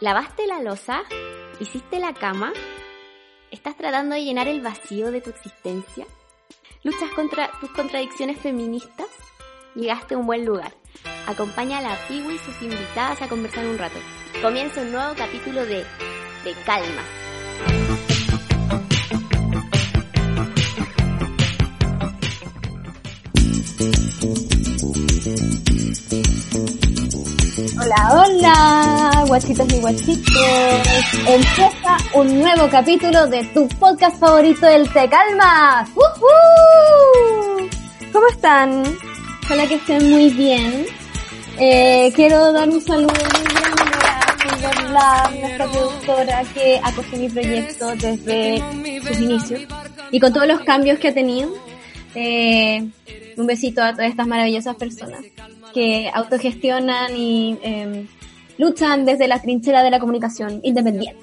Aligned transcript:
¿Lavaste 0.00 0.46
la 0.48 0.60
losa? 0.60 1.02
¿Hiciste 1.60 2.00
la 2.00 2.14
cama? 2.14 2.52
¿Estás 3.52 3.76
tratando 3.76 4.16
de 4.16 4.24
llenar 4.24 4.48
el 4.48 4.60
vacío 4.60 5.12
de 5.12 5.20
tu 5.20 5.30
existencia? 5.30 6.06
¿Luchas 6.82 7.10
contra 7.14 7.52
tus 7.60 7.70
contradicciones 7.70 8.38
feministas? 8.40 9.06
Llegaste 9.76 10.14
a 10.14 10.18
un 10.18 10.26
buen 10.26 10.44
lugar. 10.44 10.72
Acompaña 11.28 11.78
a 11.78 11.82
la 11.82 11.96
Piwi 12.08 12.34
y 12.34 12.38
sus 12.38 12.60
invitadas 12.60 13.22
a 13.22 13.28
conversar 13.28 13.64
un 13.66 13.78
rato. 13.78 13.98
Comienza 14.42 14.82
un 14.82 14.90
nuevo 14.90 15.14
capítulo 15.14 15.64
de 15.64 15.84
De 16.44 16.54
Calmas. 16.66 17.23
Hola, 27.94 28.24
hola, 28.26 29.24
guachitos 29.28 29.72
y 29.72 29.78
guachitos. 29.78 30.42
Empieza 31.28 31.96
un 32.14 32.40
nuevo 32.40 32.68
capítulo 32.68 33.24
de 33.28 33.44
tu 33.54 33.68
podcast 33.68 34.18
favorito, 34.18 34.66
el 34.66 34.92
Te 34.92 35.08
Calmas. 35.08 35.88
¡Woohoo! 35.94 37.68
¿Cómo 38.12 38.26
están? 38.28 38.82
Ojalá 39.44 39.66
que 39.68 39.76
estén 39.76 40.10
muy 40.10 40.28
bien. 40.30 40.86
Eh, 41.56 42.12
quiero 42.16 42.52
dar 42.52 42.68
un 42.68 42.80
saludo 42.80 43.12
muy 43.12 43.44
grande 44.58 44.96
a 44.98 45.30
nuestra 45.30 45.66
productora 45.68 46.42
que 46.52 46.80
acoge 46.82 47.16
mi 47.16 47.28
proyecto 47.28 47.94
desde 47.94 48.60
sus 49.06 49.20
inicios 49.20 49.60
y 50.10 50.18
con 50.18 50.32
todos 50.32 50.48
los 50.48 50.60
cambios 50.62 50.98
que 50.98 51.08
ha 51.08 51.14
tenido. 51.14 51.48
Eh, 52.16 52.88
un 53.36 53.46
besito 53.46 53.82
a 53.82 53.92
todas 53.92 54.10
estas 54.10 54.26
maravillosas 54.26 54.76
personas 54.76 55.20
que 55.72 56.10
autogestionan 56.12 57.16
y 57.16 57.58
eh, 57.62 58.06
luchan 58.58 59.04
desde 59.04 59.28
la 59.28 59.40
trinchera 59.40 59.82
de 59.82 59.90
la 59.90 59.98
comunicación 59.98 60.60
independiente. 60.62 61.20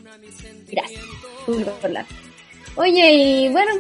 Gracias. 0.70 1.02
Oye, 2.76 3.14
y 3.14 3.50
bueno, 3.50 3.72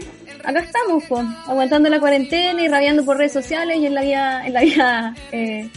acá 0.44 0.60
estamos, 0.60 1.04
pues, 1.08 1.26
aguantando 1.46 1.90
la 1.90 2.00
cuarentena 2.00 2.62
y 2.62 2.68
rabiando 2.68 3.06
por 3.06 3.18
redes 3.18 3.34
sociales 3.34 3.78
y 3.80 3.86
en 3.86 3.94
la 3.94 4.02
vida, 4.02 4.46
en 4.46 4.54
la 4.54 4.62
vida 4.62 5.16
eh, 5.32 5.70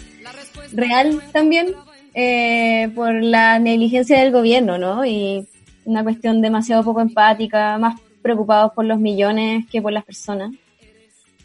real 0.73 1.23
también, 1.33 1.75
eh, 2.15 2.91
por 2.95 3.13
la 3.23 3.59
negligencia 3.59 4.19
del 4.19 4.33
gobierno, 4.33 4.79
¿no? 4.79 5.05
Y 5.05 5.47
una 5.85 6.03
cuestión 6.03 6.41
demasiado 6.41 6.83
poco 6.83 7.01
empática, 7.01 7.79
más 7.79 8.01
preocupados 8.23 8.73
por 8.73 8.85
los 8.85 8.99
millones 8.99 9.67
que 9.71 9.83
por 9.83 9.93
las 9.93 10.05
personas. 10.05 10.53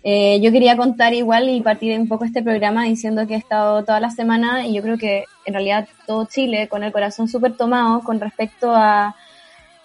Eh, 0.03 0.39
yo 0.41 0.51
quería 0.51 0.77
contar 0.77 1.13
igual 1.13 1.49
y 1.49 1.61
partir 1.61 1.99
un 1.99 2.07
poco 2.07 2.23
este 2.23 2.41
programa 2.41 2.85
diciendo 2.85 3.27
que 3.27 3.33
he 3.33 3.37
estado 3.37 3.83
toda 3.83 3.99
la 3.99 4.09
semana 4.09 4.65
y 4.65 4.73
yo 4.73 4.81
creo 4.81 4.97
que 4.97 5.25
en 5.45 5.53
realidad 5.53 5.87
todo 6.07 6.25
Chile 6.25 6.69
con 6.69 6.83
el 6.83 6.93
corazón 6.93 7.27
súper 7.27 7.57
tomado 7.57 8.01
con 8.01 8.19
respecto 8.19 8.73
a 8.73 9.15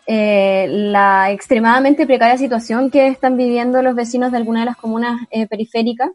eh, 0.06 0.67
la 0.69 1.31
extremadamente 1.31 2.06
precaria 2.06 2.37
situación 2.37 2.91
que 2.91 3.06
están 3.06 3.37
viviendo 3.37 3.81
los 3.83 3.95
vecinos 3.95 4.33
de 4.33 4.37
algunas 4.37 4.62
de 4.62 4.67
las 4.67 4.77
comunas 4.77 5.21
eh, 5.31 5.47
periféricas, 5.47 6.11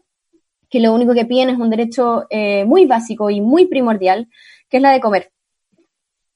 que 0.68 0.80
lo 0.80 0.94
único 0.94 1.12
que 1.12 1.24
piden 1.24 1.50
es 1.50 1.58
un 1.58 1.70
derecho 1.70 2.26
eh, 2.30 2.64
muy 2.64 2.86
básico 2.86 3.30
y 3.30 3.40
muy 3.40 3.66
primordial, 3.66 4.28
que 4.68 4.76
es 4.76 4.82
la 4.82 4.92
de 4.92 5.00
comer. 5.00 5.32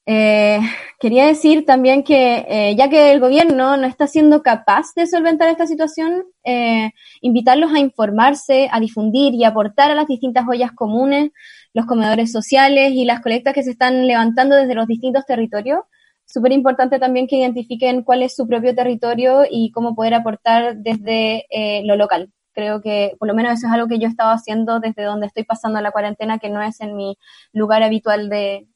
Eh, 0.07 0.59
quería 0.99 1.25
decir 1.25 1.65
también 1.65 2.03
que 2.03 2.45
eh, 2.47 2.75
ya 2.77 2.89
que 2.89 3.11
el 3.11 3.19
gobierno 3.19 3.75
no 3.75 3.87
está 3.87 4.05
siendo 4.05 4.43
capaz 4.43 4.93
de 4.95 5.07
solventar 5.07 5.49
esta 5.49 5.65
situación, 5.65 6.25
eh, 6.43 6.91
invitarlos 7.21 7.73
a 7.73 7.79
informarse, 7.79 8.69
a 8.71 8.79
difundir 8.79 9.33
y 9.33 9.43
aportar 9.45 9.89
a 9.89 9.95
las 9.95 10.07
distintas 10.07 10.47
ollas 10.47 10.71
comunes, 10.73 11.31
los 11.73 11.85
comedores 11.87 12.31
sociales 12.31 12.91
y 12.93 13.05
las 13.05 13.21
colectas 13.21 13.53
que 13.53 13.63
se 13.63 13.71
están 13.71 14.07
levantando 14.07 14.55
desde 14.55 14.75
los 14.75 14.87
distintos 14.87 15.25
territorios. 15.25 15.79
Súper 16.25 16.51
importante 16.51 16.99
también 16.99 17.27
que 17.27 17.37
identifiquen 17.37 18.03
cuál 18.03 18.23
es 18.23 18.35
su 18.35 18.47
propio 18.47 18.75
territorio 18.75 19.43
y 19.49 19.71
cómo 19.71 19.95
poder 19.95 20.13
aportar 20.15 20.77
desde 20.77 21.45
eh, 21.49 21.83
lo 21.85 21.95
local. 21.95 22.31
Creo 22.53 22.81
que 22.81 23.15
por 23.19 23.27
lo 23.27 23.35
menos 23.35 23.53
eso 23.53 23.67
es 23.67 23.73
algo 23.73 23.87
que 23.87 23.99
yo 23.99 24.07
he 24.07 24.09
estado 24.09 24.31
haciendo 24.31 24.79
desde 24.79 25.03
donde 25.03 25.27
estoy 25.27 25.43
pasando 25.43 25.81
la 25.81 25.91
cuarentena, 25.91 26.39
que 26.39 26.49
no 26.49 26.61
es 26.61 26.79
en 26.81 26.95
mi 26.95 27.17
lugar 27.53 27.83
habitual 27.83 28.29
de, 28.29 28.67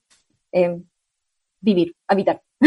eh, 0.51 0.77
vivir, 1.61 1.95
habitar. 2.07 2.41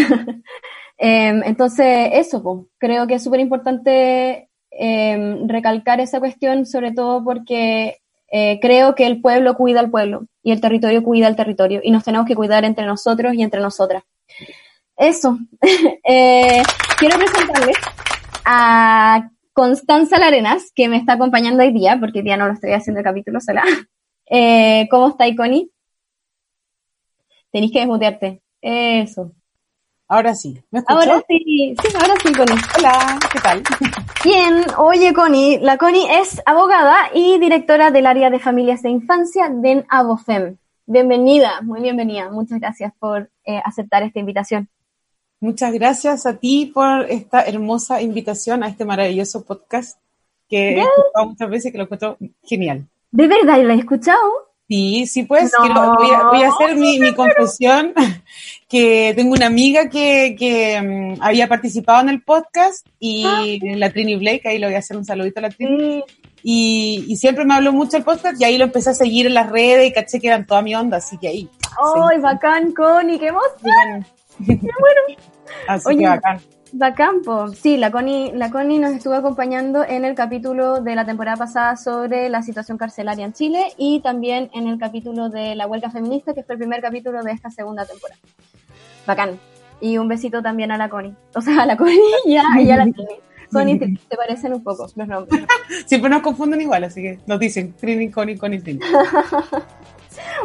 eh, 0.99 1.41
entonces, 1.45 2.11
eso, 2.13 2.43
pues, 2.43 2.67
creo 2.79 3.07
que 3.07 3.15
es 3.15 3.25
súper 3.25 3.41
importante 3.41 4.49
eh, 4.71 5.37
recalcar 5.47 6.01
esa 6.01 6.21
cuestión, 6.21 6.67
sobre 6.67 6.93
todo 6.93 7.23
porque 7.25 7.99
eh, 8.35 8.59
creo 8.61 8.95
que 8.95 9.07
el 9.07 9.21
pueblo 9.21 9.55
cuida 9.57 9.81
al 9.81 9.91
pueblo 9.91 10.27
y 10.43 10.53
el 10.53 10.61
territorio 10.63 11.03
cuida 11.03 11.27
al 11.27 11.37
territorio 11.37 11.81
y 11.85 11.91
nos 11.91 12.03
tenemos 12.03 12.27
que 12.27 12.35
cuidar 12.35 12.65
entre 12.65 12.87
nosotros 12.87 13.35
y 13.35 13.43
entre 13.43 13.61
nosotras. 13.61 14.05
Eso. 14.97 15.39
eh, 16.09 16.63
quiero 16.99 17.19
presentarles 17.19 17.77
a 18.45 19.29
Constanza 19.53 20.19
Larenas, 20.19 20.73
que 20.75 20.89
me 20.89 20.97
está 20.97 21.13
acompañando 21.15 21.63
hoy 21.63 21.73
día, 21.73 21.99
porque 22.01 22.21
hoy 22.21 22.25
día 22.25 22.39
no 22.39 22.47
lo 22.47 22.55
estoy 22.55 22.73
haciendo 22.73 23.01
el 23.01 23.05
capítulo 23.05 23.41
sola. 23.41 23.63
Eh, 24.35 24.89
¿Cómo 24.91 25.09
está, 25.09 25.27
Connie? 25.37 25.71
Tenéis 27.51 27.71
que 27.71 27.81
desmutearte. 27.81 28.42
Eso. 28.63 29.33
Ahora 30.09 30.35
sí. 30.35 30.63
Ahora 30.87 31.23
sí, 31.27 31.75
sí, 31.83 31.89
ahora 31.95 32.15
sí, 32.23 32.33
Connie. 32.33 32.57
Hola, 32.79 33.19
¿qué 33.33 33.41
tal? 33.41 33.63
Bien, 34.25 34.65
oye, 34.79 35.13
Connie, 35.13 35.59
la 35.59 35.79
Connie 35.79 36.07
es 36.21 36.41
abogada 36.47 37.11
y 37.15 37.39
directora 37.39 37.91
del 37.91 38.07
área 38.07 38.31
de 38.31 38.39
familias 38.39 38.85
e 38.85 38.91
infancia 38.91 39.49
de 39.49 39.85
Abofem. 39.89 40.59
Bienvenida, 40.87 41.61
muy 41.63 41.81
bienvenida. 41.81 42.31
Muchas 42.31 42.61
gracias 42.61 42.93
por 42.99 43.31
eh, 43.45 43.61
aceptar 43.65 44.03
esta 44.03 44.21
invitación. 44.21 44.69
Muchas 45.41 45.73
gracias 45.73 46.25
a 46.27 46.37
ti 46.37 46.71
por 46.73 47.07
esta 47.11 47.43
hermosa 47.43 48.01
invitación 48.01 48.63
a 48.63 48.69
este 48.69 48.85
maravilloso 48.85 49.45
podcast 49.45 49.99
que 50.49 50.75
he 50.75 50.81
escuchado 50.83 51.27
muchas 51.27 51.51
veces 51.51 51.67
y 51.67 51.73
que 51.73 51.79
lo 51.79 51.85
encuentro 51.85 52.19
genial. 52.45 52.87
¿De 53.11 53.27
verdad 53.27 53.63
lo 53.63 53.73
has 53.73 53.79
escuchado? 53.79 54.52
Sí, 54.73 55.07
sí, 55.07 55.25
pues 55.25 55.53
No. 55.53 55.67
quiero- 55.67 55.95
voy, 55.99 56.11
a, 56.11 56.23
voy 56.25 56.43
a 56.45 56.49
hacer 56.49 56.77
mi, 56.77 56.99
mi 56.99 57.13
confesión, 57.13 57.93
que 58.71 59.13
tengo 59.15 59.35
una 59.35 59.45
amiga 59.49 59.91
que, 59.91 60.35
que 60.39 60.81
mm, 60.81 61.21
había 61.23 61.47
participado 61.47 62.01
en 62.01 62.09
el 62.09 62.23
podcast 62.23 62.87
y 62.99 63.61
la 63.77 63.91
Trini 63.91 64.17
Blake, 64.17 64.49
ahí 64.49 64.59
le 64.59 64.69
voy 64.69 64.75
a 64.75 64.79
hacer 64.79 64.97
un 64.97 65.05
saludito 65.05 65.41
a 65.41 65.43
la 65.43 65.51
Trini, 65.51 66.03
Sí. 66.09 66.15
y, 66.43 67.05
y 67.07 67.17
siempre 67.19 67.45
me 67.45 67.53
habló 67.53 67.71
mucho 67.75 67.99
el 67.99 68.03
podcast 68.03 68.41
y 68.41 68.45
ahí 68.45 68.57
lo 68.57 68.65
empecé 68.65 68.89
a 68.91 68.95
seguir 68.95 69.27
en 69.27 69.35
las 69.35 69.51
redes 69.51 69.89
y 69.89 69.93
caché 69.93 70.19
que 70.21 70.29
eran 70.29 70.47
toda 70.47 70.63
mi 70.63 70.75
onda, 70.75 70.97
así 70.97 71.19
que 71.19 71.29
ahí. 71.29 71.51
¡Ay, 72.11 72.19
bacán, 72.21 72.73
Connie! 72.73 73.19
¡Qué 73.19 73.27
emoción! 73.27 74.07
Bien. 74.39 74.61
Así 75.69 75.89
Oye, 75.89 75.99
que 75.99 76.09
bacán. 76.09 76.41
Bacán, 76.75 77.21
po. 77.21 77.49
Sí, 77.49 77.77
la 77.77 77.91
Connie, 77.91 78.33
la 78.33 78.51
Connie 78.51 78.79
nos 78.79 78.93
estuvo 78.93 79.13
acompañando 79.13 79.85
en 79.85 80.07
el 80.07 80.15
capítulo 80.15 80.81
de 80.81 80.95
la 80.95 81.05
temporada 81.05 81.37
pasada 81.37 81.77
sobre 81.77 82.31
la 82.31 82.43
situación 82.43 82.79
carcelaria 82.79 83.27
en 83.27 83.35
Chile 83.35 83.67
y 83.77 84.01
también 84.01 84.51
en 84.55 84.67
el 84.67 84.79
capítulo 84.79 85.29
de 85.29 85.55
la 85.55 85.67
huelga 85.67 85.91
feminista, 85.91 86.33
que 86.33 86.43
fue 86.43 86.55
el 86.55 86.61
primer 86.61 86.81
capítulo 86.81 87.23
de 87.23 87.33
esta 87.33 87.51
segunda 87.51 87.85
temporada. 87.85 88.19
Bacán. 89.07 89.39
Y 89.83 89.99
un 89.99 90.09
besito 90.09 90.41
también 90.41 90.71
a 90.71 90.79
la 90.79 90.89
Connie. 90.89 91.15
O 91.35 91.43
sea, 91.43 91.63
a 91.63 91.67
la 91.67 91.77
Connie 91.77 91.99
y 92.25 92.37
a, 92.37 92.45
y 92.59 92.71
a 92.71 92.77
la 92.79 92.85
Trini. 92.85 93.17
Connie, 93.53 93.79
te, 93.79 93.95
te 94.09 94.17
parecen 94.17 94.55
un 94.55 94.63
poco 94.63 94.87
los 94.97 95.09
nombres. 95.09 95.45
Siempre 95.87 96.09
nos 96.09 96.23
confunden 96.23 96.63
igual, 96.63 96.85
así 96.85 97.03
que 97.03 97.19
nos 97.27 97.39
dicen 97.39 97.75
Trini, 97.75 98.11
Connie, 98.11 98.39
Connie, 98.39 98.61
Trini. 98.61 98.81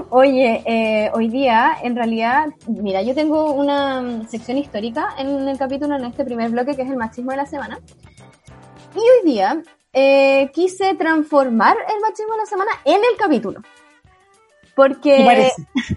Oye, 0.09 0.63
eh, 0.65 1.11
hoy 1.13 1.27
día, 1.29 1.77
en 1.83 1.95
realidad, 1.95 2.47
mira, 2.67 3.01
yo 3.01 3.13
tengo 3.13 3.51
una 3.51 4.27
sección 4.27 4.57
histórica 4.57 5.15
en 5.17 5.47
el 5.47 5.57
capítulo, 5.57 5.95
en 5.95 6.05
este 6.05 6.25
primer 6.25 6.49
bloque, 6.49 6.75
que 6.75 6.83
es 6.83 6.89
el 6.89 6.97
machismo 6.97 7.31
de 7.31 7.37
la 7.37 7.45
semana. 7.45 7.79
Y 8.95 8.99
hoy 8.99 9.31
día 9.31 9.61
eh, 9.93 10.49
quise 10.53 10.95
transformar 10.95 11.75
el 11.93 12.01
machismo 12.01 12.33
de 12.33 12.39
la 12.39 12.45
semana 12.45 12.71
en 12.85 12.95
el 12.95 13.17
capítulo. 13.17 13.61
Porque. 14.77 15.51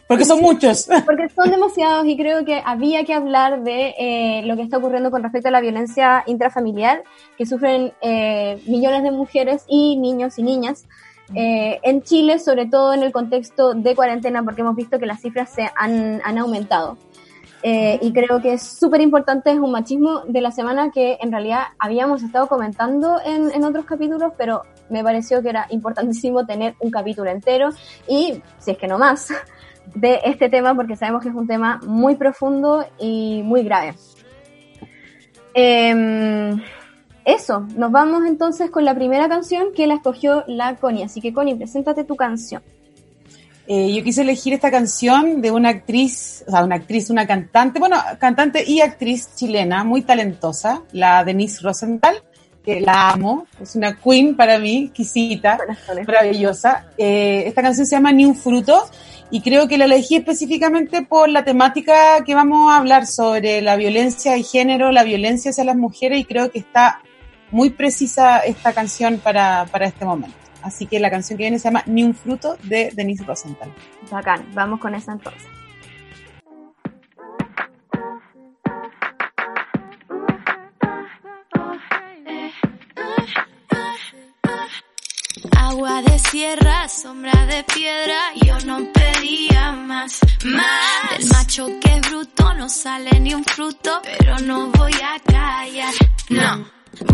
Porque 0.09 0.25
son 0.25 0.41
muchos. 0.41 0.89
porque 1.07 1.29
son 1.29 1.51
demasiados 1.51 2.07
y 2.07 2.17
creo 2.17 2.47
que 2.47 2.63
había 2.65 3.05
que 3.05 3.13
hablar 3.13 3.63
de 3.63 3.95
eh, 3.99 4.43
lo 4.47 4.57
que 4.57 4.63
está 4.63 4.79
ocurriendo 4.79 5.11
con 5.11 5.23
respecto 5.23 5.49
a 5.49 5.51
la 5.51 5.61
violencia 5.61 6.25
intrafamiliar 6.27 7.05
que 7.37 7.45
sufren 7.45 7.93
eh, 8.01 8.59
millones 8.67 9.03
de 9.03 9.11
mujeres 9.11 9.65
y 9.69 9.99
niños 9.99 10.39
y 10.39 10.43
niñas 10.45 10.87
eh, 11.35 11.81
en 11.83 12.03
Chile, 12.03 12.39
sobre 12.39 12.67
todo 12.67 12.93
en 12.93 13.03
el 13.03 13.13
contexto 13.13 13.75
de 13.75 13.95
cuarentena, 13.95 14.43
porque 14.43 14.63
hemos 14.63 14.77
visto 14.77 14.99
que 14.99 15.07
las 15.07 15.21
cifras 15.21 15.51
se 15.51 15.71
han, 15.77 16.21
han 16.25 16.39
aumentado. 16.39 16.97
Eh, 17.63 17.99
y 18.01 18.13
creo 18.13 18.41
que 18.41 18.55
es 18.55 18.63
súper 18.63 19.03
importante, 19.03 19.51
es 19.51 19.59
un 19.59 19.71
machismo 19.71 20.23
de 20.27 20.41
la 20.41 20.51
semana 20.51 20.91
que 20.91 21.19
en 21.21 21.31
realidad 21.31 21.65
habíamos 21.79 22.23
estado 22.23 22.47
comentando 22.47 23.19
en, 23.25 23.51
en 23.51 23.65
otros 23.65 23.85
capítulos, 23.85 24.33
pero 24.39 24.63
me 24.89 25.05
pareció 25.05 25.43
que 25.43 25.51
era 25.51 25.67
importantísimo 25.71 26.47
tener 26.47 26.75
un 26.81 26.91
capítulo 26.91 27.31
entero 27.31 27.69
y, 28.09 28.43
si 28.59 28.71
es 28.71 28.79
que 28.79 28.89
no 28.89 28.99
más, 28.99 29.29
de 29.95 30.21
este 30.25 30.49
tema 30.49 30.75
porque 30.75 30.97
sabemos 30.97 31.23
que 31.23 31.29
es 31.29 31.35
un 31.35 31.47
tema 31.47 31.81
muy 31.87 32.17
profundo 32.17 32.87
y 32.99 33.43
muy 33.45 33.63
grave. 33.63 33.95
Em, 35.53 36.63
eso, 37.25 37.67
nos 37.77 37.93
vamos 37.93 38.25
entonces 38.27 38.71
con 38.71 38.85
la 38.85 38.95
primera 38.95 39.29
canción 39.29 39.73
que 39.75 39.87
la 39.87 39.95
escogió 39.95 40.45
la 40.47 40.77
Connie. 40.77 41.05
Así 41.05 41.21
que 41.21 41.33
Connie, 41.33 41.55
preséntate 41.55 42.05
tu 42.05 42.17
canción. 42.17 42.63
Eh, 43.67 43.95
yo 43.95 44.03
quise 44.03 44.23
elegir 44.23 44.53
esta 44.53 44.71
canción 44.71 45.41
de 45.41 45.53
una 45.53 45.69
actriz, 45.69 46.43
o 46.49 46.51
sea, 46.51 46.65
una 46.65 46.75
actriz, 46.75 47.09
una 47.09 47.27
cantante, 47.27 47.79
bueno, 47.79 47.97
cantante 48.19 48.65
y 48.67 48.81
actriz 48.81 49.37
chilena, 49.37 49.85
muy 49.85 50.03
talentosa, 50.03 50.83
la 50.91 51.23
Denise 51.23 51.61
Rosenthal, 51.63 52.17
que 52.65 52.81
la 52.81 53.11
amo, 53.11 53.47
es 53.61 53.77
una 53.77 53.97
queen 53.97 54.35
para 54.35 54.59
mí, 54.59 54.87
exquisita, 54.87 55.59
maravillosa. 56.05 56.87
Eh, 56.99 57.45
esta 57.47 57.63
canción 57.63 57.87
se 57.87 57.95
llama 57.95 58.11
Ni 58.11 58.25
un 58.25 58.35
fruto 58.35 58.91
y 59.31 59.41
creo 59.41 59.69
que 59.69 59.79
la 59.79 59.85
elegí 59.85 60.17
específicamente 60.17 61.03
por 61.03 61.29
la 61.29 61.45
temática 61.45 62.25
que 62.25 62.35
vamos 62.35 62.73
a 62.73 62.79
hablar 62.79 63.07
sobre 63.07 63.63
la 63.63 63.77
violencia 63.77 64.33
de 64.33 64.43
género, 64.43 64.91
la 64.91 65.05
violencia 65.05 65.53
hacia 65.53 65.63
las 65.63 65.77
mujeres 65.77 66.19
y 66.19 66.25
creo 66.25 66.51
que 66.51 66.59
está 66.59 67.03
muy 67.51 67.71
precisa 67.71 68.39
esta 68.39 68.73
canción 68.73 69.19
para, 69.19 69.67
para 69.67 69.87
este 69.87 70.05
momento. 70.05 70.37
Así 70.63 70.87
que 70.87 71.01
la 71.01 71.11
canción 71.11 71.37
que 71.37 71.45
viene 71.45 71.59
se 71.59 71.65
llama 71.65 71.83
Ni 71.87 72.05
un 72.05 72.15
fruto 72.15 72.57
de 72.63 72.91
Denise 72.95 73.25
Rosenthal. 73.25 73.73
Bacán, 74.11 74.47
vamos 74.53 74.81
con 74.81 74.95
esa 74.95 75.13
entonces. 75.13 75.49
Agua 85.57 86.03
de 86.03 86.19
sierra, 86.19 86.89
sombra 86.89 87.47
de 87.47 87.65
piedra, 87.65 88.19
yo 88.45 88.59
no 88.67 88.93
pedía 88.93 89.73
más, 89.73 90.21
más. 90.45 91.19
Del 91.19 91.29
macho 91.29 91.67
que 91.81 91.97
es 91.97 92.11
bruto 92.11 92.55
no 92.55 92.69
sale 92.69 93.19
ni 93.21 93.33
un 93.33 93.45
fruto, 93.45 94.03
pero 94.03 94.39
no 94.41 94.67
voy 94.73 94.93
a 94.93 95.19
callar, 95.21 95.95
no. 96.29 96.80
No 96.93 97.07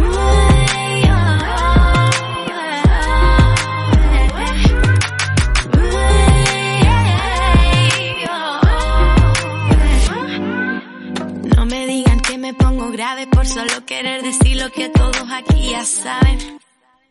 me 11.67 11.87
digan 11.87 12.21
que 12.21 12.39
me 12.39 12.55
pongo 12.55 12.91
grave 12.91 13.27
por 13.27 13.47
solo 13.47 13.85
querer 13.85 14.23
decir 14.23 14.57
lo 14.57 14.71
que 14.71 14.89
todos 14.89 15.31
aquí 15.31 15.71
ya 15.71 15.85
saben. 15.85 16.59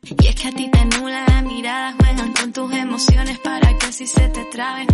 Y 0.02 0.28
es 0.28 0.36
que 0.36 0.48
a 0.48 0.52
ti 0.52 0.70
te 0.72 0.86
nula 0.86 1.24
la 1.28 1.42
mirada, 1.44 1.94
juegan 2.00 2.34
con 2.34 2.52
tus 2.52 2.74
emociones 2.74 3.38
para 3.40 3.78
que 3.78 3.86
así 3.86 4.08
se 4.08 4.28
te 4.30 4.44
traben. 4.46 4.88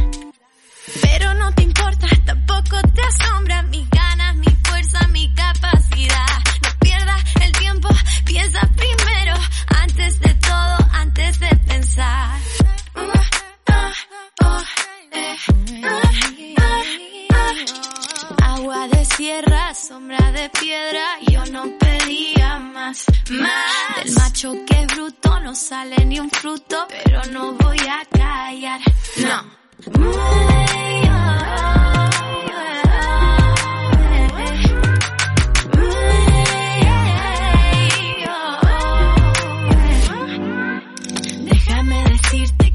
Pero 1.01 1.33
no 1.35 1.53
te 1.53 1.63
importa, 1.63 2.07
tampoco 2.25 2.81
te 2.94 3.01
asombra 3.01 3.63
mis 3.63 3.89
ganas, 3.89 4.35
mi 4.35 4.51
fuerza, 4.63 5.07
mi 5.07 5.33
capacidad. 5.33 6.50
Piensa 8.25 8.61
primero, 8.75 9.35
antes 9.67 10.19
de 10.19 10.33
todo, 10.35 10.77
antes 10.91 11.39
de 11.39 11.55
pensar. 11.67 12.39
Agua 18.41 18.87
de 18.87 19.05
sierra, 19.05 19.73
sombra 19.73 20.31
de 20.31 20.49
piedra, 20.49 21.03
yo 21.27 21.45
no 21.47 21.63
pedía 21.77 22.59
más, 22.59 23.05
más. 23.29 24.03
Del 24.03 24.13
macho 24.13 24.53
que 24.65 24.81
es 24.81 24.87
bruto 24.87 25.39
no 25.41 25.55
sale 25.55 26.05
ni 26.05 26.19
un 26.19 26.29
fruto, 26.29 26.87
pero 27.03 27.23
no 27.31 27.53
voy 27.53 27.79
a 27.79 28.05
callar, 28.11 28.79
no. 29.17 29.61
Déjame 29.81 30.51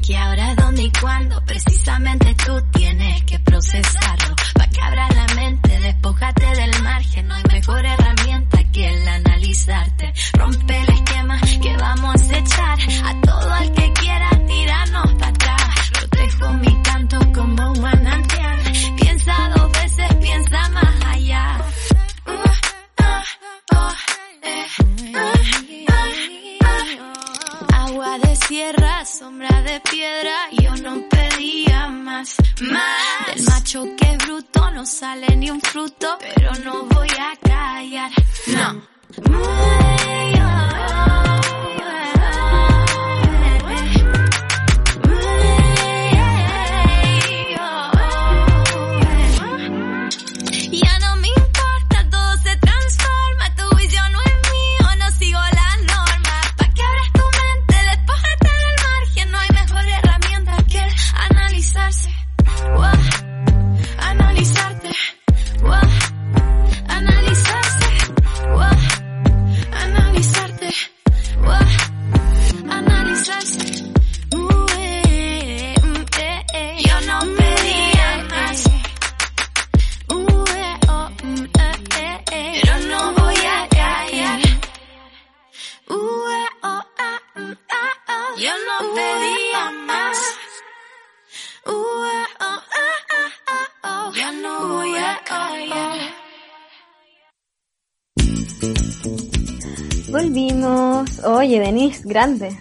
que 0.07 0.15
ahora, 0.15 0.55
dónde 0.55 0.83
y 0.83 0.91
cuándo, 1.01 1.43
precisamente 1.43 2.33
tú 2.35 2.53
tienes 2.71 3.23
que 3.25 3.39
procesarlo. 3.39 4.35
Pa' 4.53 4.67
que 4.67 4.81
abra 4.81 5.09
la 5.09 5.35
mente, 5.35 5.79
despójate 5.81 6.45
del 6.45 6.81
margen, 6.81 7.27
no 7.27 7.35
hay 7.35 7.43
mejor 7.51 7.85
herramienta 7.85 8.63
que 8.71 8.87
el 8.87 9.05
analizarte. 9.05 10.13
Rompe 10.33 10.79
el 10.79 10.89
esquema 10.89 11.41
que 11.61 11.75
vamos 11.75 12.21
a 12.21 12.37
echar 12.37 12.79
a 13.03 13.21
todo 13.21 13.55
el 13.57 13.71
que 13.73 13.93
quiera 13.99 14.29
tirarnos 14.47 15.13
para 15.15 15.27
atrás. 15.27 15.91
Protejo 15.91 16.53
mi 16.53 16.81
canto 16.83 17.19
como 17.33 17.71
un 17.73 17.81
manantial. 17.81 18.59
Piensa 18.95 19.49
dos 19.57 19.71
veces, 19.73 20.15
piensa 20.21 20.69
más 20.69 21.05
allá. 21.05 21.57
Agua 27.87 28.17
de 28.19 28.35
sierra, 28.35 29.05
sombra 29.05 29.61
de 29.61 29.79
piedra, 29.79 30.35
yo 30.51 30.75
no 30.75 31.07
pedía 31.07 31.87
más, 31.87 32.35
más. 32.59 33.27
Del 33.27 33.45
macho 33.45 33.85
que 33.95 34.11
es 34.11 34.17
bruto 34.17 34.71
no 34.71 34.85
sale 34.85 35.33
ni 35.37 35.49
un 35.49 35.61
fruto, 35.61 36.17
pero 36.19 36.51
no 36.65 36.83
voy 36.83 37.07
a 37.07 37.33
callar, 37.37 38.11
no. 38.47 38.81
Ya 40.35 41.26
pedía 88.97 89.71
más. 89.85 90.17
Uh, 91.65 91.69
eh, 91.69 91.73
oh, 91.73 92.03
ah, 92.39 92.61
ah, 92.81 93.67
ah, 93.83 94.09
oh. 94.09 94.13
Ya 94.15 94.31
no 94.31 94.67
voy 94.67 94.95
a 94.95 95.19
callar. 95.23 95.97
Volvimos. 100.09 101.19
Oye, 101.23 101.59
Denise, 101.59 102.01
grande. 102.05 102.57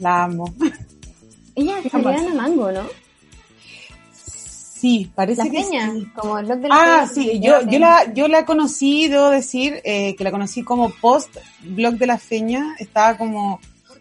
La 0.00 0.24
amo. 0.24 0.52
Ella 1.54 1.78
es 1.82 1.94
Adriana 1.94 2.34
Mango, 2.34 2.70
¿no? 2.70 2.82
Sí, 4.78 5.10
parece 5.12 5.42
La 5.42 5.50
que 5.50 5.60
peña, 5.60 5.92
sí. 5.92 6.06
como 6.14 6.38
el 6.38 6.46
blog 6.46 6.58
de 6.60 6.68
la 6.68 7.00
Ah, 7.00 7.06
sí, 7.12 7.40
yo, 7.40 7.62
la 7.62 7.70
yo, 7.70 7.78
la, 7.80 8.14
yo 8.14 8.28
la 8.28 8.44
conocí, 8.44 9.08
debo 9.08 9.28
decir, 9.30 9.80
eh, 9.82 10.14
que 10.14 10.22
la 10.22 10.30
conocí 10.30 10.62
como 10.62 10.90
post 10.90 11.36
blog 11.62 11.94
de 11.94 12.06
la 12.06 12.16
feña, 12.16 12.76
estaba 12.78 13.16
como, 13.18 13.58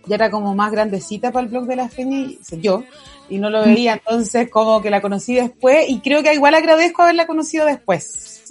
ya 0.07 0.15
era 0.15 0.31
como 0.31 0.55
más 0.55 0.71
grandecita 0.71 1.31
para 1.31 1.45
el 1.45 1.51
blog 1.51 1.65
de 1.65 1.75
la 1.75 1.89
feña, 1.89 2.17
y, 2.19 2.37
o 2.41 2.43
sea, 2.43 2.59
yo, 2.59 2.83
y 3.29 3.39
no 3.39 3.49
lo 3.49 3.63
veía, 3.63 3.93
entonces 3.93 4.49
como 4.49 4.81
que 4.81 4.89
la 4.89 5.01
conocí 5.01 5.35
después, 5.35 5.89
y 5.89 5.99
creo 5.99 6.23
que 6.23 6.33
igual 6.33 6.55
agradezco 6.55 7.03
haberla 7.03 7.27
conocido 7.27 7.65
después. 7.65 8.43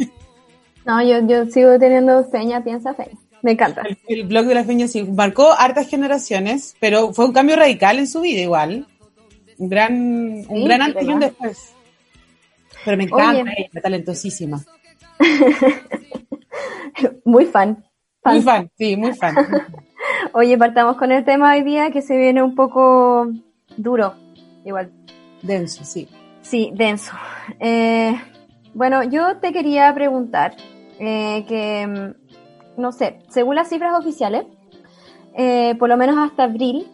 No, 0.84 1.02
yo, 1.02 1.26
yo 1.26 1.46
sigo 1.46 1.78
teniendo 1.78 2.24
feña, 2.30 2.62
piensa 2.62 2.94
feña. 2.94 3.18
Me 3.42 3.52
encanta. 3.52 3.82
El, 3.82 3.98
el 4.08 4.24
blog 4.24 4.46
de 4.46 4.54
la 4.54 4.64
feña 4.64 4.88
sí, 4.88 5.02
marcó 5.02 5.52
hartas 5.52 5.88
generaciones, 5.88 6.74
pero 6.80 7.12
fue 7.12 7.26
un 7.26 7.32
cambio 7.32 7.56
radical 7.56 7.98
en 7.98 8.06
su 8.06 8.20
vida 8.20 8.40
igual. 8.40 8.86
Un 9.58 9.68
gran, 9.68 9.94
un 9.94 10.46
Sí, 10.48 10.64
gran 10.64 10.82
antes 10.82 11.04
y 11.04 11.08
un 11.08 11.20
después. 11.20 11.72
Pero 12.84 12.96
me 12.96 13.04
encanta 13.04 13.42
Oye. 13.42 13.68
ella, 13.72 13.80
talentosísima. 13.80 14.64
Muy 17.24 17.46
fan. 17.46 17.84
fan. 18.22 18.34
Muy 18.34 18.42
fan, 18.42 18.70
sí, 18.78 18.96
muy 18.96 19.14
fan. 19.14 19.36
Oye, 20.32 20.58
partamos 20.58 20.96
con 20.96 21.12
el 21.12 21.24
tema 21.24 21.52
hoy 21.52 21.62
día 21.62 21.90
que 21.90 22.02
se 22.02 22.16
viene 22.16 22.42
un 22.42 22.54
poco 22.54 23.28
duro. 23.76 24.14
Igual. 24.64 24.90
Denso, 25.42 25.84
sí. 25.84 26.08
Sí, 26.42 26.70
denso. 26.74 27.12
Eh, 27.60 28.14
bueno, 28.74 29.02
yo 29.04 29.38
te 29.38 29.52
quería 29.52 29.92
preguntar 29.94 30.54
eh, 30.98 31.44
que, 31.48 31.86
mm, 31.86 32.80
no 32.80 32.92
sé, 32.92 33.20
según 33.28 33.56
las 33.56 33.68
cifras 33.68 33.98
oficiales, 33.98 34.46
eh, 35.34 35.74
por 35.78 35.88
lo 35.88 35.96
menos 35.96 36.16
hasta 36.18 36.44
abril, 36.44 36.86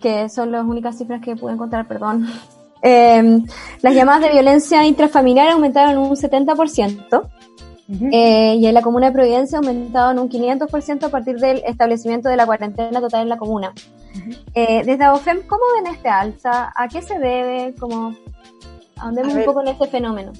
que 0.00 0.28
son 0.28 0.52
las 0.52 0.64
únicas 0.64 0.96
cifras 0.98 1.20
que 1.20 1.36
pude 1.36 1.52
encontrar, 1.52 1.86
perdón, 1.86 2.26
eh, 2.82 3.40
las 3.82 3.94
llamadas 3.94 4.22
de 4.22 4.30
violencia 4.30 4.84
intrafamiliar 4.84 5.50
aumentaron 5.50 5.98
un 5.98 6.16
70%. 6.16 7.28
Eh, 8.12 8.56
y 8.56 8.66
en 8.66 8.74
la 8.74 8.82
comuna 8.82 9.06
de 9.06 9.12
Providencia 9.12 9.58
ha 9.58 9.60
aumentado 9.60 10.12
en 10.12 10.18
un 10.18 10.28
500% 10.28 11.04
a 11.04 11.08
partir 11.08 11.38
del 11.38 11.62
establecimiento 11.66 12.28
de 12.28 12.36
la 12.36 12.46
cuarentena 12.46 13.00
total 13.00 13.22
en 13.22 13.28
la 13.28 13.38
comuna. 13.38 13.72
Eh, 14.54 14.82
desde 14.84 15.04
AOFEM, 15.04 15.46
¿cómo 15.46 15.62
ven 15.76 15.92
este 15.92 16.08
alza? 16.08 16.72
¿A 16.74 16.88
qué 16.88 17.02
se 17.02 17.18
debe? 17.18 17.74
¿Cómo, 17.78 18.14
Andemos 19.00 19.34
un 19.34 19.44
poco 19.44 19.62
en 19.62 19.68
este 19.68 19.86
fenómeno. 19.86 20.32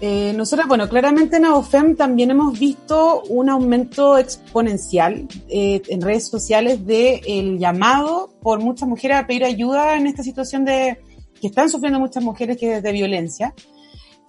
Eh, 0.00 0.32
nosotros, 0.36 0.68
bueno, 0.68 0.88
claramente 0.88 1.36
en 1.36 1.46
AOFEM 1.46 1.96
también 1.96 2.30
hemos 2.30 2.58
visto 2.58 3.22
un 3.28 3.48
aumento 3.48 4.18
exponencial 4.18 5.26
eh, 5.48 5.80
en 5.88 6.00
redes 6.00 6.28
sociales 6.28 6.84
del 6.86 7.20
el 7.26 7.58
llamado 7.58 8.30
por 8.42 8.60
muchas 8.60 8.88
mujeres 8.88 9.16
a 9.16 9.26
pedir 9.26 9.44
ayuda 9.44 9.96
en 9.96 10.06
esta 10.06 10.22
situación 10.22 10.64
de 10.64 10.98
que 11.40 11.46
están 11.46 11.70
sufriendo 11.70 11.98
muchas 11.98 12.22
mujeres 12.22 12.56
que 12.58 12.76
es 12.76 12.82
de 12.82 12.92
violencia. 12.92 13.54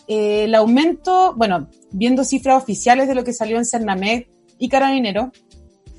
Eh, 0.07 0.45
el 0.45 0.55
aumento, 0.55 1.33
bueno, 1.36 1.69
viendo 1.91 2.24
cifras 2.24 2.62
oficiales 2.62 3.07
de 3.07 3.15
lo 3.15 3.24
que 3.24 3.33
salió 3.33 3.57
en 3.57 3.65
Cernamec 3.65 4.27
y 4.60 4.69
Carabinero, 4.69 5.31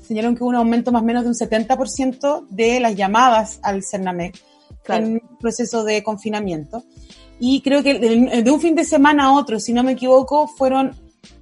señalaron 0.05 0.35
que 0.35 0.43
hubo 0.43 0.49
un 0.49 0.55
aumento 0.55 0.91
más 0.91 1.01
o 1.01 1.05
menos 1.05 1.23
de 1.23 1.29
un 1.29 1.35
70% 1.35 2.47
de 2.49 2.79
las 2.79 2.95
llamadas 2.95 3.59
al 3.63 3.83
Cernamec 3.83 4.35
en 4.87 5.21
proceso 5.39 5.83
de 5.83 6.03
confinamiento. 6.03 6.83
Y 7.39 7.61
creo 7.61 7.83
que 7.83 7.99
de, 7.99 8.51
un 8.51 8.61
fin 8.61 8.75
de 8.75 8.85
semana 8.85 9.25
a 9.25 9.33
otro, 9.33 9.59
si 9.59 9.73
no 9.73 9.83
me 9.83 9.93
equivoco, 9.93 10.47
fueron 10.47 10.95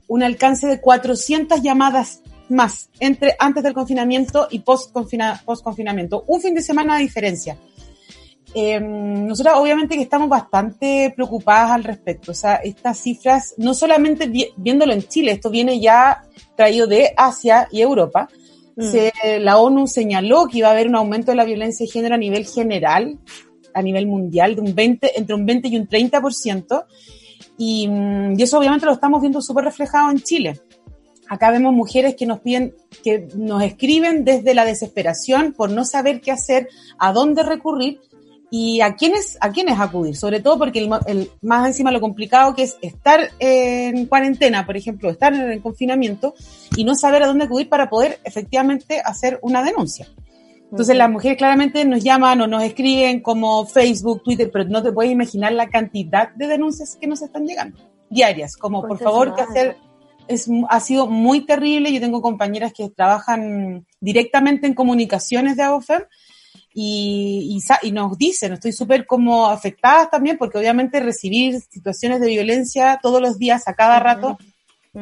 un 0.07 0.23
alcance 0.23 0.67
de 0.67 0.81
400 0.81 1.61
llamadas 1.61 2.21
más 2.49 2.89
entre 2.99 3.35
antes 3.39 3.63
del 3.63 3.73
confinamiento 3.73 4.47
y 4.49 4.59
post, 4.59 4.93
post 5.45 5.63
confinamiento. 5.63 6.23
Un 6.27 6.41
fin 6.41 6.53
de 6.53 6.61
semana 6.61 6.95
de 6.95 7.03
diferencia. 7.03 7.57
Eh, 8.55 8.79
nosotros 8.79 9.55
obviamente 9.57 9.95
que 9.95 10.03
estamos 10.03 10.29
bastante 10.29 11.11
preocupadas 11.15 11.71
al 11.71 11.83
respecto. 11.83 12.31
O 12.31 12.35
sea, 12.35 12.55
estas 12.55 12.99
cifras, 12.99 13.55
no 13.57 13.73
solamente 13.73 14.31
viéndolo 14.57 14.93
en 14.93 15.03
Chile, 15.03 15.31
esto 15.31 15.49
viene 15.49 15.79
ya 15.79 16.23
traído 16.55 16.87
de 16.87 17.13
Asia 17.17 17.67
y 17.71 17.81
Europa. 17.81 18.29
Mm. 18.75 18.83
Se, 18.83 19.11
la 19.39 19.57
ONU 19.57 19.87
señaló 19.87 20.47
que 20.47 20.59
iba 20.59 20.67
a 20.67 20.71
haber 20.71 20.87
un 20.87 20.95
aumento 20.95 21.31
de 21.31 21.37
la 21.37 21.45
violencia 21.45 21.85
de 21.85 21.91
género 21.91 22.15
a 22.15 22.19
nivel 22.19 22.45
general 22.45 23.17
a 23.73 23.81
nivel 23.81 24.07
mundial 24.07 24.55
de 24.55 24.61
un 24.61 24.75
20, 24.75 25.19
entre 25.19 25.35
un 25.35 25.45
20 25.45 25.67
y 25.67 25.77
un 25.77 25.87
30%. 25.87 26.85
Y, 27.57 27.87
mm, 27.87 28.39
y 28.39 28.43
eso 28.43 28.57
obviamente 28.57 28.85
lo 28.85 28.93
estamos 28.93 29.21
viendo 29.21 29.41
súper 29.41 29.65
reflejado 29.65 30.11
en 30.11 30.19
Chile. 30.19 30.59
Acá 31.27 31.51
vemos 31.51 31.73
mujeres 31.73 32.15
que 32.15 32.25
nos 32.25 32.41
piden, 32.41 32.75
que 33.03 33.27
nos 33.35 33.63
escriben 33.63 34.23
desde 34.25 34.53
la 34.53 34.65
desesperación 34.65 35.53
por 35.53 35.71
no 35.71 35.85
saber 35.85 36.21
qué 36.21 36.31
hacer, 36.31 36.69
a 36.99 37.11
dónde 37.13 37.43
recurrir 37.43 37.99
y 38.55 38.81
a 38.81 38.93
quiénes, 38.93 39.35
a 39.41 39.49
quiénes 39.49 39.79
acudir. 39.79 40.15
Sobre 40.15 40.39
todo 40.39 40.59
porque 40.59 40.87
el, 41.07 41.31
más 41.41 41.65
encima 41.65 41.89
lo 41.89 41.99
complicado 41.99 42.53
que 42.53 42.61
es 42.61 42.77
estar 42.83 43.31
en 43.39 44.05
cuarentena, 44.05 44.63
por 44.63 44.77
ejemplo, 44.77 45.09
estar 45.09 45.33
en 45.33 45.49
el 45.49 45.59
confinamiento 45.59 46.35
y 46.77 46.83
no 46.83 46.93
saber 46.93 47.23
a 47.23 47.25
dónde 47.25 47.45
acudir 47.45 47.67
para 47.67 47.89
poder 47.89 48.19
efectivamente 48.23 49.01
hacer 49.03 49.39
una 49.41 49.63
denuncia. 49.63 50.07
Entonces 50.69 50.95
las 50.95 51.09
mujeres 51.09 51.39
claramente 51.39 51.83
nos 51.83 52.03
llaman 52.03 52.41
o 52.41 52.47
nos 52.47 52.61
escriben 52.61 53.21
como 53.21 53.65
Facebook, 53.65 54.21
Twitter, 54.21 54.51
pero 54.53 54.65
no 54.65 54.83
te 54.83 54.91
puedes 54.91 55.11
imaginar 55.11 55.51
la 55.53 55.69
cantidad 55.69 56.29
de 56.35 56.45
denuncias 56.45 56.95
que 57.01 57.07
nos 57.07 57.23
están 57.23 57.47
llegando 57.47 57.79
diarias, 58.07 58.55
como 58.55 58.87
por 58.87 58.99
favor 58.99 59.33
que 59.33 59.41
hacer 59.41 59.77
es, 60.27 60.47
ha 60.69 60.79
sido 60.79 61.07
muy 61.07 61.41
terrible. 61.41 61.91
Yo 61.91 61.99
tengo 61.99 62.21
compañeras 62.21 62.71
que 62.71 62.87
trabajan 62.89 63.87
directamente 63.99 64.67
en 64.67 64.75
comunicaciones 64.75 65.57
de 65.57 65.63
AOFEM 65.63 66.03
y, 66.73 67.59
y, 67.83 67.91
nos 67.91 68.17
dicen, 68.17 68.53
estoy 68.53 68.71
súper 68.71 69.05
como 69.05 69.47
afectadas 69.47 70.09
también 70.09 70.37
porque 70.37 70.57
obviamente 70.57 70.99
recibir 70.99 71.61
situaciones 71.61 72.19
de 72.19 72.27
violencia 72.27 72.99
todos 73.01 73.21
los 73.21 73.37
días, 73.37 73.67
a 73.67 73.73
cada 73.73 73.99
rato, 73.99 74.37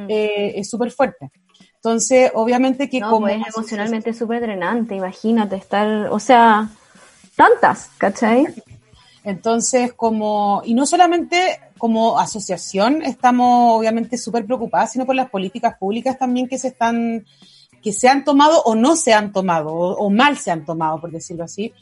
eh, 0.10 0.54
es 0.56 0.70
súper 0.70 0.92
fuerte. 0.92 1.32
Entonces, 1.76 2.32
obviamente 2.36 2.90
que 2.90 3.02
como... 3.02 3.22
Pues 3.22 3.42
es 3.42 3.56
emocionalmente 3.56 4.14
súper 4.14 4.42
drenante, 4.42 4.96
imagínate 4.96 5.56
estar, 5.56 6.10
o 6.12 6.20
sea, 6.20 6.70
tantas, 7.36 7.90
¿cachai? 7.98 8.46
Entonces, 9.24 9.94
como, 9.94 10.62
y 10.66 10.74
no 10.74 10.86
solamente 10.86 11.60
como 11.78 12.20
asociación 12.20 13.02
estamos 13.02 13.80
obviamente 13.80 14.18
súper 14.18 14.46
preocupadas, 14.46 14.92
sino 14.92 15.06
por 15.06 15.16
las 15.16 15.30
políticas 15.30 15.76
públicas 15.80 16.18
también 16.18 16.48
que 16.48 16.60
se 16.60 16.68
están, 16.70 17.26
que 17.82 17.94
se 17.94 18.08
han 18.08 18.24
tomado 18.24 18.62
o 18.64 18.76
no 18.76 18.96
se 18.96 19.14
han 19.14 19.32
tomado, 19.32 19.74
o, 19.74 20.10
mal 20.10 20.38
se 20.38 20.52
han 20.52 20.66
tomado, 20.66 21.00
por 21.00 21.12
decirlo 21.12 21.44
así. 21.44 21.74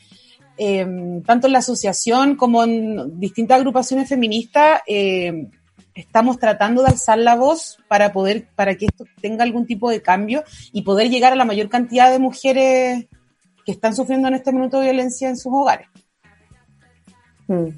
Em, 0.57 1.21
tanto 1.23 1.47
en 1.47 1.53
la 1.53 1.59
asociación 1.59 2.35
como 2.35 2.63
en 2.63 3.19
distintas 3.19 3.57
agrupaciones 3.57 4.09
feministas, 4.09 4.81
eh, 4.87 5.47
estamos 5.95 6.37
tratando 6.37 6.81
de 6.81 6.89
alzar 6.89 7.17
la 7.17 7.35
voz 7.35 7.77
para 7.87 8.11
poder, 8.11 8.47
para 8.55 8.75
que 8.75 8.85
esto 8.85 9.05
tenga 9.21 9.43
algún 9.43 9.65
tipo 9.65 9.89
de 9.89 10.01
cambio 10.01 10.43
y 10.71 10.81
poder 10.81 11.09
llegar 11.09 11.33
a 11.33 11.37
la 11.37 11.45
mayor 11.45 11.69
cantidad 11.69 12.11
de 12.11 12.19
mujeres 12.19 13.07
que 13.65 13.71
están 13.71 13.95
sufriendo 13.95 14.27
en 14.27 14.35
este 14.35 14.51
minuto 14.51 14.81
violencia 14.81 15.29
en 15.29 15.37
sus 15.37 15.51
hogares. 15.53 15.87
Mm. 17.47 17.69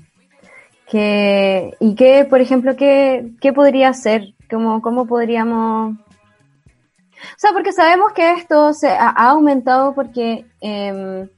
¿Y 0.94 1.96
qué, 1.96 2.28
por 2.30 2.42
ejemplo, 2.42 2.76
qué, 2.76 3.32
qué 3.40 3.54
podría 3.54 3.94
ser? 3.94 4.34
¿Cómo, 4.50 4.82
¿Cómo 4.82 5.08
podríamos...? 5.08 5.98
O 7.24 7.40
sea, 7.40 7.52
porque 7.54 7.74
sabemos 7.74 8.14
que 8.14 8.32
esto 8.32 8.74
se 8.74 8.90
ha, 8.90 9.10
aumentado 9.10 9.94
porque 9.94 10.46
em, 10.60 11.30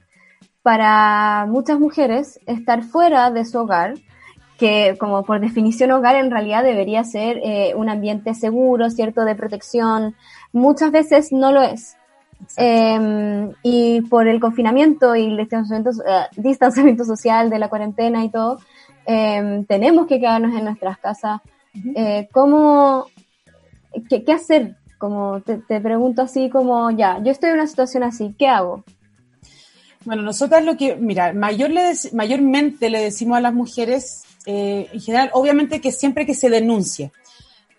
para 0.62 1.46
muchas 1.48 1.78
mujeres 1.78 2.40
estar 2.46 2.82
fuera 2.82 3.30
de 3.30 3.44
su 3.44 3.58
hogar 3.58 3.94
que 4.58 4.96
como 4.98 5.24
por 5.24 5.40
definición 5.40 5.90
hogar 5.90 6.16
en 6.16 6.30
realidad 6.30 6.62
debería 6.62 7.04
ser 7.04 7.40
eh, 7.42 7.74
un 7.74 7.88
ambiente 7.88 8.34
seguro, 8.34 8.88
cierto, 8.90 9.24
de 9.24 9.34
protección, 9.34 10.14
muchas 10.52 10.92
veces 10.92 11.32
no 11.32 11.52
lo 11.52 11.62
es. 11.62 11.96
Em, 12.56 13.52
y 13.62 14.02
por 14.02 14.28
el 14.28 14.40
confinamiento 14.40 15.16
y 15.16 15.26
el 15.26 15.36
distanciamiento, 15.36 15.90
eh, 16.06 16.26
distanciamiento, 16.36 17.04
social 17.04 17.50
de 17.50 17.58
la 17.58 17.68
cuarentena 17.68 18.24
y 18.24 18.28
todo, 18.28 18.58
em, 19.06 19.64
tenemos 19.64 20.06
que 20.06 20.20
quedarnos 20.20 20.56
en 20.56 20.64
nuestras 20.64 20.98
casas. 20.98 21.40
Eh, 21.96 22.28
¿Cómo, 22.32 23.06
qué, 24.08 24.24
hacer? 24.32 24.76
Como 24.98 25.40
te, 25.40 25.58
te, 25.58 25.80
pregunto 25.80 26.22
así 26.22 26.48
como, 26.48 26.90
ya, 26.90 27.22
yo 27.22 27.30
estoy 27.30 27.50
en 27.50 27.56
una 27.56 27.66
situación 27.66 28.02
así, 28.02 28.34
¿qué 28.38 28.48
hago? 28.48 28.84
Bueno, 30.04 30.22
nosotras 30.22 30.64
lo 30.64 30.76
que, 30.76 30.96
mira, 30.96 31.32
mayor 31.32 31.70
le 31.70 31.92
mayormente 32.12 32.90
le 32.90 33.00
decimos 33.00 33.38
a 33.38 33.40
las 33.40 33.54
mujeres 33.54 34.24
eh, 34.46 34.88
en 34.92 35.00
general, 35.00 35.30
obviamente 35.32 35.80
que 35.80 35.90
siempre 35.90 36.26
que 36.26 36.34
se 36.34 36.50
denuncie, 36.50 37.10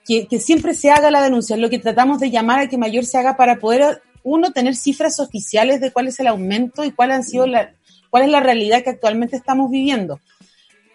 que, 0.06 0.40
siempre 0.40 0.74
se 0.74 0.92
haga 0.92 1.12
la 1.12 1.22
denuncia, 1.22 1.56
es 1.56 1.62
lo 1.62 1.70
que 1.70 1.80
tratamos 1.80 2.20
de 2.20 2.32
llamar 2.32 2.60
a 2.60 2.70
que 2.70 2.78
mayor 2.78 3.06
se 3.06 3.18
haga 3.18 3.38
para 3.38 3.58
poder, 3.58 4.02
uno, 4.24 4.52
tener 4.52 4.76
cifras 4.76 5.20
oficiales 5.20 5.82
de 5.82 5.92
cuál 5.92 6.08
es 6.08 6.20
el 6.20 6.28
aumento 6.28 6.84
y 6.84 6.92
cuál, 6.92 7.12
han 7.12 7.24
sido 7.24 7.46
la, 7.46 7.74
cuál 8.10 8.24
es 8.24 8.30
la 8.30 8.40
realidad 8.40 8.84
que 8.84 8.92
actualmente 8.92 9.36
estamos 9.36 9.70
viviendo. 9.70 10.20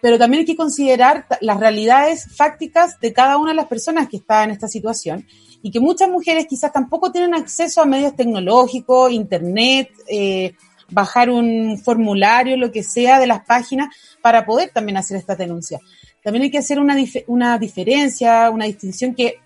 Pero 0.01 0.17
también 0.17 0.41
hay 0.41 0.45
que 0.45 0.55
considerar 0.55 1.25
las 1.41 1.59
realidades 1.59 2.25
fácticas 2.35 2.99
de 2.99 3.13
cada 3.13 3.37
una 3.37 3.51
de 3.51 3.55
las 3.55 3.67
personas 3.67 4.09
que 4.09 4.17
está 4.17 4.43
en 4.43 4.51
esta 4.51 4.67
situación 4.67 5.25
y 5.61 5.71
que 5.71 5.79
muchas 5.79 6.09
mujeres 6.09 6.47
quizás 6.47 6.71
tampoco 6.71 7.11
tienen 7.11 7.33
acceso 7.33 7.81
a 7.81 7.85
medios 7.85 8.15
tecnológicos, 8.15 9.11
internet, 9.11 9.89
eh, 10.07 10.55
bajar 10.89 11.29
un 11.29 11.77
formulario, 11.77 12.57
lo 12.57 12.71
que 12.71 12.83
sea, 12.83 13.19
de 13.19 13.27
las 13.27 13.45
páginas 13.45 13.95
para 14.21 14.45
poder 14.45 14.71
también 14.73 14.97
hacer 14.97 15.17
esta 15.17 15.35
denuncia. 15.35 15.79
También 16.23 16.43
hay 16.43 16.51
que 16.51 16.57
hacer 16.57 16.79
una, 16.79 16.95
una 17.27 17.57
diferencia, 17.57 18.49
una 18.49 18.65
distinción 18.65 19.15
que 19.15 19.39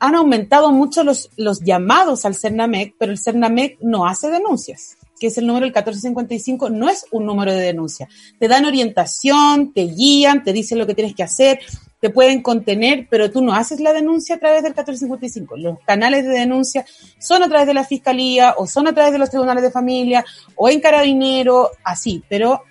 han 0.00 0.16
aumentado 0.16 0.72
mucho 0.72 1.04
los, 1.04 1.30
los 1.36 1.60
llamados 1.60 2.24
al 2.24 2.34
CERNAMEC, 2.34 2.96
pero 2.98 3.12
el 3.12 3.18
CERNAMEC 3.18 3.78
no 3.82 4.06
hace 4.06 4.30
denuncias, 4.30 4.96
que 5.20 5.28
es 5.28 5.38
el 5.38 5.46
número 5.46 5.64
del 5.64 5.70
1455, 5.70 6.70
no 6.70 6.88
es 6.88 7.06
un 7.12 7.24
número 7.24 7.52
de 7.52 7.60
denuncia. 7.60 8.08
Te 8.40 8.48
dan 8.48 8.64
orientación, 8.64 9.72
te 9.72 9.82
guían, 9.82 10.42
te 10.42 10.52
dicen 10.52 10.78
lo 10.78 10.88
que 10.88 10.94
tienes 10.94 11.14
que 11.14 11.22
hacer, 11.22 11.60
te 12.02 12.10
pueden 12.10 12.42
contener, 12.42 13.06
pero 13.08 13.30
tú 13.30 13.40
no 13.42 13.54
haces 13.54 13.78
la 13.78 13.92
denuncia 13.92 14.34
a 14.34 14.38
través 14.40 14.64
del 14.64 14.72
1455. 14.72 15.56
Los 15.56 15.78
canales 15.86 16.24
de 16.24 16.30
denuncia 16.30 16.84
son 17.20 17.44
a 17.44 17.48
través 17.48 17.68
de 17.68 17.74
la 17.74 17.84
fiscalía 17.84 18.56
o 18.58 18.66
son 18.66 18.88
a 18.88 18.92
través 18.92 19.12
de 19.12 19.20
los 19.20 19.30
tribunales 19.30 19.62
de 19.62 19.70
familia 19.70 20.24
o 20.56 20.68
en 20.68 20.80
carabinero, 20.80 21.70
así, 21.84 22.20
pero 22.28 22.64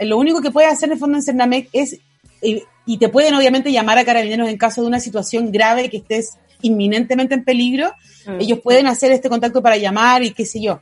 lo 0.00 0.16
único 0.16 0.40
que 0.40 0.50
puede 0.50 0.68
hacer 0.68 0.88
en 0.88 0.94
el 0.94 0.98
fondo 0.98 1.18
en 1.18 1.22
Cernamec 1.22 1.68
es, 1.74 1.98
eh, 2.40 2.62
y 2.86 2.96
te 2.96 3.10
pueden 3.10 3.34
obviamente 3.34 3.70
llamar 3.70 3.98
a 3.98 4.06
carabineros 4.06 4.48
en 4.48 4.56
caso 4.56 4.80
de 4.80 4.86
una 4.86 5.00
situación 5.00 5.52
grave 5.52 5.90
que 5.90 5.98
estés 5.98 6.38
inminentemente 6.62 7.34
en 7.34 7.44
peligro, 7.44 7.92
mm. 8.26 8.40
ellos 8.40 8.60
pueden 8.60 8.86
hacer 8.86 9.12
este 9.12 9.28
contacto 9.28 9.60
para 9.60 9.76
llamar 9.76 10.22
y 10.22 10.32
qué 10.32 10.46
sé 10.46 10.62
yo. 10.62 10.80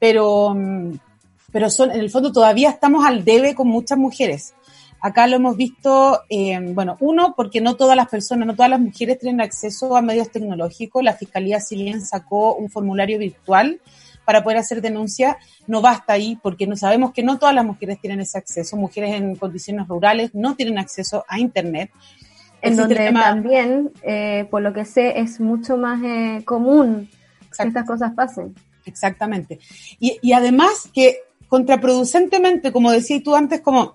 Pero, 0.00 0.52
mm, 0.52 0.94
pero 1.52 1.70
son, 1.70 1.92
en 1.92 2.00
el 2.00 2.10
fondo 2.10 2.32
todavía 2.32 2.70
estamos 2.70 3.06
al 3.06 3.24
debe 3.24 3.54
con 3.54 3.68
muchas 3.68 3.98
mujeres. 3.98 4.52
Acá 5.06 5.28
lo 5.28 5.36
hemos 5.36 5.56
visto, 5.56 6.22
eh, 6.28 6.58
bueno, 6.74 6.96
uno, 6.98 7.34
porque 7.36 7.60
no 7.60 7.76
todas 7.76 7.96
las 7.96 8.08
personas, 8.08 8.44
no 8.44 8.54
todas 8.56 8.70
las 8.70 8.80
mujeres 8.80 9.20
tienen 9.20 9.40
acceso 9.40 9.96
a 9.96 10.02
medios 10.02 10.30
tecnológicos. 10.32 11.04
La 11.04 11.12
Fiscalía, 11.12 11.60
si 11.60 11.76
bien 11.76 12.04
sacó 12.04 12.56
un 12.56 12.68
formulario 12.70 13.16
virtual 13.18 13.80
para 14.24 14.42
poder 14.42 14.58
hacer 14.58 14.82
denuncia, 14.82 15.38
no 15.68 15.80
basta 15.80 16.14
ahí, 16.14 16.36
porque 16.42 16.66
no 16.66 16.74
sabemos 16.74 17.12
que 17.12 17.22
no 17.22 17.38
todas 17.38 17.54
las 17.54 17.64
mujeres 17.64 18.00
tienen 18.00 18.18
ese 18.18 18.36
acceso. 18.38 18.76
Mujeres 18.76 19.14
en 19.14 19.36
condiciones 19.36 19.86
rurales 19.86 20.34
no 20.34 20.56
tienen 20.56 20.76
acceso 20.78 21.24
a 21.28 21.38
Internet. 21.38 21.90
En 22.60 22.72
Existe 22.72 22.80
donde 22.82 22.94
tema- 22.96 23.22
también, 23.22 23.92
eh, 24.02 24.48
por 24.50 24.62
lo 24.62 24.72
que 24.72 24.84
sé, 24.84 25.20
es 25.20 25.38
mucho 25.38 25.76
más 25.76 26.02
eh, 26.02 26.42
común 26.44 27.08
que 27.56 27.68
estas 27.68 27.86
cosas 27.86 28.12
pasen. 28.14 28.56
Exactamente. 28.84 29.60
Y, 30.00 30.18
y 30.20 30.32
además 30.32 30.90
que 30.92 31.18
contraproducentemente, 31.46 32.72
como 32.72 32.90
decías 32.90 33.22
tú 33.22 33.36
antes, 33.36 33.60
como 33.60 33.94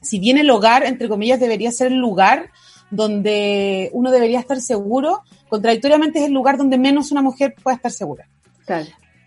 si 0.00 0.18
bien 0.18 0.38
el 0.38 0.50
hogar, 0.50 0.84
entre 0.84 1.08
comillas, 1.08 1.40
debería 1.40 1.72
ser 1.72 1.88
el 1.88 1.98
lugar 1.98 2.50
donde 2.90 3.90
uno 3.92 4.10
debería 4.10 4.40
estar 4.40 4.60
seguro, 4.60 5.22
contradictoriamente 5.48 6.20
es 6.20 6.26
el 6.26 6.32
lugar 6.32 6.56
donde 6.56 6.78
menos 6.78 7.12
una 7.12 7.22
mujer 7.22 7.54
puede 7.62 7.76
estar 7.76 7.92
segura. 7.92 8.28
Claro. 8.64 8.86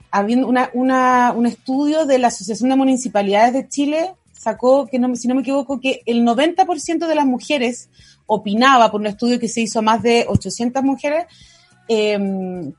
Habiendo 0.09 0.47
una, 0.47 0.69
una, 0.73 1.33
un 1.35 1.45
estudio 1.45 2.05
de 2.05 2.19
la 2.19 2.27
Asociación 2.27 2.69
de 2.69 2.75
Municipalidades 2.75 3.53
de 3.53 3.67
Chile 3.67 4.13
sacó, 4.33 4.87
que 4.87 4.97
no, 4.97 5.15
si 5.15 5.27
no 5.27 5.35
me 5.35 5.41
equivoco, 5.41 5.79
que 5.79 6.01
el 6.05 6.25
90% 6.25 7.07
de 7.07 7.15
las 7.15 7.25
mujeres 7.25 7.89
opinaba, 8.25 8.91
por 8.91 8.99
un 8.99 9.07
estudio 9.07 9.39
que 9.39 9.47
se 9.47 9.61
hizo 9.61 9.79
a 9.79 9.83
más 9.83 10.01
de 10.01 10.25
800 10.27 10.83
mujeres, 10.83 11.25
eh, 11.87 12.17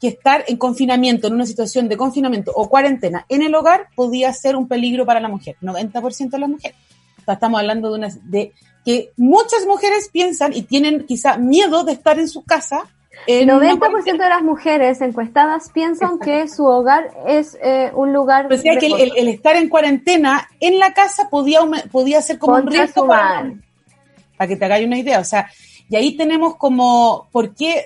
que 0.01 0.09
estar 0.09 0.45
en 0.49 0.57
confinamiento, 0.57 1.27
en 1.27 1.35
una 1.35 1.47
situación 1.47 1.89
de 1.89 1.97
confinamiento 1.97 2.51
o 2.55 2.69
cuarentena 2.69 3.27
en 3.29 3.43
el 3.43 3.55
hogar 3.55 3.89
podía 3.95 4.33
ser 4.33 4.57
un 4.57 4.69
peligro 4.69 5.05
para 5.05 5.21
la 5.21 5.29
mujer, 5.29 5.57
90% 5.61 6.31
de 6.31 6.39
las 6.39 6.49
mujeres. 6.49 6.77
O 7.23 7.25
sea, 7.25 7.35
estamos 7.35 7.61
hablando 7.61 7.91
de, 7.91 7.99
una, 7.99 8.09
de 8.25 8.53
que 8.85 9.11
muchas 9.17 9.65
mujeres 9.67 10.09
piensan 10.13 10.53
y 10.53 10.63
tienen 10.63 11.07
quizá 11.07 11.37
miedo 11.39 11.85
de 11.85 11.93
estar 11.93 12.19
en 12.19 12.29
su 12.29 12.43
casa. 12.45 12.85
El 13.27 13.51
una 13.51 13.73
90% 13.75 13.79
cuarentena. 13.79 14.25
de 14.25 14.31
las 14.31 14.43
mujeres 14.43 15.01
encuestadas 15.01 15.71
piensan 15.73 16.19
que 16.19 16.49
su 16.49 16.65
hogar 16.65 17.11
es 17.29 17.57
eh, 17.63 17.93
un 17.95 18.13
lugar 18.13 18.49
Pero 18.49 18.57
decía 18.61 18.79
que 18.81 18.87
el, 18.87 18.93
reposo. 18.93 19.15
el- 19.17 19.29
el 19.29 19.35
estar 19.35 19.55
en 19.57 19.69
cuarentena 19.69 20.49
en 20.61 20.79
la 20.79 20.93
casa 20.95 21.29
podía, 21.31 21.61
podía 21.93 22.21
ser 22.23 22.39
como 22.39 22.57
un 22.57 22.67
riesgo 22.67 23.07
para, 23.07 23.53
para 24.37 24.49
que 24.49 24.57
te 24.57 24.65
hagáis 24.65 24.87
una 24.87 24.99
idea. 24.99 25.21
O 25.21 25.25
sea, 25.25 25.49
y 25.89 25.95
ahí 25.95 26.17
tenemos 26.17 26.57
como, 26.57 27.29
¿por 27.31 27.55
qué 27.55 27.85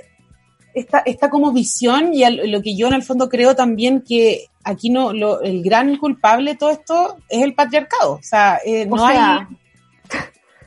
esta, 0.77 0.99
esta 1.01 1.29
como 1.31 1.53
visión 1.53 2.15
y 2.15 2.23
al- 2.25 2.51
lo 2.51 2.63
que 2.63 2.77
yo 2.77 2.87
en 2.87 2.95
el 2.95 3.03
fondo 3.03 3.29
creo 3.29 3.57
también 3.57 4.03
que 4.03 4.47
aquí 4.63 4.91
no, 4.91 5.13
lo, 5.13 5.41
el 5.41 5.63
gran 5.63 5.97
culpable 5.97 6.53
de 6.53 6.57
todo 6.59 6.71
esto 6.71 7.17
es 7.29 7.43
el 7.43 7.55
patriarcado. 7.55 8.13
O 8.15 8.23
sea, 8.23 8.61
eh, 8.65 8.87
O 8.91 8.97
no 8.97 9.09
sea, 9.09 9.49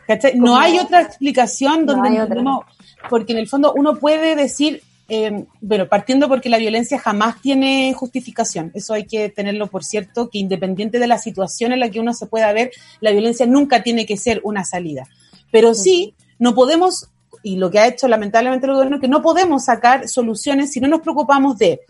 hay, 0.08 0.32
no 0.36 0.58
hay 0.58 0.80
otra 0.80 1.02
explicación 1.02 1.86
No 1.86 1.94
donde 1.94 2.22
otra. 2.22 2.40
uno, 2.42 2.64
porque 3.10 3.34
en 3.34 3.40
el 3.40 3.48
fondo 3.48 3.74
uno 3.76 3.96
puede 3.98 4.36
decir, 4.36 4.82
eh, 5.08 5.46
bueno, 5.62 5.88
partiendo 5.88 6.28
porque 6.28 6.50
la 6.50 6.58
violencia 6.58 7.00
jamás 7.00 7.42
tiene 7.42 7.94
justificación, 7.94 8.72
eso 8.74 8.94
hay 8.94 9.06
que 9.06 9.30
tenerlo 9.30 9.68
por 9.68 9.84
cierto, 9.84 10.30
que 10.30 10.38
independiente 10.40 11.00
de 11.00 11.08
la 11.08 11.18
situación 11.18 11.72
en 11.72 11.80
la 11.80 11.90
que 11.90 12.00
uno 12.00 12.14
se 12.14 12.26
pueda 12.28 12.52
ver, 12.54 12.72
la 13.02 13.12
violencia 13.12 13.46
nunca 13.46 13.84
tiene 13.84 14.06
que 14.06 14.18
ser 14.18 14.42
una 14.44 14.64
salida. 14.64 15.08
Pero 15.52 15.74
sí, 15.74 16.14
no 16.38 16.54
podemos, 16.54 17.10
y 17.44 17.58
lo 17.58 17.70
que 17.70 17.80
ha 17.80 17.88
hecho 17.88 18.08
lamentablemente 18.08 18.68
el 18.68 18.74
gobierno, 18.74 19.00
que 19.00 19.08
no 19.08 19.22
podemos 19.22 19.66
sacar 19.66 20.08
soluciones 20.08 20.72
si 20.72 20.80
no 20.80 20.88
nos 20.88 21.02
preocupamos 21.02 21.58
de 21.58 21.82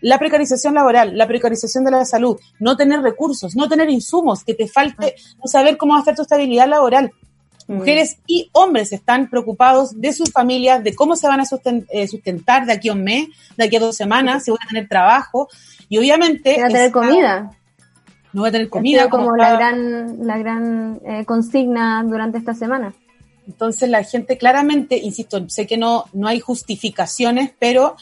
la 0.00 0.18
precarización 0.18 0.74
laboral, 0.74 1.16
la 1.16 1.26
precarización 1.26 1.84
de 1.84 1.92
la 1.92 2.04
salud, 2.04 2.38
no 2.58 2.76
tener 2.76 3.00
recursos, 3.00 3.54
no 3.56 3.68
tener 3.68 3.88
insumos, 3.88 4.44
que 4.44 4.54
te 4.54 4.66
falte, 4.66 5.14
no 5.38 5.46
saber 5.46 5.76
cómo 5.76 5.92
va 5.92 5.98
a 5.98 6.02
estar 6.02 6.16
tu 6.16 6.22
estabilidad 6.22 6.68
laboral. 6.68 7.12
Mm. 7.68 7.74
Mujeres 7.74 8.18
y 8.26 8.50
hombres 8.52 8.92
están 8.92 9.30
preocupados 9.30 10.00
de 10.00 10.12
sus 10.12 10.32
familias, 10.32 10.82
de 10.82 10.94
cómo 10.94 11.14
se 11.14 11.28
van 11.28 11.40
a 11.40 11.44
eh, 11.90 12.08
sustentar 12.08 12.66
de 12.66 12.72
aquí 12.72 12.88
a 12.88 12.94
un 12.94 13.04
mes, 13.04 13.28
de 13.56 13.64
aquí 13.64 13.76
a 13.76 13.80
dos 13.80 13.96
semanas, 13.96 14.44
si 14.44 14.50
van 14.50 14.60
a 14.64 14.68
tener 14.68 14.88
trabajo. 14.88 15.48
Y 15.88 15.98
obviamente... 15.98 16.56
Van 16.56 16.70
a 16.70 16.74
tener 16.74 16.90
comida. 16.90 17.50
No 18.32 18.42
voy 18.42 18.48
a 18.48 18.52
tener 18.52 18.66
Ha 18.66 18.70
comida. 18.70 18.98
sido 19.00 19.10
como 19.10 19.24
como 19.26 19.36
la 19.36 19.52
gran, 19.52 20.26
la 20.26 20.38
gran 20.38 21.00
eh, 21.04 21.24
consigna 21.24 22.02
durante 22.02 22.38
esta 22.38 22.54
semana. 22.54 22.92
Entonces 23.46 23.88
la 23.88 24.04
gente 24.04 24.38
claramente, 24.38 24.96
insisto, 24.96 25.48
sé 25.48 25.66
que 25.66 25.76
no, 25.76 26.04
no 26.12 26.28
hay 26.28 26.40
justificaciones, 26.40 27.52
pero 27.58 27.96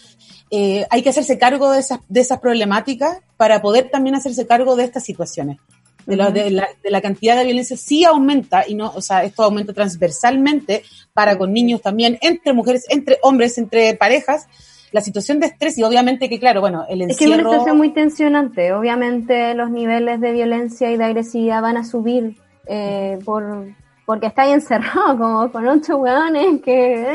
eh, 0.50 0.86
hay 0.90 1.02
que 1.02 1.10
hacerse 1.10 1.38
cargo 1.38 1.70
de 1.70 1.80
esas, 1.80 2.00
de 2.08 2.20
esas 2.20 2.40
problemáticas 2.40 3.18
para 3.36 3.62
poder 3.62 3.90
también 3.90 4.16
hacerse 4.16 4.46
cargo 4.46 4.76
de 4.76 4.84
estas 4.84 5.04
situaciones. 5.04 5.58
De, 6.06 6.16
la, 6.16 6.30
de, 6.30 6.50
la, 6.50 6.66
de 6.82 6.90
la 6.90 7.00
cantidad 7.02 7.36
de 7.36 7.44
violencia 7.44 7.76
sí 7.76 8.04
aumenta, 8.04 8.64
y 8.66 8.74
no, 8.74 8.90
o 8.96 9.00
sea, 9.00 9.22
esto 9.22 9.44
aumenta 9.44 9.72
transversalmente 9.72 10.82
para 11.12 11.36
con 11.36 11.52
niños 11.52 11.82
también, 11.82 12.18
entre 12.22 12.52
mujeres, 12.52 12.86
entre 12.88 13.18
hombres, 13.22 13.58
entre 13.58 13.94
parejas, 13.94 14.46
la 14.92 15.02
situación 15.02 15.38
de 15.38 15.46
estrés 15.46 15.78
y 15.78 15.82
obviamente 15.82 16.28
que, 16.28 16.40
claro, 16.40 16.60
bueno, 16.60 16.84
el 16.88 17.02
Es 17.02 17.18
que 17.18 17.24
es 17.24 17.28
una 17.28 17.36
encierro... 17.36 17.50
situación 17.50 17.76
muy 17.76 17.90
tensionante. 17.90 18.72
Obviamente 18.72 19.54
los 19.54 19.70
niveles 19.70 20.20
de 20.20 20.32
violencia 20.32 20.90
y 20.90 20.96
de 20.96 21.04
agresividad 21.04 21.62
van 21.62 21.76
a 21.76 21.84
subir 21.84 22.36
eh, 22.66 23.18
por 23.24 23.68
porque 24.10 24.26
está 24.26 24.42
ahí 24.42 24.50
encerrado 24.50 25.16
como 25.16 25.52
con 25.52 25.68
ocho 25.68 25.98
hueones 25.98 26.60
que. 26.62 27.14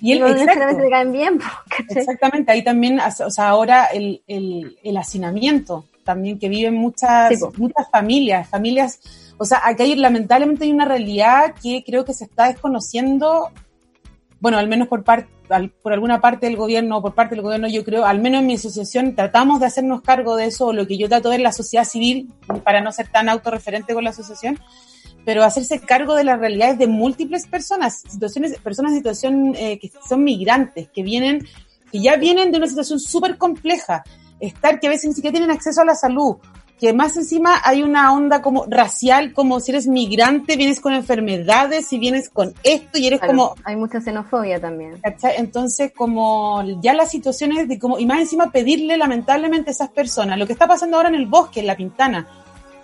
Y 0.00 0.12
el, 0.12 0.20
necesariamente 0.34 0.84
te 0.84 0.88
caen 0.88 1.10
bien. 1.10 1.40
Exactamente, 1.88 2.52
ahí 2.52 2.62
también, 2.62 3.00
o 3.00 3.30
sea, 3.30 3.48
ahora 3.48 3.86
el, 3.86 4.22
el, 4.28 4.78
el 4.84 4.96
hacinamiento 4.96 5.84
también 6.04 6.38
que 6.38 6.48
viven 6.48 6.74
muchas, 6.74 7.36
Sí, 7.36 7.44
muchas 7.56 7.90
familias, 7.90 8.48
familias, 8.48 9.00
o 9.36 9.44
sea, 9.44 9.62
acá 9.64 9.82
hay, 9.82 9.96
lamentablemente 9.96 10.64
hay 10.64 10.70
una 10.70 10.84
realidad 10.84 11.56
que 11.60 11.82
creo 11.84 12.04
que 12.04 12.14
se 12.14 12.26
está 12.26 12.46
desconociendo, 12.46 13.50
bueno, 14.38 14.58
al 14.58 14.68
menos 14.68 14.86
por 14.86 15.02
parte, 15.02 15.28
por 15.82 15.92
alguna 15.92 16.20
parte 16.20 16.46
del 16.46 16.56
gobierno, 16.56 16.98
o 16.98 17.02
por 17.02 17.14
parte 17.14 17.34
del 17.34 17.42
gobierno, 17.42 17.66
yo 17.66 17.84
creo, 17.84 18.06
al 18.06 18.20
menos 18.20 18.42
en 18.42 18.46
mi 18.46 18.54
asociación, 18.54 19.16
tratamos 19.16 19.58
de 19.58 19.66
hacernos 19.66 20.02
cargo 20.02 20.36
de 20.36 20.46
eso, 20.46 20.66
o 20.66 20.72
lo 20.72 20.86
que 20.86 20.98
yo 20.98 21.08
trato 21.08 21.30
de 21.30 21.38
la 21.38 21.50
sociedad 21.50 21.84
civil, 21.84 22.32
para 22.62 22.80
no 22.80 22.92
ser 22.92 23.08
tan 23.08 23.28
autorreferente 23.28 23.92
con 23.92 24.04
la 24.04 24.10
asociación, 24.10 24.60
pero 25.24 25.44
hacerse 25.44 25.80
cargo 25.80 26.14
de 26.14 26.24
las 26.24 26.38
realidades 26.38 26.78
de 26.78 26.86
múltiples 26.86 27.46
personas, 27.46 28.00
situaciones, 28.08 28.58
personas 28.58 28.92
en 28.92 28.98
situación 28.98 29.54
eh, 29.56 29.78
que 29.78 29.90
son 30.08 30.24
migrantes, 30.24 30.88
que 30.90 31.02
vienen, 31.02 31.46
que 31.90 32.00
ya 32.00 32.16
vienen 32.16 32.50
de 32.50 32.58
una 32.58 32.66
situación 32.66 32.98
súper 32.98 33.38
compleja, 33.38 34.02
estar 34.40 34.80
que 34.80 34.88
a 34.88 34.90
veces 34.90 35.08
ni 35.08 35.14
siquiera 35.14 35.32
tienen 35.32 35.50
acceso 35.50 35.80
a 35.82 35.84
la 35.84 35.94
salud, 35.94 36.36
que 36.82 36.92
más 36.92 37.16
encima 37.16 37.60
hay 37.62 37.84
una 37.84 38.12
onda 38.12 38.42
como 38.42 38.66
racial, 38.68 39.32
como 39.32 39.60
si 39.60 39.70
eres 39.70 39.86
migrante, 39.86 40.56
vienes 40.56 40.80
con 40.80 40.92
enfermedades 40.94 41.92
y 41.92 41.98
vienes 42.00 42.28
con 42.28 42.54
esto 42.64 42.98
y 42.98 43.06
eres 43.06 43.20
Claro, 43.20 43.34
como, 43.34 43.54
hay 43.62 43.76
mucha 43.76 44.00
xenofobia 44.00 44.60
también. 44.60 44.98
¿cachai? 45.00 45.34
Entonces, 45.36 45.92
como 45.96 46.60
ya 46.80 46.92
las 46.92 47.12
situaciones 47.12 47.68
de 47.68 47.78
como, 47.78 48.00
y 48.00 48.06
más 48.06 48.18
encima 48.18 48.50
pedirle 48.50 48.96
lamentablemente 48.96 49.70
a 49.70 49.74
esas 49.74 49.90
personas, 49.90 50.36
lo 50.40 50.46
que 50.48 50.54
está 50.54 50.66
pasando 50.66 50.96
ahora 50.96 51.08
en 51.10 51.14
el 51.14 51.26
bosque, 51.26 51.60
en 51.60 51.68
la 51.68 51.76
pintana, 51.76 52.26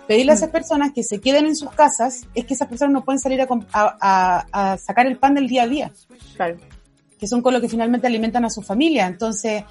pedirle 0.09 0.31
a 0.31 0.35
esas 0.35 0.49
personas 0.49 0.91
que 0.91 1.03
se 1.03 1.21
queden 1.21 1.45
en 1.45 1.55
sus 1.55 1.69
casas, 1.69 2.25
es 2.33 2.43
que 2.45 2.55
esas 2.55 2.67
personas 2.67 2.93
no 2.93 3.05
pueden 3.05 3.19
salir 3.19 3.39
a, 3.41 3.47
a- 3.73 3.97
a- 4.01 4.71
a 4.73 4.77
sacar 4.79 5.05
el 5.05 5.17
pan 5.17 5.35
del 5.35 5.47
día 5.47 5.63
a 5.63 5.67
día, 5.67 5.91
Claro. 6.35 6.57
que 7.19 7.27
son 7.27 7.43
con 7.43 7.53
lo 7.53 7.61
que 7.61 7.69
finalmente 7.69 8.07
alimentan 8.07 8.43
a 8.43 8.49
su 8.49 8.63
familia. 8.63 9.05
Entonces, 9.05 9.63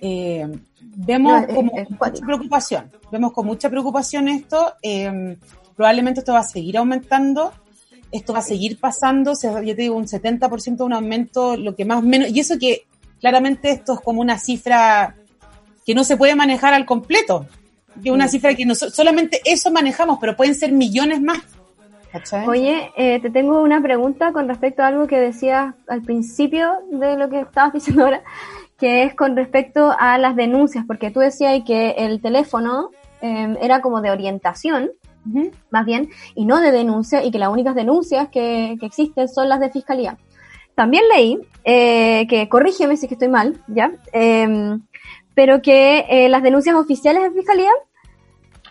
eh, 0.00 0.46
vemos 0.80 1.32
No, 1.32 1.38
es- 1.48 1.54
como 1.56 1.72
es 1.76 1.88
con 1.88 1.96
cuático. 1.96 2.24
mucha 2.24 2.26
preocupación, 2.26 2.90
vemos 3.10 3.32
con 3.32 3.46
mucha 3.46 3.68
preocupación 3.68 4.28
esto, 4.28 4.74
eh, 4.80 5.36
probablemente 5.74 6.20
esto 6.20 6.34
va 6.34 6.38
a 6.38 6.44
seguir 6.44 6.78
aumentando, 6.78 7.52
esto 8.12 8.32
va 8.32 8.38
a 8.38 8.42
seguir 8.42 8.78
pasando, 8.78 9.32
yo 9.42 9.74
te 9.74 9.82
digo 9.82 9.96
un 9.96 10.06
70% 10.06 10.84
de 10.84 10.86
un 10.86 10.92
aumento, 10.92 11.56
lo 11.56 11.74
que 11.74 11.84
más 11.84 11.98
o 11.98 12.02
menos, 12.02 12.28
y 12.30 12.38
eso 12.38 12.58
que 12.60 12.86
claramente 13.20 13.70
esto 13.72 13.94
es 13.94 14.00
como 14.00 14.20
una 14.20 14.38
cifra 14.38 15.16
que 15.84 15.96
no 15.96 16.04
se 16.04 16.16
puede 16.16 16.36
manejar 16.36 16.74
al 16.74 16.86
completo, 16.86 17.46
es 18.04 18.10
una 18.10 18.28
cifra 18.28 18.54
que 18.54 18.66
no, 18.66 18.74
solamente 18.74 19.40
eso 19.44 19.70
manejamos, 19.70 20.18
pero 20.20 20.36
pueden 20.36 20.54
ser 20.54 20.72
millones 20.72 21.20
más. 21.20 21.40
¿cachai? 22.12 22.46
Oye, 22.46 22.90
eh, 22.96 23.20
te 23.20 23.30
tengo 23.30 23.62
una 23.62 23.80
pregunta 23.80 24.32
con 24.32 24.48
respecto 24.48 24.82
a 24.82 24.88
algo 24.88 25.06
que 25.06 25.18
decías 25.18 25.74
al 25.88 26.02
principio 26.02 26.72
de 26.90 27.16
lo 27.16 27.28
que 27.28 27.40
estabas 27.40 27.72
diciendo 27.74 28.04
ahora, 28.04 28.22
que 28.78 29.04
es 29.04 29.14
con 29.14 29.36
respecto 29.36 29.94
a 29.98 30.18
las 30.18 30.36
denuncias, 30.36 30.84
porque 30.86 31.10
tú 31.10 31.20
decías 31.20 31.62
que 31.66 31.90
el 31.98 32.20
teléfono 32.20 32.90
eh, 33.20 33.56
era 33.60 33.80
como 33.80 34.00
de 34.00 34.10
orientación, 34.10 34.90
más 35.70 35.84
bien, 35.84 36.08
y 36.34 36.46
no 36.46 36.60
de 36.62 36.72
denuncia, 36.72 37.22
y 37.22 37.30
que 37.30 37.38
las 37.38 37.50
únicas 37.50 37.74
denuncias 37.74 38.28
que, 38.30 38.76
que 38.80 38.86
existen 38.86 39.28
son 39.28 39.50
las 39.50 39.60
de 39.60 39.70
fiscalía. 39.70 40.16
También 40.74 41.04
leí, 41.14 41.38
eh, 41.64 42.26
que 42.26 42.48
corrígeme 42.48 42.96
si 42.96 43.04
es 43.04 43.08
que 43.08 43.14
estoy 43.16 43.28
mal, 43.28 43.62
¿ya? 43.66 43.92
Pero 45.40 45.62
que 45.62 46.04
eh, 46.10 46.28
las 46.28 46.42
denuncias 46.42 46.76
oficiales 46.76 47.22
de 47.22 47.30
fiscalía 47.30 47.70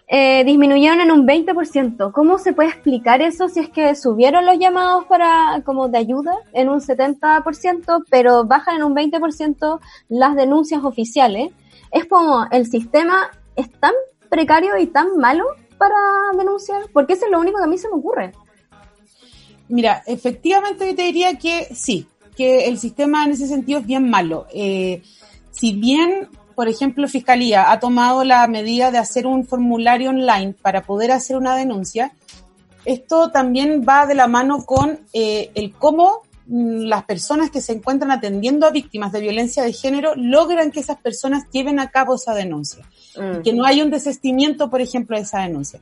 eh, 0.08 0.44
disminuyeron 0.44 1.02
en 1.02 1.10
un 1.10 1.26
20%. 1.26 2.12
¿Cómo 2.12 2.38
se 2.38 2.54
puede 2.54 2.70
explicar 2.70 3.24
eso 3.24 3.50
si 3.50 3.62
es 3.62 3.70
que 3.70 3.96
subieron 3.96 4.46
los 4.46 4.60
llamados 4.60 5.06
para 5.06 5.64
como 5.66 5.88
de 5.88 5.98
ayuda 5.98 6.32
en 6.54 6.70
un 6.70 6.80
70%, 6.80 8.06
pero 8.12 8.46
bajan 8.46 8.76
en 8.76 8.84
un 8.84 8.96
20% 8.96 9.80
las 10.10 10.36
denuncias 10.36 10.84
oficiales? 10.84 11.52
Es 11.90 12.06
como 12.06 12.46
el 12.52 12.68
sistema 12.68 13.32
es 13.56 13.72
tan 13.80 13.94
precario 14.30 14.78
y 14.78 14.86
tan 14.86 15.18
malo 15.18 15.46
para 15.80 15.96
denunciar, 16.38 16.84
porque 16.94 17.14
eso 17.14 17.26
es 17.26 17.32
lo 17.32 17.40
único 17.40 17.58
que 17.58 17.64
a 17.64 17.68
mí 17.68 17.80
se 17.80 17.90
me 17.90 17.96
ocurre. 17.96 18.32
Mira, 19.70 20.04
efectivamente 20.06 20.86
yo 20.86 20.96
te 20.96 21.02
diría 21.02 21.36
que 21.40 21.68
sí, 21.74 22.06
que 22.38 22.68
el 22.68 22.78
sistema 22.78 23.26
en 23.26 23.32
ese 23.32 23.48
sentido 23.48 23.80
es 23.80 23.88
bien 23.88 24.08
malo. 24.08 24.46
Eh, 24.54 25.02
si 25.52 25.74
bien, 25.74 26.30
por 26.60 26.68
ejemplo, 26.68 27.08
Fiscalía 27.08 27.72
ha 27.72 27.80
tomado 27.80 28.26
la 28.26 28.46
medida 28.48 28.92
de 28.92 28.98
hacer 28.98 29.26
un 29.26 29.48
formulario 29.48 30.10
online 30.10 30.54
para 30.62 30.82
poder 30.82 31.10
hacer 31.10 31.38
una 31.38 31.56
denuncia, 31.56 32.12
esto 32.84 33.32
también 33.32 33.86
va 33.88 34.06
de 34.06 34.14
la 34.14 34.28
mano 34.28 34.66
con 34.66 35.00
eh, 35.14 35.52
el 35.56 35.72
cómo 35.72 36.24
mm, 36.48 36.82
las 36.82 37.06
personas 37.06 37.50
que 37.50 37.62
se 37.62 37.72
encuentran 37.72 38.12
atendiendo 38.12 38.68
a 38.68 38.72
víctimas 38.72 39.14
de 39.14 39.22
violencia 39.22 39.64
de 39.64 39.72
género 39.72 40.12
logran 40.18 40.70
que 40.72 40.82
esas 40.82 40.98
personas 40.98 41.46
lleven 41.50 41.80
a 41.80 41.92
cabo 41.92 42.16
esa 42.16 42.34
denuncia. 42.34 42.84
Mm. 43.16 43.42
Que 43.42 43.54
no 43.54 43.64
haya 43.64 43.86
un 43.86 43.90
desestimiento, 43.90 44.70
por 44.70 44.82
ejemplo, 44.82 45.16
de 45.16 45.24
esa 45.24 45.40
denuncia. 45.40 45.80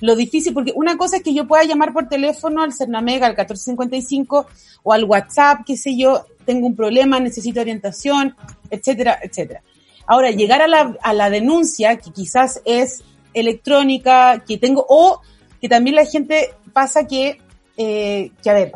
Lo 0.00 0.16
difícil, 0.16 0.52
porque 0.52 0.72
una 0.74 0.98
cosa 0.98 1.18
es 1.18 1.22
que 1.22 1.34
yo 1.34 1.46
pueda 1.46 1.62
llamar 1.62 1.92
por 1.92 2.08
teléfono 2.08 2.64
al 2.64 2.72
Cernamega, 2.72 3.28
al 3.28 3.34
1455, 3.34 4.48
o 4.82 4.92
al 4.92 5.04
WhatsApp, 5.04 5.60
qué 5.64 5.76
sé 5.76 5.96
yo, 5.96 6.26
tengo 6.44 6.66
un 6.66 6.74
problema, 6.74 7.20
necesito 7.20 7.60
orientación, 7.60 8.34
etcétera, 8.70 9.20
etcétera. 9.22 9.62
Ahora, 10.06 10.30
llegar 10.30 10.62
a 10.62 10.68
la, 10.68 10.96
a 11.02 11.12
la 11.12 11.30
denuncia, 11.30 11.96
que 11.96 12.10
quizás 12.12 12.60
es 12.64 13.02
electrónica, 13.34 14.44
que 14.46 14.58
tengo, 14.58 14.86
o 14.88 15.20
que 15.60 15.68
también 15.68 15.96
la 15.96 16.06
gente 16.06 16.54
pasa 16.72 17.06
que, 17.06 17.40
eh, 17.76 18.30
que 18.42 18.50
a 18.50 18.54
ver, 18.54 18.72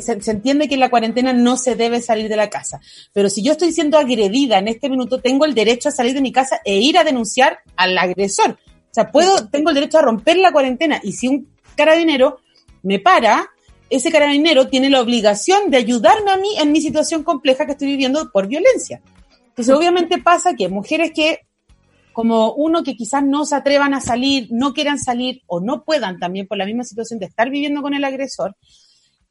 se, 0.00 0.20
se 0.20 0.30
entiende 0.30 0.68
que 0.68 0.74
en 0.74 0.80
la 0.80 0.90
cuarentena 0.90 1.32
no 1.32 1.56
se 1.56 1.74
debe 1.74 2.00
salir 2.00 2.28
de 2.28 2.36
la 2.36 2.50
casa, 2.50 2.80
pero 3.12 3.28
si 3.30 3.42
yo 3.42 3.52
estoy 3.52 3.72
siendo 3.72 3.98
agredida 3.98 4.58
en 4.58 4.68
este 4.68 4.88
minuto, 4.88 5.20
tengo 5.20 5.44
el 5.44 5.54
derecho 5.54 5.88
a 5.88 5.92
salir 5.92 6.14
de 6.14 6.20
mi 6.20 6.32
casa 6.32 6.60
e 6.64 6.76
ir 6.76 6.98
a 6.98 7.04
denunciar 7.04 7.58
al 7.76 7.96
agresor. 7.98 8.50
O 8.50 8.94
sea, 8.96 9.10
puedo, 9.10 9.48
tengo 9.48 9.70
el 9.70 9.74
derecho 9.74 9.98
a 9.98 10.02
romper 10.02 10.36
la 10.38 10.52
cuarentena 10.52 11.00
y 11.02 11.12
si 11.12 11.28
un 11.28 11.48
carabinero 11.76 12.38
me 12.82 12.98
para, 12.98 13.50
ese 13.90 14.10
carabinero 14.10 14.68
tiene 14.68 14.90
la 14.90 15.00
obligación 15.00 15.70
de 15.70 15.76
ayudarme 15.76 16.30
a 16.30 16.36
mí 16.36 16.48
en 16.58 16.72
mi 16.72 16.80
situación 16.80 17.22
compleja 17.22 17.66
que 17.66 17.72
estoy 17.72 17.88
viviendo 17.88 18.30
por 18.32 18.46
violencia. 18.46 19.00
Entonces, 19.56 19.74
obviamente 19.74 20.18
pasa 20.18 20.54
que 20.54 20.68
mujeres 20.68 21.12
que, 21.14 21.40
como 22.12 22.52
uno 22.52 22.82
que 22.82 22.94
quizás 22.94 23.24
no 23.24 23.46
se 23.46 23.56
atrevan 23.56 23.94
a 23.94 24.00
salir, 24.02 24.48
no 24.50 24.74
quieran 24.74 24.98
salir 24.98 25.40
o 25.46 25.60
no 25.60 25.82
puedan 25.82 26.18
también 26.18 26.46
por 26.46 26.58
la 26.58 26.66
misma 26.66 26.84
situación 26.84 27.18
de 27.18 27.26
estar 27.26 27.48
viviendo 27.48 27.80
con 27.80 27.94
el 27.94 28.04
agresor, 28.04 28.54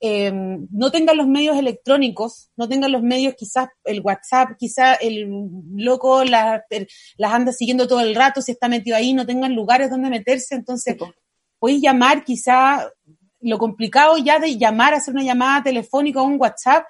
eh, 0.01 0.31
no 0.33 0.91
tengan 0.91 1.17
los 1.17 1.27
medios 1.27 1.57
electrónicos, 1.57 2.49
no 2.57 2.67
tengan 2.67 2.91
los 2.91 3.01
medios, 3.03 3.35
quizás 3.35 3.69
el 3.83 4.01
WhatsApp, 4.01 4.51
quizás 4.57 4.97
el 5.01 5.29
loco 5.75 6.23
la- 6.23 6.63
el- 6.69 6.87
las 7.17 7.31
anda 7.33 7.51
siguiendo 7.51 7.87
todo 7.87 8.01
el 8.01 8.15
rato, 8.15 8.41
si 8.41 8.51
está 8.51 8.67
metido 8.67 8.97
ahí, 8.97 9.13
no 9.13 9.25
tengan 9.25 9.53
lugares 9.55 9.89
donde 9.89 10.09
meterse, 10.09 10.55
entonces 10.55 10.97
podéis 11.59 11.81
llamar 11.81 12.23
quizá 12.23 12.89
lo 13.41 13.57
complicado 13.59 14.17
ya 14.17 14.39
de 14.39 14.57
llamar, 14.57 14.95
hacer 14.95 15.13
una 15.13 15.23
llamada 15.23 15.63
telefónica 15.63 16.19
o 16.21 16.25
un 16.25 16.39
WhatsApp, 16.39 16.85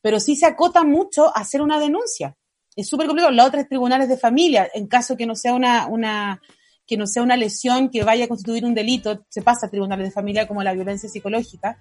pero 0.00 0.18
sí 0.20 0.36
se 0.36 0.46
acota 0.46 0.84
mucho 0.84 1.28
a 1.28 1.40
hacer 1.40 1.60
una 1.60 1.78
denuncia. 1.78 2.34
Es 2.78 2.88
súper 2.88 3.06
complicado. 3.06 3.32
La 3.34 3.44
otra 3.44 3.60
es 3.62 3.68
tribunales 3.68 4.08
de 4.08 4.16
familia, 4.16 4.68
en 4.72 4.86
caso 4.86 5.16
que 5.16 5.26
no 5.26 5.34
sea 5.34 5.52
una, 5.54 5.86
una, 5.88 6.40
que 6.86 6.96
no 6.96 7.06
sea 7.06 7.22
una 7.22 7.36
lesión 7.36 7.88
que 7.90 8.04
vaya 8.04 8.26
a 8.26 8.28
constituir 8.28 8.64
un 8.64 8.74
delito, 8.74 9.24
se 9.28 9.42
pasa 9.42 9.66
a 9.66 9.70
tribunales 9.70 10.06
de 10.06 10.12
familia 10.12 10.46
como 10.46 10.62
la 10.62 10.72
violencia 10.72 11.08
psicológica. 11.08 11.76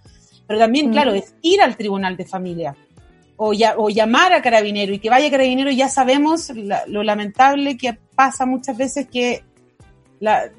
Pero 0.48 0.60
también, 0.60 0.90
Mm. 0.90 0.92
claro, 0.92 1.14
es 1.14 1.36
ir 1.42 1.62
al 1.62 1.78
tribunal 1.78 2.18
de 2.18 2.26
familia 2.26 2.76
o, 3.36 3.54
ya, 3.54 3.76
o 3.78 3.90
llamar 3.90 4.34
a 4.34 4.42
carabinero 4.42 4.92
y 4.94 5.00
que 5.00 5.10
vaya 5.12 5.30
carabinero, 5.30 5.70
ya 5.70 5.88
sabemos 5.90 6.50
la- 6.56 6.84
lo 6.88 7.04
lamentable 7.04 7.78
que 7.78 7.94
pasa 8.16 8.46
muchas 8.48 8.76
veces 8.76 9.08
que 9.08 9.44
la, 10.20 10.50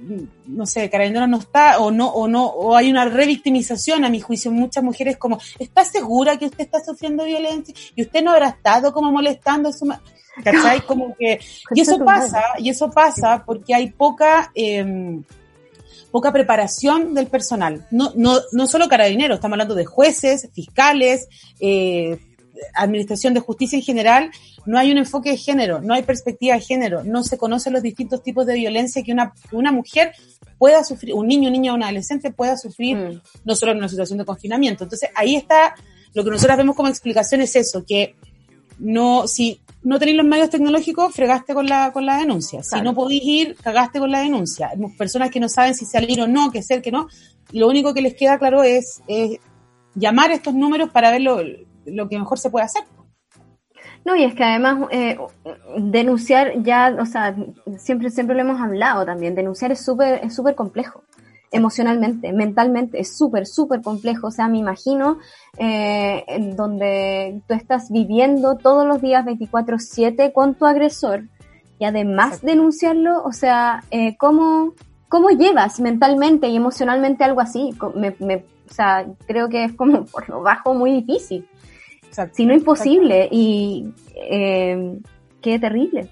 no 0.47 0.67
sé, 0.67 0.89
carabinero 0.89 1.27
no 1.27 1.39
está 1.39 1.81
o 1.81 1.91
no, 1.91 2.07
o 2.11 2.29
no, 2.29 2.47
o 2.47 2.77
hay 2.77 2.91
una 2.93 3.07
revictimización 3.07 4.05
a 4.05 4.09
mi 4.09 4.21
juicio. 4.21 4.53
Muchas 4.53 4.85
mujeres 4.85 5.17
como, 5.17 5.41
¿está 5.59 5.85
segura 5.85 6.37
que 6.37 6.47
usted 6.47 6.61
está 6.65 6.79
sufriendo 6.85 7.25
violencia? 7.25 7.75
Y 7.97 8.03
usted 8.03 8.23
no 8.23 8.31
habrá 8.31 8.51
estado 8.51 8.93
como 8.93 9.11
molestando 9.11 9.71
a 9.71 9.73
su 9.73 9.85
ma-?" 9.85 10.01
¿Cachai? 10.45 10.81
Como 10.83 11.15
que, 11.17 11.41
y 11.75 11.81
eso 11.81 11.99
pasa, 12.05 12.43
y 12.59 12.71
eso 12.71 12.91
pasa 12.91 13.43
porque 13.45 13.75
hay 13.75 13.91
poca, 13.91 14.51
eh, 14.55 15.21
poca 16.11 16.33
preparación 16.33 17.15
del 17.15 17.27
personal. 17.27 17.87
No, 17.91 18.13
no, 18.17 18.39
no 18.53 18.67
solo 18.67 18.89
carabineros, 18.89 19.37
estamos 19.37 19.55
hablando 19.55 19.75
de 19.75 19.85
jueces, 19.85 20.49
fiscales, 20.55 21.29
eh, 21.61 22.19
administración 22.75 23.35
de 23.35 23.41
justicia 23.41 23.77
en 23.77 23.85
general, 23.85 24.31
no 24.67 24.79
hay 24.79 24.91
un 24.91 24.99
enfoque 24.99 25.31
de 25.31 25.37
género, 25.37 25.81
no 25.81 25.95
hay 25.95 26.03
perspectiva 26.03 26.55
de 26.57 26.61
género, 26.61 27.05
no 27.05 27.23
se 27.23 27.39
conocen 27.39 27.73
los 27.73 27.83
distintos 27.83 28.23
tipos 28.23 28.47
de 28.47 28.55
violencia 28.55 29.03
que 29.03 29.13
una, 29.13 29.33
que 29.49 29.57
una 29.57 29.73
mujer 29.73 30.13
pueda 30.59 30.83
sufrir, 30.83 31.15
un 31.15 31.27
niño, 31.27 31.51
niña 31.51 31.73
o 31.73 31.77
un 31.77 31.85
adolescente 31.85 32.33
pueda 32.33 32.57
sufrir, 32.57 32.97
Mm. 32.97 33.21
no 33.45 33.55
solo 33.55 33.73
en 33.73 33.79
una 33.79 33.89
situación 33.89 34.19
de 34.19 34.25
confinamiento. 34.25 34.85
Entonces, 34.85 35.09
ahí 35.15 35.37
está, 35.37 35.75
lo 36.15 36.25
que 36.25 36.31
nosotros 36.31 36.57
vemos 36.57 36.75
como 36.75 36.89
explicación 36.89 37.41
es 37.41 37.55
eso, 37.55 37.85
que 37.87 38.17
no, 38.79 39.27
si 39.29 39.61
no 39.89 39.99
tenéis 39.99 40.19
los 40.19 40.27
medios 40.27 40.51
tecnológicos, 40.51 41.15
fregaste 41.15 41.55
con 41.55 41.67
la, 41.67 41.93
con 41.93 42.05
la 42.05 42.19
denuncia. 42.19 42.63
Si 42.63 42.79
no 42.83 42.95
podéis 42.95 43.23
ir, 43.25 43.57
cagaste 43.57 43.99
con 43.99 44.11
la 44.11 44.21
denuncia. 44.21 44.69
Hay 44.69 44.79
personas 44.99 45.31
que 45.31 45.41
no 45.41 45.49
saben 45.49 45.75
si 45.75 45.87
salir 45.87 46.21
o 46.21 46.29
no, 46.29 46.51
qué 46.51 46.63
ser, 46.63 46.83
qué 46.83 46.93
no. 46.93 47.09
Y 47.53 47.59
lo 47.59 47.69
único 47.69 47.95
que 47.95 48.03
les 48.03 48.15
queda 48.15 48.39
claro 48.39 48.63
es, 48.63 49.03
es 49.07 49.39
llamar 49.95 50.31
a 50.31 50.35
estos 50.35 50.53
números 50.53 50.91
para 50.91 51.11
ver 51.11 51.23
lo, 51.23 51.41
lo 51.87 52.07
que 52.07 52.19
mejor 52.19 52.39
se 52.39 52.51
puede 52.51 52.67
hacer. 52.67 52.83
No, 54.05 54.15
y 54.15 54.25
es 54.25 54.35
que 54.35 54.45
además 54.45 54.89
eh, 54.91 55.17
denunciar 55.79 56.63
ya, 56.63 56.95
o 57.01 57.07
sea, 57.07 57.35
siempre, 57.79 58.11
siempre 58.11 58.37
lo 58.37 58.43
hemos 58.43 58.61
hablado 58.61 59.07
también, 59.07 59.35
denunciar 59.35 59.73
es 59.73 59.83
súper 59.83 60.21
es 60.23 60.35
súper 60.35 60.55
complejo, 60.55 61.03
emocionalmente, 61.51 62.33
mentalmente, 62.33 63.01
es 63.01 63.17
súper, 63.17 63.47
súper 63.47 63.83
complejo. 63.83 64.29
O 64.29 64.31
sea, 64.31 64.49
me 64.49 64.59
imagino 64.59 65.19
eh, 65.59 66.25
en 66.29 66.57
donde 66.57 67.41
tú 67.47 67.55
estás 67.55 67.91
viviendo 67.91 68.57
todos 68.57 68.87
los 68.87 69.01
días 69.01 69.25
24/7 69.25 70.33
con 70.33 70.55
tu 70.55 70.67
agresor 70.67 71.25
y 71.79 71.85
además 71.85 72.43
denunciarlo, 72.43 73.23
o 73.25 73.33
sea, 73.33 73.85
eh, 73.91 74.17
¿cómo, 74.17 74.75
¿cómo 75.09 75.31
llevas 75.31 75.81
mentalmente 75.81 76.49
y 76.49 76.57
emocionalmente 76.57 77.25
algo 77.25 77.41
así? 77.41 77.71
Me, 77.95 78.15
me- 78.19 78.45
o 78.69 78.75
sea, 78.75 79.07
creo 79.27 79.49
que 79.49 79.65
es 79.65 79.73
como 79.73 80.05
por 80.05 80.29
lo 80.29 80.43
bajo 80.43 80.75
muy 80.75 80.93
difícil 80.93 81.47
si 82.33 82.45
no 82.47 82.53
imposible 82.53 83.29
y 83.31 83.93
eh, 84.17 84.99
qué 85.41 85.59
terrible. 85.59 86.11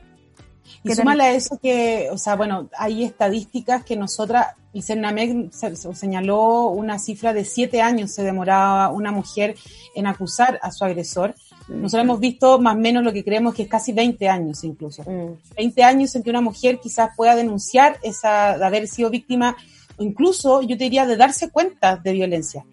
Y 0.84 0.88
¿Qué 0.88 0.94
súmale 0.94 1.24
a 1.24 1.32
eso 1.32 1.58
que, 1.58 2.08
o 2.12 2.18
sea, 2.18 2.36
bueno, 2.36 2.68
hay 2.78 3.04
estadísticas 3.04 3.84
que 3.84 3.96
nosotras, 3.96 4.48
el 4.74 4.82
CERNAMEC 4.82 5.52
se- 5.52 5.74
se 5.76 5.94
señaló 5.94 6.68
una 6.68 6.98
cifra 6.98 7.32
de 7.32 7.44
siete 7.44 7.80
años 7.82 8.12
se 8.12 8.22
demoraba 8.22 8.90
una 8.90 9.10
mujer 9.10 9.54
en 9.94 10.06
acusar 10.06 10.58
a 10.62 10.70
su 10.70 10.84
agresor. 10.84 11.34
Nosotros 11.68 12.04
hemos 12.04 12.20
visto 12.20 12.60
más 12.60 12.76
o 12.76 12.78
menos 12.78 13.02
lo 13.02 13.12
que 13.12 13.24
creemos 13.24 13.54
que 13.54 13.62
es 13.62 13.68
casi 13.68 13.92
20 13.92 14.28
años 14.28 14.62
incluso. 14.64 15.02
Mm, 15.02 15.32
20 15.56 15.82
años 15.82 16.14
en 16.14 16.22
que 16.22 16.30
una 16.30 16.40
mujer 16.40 16.78
quizás 16.80 17.10
pueda 17.16 17.34
denunciar 17.34 17.98
esa, 18.02 18.56
de 18.58 18.64
haber 18.64 18.86
sido 18.86 19.10
víctima, 19.10 19.56
o 19.96 20.02
incluso 20.04 20.62
yo 20.62 20.76
te 20.76 20.84
diría 20.84 21.06
de 21.06 21.16
darse 21.16 21.50
cuenta 21.50 21.96
de 21.96 22.12
violencia. 22.12 22.64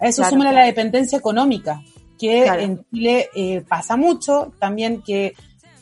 A 0.00 0.08
eso 0.08 0.20
Claro, 0.20 0.30
súmale 0.30 0.50
claro. 0.50 0.60
la 0.62 0.66
dependencia 0.66 1.16
económica, 1.16 1.80
que 2.18 2.42
Claro. 2.42 2.60
en 2.60 2.84
Chile 2.90 3.28
eh, 3.34 3.62
pasa 3.66 3.96
mucho, 3.96 4.52
también 4.58 5.00
que 5.02 5.32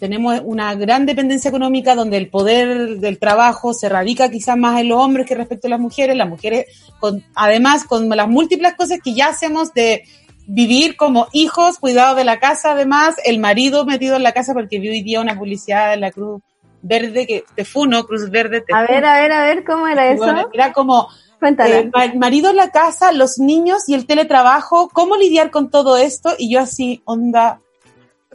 tenemos 0.01 0.41
una 0.45 0.75
gran 0.75 1.07
dependencia 1.07 1.49
económica 1.49 1.95
donde 1.95 2.17
el 2.17 2.29
poder 2.29 2.99
del 2.99 3.19
trabajo 3.19 3.73
se 3.73 3.89
radica 3.89 4.31
quizás 4.31 4.57
más 4.57 4.81
en 4.81 4.89
los 4.89 5.01
hombres 5.01 5.27
que 5.27 5.35
respecto 5.35 5.67
a 5.67 5.71
las 5.71 5.81
mujeres, 5.81 6.17
las 6.17 6.29
mujeres 6.29 6.67
con, 7.01 7.25
además 7.35 7.85
con 7.85 8.09
las 8.09 8.29
múltiples 8.29 8.75
cosas 8.75 8.99
que 9.03 9.15
ya 9.15 9.29
hacemos 9.29 9.73
de 9.73 10.05
vivir 10.47 10.97
como 10.97 11.29
hijos, 11.33 11.79
cuidado 11.79 12.15
de 12.17 12.25
la 12.25 12.39
casa, 12.39 12.73
además, 12.73 13.15
el 13.25 13.39
marido 13.39 13.87
metido 13.87 14.17
en 14.17 14.23
la 14.23 14.33
casa 14.33 14.53
porque 14.53 14.79
vi 14.79 14.91
hoy 14.91 15.03
día 15.03 15.21
una 15.21 15.39
publicidad 15.39 15.95
en 15.95 16.01
la 16.01 16.11
Cruz 16.11 16.43
Verde 16.83 17.27
que 17.27 17.45
te 17.55 17.65
funo, 17.65 18.05
Cruz 18.05 18.29
Verde, 18.31 18.61
te 18.61 18.75
A 18.75 18.83
ver, 18.83 19.05
a 19.07 19.21
ver, 19.23 19.33
a 19.33 19.43
ver, 19.45 19.65
¿cómo 19.65 19.87
era 19.89 20.07
eso? 20.11 20.23
Bueno, 20.23 20.49
era 20.53 20.71
como 20.75 21.09
Cuéntala. 21.41 21.79
eh, 21.79 21.91
ma- 21.95 22.13
marido 22.15 22.51
en 22.51 22.57
la 22.57 22.69
casa, 22.71 23.11
los 23.13 23.39
niños 23.39 23.89
y 23.89 23.95
el 23.95 24.07
teletrabajo, 24.07 24.91
¿cómo 24.93 25.17
lidiar 25.17 25.51
con 25.51 25.71
todo 25.71 25.97
esto? 25.97 26.35
Y 26.39 26.53
yo 26.53 26.61
así, 26.61 27.01
onda, 27.07 27.61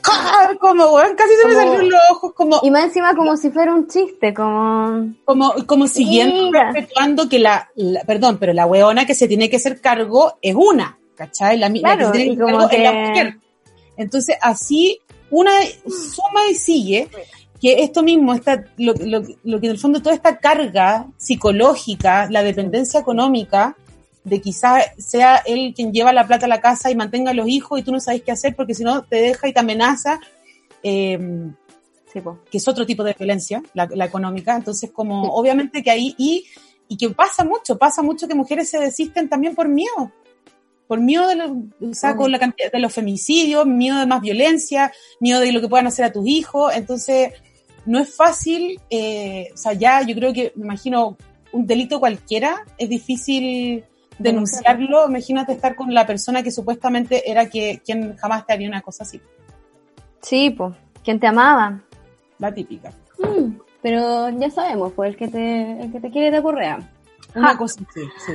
¡ah! 0.06 0.52
como, 0.60 0.86
weón, 0.94 1.16
casi 1.16 1.34
se 1.36 1.48
me 1.48 1.54
salieron 1.54 1.90
los 1.90 2.00
ojos, 2.12 2.34
como, 2.34 2.60
y 2.64 2.72
más 2.72 2.86
encima 2.86 3.16
como 3.16 3.36
si 3.38 3.50
fuera 3.52 3.74
un 3.74 3.88
chiste, 3.88 4.34
como... 4.34 5.14
como, 5.26 5.54
como 5.66 5.88
siguiendo, 5.88 6.46
Mira. 6.46 6.72
perpetuando 6.72 7.30
que 7.30 7.40
la, 7.40 7.70
la- 7.76 8.04
perdón, 8.04 8.38
pero 8.40 8.54
la 8.54 8.66
weona 8.66 9.06
que 9.06 9.16
se 9.16 9.28
tiene 9.28 9.50
que 9.50 9.58
hacer 9.58 9.82
cargo 9.82 10.34
es 10.42 10.56
una, 10.56 10.98
¿cachai? 11.16 11.58
La, 11.58 11.72
Claro, 11.72 11.98
que 11.98 12.06
se 12.06 12.12
tiene 12.12 12.36
que 12.38 12.44
hacer 12.44 12.56
cargo 12.56 12.70
es 12.72 12.84
la 12.84 12.92
mujer. 12.94 13.38
Entonces, 13.98 14.38
así, 14.42 15.00
una 15.30 15.52
suma 15.88 16.48
y 16.50 16.56
sigue 16.56 17.10
que 17.62 17.84
esto 17.84 18.04
mismo, 18.04 18.34
está, 18.34 18.64
lo, 18.78 18.94
lo, 18.94 19.22
lo 19.44 19.60
que 19.60 19.66
en 19.68 19.72
el 19.74 19.78
fondo 19.78 20.02
toda 20.02 20.16
esta 20.16 20.38
carga 20.38 21.08
psicológica, 21.18 22.28
la 22.30 22.42
dependencia 22.44 23.00
económica, 23.02 23.76
de 24.30 24.40
quizás 24.42 24.86
sea 24.98 25.38
él 25.46 25.74
quien 25.76 25.92
lleva 25.92 26.14
la 26.14 26.28
plata 26.28 26.46
a 26.46 26.50
la 26.50 26.62
casa 26.62 26.90
y 26.92 26.96
mantenga 26.96 27.32
a 27.32 27.34
los 27.34 27.48
hijos 27.48 27.80
y 27.80 27.84
tú 27.84 27.92
no 27.92 28.00
sabes 28.00 28.22
qué 28.24 28.32
hacer 28.32 28.56
porque 28.56 28.74
si 28.76 28.84
no 28.84 29.04
te 29.04 29.18
deja 29.18 29.48
y 29.48 29.54
te 29.54 29.60
amenaza, 29.60 30.20
eh, 30.84 31.20
Sí, 32.12 32.22
po. 32.22 32.40
que 32.50 32.58
es 32.58 32.68
otro 32.68 32.86
tipo 32.88 33.04
de 33.04 33.14
violencia, 33.14 33.62
la, 33.74 33.88
la 33.94 34.06
económica. 34.06 34.56
Entonces, 34.56 34.90
como 34.92 35.26
Sí. 35.26 35.30
obviamente 35.34 35.84
que 35.84 35.92
ahí, 35.92 36.16
y, 36.18 36.46
y 36.88 36.98
que 36.98 37.10
pasa 37.12 37.44
mucho, 37.44 37.78
pasa 37.78 38.02
mucho 38.02 38.28
que 38.28 38.34
mujeres 38.34 38.68
se 38.70 38.80
desisten 38.80 39.30
también 39.30 39.54
por 39.54 39.68
miedo. 39.68 40.12
Por 40.88 41.00
miedo 41.00 41.28
de, 41.28 41.36
lo- 41.36 41.56
o 41.88 41.94
sea, 41.94 42.16
con 42.16 42.32
la 42.32 42.40
cantidad 42.40 42.72
de 42.72 42.80
los 42.80 42.92
femicidios, 42.92 43.68
miedo 43.68 44.00
de 44.00 44.08
más 44.08 44.22
violencia, 44.22 44.92
miedo 45.20 45.40
de 45.40 45.52
lo 45.52 45.62
que 45.62 45.68
puedan 45.68 45.86
hacer 45.86 46.04
a 46.06 46.12
tus 46.12 46.26
hijos. 46.28 46.74
Entonces, 46.76 47.32
no 47.86 48.00
es 48.00 48.16
fácil, 48.16 48.80
eh, 48.90 49.50
o 49.54 49.58
sea, 49.58 49.74
ya 49.74 50.02
yo 50.02 50.16
creo 50.16 50.34
que, 50.34 50.52
me 50.56 50.66
imagino, 50.66 51.16
un 51.52 51.68
delito 51.68 52.00
cualquiera 52.00 52.66
es 52.80 52.90
difícil 52.90 53.84
denunciarlo, 54.24 55.08
imagínate 55.08 55.54
estar 55.54 55.76
con 55.76 55.94
la 55.94 56.06
persona 56.06 56.44
que 56.44 56.52
supuestamente 56.52 57.30
era 57.30 57.50
que 57.50 57.82
quien 57.86 58.16
jamás 58.18 58.46
te 58.46 58.54
haría 58.54 58.68
una 58.68 58.82
cosa 58.82 59.04
así. 59.04 59.22
Sí, 60.22 60.50
pues, 60.52 60.74
quien 61.04 61.20
te 61.20 61.28
amaba. 61.28 61.80
La 62.38 62.54
típica. 62.54 62.92
Mm, 63.20 63.58
pero 63.82 64.30
ya 64.30 64.50
sabemos, 64.50 64.94
pues 64.94 65.12
el 65.12 65.18
que 65.18 65.28
te, 65.28 65.82
el 65.82 65.92
que 65.92 66.00
te 66.00 66.10
quiere 66.12 66.32
te 66.32 66.38
aporrea. 66.38 66.80
Una 67.36 67.50
Ja. 67.50 67.58
cosa 67.58 67.82
así, 67.90 68.02
sí. 68.26 68.34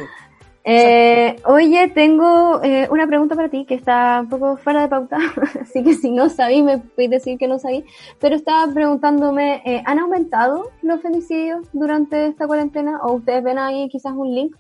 Eh, 0.66 1.36
oye, 1.44 1.88
tengo 1.88 2.62
eh, 2.62 2.88
una 2.90 3.06
pregunta 3.06 3.34
para 3.34 3.50
ti 3.50 3.66
que 3.66 3.74
está 3.74 4.20
un 4.22 4.30
poco 4.30 4.56
fuera 4.56 4.80
de 4.80 4.88
pauta, 4.88 5.18
así 5.60 5.84
que 5.84 5.92
si 5.92 6.10
no 6.10 6.30
sabí, 6.30 6.62
me 6.62 6.78
puedes 6.78 7.10
decir 7.10 7.36
que 7.36 7.46
no 7.46 7.58
sabí, 7.58 7.84
pero 8.18 8.34
estaba 8.34 8.72
preguntándome, 8.72 9.60
eh, 9.66 9.82
¿han 9.84 9.98
aumentado 9.98 10.70
los 10.80 11.02
femicidios 11.02 11.66
durante 11.74 12.28
esta 12.28 12.46
cuarentena? 12.46 13.00
¿O 13.02 13.12
ustedes 13.12 13.44
ven 13.44 13.58
ahí 13.58 13.90
quizás 13.90 14.14
un 14.14 14.34
link? 14.34 14.56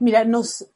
Mira, 0.00 0.24
nos, 0.24 0.66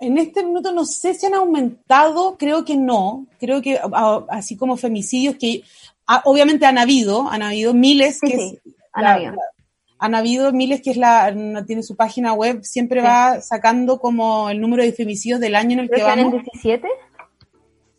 en 0.00 0.18
este 0.18 0.44
minuto 0.44 0.72
no 0.72 0.84
sé 0.84 1.14
si 1.14 1.26
han 1.26 1.34
aumentado, 1.34 2.36
creo 2.36 2.64
que 2.64 2.76
no. 2.76 3.26
Creo 3.38 3.62
que 3.62 3.78
a- 3.78 4.24
así 4.30 4.56
como 4.56 4.76
femicidios 4.76 5.36
que 5.36 5.62
ah, 6.08 6.22
obviamente 6.24 6.66
han 6.66 6.78
habido, 6.78 7.28
han 7.28 7.42
habido 7.42 7.72
miles 7.74 8.18
que 8.20 8.36
sí, 8.36 8.58
han 8.92 9.04
la- 9.04 9.14
habido. 9.14 9.32
la- 9.32 9.42
han 9.98 10.14
habido 10.16 10.52
miles 10.52 10.82
que 10.82 10.90
es 10.90 10.96
la 10.96 11.32
tiene 11.64 11.84
su 11.84 11.94
página 11.94 12.32
web, 12.32 12.64
siempre 12.64 13.00
Sí. 13.00 13.06
va 13.06 13.40
sacando 13.40 14.00
como 14.00 14.50
el 14.50 14.60
número 14.60 14.82
de 14.82 14.92
femicidios 14.92 15.38
del 15.38 15.54
año 15.54 15.74
en 15.74 15.78
el 15.80 15.88
que 15.88 15.94
Creo 15.94 16.06
que 16.06 16.12
en 16.20 16.26
vamos. 16.26 16.42
17, 16.42 16.88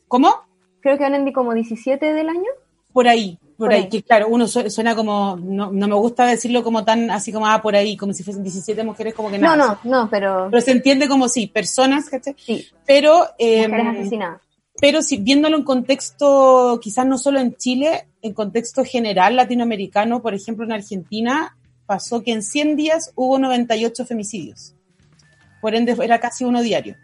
¿Cómo? 0.09 0.33
creo 0.81 0.97
que 0.97 1.03
van 1.03 1.15
en 1.15 1.31
como 1.31 1.53
17 1.53 2.13
del 2.13 2.27
año. 2.27 2.49
Por 2.91 3.07
ahí, 3.07 3.39
por, 3.63 3.69
Por 3.69 3.77
ahí, 3.77 3.83
ahí. 3.83 3.89
que 3.89 4.03
claro, 4.03 4.27
uno 4.27 4.45
su- 4.45 4.69
suena 4.69 4.93
como, 4.93 5.37
no, 5.41 5.71
no 5.71 5.87
me 5.87 5.95
gusta 5.95 6.25
decirlo 6.25 6.63
como 6.63 6.83
tan, 6.83 7.09
así 7.11 7.31
como, 7.31 7.47
ah, 7.47 7.61
por 7.61 7.75
ahí, 7.77 7.95
como 7.95 8.11
si 8.11 8.21
fuesen 8.21 8.43
17 8.43 8.83
mujeres, 8.83 9.13
como 9.13 9.31
que 9.31 9.37
No, 9.39 9.55
nada. 9.55 9.79
no, 9.85 9.89
no, 10.03 10.09
pero 10.09 10.49
Pero 10.51 10.61
se 10.61 10.71
entiende 10.71 11.07
como 11.07 11.29
sí, 11.29 11.47
personas, 11.47 12.09
¿cachai? 12.09 12.35
sí, 12.37 12.67
Pero, 12.85 13.25
eh, 13.39 13.67
mujeres 13.69 13.99
asesinadas. 13.99 14.41
pero 14.81 15.01
si 15.01 15.15
viéndolo 15.17 15.55
en 15.55 15.63
contexto, 15.63 16.79
quizás 16.81 17.05
no 17.05 17.17
solo 17.17 17.39
en 17.39 17.55
Chile, 17.55 18.07
en 18.21 18.33
contexto 18.33 18.83
general 18.83 19.35
latinoamericano, 19.37 20.21
por 20.21 20.33
ejemplo, 20.33 20.65
en 20.65 20.73
Argentina, 20.73 21.55
pasó 21.85 22.21
que 22.21 22.31
en 22.33 22.43
100 22.43 22.75
días 22.75 23.11
hubo 23.15 23.39
98 23.39 24.05
femicidios. 24.05 24.75
Por 25.61 25.73
ende, 25.75 25.95
era 26.03 26.19
casi 26.19 26.43
uno 26.43 26.61
diario. 26.61 26.97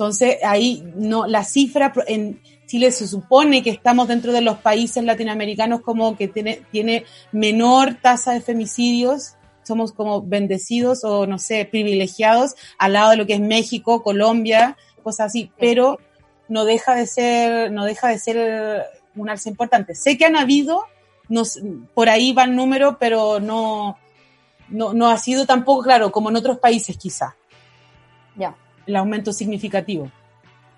Entonces, 0.00 0.38
ahí 0.42 0.82
no, 0.96 1.26
la 1.26 1.44
cifra 1.44 1.92
en 2.06 2.40
Chile 2.64 2.90
se 2.90 3.06
supone 3.06 3.62
que 3.62 3.68
estamos 3.68 4.08
dentro 4.08 4.32
de 4.32 4.40
los 4.40 4.56
países 4.56 5.04
latinoamericanos 5.04 5.82
como 5.82 6.16
que 6.16 6.26
tiene, 6.26 6.62
tiene 6.72 7.04
menor 7.32 7.96
tasa 8.00 8.32
de 8.32 8.40
femicidios, 8.40 9.34
somos 9.62 9.92
como 9.92 10.22
bendecidos 10.22 11.04
o 11.04 11.26
no 11.26 11.38
sé, 11.38 11.66
privilegiados 11.66 12.54
al 12.78 12.94
lado 12.94 13.10
de 13.10 13.18
lo 13.18 13.26
que 13.26 13.34
es 13.34 13.40
México, 13.40 14.02
Colombia, 14.02 14.78
cosas 15.02 15.26
así, 15.26 15.52
pero 15.58 15.98
no 16.48 16.64
deja 16.64 16.94
de 16.94 17.04
ser, 17.04 17.70
no 17.70 17.84
deja 17.84 18.08
de 18.08 18.18
ser 18.18 18.86
un 19.16 19.28
alza 19.28 19.50
importante. 19.50 19.94
Sé 19.94 20.16
que 20.16 20.24
han 20.24 20.36
habido, 20.36 20.84
no 21.28 21.44
sé, 21.44 21.60
por 21.92 22.08
ahí 22.08 22.32
van 22.32 22.56
números, 22.56 22.96
pero 22.98 23.38
no, 23.38 23.98
no, 24.70 24.94
no 24.94 25.10
ha 25.10 25.18
sido 25.18 25.44
tampoco 25.44 25.82
claro, 25.82 26.10
como 26.10 26.30
en 26.30 26.36
otros 26.36 26.58
países 26.58 26.96
quizá, 26.96 27.26
Ya. 27.26 27.39
El 28.86 28.96
aumento 28.96 29.32
significativo. 29.32 30.10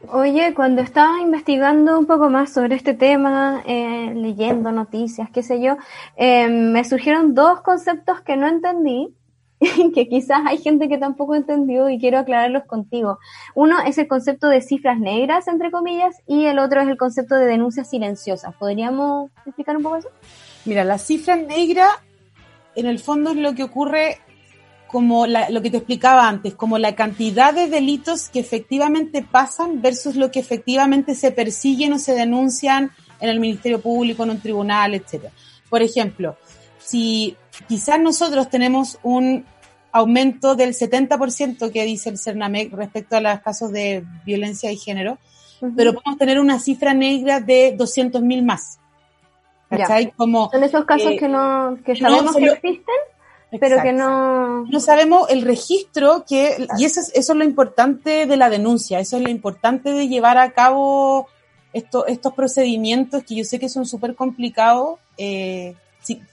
Oye, 0.08 0.52
cuando 0.54 0.82
estaba 0.82 1.20
investigando 1.20 1.96
un 1.96 2.06
poco 2.06 2.28
más 2.28 2.52
sobre 2.52 2.74
este 2.74 2.92
tema, 2.92 3.62
eh, 3.66 4.12
leyendo 4.14 4.72
noticias, 4.72 5.30
qué 5.30 5.44
sé 5.44 5.62
yo, 5.62 5.76
eh, 6.16 6.48
me 6.48 6.84
surgieron 6.84 7.34
dos 7.34 7.60
conceptos 7.60 8.20
que 8.20 8.36
no 8.36 8.48
entendí, 8.48 9.14
que 9.94 10.08
quizás 10.08 10.40
hay 10.44 10.58
gente 10.58 10.88
que 10.88 10.98
tampoco 10.98 11.36
entendió 11.36 11.88
y 11.88 12.00
quiero 12.00 12.18
aclararlos 12.18 12.64
contigo. 12.64 13.18
Uno 13.54 13.76
es 13.80 13.96
el 13.96 14.08
concepto 14.08 14.48
de 14.48 14.60
cifras 14.60 14.98
negras, 14.98 15.46
entre 15.46 15.70
comillas, 15.70 16.16
y 16.26 16.46
el 16.46 16.58
otro 16.58 16.80
es 16.80 16.88
el 16.88 16.96
concepto 16.96 17.36
de 17.36 17.46
denuncias 17.46 17.88
silenciosas. 17.88 18.54
¿Podríamos 18.56 19.30
explicar 19.46 19.76
un 19.76 19.84
poco 19.84 19.96
eso? 19.96 20.08
Mira, 20.64 20.82
la 20.82 20.98
cifra 20.98 21.36
negra, 21.36 21.88
en 22.74 22.86
el 22.86 22.98
fondo 22.98 23.30
es 23.30 23.36
lo 23.36 23.54
que 23.54 23.62
ocurre 23.62 24.18
como 24.92 25.26
la- 25.26 25.48
lo 25.50 25.62
que 25.62 25.70
te 25.70 25.78
explicaba 25.78 26.28
antes, 26.28 26.54
como 26.54 26.78
la 26.78 26.94
cantidad 26.94 27.52
de 27.54 27.66
delitos 27.68 28.28
que 28.28 28.38
efectivamente 28.40 29.22
pasan 29.28 29.82
versus 29.82 30.14
lo 30.16 30.30
que 30.30 30.38
efectivamente 30.40 31.14
se 31.16 31.32
persiguen 31.32 31.94
o 31.94 31.98
se 31.98 32.14
denuncian 32.14 32.90
en 33.20 33.28
el 33.30 33.40
Ministerio 33.40 33.80
Público, 33.80 34.22
en 34.22 34.30
un 34.30 34.40
tribunal, 34.40 34.94
etcétera. 34.94 35.32
Por 35.70 35.82
ejemplo, 35.82 36.36
si 36.78 37.36
quizás 37.68 37.98
nosotros 37.98 38.50
tenemos 38.50 38.98
un 39.02 39.44
aumento 39.92 40.54
del 40.54 40.74
70% 40.74 41.70
que 41.72 41.84
dice 41.84 42.10
el 42.10 42.18
CERNAMEC 42.18 42.72
respecto 42.74 43.16
a 43.16 43.20
los 43.20 43.40
casos 43.40 43.72
de 43.72 44.04
violencia 44.24 44.68
de 44.70 44.76
género, 44.76 45.18
pero 45.76 45.92
podemos 45.94 46.18
tener 46.18 46.40
una 46.40 46.58
cifra 46.58 46.92
negra 46.92 47.40
de 47.40 47.74
200.000 47.76 48.42
más. 48.44 48.78
Ya. 49.70 49.78
¿Cachai? 49.78 50.10
Como, 50.16 50.50
Son 50.50 50.64
esos 50.64 50.84
casos 50.84 51.12
Eh, 51.12 51.16
que 51.16 51.28
no, 51.28 51.78
que 51.84 51.92
no, 51.94 51.98
sabemos 52.00 52.32
solo- 52.32 52.46
que 52.46 52.52
existen, 52.68 52.94
pero 53.60 53.82
que 53.82 53.92
no... 53.92 54.64
no 54.64 54.80
sabemos 54.80 55.28
el 55.30 55.42
registro 55.42 56.24
que 56.26 56.66
y 56.78 56.84
eso 56.84 57.00
es, 57.00 57.12
eso 57.14 57.32
es 57.32 57.38
lo 57.38 57.44
importante 57.44 58.26
de 58.26 58.36
la 58.36 58.48
denuncia 58.48 59.00
eso 59.00 59.16
es 59.16 59.22
lo 59.22 59.28
importante 59.28 59.92
de 59.92 60.08
llevar 60.08 60.38
a 60.38 60.52
cabo 60.52 61.28
esto, 61.72 62.06
estos 62.06 62.32
procedimientos 62.34 63.24
que 63.24 63.34
yo 63.36 63.44
sé 63.44 63.58
que 63.58 63.68
son 63.68 63.86
súper 63.86 64.14
complicados 64.14 64.98
eh, 65.18 65.74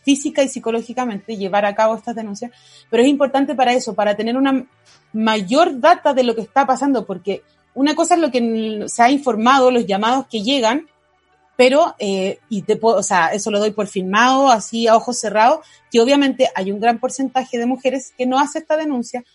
física 0.03 0.43
y 0.43 0.47
psicológicamente 0.47 1.37
llevar 1.37 1.65
a 1.65 1.75
cabo 1.75 1.95
estas 1.95 2.15
denuncias 2.15 2.51
pero 2.89 3.03
es 3.03 3.09
importante 3.09 3.55
para 3.55 3.73
eso 3.73 3.93
para 3.93 4.15
tener 4.15 4.37
una 4.37 4.65
mayor 5.11 5.79
data 5.79 6.13
de 6.13 6.23
lo 6.23 6.35
que 6.35 6.41
está 6.41 6.65
pasando 6.65 7.05
porque 7.05 7.43
una 7.73 7.95
cosa 7.95 8.15
es 8.15 8.21
lo 8.21 8.31
que 8.31 8.85
se 8.87 9.03
ha 9.03 9.11
informado 9.11 9.71
los 9.71 9.85
llamados 9.85 10.25
que 10.27 10.41
llegan 10.41 10.87
pero, 11.59 11.93
eh, 11.99 12.39
y 12.47 12.61
te 12.61 12.77
puedo, 12.77 12.95
o 12.95 13.03
sea, 13.03 13.33
eso 13.33 13.51
lo 13.51 13.59
doy 13.59 13.71
por 13.71 13.85
firmado, 13.85 14.49
así 14.49 14.87
a 14.87 14.95
ojos 14.95 15.19
cerrados, 15.19 15.59
que 15.91 15.99
obviamente 15.99 16.47
hay 16.55 16.71
un 16.71 16.79
gran 16.79 17.01
porcentaje 17.01 17.57
de 17.57 17.65
mujeres 17.65 18.13
que 18.17 18.25
no 18.25 18.39
hace 18.39 18.59
esta 18.59 18.77
denuncia, 18.77 19.25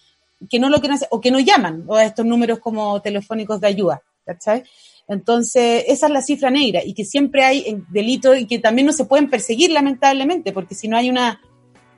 que 0.48 0.58
no 0.58 0.70
lo 0.70 0.80
quieren 0.80 0.94
hacer, 0.94 1.08
o 1.10 1.20
que 1.20 1.30
no 1.30 1.38
llaman 1.38 1.84
a 1.90 2.02
estos 2.02 2.24
números 2.24 2.60
como 2.60 3.02
telefónicos 3.02 3.60
de 3.60 3.66
ayuda, 3.66 4.00
¿cachai? 4.24 4.64
Entonces, 5.06 5.84
esa 5.86 6.06
es 6.06 6.12
la 6.14 6.22
cifra 6.22 6.48
negra, 6.48 6.80
y 6.82 6.94
que 6.94 7.04
siempre 7.04 7.44
hay 7.44 7.58
eh, 7.58 7.82
delitos 7.90 8.38
y 8.38 8.46
que 8.46 8.58
también 8.58 8.86
no 8.86 8.94
se 8.94 9.04
pueden 9.04 9.28
perseguir, 9.28 9.70
lamentablemente, 9.72 10.54
porque 10.54 10.74
si 10.74 10.88
no 10.88 10.96
hay 10.96 11.10
una 11.10 11.42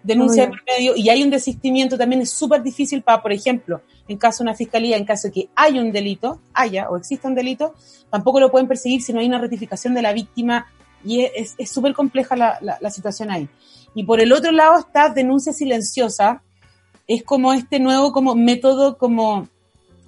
denuncia 0.06 0.44
de 0.44 0.48
Obvio. 0.48 0.60
por 0.64 0.74
medio 0.74 0.96
y 0.96 1.08
hay 1.08 1.22
un 1.22 1.30
desistimiento, 1.30 1.98
también 1.98 2.22
es 2.22 2.30
súper 2.30 2.62
difícil 2.62 3.02
para, 3.02 3.22
por 3.22 3.32
ejemplo, 3.32 3.80
en 4.08 4.16
caso 4.16 4.42
de 4.42 4.50
una 4.50 4.54
fiscalía, 4.54 4.96
en 4.96 5.04
caso 5.04 5.28
de 5.28 5.32
que 5.32 5.48
haya 5.54 5.80
un 5.80 5.92
delito, 5.92 6.40
haya 6.54 6.88
o 6.88 6.96
exista 6.96 7.28
un 7.28 7.34
delito, 7.34 7.74
tampoco 8.10 8.40
lo 8.40 8.50
pueden 8.50 8.68
perseguir 8.68 9.02
si 9.02 9.12
no 9.12 9.20
hay 9.20 9.26
una 9.26 9.40
ratificación 9.40 9.94
de 9.94 10.02
la 10.02 10.12
víctima 10.12 10.66
y 11.04 11.22
es 11.22 11.54
súper 11.70 11.92
compleja 11.94 12.36
la, 12.36 12.58
la, 12.60 12.78
la 12.80 12.90
situación 12.90 13.30
ahí. 13.30 13.48
Y 13.94 14.04
por 14.04 14.20
el 14.20 14.32
otro 14.32 14.52
lado 14.52 14.78
está 14.78 15.08
denuncia 15.08 15.52
silenciosa, 15.52 16.42
es 17.06 17.22
como 17.22 17.52
este 17.52 17.78
nuevo 17.78 18.12
como 18.12 18.34
método 18.34 18.98
como 18.98 19.48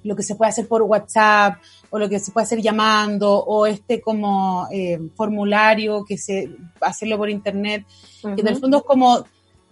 lo 0.03 0.15
que 0.15 0.23
se 0.23 0.35
puede 0.35 0.49
hacer 0.49 0.67
por 0.67 0.81
WhatsApp 0.83 1.61
o 1.89 1.99
lo 1.99 2.07
que 2.07 2.19
se 2.19 2.31
puede 2.31 2.45
hacer 2.45 2.61
llamando 2.61 3.33
o 3.33 3.65
este 3.65 3.99
como 3.99 4.67
eh, 4.71 4.99
formulario 5.15 6.05
que 6.05 6.17
se 6.17 6.49
hacerlo 6.81 7.17
por 7.17 7.29
internet 7.29 7.85
que 8.21 8.41
en 8.41 8.47
el 8.47 8.57
fondo 8.57 8.77
es 8.77 8.83
como, 8.83 9.25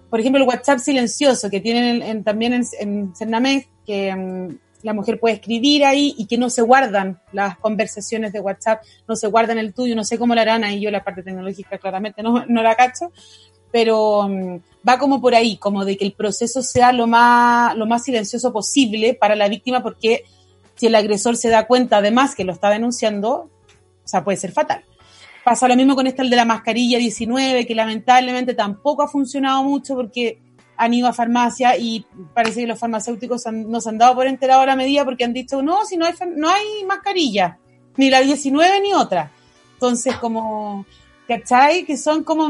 por 0.09 0.19
ejemplo, 0.19 0.41
el 0.41 0.47
WhatsApp 0.47 0.79
silencioso 0.79 1.49
que 1.49 1.59
tienen 1.59 1.83
en- 1.97 2.01
en- 2.03 2.23
también 2.23 2.53
en, 2.53 2.63
en 2.79 3.13
que 3.85 4.15
mm, 4.15 4.57
la 4.83 4.93
mujer 4.93 5.19
puede 5.19 5.35
escribir 5.35 5.83
ahí 5.85 6.13
y 6.17 6.27
que 6.27 6.37
no 6.37 6.49
se 6.49 6.61
guardan 6.61 7.19
las 7.33 7.57
conversaciones 7.57 8.31
de 8.31 8.39
WhatsApp, 8.39 8.83
no 9.07 9.15
se 9.15 9.27
guardan 9.27 9.57
el 9.57 9.73
tuyo, 9.73 9.95
no 9.95 10.03
sé 10.03 10.17
cómo 10.17 10.35
lo 10.35 10.41
harán 10.41 10.63
ahí, 10.63 10.79
yo 10.79 10.91
la 10.91 11.03
parte 11.03 11.23
tecnológica 11.23 11.77
claramente 11.77 12.21
no, 12.23 12.45
no 12.47 12.61
la 12.63 12.75
cacho, 12.75 13.11
pero 13.71 14.27
mm, 14.29 14.57
va 14.87 14.97
como 14.99 15.19
por 15.19 15.35
ahí, 15.35 15.57
como 15.57 15.83
de 15.83 15.97
que 15.97 16.05
el 16.05 16.13
proceso 16.13 16.61
sea 16.61 16.91
lo 16.93 17.07
más, 17.07 17.75
lo 17.75 17.85
más 17.85 18.03
silencioso 18.03 18.53
posible 18.53 19.13
para 19.13 19.35
la 19.35 19.49
víctima, 19.49 19.81
porque 19.83 20.23
si 20.75 20.85
el 20.87 20.95
agresor 20.95 21.35
se 21.37 21.49
da 21.49 21.65
cuenta 21.67 21.97
además 21.97 22.35
que 22.35 22.43
lo 22.45 22.53
está 22.53 22.69
denunciando, 22.69 23.49
o 24.05 24.07
sea, 24.07 24.23
puede 24.23 24.37
ser 24.37 24.51
fatal. 24.51 24.83
Pasa 25.47 25.65
lo 25.69 25.77
mismo 25.77 25.95
con 25.95 26.05
esta 26.07 26.23
el 26.23 26.29
de 26.29 26.35
la 26.35 26.43
mascarilla 26.43 26.97
19, 26.97 27.65
que 27.65 27.73
lamentablemente 27.73 28.53
tampoco 28.53 29.01
ha 29.01 29.07
funcionado 29.07 29.63
mucho 29.63 29.95
porque 29.95 30.41
han 30.75 30.93
ido 30.93 31.07
a 31.07 31.13
farmacia 31.13 31.77
y 31.77 32.05
parece 32.33 32.59
que 32.59 32.67
los 32.67 32.77
farmacéuticos 32.77 33.47
han- 33.47 33.71
no 33.71 33.79
se 33.79 33.87
han 33.87 33.97
dado 33.97 34.13
por 34.13 34.27
enterado 34.27 34.65
la 34.65 34.75
medida 34.75 35.05
porque 35.05 35.23
han 35.23 35.31
dicho, 35.31 35.61
no, 35.61 35.85
si 35.85 35.95
no 35.95 36.05
hay, 36.05 36.11
no 36.35 36.49
hay 36.49 36.83
mascarilla, 36.85 37.59
ni 37.95 38.09
la 38.09 38.19
19 38.19 38.81
ni 38.81 38.91
otra. 38.91 39.31
Entonces, 39.75 40.17
como, 40.17 40.85
¿cachai? 41.29 41.85
Que 41.85 41.95
son 41.95 42.25
como 42.25 42.49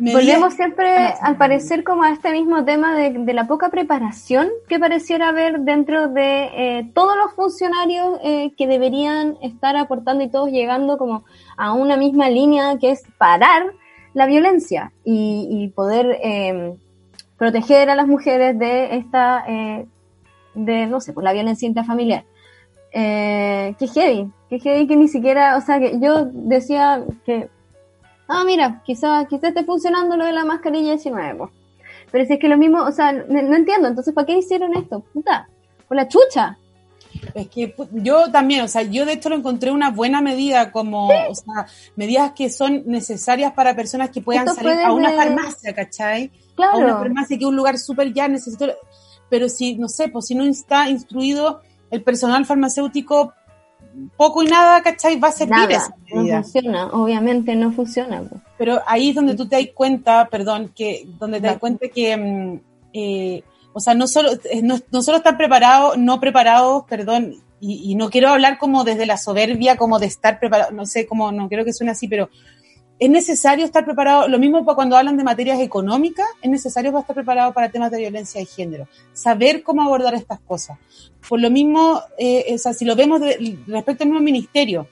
me- 0.00 0.12
Volvemos 0.12 0.54
siempre, 0.54 0.88
al 1.20 1.36
parecer, 1.36 1.84
como 1.84 2.02
a 2.02 2.10
este 2.10 2.32
mismo 2.32 2.64
tema 2.64 2.94
de, 2.96 3.10
de 3.10 3.32
la 3.34 3.46
poca 3.46 3.68
preparación 3.68 4.48
que 4.68 4.78
pareciera 4.78 5.28
haber 5.28 5.60
dentro 5.60 6.08
de 6.08 6.44
eh, 6.78 6.90
todos 6.94 7.16
los 7.16 7.32
funcionarios 7.34 8.18
eh, 8.24 8.52
que 8.56 8.66
deberían 8.66 9.36
estar 9.42 9.76
aportando 9.76 10.24
y 10.24 10.28
todos 10.30 10.50
llegando 10.50 10.98
como 10.98 11.24
a 11.56 11.72
una 11.72 11.96
misma 11.96 12.28
línea 12.30 12.78
que 12.78 12.90
es 12.90 13.02
parar 13.18 13.72
la 14.14 14.26
violencia 14.26 14.92
y, 15.04 15.46
y 15.50 15.68
poder 15.68 16.18
eh, 16.22 16.74
proteger 17.38 17.90
a 17.90 17.94
las 17.94 18.06
mujeres 18.06 18.58
de 18.58 18.96
esta 18.96 19.44
eh, 19.46 19.86
de, 20.54 20.86
no 20.86 21.00
sé, 21.00 21.12
por 21.12 21.22
la 21.24 21.32
violencia 21.32 21.68
intrafamiliar. 21.68 22.24
Eh, 22.92 23.74
que 23.78 23.86
heavy, 23.86 24.30
que 24.48 24.58
heavy 24.58 24.86
que 24.88 24.96
ni 24.96 25.06
siquiera, 25.06 25.56
o 25.56 25.60
sea, 25.60 25.78
que 25.78 26.00
yo 26.00 26.24
decía 26.32 27.04
que, 27.24 27.48
ah, 28.30 28.44
mira, 28.44 28.82
quizá, 28.84 29.26
quizá 29.26 29.48
esté 29.48 29.64
funcionando 29.64 30.16
lo 30.16 30.24
de 30.24 30.32
la 30.32 30.44
mascarilla 30.44 30.92
19, 30.92 31.34
pues. 31.34 31.50
Pero 32.10 32.24
si 32.26 32.32
es 32.34 32.38
que 32.40 32.48
lo 32.48 32.56
mismo, 32.56 32.82
o 32.82 32.92
sea, 32.92 33.12
no, 33.12 33.42
no 33.42 33.56
entiendo, 33.56 33.88
entonces, 33.88 34.14
¿para 34.14 34.26
qué 34.26 34.38
hicieron 34.38 34.74
esto? 34.74 35.00
Puta, 35.12 35.48
por 35.86 35.96
la 35.96 36.08
chucha. 36.08 36.56
Es 37.34 37.48
que 37.48 37.74
yo 37.92 38.30
también, 38.30 38.62
o 38.62 38.68
sea, 38.68 38.82
yo 38.82 39.04
de 39.04 39.14
hecho 39.14 39.28
lo 39.28 39.36
encontré 39.36 39.70
una 39.70 39.90
buena 39.90 40.20
medida, 40.20 40.70
como, 40.72 41.08
o 41.08 41.34
sea, 41.34 41.66
medidas 41.96 42.32
que 42.32 42.48
son 42.50 42.84
necesarias 42.86 43.52
para 43.52 43.74
personas 43.74 44.10
que 44.10 44.20
puedan 44.22 44.46
Esto 44.48 44.60
salir 44.62 44.80
a 44.80 44.92
una 44.92 45.10
farmacia, 45.12 45.74
¿cachai? 45.74 46.30
A 46.56 46.76
una 46.76 46.86
Claro. 46.86 46.98
farmacia 47.00 47.36
que 47.36 47.44
es 47.44 47.48
un 47.48 47.56
lugar 47.56 47.78
súper 47.78 48.12
ya 48.12 48.28
necesito, 48.28 48.66
pero 49.28 49.48
si, 49.48 49.74
no 49.76 49.88
sé, 49.88 50.08
pues 50.08 50.26
si 50.26 50.34
no 50.34 50.44
está 50.44 50.88
instruido 50.88 51.60
el 51.90 52.02
personal 52.02 52.46
farmacéutico, 52.46 53.32
poco 54.16 54.42
y 54.42 54.46
nada, 54.46 54.82
¿cachai? 54.82 55.18
Va 55.18 55.28
a 55.28 55.32
servir 55.32 55.56
Nada, 55.56 55.72
esa 55.72 55.94
no 56.12 56.42
funciona, 56.42 56.86
obviamente 56.88 57.54
no 57.54 57.72
funciona. 57.72 58.22
pues. 58.22 58.40
Pero 58.58 58.80
ahí 58.86 59.10
es 59.10 59.14
donde 59.14 59.34
tú 59.34 59.48
te 59.48 59.56
das 59.56 59.74
cuenta, 59.74 60.28
perdón, 60.28 60.72
que 60.74 61.06
donde 61.18 61.40
te 61.40 61.46
das 61.48 61.58
cuenta 61.58 61.88
que, 61.88 62.16
mm, 62.16 62.60
eh, 62.92 63.42
o 63.72 63.80
sea, 63.80 63.94
no 63.94 64.06
solo, 64.06 64.30
eh, 64.32 64.62
no, 64.62 64.78
no 64.90 65.02
solo 65.02 65.18
están 65.18 65.36
preparados, 65.36 65.96
no 65.96 66.20
preparados, 66.20 66.84
perdón, 66.88 67.36
y, 67.60 67.90
y 67.90 67.94
no 67.94 68.10
quiero 68.10 68.30
hablar 68.30 68.58
como 68.58 68.84
desde 68.84 69.06
la 69.06 69.16
soberbia, 69.16 69.76
como 69.76 69.98
de 69.98 70.06
estar 70.06 70.38
preparado, 70.40 70.72
no 70.72 70.86
sé, 70.86 71.06
como 71.06 71.30
no 71.32 71.48
quiero 71.48 71.64
que 71.64 71.72
suene 71.72 71.92
así, 71.92 72.08
pero 72.08 72.30
es 73.00 73.10
necesario 73.10 73.64
estar 73.64 73.84
preparado, 73.84 74.28
lo 74.28 74.38
mismo 74.38 74.64
para 74.64 74.76
cuando 74.76 74.96
hablan 74.96 75.16
de 75.16 75.24
materias 75.24 75.58
económicas, 75.60 76.26
es 76.42 76.50
necesario 76.50 76.96
estar 76.96 77.14
preparado 77.16 77.52
para 77.54 77.70
temas 77.70 77.90
de 77.90 77.98
violencia 77.98 78.40
de 78.40 78.46
género, 78.46 78.86
saber 79.14 79.62
cómo 79.62 79.82
abordar 79.82 80.14
estas 80.14 80.38
cosas. 80.40 80.78
Por 81.28 81.40
lo 81.40 81.50
mismo, 81.50 82.02
eh, 82.18 82.54
o 82.54 82.58
sea, 82.58 82.74
si 82.74 82.84
lo 82.84 82.94
vemos 82.94 83.20
de- 83.20 83.56
respecto 83.66 84.04
al 84.04 84.10
nuevo 84.10 84.22
ministerio, 84.22 84.86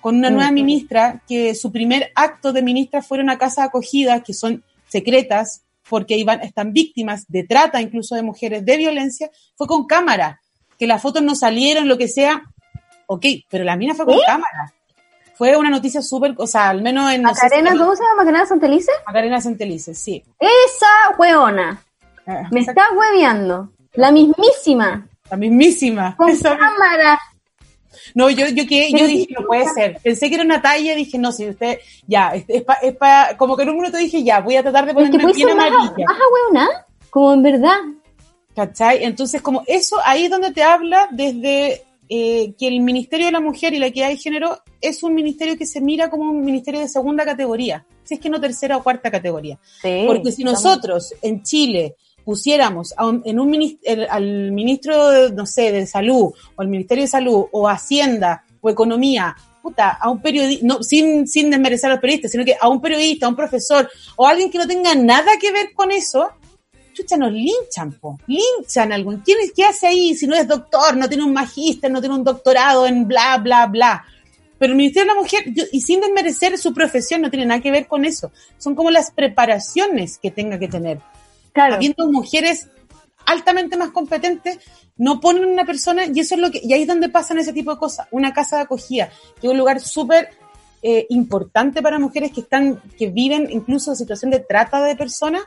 con 0.00 0.16
una 0.16 0.30
nueva 0.30 0.46
Ujú. 0.46 0.54
ministra 0.54 1.22
que 1.28 1.54
su 1.54 1.70
primer 1.70 2.10
acto 2.14 2.52
de 2.54 2.62
ministra 2.62 3.02
fueron 3.02 3.28
a 3.28 3.36
casa 3.36 3.62
de 3.62 3.66
acogida, 3.68 4.22
que 4.22 4.32
son 4.32 4.62
secretas, 4.88 5.62
porque 5.88 6.16
iban, 6.16 6.40
están 6.42 6.72
víctimas 6.72 7.24
de 7.28 7.42
trata 7.42 7.82
incluso 7.82 8.14
de 8.14 8.22
mujeres, 8.22 8.64
de 8.64 8.76
violencia, 8.76 9.28
fue 9.56 9.66
con 9.66 9.86
cámara, 9.86 10.40
que 10.78 10.86
las 10.86 11.02
fotos 11.02 11.20
no 11.22 11.34
salieron, 11.34 11.88
lo 11.88 11.98
que 11.98 12.06
sea, 12.08 12.42
ok, 13.06 13.26
pero 13.50 13.64
la 13.64 13.76
mina 13.76 13.94
fue 13.94 14.06
con 14.06 14.18
cámara. 14.24 14.72
Fue 15.40 15.56
una 15.56 15.70
noticia 15.70 16.02
súper, 16.02 16.34
o 16.36 16.46
sea, 16.46 16.68
al 16.68 16.82
menos 16.82 17.10
en... 17.10 17.22
no 17.22 17.34
sé 17.34 17.40
si- 17.40 17.46
Macarena, 17.46 17.70
¿cómo 17.78 17.96
se 17.96 18.02
llama 18.02 18.16
Macarena 18.18 18.44
Santelice? 18.44 18.92
Macarena 19.06 19.40
Santelices, 19.40 19.98
sí. 19.98 20.22
Esa 20.38 21.16
hueona, 21.18 21.82
Ah, 22.26 22.46
me 22.50 22.60
está 22.60 22.84
hueveando. 22.94 23.70
La 23.94 24.10
mismísima, 24.10 25.06
La 25.30 25.38
mismísima. 25.38 26.14
con 26.18 26.28
Esa- 26.28 26.58
cámara. 26.58 27.18
No, 28.14 28.28
yo, 28.28 28.48
yo, 28.48 28.66
que, 28.68 28.90
yo 28.92 29.06
dije, 29.06 29.28
no 29.38 29.46
puede 29.46 29.64
ser. 29.72 29.98
Pensé 30.04 30.28
que 30.28 30.34
era 30.34 30.44
una 30.44 30.60
talla, 30.60 30.94
dije, 30.94 31.16
no, 31.16 31.32
si 31.32 31.48
usted, 31.48 31.78
ya, 32.06 32.34
es, 32.34 32.44
es 32.46 32.62
pa- 32.62 32.78
es 32.82 32.94
pa- 32.96 33.30
como 33.38 33.56
que 33.56 33.62
en 33.62 33.70
un 33.70 33.76
minuto 33.78 33.96
dije, 33.96 34.22
ya, 34.22 34.40
voy 34.40 34.56
a 34.56 34.62
tratar 34.62 34.84
de 34.84 34.90
Es 34.90 34.96
que 35.10 35.18
ponerme 35.18 35.32
bien 35.32 35.48
amarilla. 35.52 36.04
más 36.06 36.18
ahueona, 36.20 36.68
como 37.08 37.32
en 37.32 37.42
verdad. 37.42 37.78
¿Cachai? 38.54 39.04
Entonces, 39.04 39.40
como 39.40 39.62
eso, 39.66 39.96
ahí 40.04 40.24
es 40.26 40.30
donde 40.30 40.50
te 40.52 40.62
habla 40.62 41.08
desde 41.10 41.82
eh, 42.12 42.54
que 42.58 42.66
el 42.66 42.80
Ministerio 42.80 43.26
de 43.26 43.32
la 43.32 43.40
Mujer 43.40 43.72
y 43.72 43.78
la 43.78 43.86
Equidad 43.86 44.08
de 44.08 44.16
Género 44.16 44.58
es 44.80 45.02
un 45.04 45.14
ministerio 45.14 45.56
que 45.56 45.64
se 45.64 45.80
mira 45.80 46.10
como 46.10 46.24
un 46.24 46.44
ministerio 46.44 46.80
de 46.80 46.88
segunda 46.88 47.24
categoría, 47.24 47.86
si 48.02 48.14
es 48.14 48.20
que 48.20 48.28
no 48.28 48.40
tercera 48.40 48.76
o 48.76 48.82
cuarta 48.82 49.10
categoría. 49.12 49.58
Sí, 49.80 50.02
Porque 50.06 50.32
si 50.32 50.42
nosotros 50.42 51.14
en 51.22 51.42
Chile 51.44 51.94
pusiéramos 52.24 52.92
a 52.96 53.06
un- 53.06 53.22
en 53.24 53.38
un 53.40 53.54
el- 53.82 54.06
al 54.10 54.52
ministro, 54.52 55.08
de, 55.10 55.32
no 55.32 55.46
sé, 55.46 55.72
de 55.72 55.86
Salud, 55.86 56.32
o 56.56 56.60
al 56.62 56.68
Ministerio 56.68 57.04
de 57.04 57.08
Salud, 57.08 57.44
o 57.52 57.68
Hacienda, 57.68 58.44
o 58.60 58.68
Economía, 58.68 59.34
puta, 59.62 59.90
a 59.90 60.10
un 60.10 60.20
periodista, 60.20 60.66
no, 60.66 60.82
sin, 60.82 61.26
sin 61.28 61.50
desmerecer 61.50 61.90
a 61.90 61.94
los 61.94 62.00
periodistas, 62.00 62.32
sino 62.32 62.44
que 62.44 62.56
a 62.60 62.68
un 62.68 62.80
periodista, 62.80 63.26
a 63.26 63.28
un 63.28 63.36
profesor, 63.36 63.88
o 64.16 64.26
a 64.26 64.30
alguien 64.30 64.50
que 64.50 64.58
no 64.58 64.66
tenga 64.66 64.94
nada 64.94 65.32
que 65.40 65.52
ver 65.52 65.72
con 65.74 65.90
eso, 65.92 66.28
chucha, 66.92 67.16
nos 67.16 67.32
linchan, 67.32 67.92
po. 67.92 68.18
Linchan 68.26 68.92
algún. 68.92 69.18
¿Quién 69.20 69.38
es, 69.40 69.52
qué 69.52 69.64
hace 69.64 69.86
ahí 69.86 70.14
si 70.14 70.26
no 70.26 70.34
es 70.34 70.46
doctor, 70.46 70.96
no 70.96 71.08
tiene 71.08 71.24
un 71.24 71.32
magíster, 71.32 71.90
no 71.90 72.00
tiene 72.00 72.14
un 72.14 72.24
doctorado 72.24 72.86
en 72.86 73.06
bla, 73.06 73.38
bla, 73.38 73.66
bla? 73.66 74.04
Pero 74.58 74.72
el 74.72 74.76
Ministerio 74.76 75.10
de 75.10 75.14
la 75.16 75.20
Mujer, 75.22 75.44
yo- 75.46 75.64
y 75.72 75.80
sin 75.80 76.00
desmerecer 76.00 76.58
su 76.58 76.74
profesión, 76.74 77.22
no 77.22 77.30
tiene 77.30 77.46
nada 77.46 77.60
que 77.60 77.70
ver 77.70 77.86
con 77.86 78.04
eso. 78.04 78.30
Son 78.58 78.74
como 78.74 78.90
las 78.90 79.10
preparaciones 79.10 80.18
que 80.18 80.30
tenga 80.30 80.58
que 80.58 80.68
tener. 80.68 81.00
Claro. 81.52 81.76
Habiendo 81.76 82.10
mujeres 82.12 82.68
altamente 83.26 83.76
más 83.76 83.90
competentes, 83.90 84.58
no 84.96 85.20
ponen 85.20 85.46
una 85.46 85.64
persona, 85.64 86.04
y 86.12 86.20
eso 86.20 86.34
es 86.34 86.40
lo 86.40 86.50
que, 86.50 86.60
y 86.62 86.72
ahí 86.74 86.82
es 86.82 86.88
donde 86.88 87.08
pasan 87.08 87.38
ese 87.38 87.52
tipo 87.54 87.72
de 87.72 87.78
cosas. 87.78 88.06
Una 88.10 88.34
casa 88.34 88.56
de 88.56 88.62
acogida, 88.62 89.10
que 89.40 89.46
es 89.46 89.50
un 89.50 89.56
lugar 89.58 89.80
súper 89.80 90.28
eh, 90.82 91.06
importante 91.10 91.80
para 91.82 91.98
mujeres 91.98 92.32
que 92.32 92.40
están, 92.40 92.82
que 92.98 93.08
viven 93.08 93.48
incluso 93.50 93.90
en 93.92 93.96
situación 93.96 94.30
de 94.30 94.40
trata 94.40 94.82
de 94.82 94.96
personas, 94.96 95.42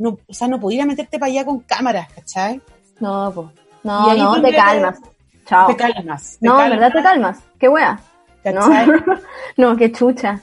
no, 0.00 0.18
o 0.26 0.34
sea, 0.34 0.48
no 0.48 0.58
podía 0.58 0.84
meterte 0.86 1.18
para 1.18 1.30
allá 1.30 1.44
con 1.44 1.60
cámaras, 1.60 2.12
¿cachai? 2.12 2.60
No. 2.98 3.52
Y 3.82 3.86
No, 3.86 4.14
no, 4.14 4.42
te 4.42 4.54
calmas. 4.54 4.98
Chao. 5.46 5.68
Te 5.68 5.76
calmas. 5.76 6.38
te 6.40 6.46
No, 6.46 6.52
en 6.52 6.58
calmas, 6.58 6.78
verdad 6.80 6.92
te 6.96 7.02
calmas. 7.02 7.38
Qué 7.58 7.68
wea. 7.68 8.00
No, 8.44 8.60
¿cachai? 8.60 8.88
no, 9.56 9.76
qué 9.76 9.92
chucha. 9.92 10.40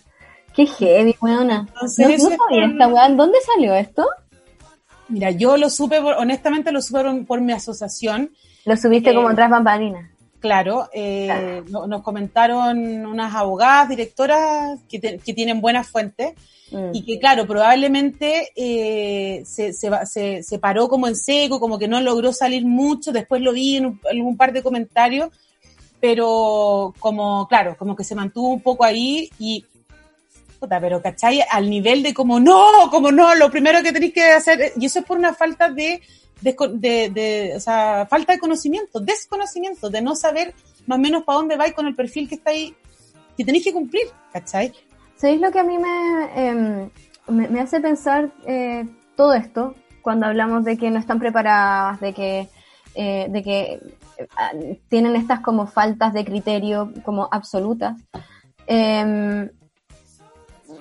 Qué 0.53 0.65
heavy, 0.65 1.15
weona. 1.21 1.65
Entonces, 1.67 2.07
no, 2.07 2.13
eso 2.13 2.23
no 2.29 2.31
es 2.31 2.37
sabía 2.39 2.61
con- 2.63 2.71
esta 2.71 2.87
wea. 2.87 3.05
¿En 3.05 3.17
¿Dónde 3.17 3.37
salió 3.55 3.75
esto? 3.75 4.05
Mira, 5.09 5.31
yo 5.31 5.55
lo 5.57 5.69
supe, 5.69 6.01
por- 6.01 6.15
honestamente 6.15 6.71
lo 6.71 6.81
supe 6.81 7.01
por, 7.03 7.25
por 7.25 7.41
mi 7.41 7.53
asociación, 7.53 8.31
Lo 8.65 8.75
subiste 8.75 9.11
Eh, 9.11 9.15
como 9.15 9.33
tras 9.33 9.49
bambalinas. 9.49 10.09
Claro, 10.39 10.89
eh, 10.93 11.63
no- 11.69 11.87
nos 11.87 12.01
comentaron 12.03 13.05
unas 13.05 13.33
abogadas, 13.33 13.89
directoras 13.89 14.79
que, 14.89 14.99
te- 14.99 15.17
que 15.19 15.33
tienen 15.33 15.61
buenas 15.61 15.87
fuentes 15.87 16.33
Mm. 16.71 16.89
y 16.93 17.05
que, 17.05 17.19
claro, 17.19 17.47
probablemente 17.47 18.51
eh, 18.55 19.43
se, 19.45 19.71
se, 19.73 20.59
paró 20.59 20.89
como 20.89 21.07
en 21.07 21.15
seco, 21.15 21.59
como 21.59 21.79
que 21.79 21.87
no 21.87 22.01
logró 22.01 22.33
salir 22.33 22.65
mucho. 22.65 23.11
Después 23.11 23.41
lo 23.41 23.53
vi 23.53 23.77
en 23.77 23.85
un, 23.85 24.01
en 24.11 24.37
par 24.37 24.51
de 24.51 24.63
comentarios, 24.63 25.29
pero 26.01 26.93
como, 26.99 27.47
claro, 27.47 27.75
como 27.77 27.95
que 27.95 28.03
se 28.03 28.15
mantuvo 28.15 28.49
un 28.49 28.61
poco 28.61 28.83
ahí 28.83 29.29
y. 29.39 29.65
Puta, 30.59 30.81
pero 30.81 31.01
¿cachai? 31.01 31.43
Al 31.51 31.69
nivel 31.69 32.01
de 32.01 32.15
como, 32.15 32.39
no, 32.39 32.89
como 32.89 33.11
no, 33.11 33.35
lo 33.35 33.51
primero 33.51 33.83
que 33.83 33.93
tenéis 33.93 34.13
que 34.13 34.23
hacer, 34.23 34.73
y 34.75 34.87
eso 34.87 34.99
es 34.99 35.05
por 35.05 35.17
una 35.17 35.35
falta 35.35 35.69
de, 35.69 36.01
de, 36.41 37.11
de, 37.13 37.53
o 37.55 37.59
sea, 37.59 38.07
falta 38.09 38.33
de 38.33 38.39
conocimiento, 38.39 38.99
desconocimiento, 38.99 39.91
de 39.91 40.01
no 40.01 40.15
saber 40.15 40.55
más 40.87 40.97
o 40.97 41.01
menos 41.01 41.23
para 41.23 41.37
dónde 41.37 41.57
vais 41.57 41.73
con 41.73 41.85
el 41.85 41.95
perfil 41.95 42.27
que 42.27 42.35
está 42.35 42.49
ahí, 42.49 42.73
que 43.37 43.45
tenéis 43.45 43.65
que 43.65 43.73
cumplir, 43.73 44.07
¿cachai? 44.33 44.73
¿Sabéis 45.17 45.41
lo 45.41 45.51
que 45.51 45.59
a 45.59 45.63
mí 45.63 45.77
me, 45.77 46.89
me, 47.27 47.47
me 47.47 47.59
hace 47.59 47.79
pensar 47.81 48.29
eh, 48.45 48.85
todo 49.15 49.33
esto 49.33 49.73
cuando 50.01 50.27
hablamos 50.27 50.63
de 50.63 50.77
que 50.77 50.91
no 50.91 50.99
están 50.99 51.19
preparadas, 51.19 51.99
de 51.99 52.13
que, 52.13 52.47
eh, 52.95 53.27
de 53.29 53.43
que 53.43 53.61
eh, 54.17 54.27
ah, 54.37 54.51
tienen 54.89 55.15
estas 55.15 55.39
como 55.41 55.65
faltas 55.67 56.13
de 56.13 56.23
criterio 56.23 56.91
como 57.03 57.27
absolutas? 57.31 57.99
Em, 58.67 59.49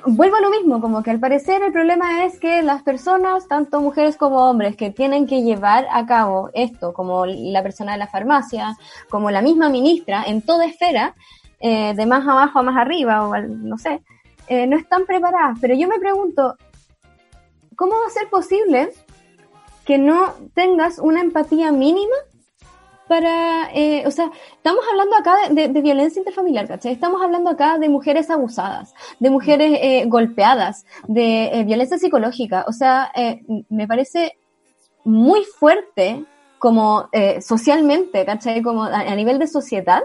vuelvo 0.06 0.36
a 0.36 0.40
lo 0.42 0.50
mismo, 0.50 0.82
como 0.82 1.02
que 1.02 1.10
al 1.10 1.18
parecer 1.18 1.62
el 1.62 1.72
problema 1.72 2.24
es 2.24 2.38
que 2.38 2.62
las 2.62 2.82
personas, 2.82 3.48
tanto 3.48 3.80
mujeres 3.80 4.16
como 4.16 4.50
hombres, 4.50 4.76
que 4.76 4.90
tienen 4.90 5.26
que 5.26 5.42
llevar 5.42 5.86
a 5.90 6.04
cabo 6.04 6.50
esto, 6.52 6.92
como 6.92 7.24
la 7.24 7.62
persona 7.62 7.92
de 7.92 7.98
la 7.98 8.06
farmacia, 8.06 8.76
como 9.08 9.30
la 9.30 9.40
misma 9.40 9.70
ministra, 9.70 10.24
en 10.26 10.42
toda 10.42 10.66
esfera, 10.66 11.14
eh, 11.58 11.94
de 11.94 12.04
más 12.06 12.28
abajo 12.28 12.58
a 12.58 12.62
más 12.62 12.76
arriba, 12.76 13.26
o 13.26 13.32
al- 13.32 13.66
no 13.66 13.78
sé, 13.78 14.02
eh, 14.48 14.66
no 14.66 14.76
están 14.76 15.06
preparadas. 15.06 15.58
Pero 15.60 15.74
yo 15.74 15.88
me 15.88 15.98
pregunto, 15.98 16.56
¿cómo 17.76 17.92
va 17.92 18.06
a 18.06 18.10
ser 18.10 18.28
posible 18.28 18.90
que 19.84 19.98
no 19.98 20.34
tengas 20.54 20.98
una 20.98 21.20
empatía 21.20 21.72
mínima 21.72 22.16
para, 23.08 23.70
eh, 23.72 24.02
o 24.04 24.10
sea, 24.10 24.32
estamos 24.56 24.84
hablando 24.90 25.14
acá 25.16 25.36
de, 25.50 25.68
de- 25.68 25.80
violencia 25.80 26.18
interfamiliar, 26.18 26.66
¿cachai? 26.66 26.92
Estamos 26.92 27.22
hablando 27.22 27.50
acá 27.50 27.78
de 27.78 27.88
mujeres 27.88 28.30
abusadas, 28.30 28.94
de 29.20 29.30
mujeres 29.30 29.78
eh, 29.80 30.04
golpeadas, 30.06 30.84
de 31.06 31.46
eh, 31.46 31.64
violencia 31.64 31.98
psicológica. 31.98 32.64
O 32.66 32.72
sea, 32.72 33.12
eh, 33.14 33.42
me 33.68 33.86
parece 33.86 34.36
muy 35.04 35.44
fuerte 35.44 36.24
como 36.58 37.08
socialmente, 37.40 38.24
¿cachai? 38.24 38.60
Como 38.60 38.82
a 38.82 39.14
nivel 39.14 39.38
de 39.38 39.46
sociedad, 39.46 40.02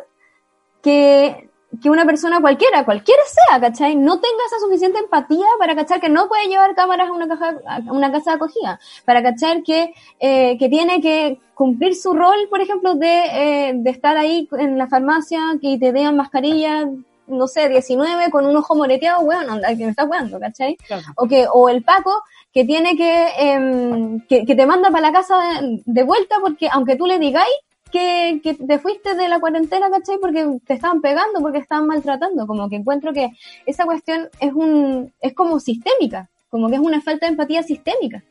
que, 0.83 1.49
que 1.81 1.89
una 1.89 2.05
persona 2.05 2.41
cualquiera, 2.41 2.83
cualquiera 2.83 3.21
sea, 3.25 3.59
¿cachai? 3.59 3.95
No 3.95 4.19
tenga 4.19 4.43
esa 4.47 4.59
suficiente 4.59 4.99
empatía 4.99 5.45
para 5.57 5.75
cachar 5.75 6.01
que 6.01 6.09
no 6.09 6.27
puede 6.27 6.47
llevar 6.47 6.75
cámaras 6.75 7.09
a 7.09 7.13
una, 7.13 7.27
caja, 7.27 7.55
a 7.65 7.79
una 7.91 8.11
casa 8.11 8.31
de 8.31 8.35
acogida, 8.35 8.79
para 9.05 9.23
cachar 9.23 9.63
que, 9.63 9.93
eh, 10.19 10.57
que 10.57 10.69
tiene 10.69 11.01
que 11.01 11.39
cumplir 11.53 11.95
su 11.95 12.13
rol, 12.13 12.47
por 12.49 12.61
ejemplo, 12.61 12.95
de, 12.95 13.23
eh, 13.31 13.73
de 13.75 13.89
estar 13.89 14.17
ahí 14.17 14.49
en 14.57 14.77
la 14.77 14.87
farmacia, 14.87 15.39
que 15.61 15.77
te 15.77 15.91
den 15.93 16.15
mascarilla, 16.15 16.89
no 17.27 17.47
sé, 17.47 17.69
19 17.69 18.29
con 18.31 18.45
un 18.45 18.55
ojo 18.55 18.75
moreteado, 18.75 19.21
weón, 19.21 19.49
anda, 19.49 19.69
que 19.69 19.85
me 19.85 19.91
estás 19.91 20.07
weando, 20.09 20.39
¿cachai? 20.39 20.75
Claro. 20.75 21.03
O 21.15 21.27
que, 21.27 21.47
o 21.51 21.69
el 21.69 21.83
Paco 21.83 22.23
que 22.53 22.65
tiene 22.65 22.97
que, 22.97 23.27
em, 23.37 24.19
que, 24.27 24.45
que 24.45 24.55
te 24.55 24.65
manda 24.65 24.89
para 24.91 25.07
la 25.07 25.13
casa 25.13 25.37
de, 25.37 25.81
de 25.85 26.03
vuelta 26.03 26.35
porque 26.41 26.67
aunque 26.69 26.97
tú 26.97 27.05
le 27.05 27.17
digáis 27.17 27.47
que, 27.91 28.39
que 28.43 28.53
te 28.55 28.79
fuiste 28.79 29.15
de 29.15 29.29
la 29.29 29.39
cuarentena, 29.39 29.89
¿cachai? 29.89 30.17
Porque 30.19 30.59
te 30.65 30.73
estaban 30.73 31.01
pegando, 31.01 31.41
porque 31.41 31.59
estaban 31.59 31.87
maltratando. 31.87 32.47
Como 32.47 32.69
que 32.69 32.77
encuentro 32.77 33.13
que 33.13 33.31
esa 33.65 33.85
cuestión 33.85 34.29
es 34.39 34.53
un, 34.53 35.13
es 35.19 35.33
como 35.33 35.59
sistémica, 35.59 36.29
como 36.49 36.69
que 36.69 36.75
es 36.75 36.81
una 36.81 37.01
falta 37.01 37.25
de 37.25 37.31
empatía 37.31 37.63
sistémica. 37.63 38.23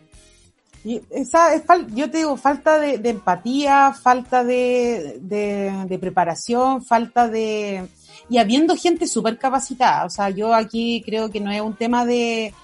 Y 0.83 1.03
esa 1.11 1.55
es 1.55 1.63
yo 1.95 2.11
te 2.11 2.19
digo, 2.19 2.37
falta 2.37 2.79
de, 2.79 2.95
empatía, 3.11 3.93
falta 3.93 4.43
de, 4.45 5.19
de, 5.21 5.99
preparación, 5.99 6.83
falta 6.83 7.29
de... 7.29 7.87
Y 8.31 8.39
habiendo 8.39 8.77
gente 8.77 9.07
súper 9.07 9.39
capacitada, 9.39 10.07
o 10.07 10.11
sea, 10.11 10.31
yo 10.31 10.55
aquí 10.55 11.03
creo 11.05 11.31
que 11.31 11.41
no 11.41 11.51
es 11.51 11.61
un 11.61 11.77
tema 11.77 12.07
de... 12.07 12.55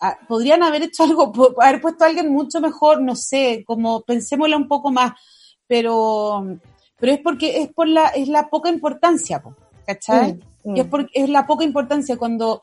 ah, 0.00 0.18
Podrían 0.26 0.62
haber 0.64 0.82
hecho 0.82 1.04
algo, 1.04 1.32
haber 1.60 1.80
puesto 1.80 2.02
a 2.02 2.08
alguien 2.08 2.32
mucho 2.32 2.60
mejor, 2.60 3.00
no 3.00 3.14
sé, 3.14 3.62
como 3.64 4.00
pensémoslo 4.02 4.56
un 4.56 4.66
poco 4.66 4.90
más, 4.90 5.12
pero, 5.70 6.44
pero 6.98 7.12
es 7.12 7.20
porque 7.20 7.62
es 7.62 7.68
por 7.72 7.86
la, 7.86 8.08
es 8.08 8.26
la 8.26 8.50
poca 8.50 8.68
importancia, 8.70 9.40
po, 9.40 9.54
¿cachai? 9.86 10.34
Mm, 10.64 10.72
mm. 10.72 10.76
Y 10.76 10.80
es, 10.80 10.86
porque 10.88 11.10
es 11.14 11.28
la 11.30 11.46
poca 11.46 11.62
importancia 11.64 12.16
cuando 12.16 12.60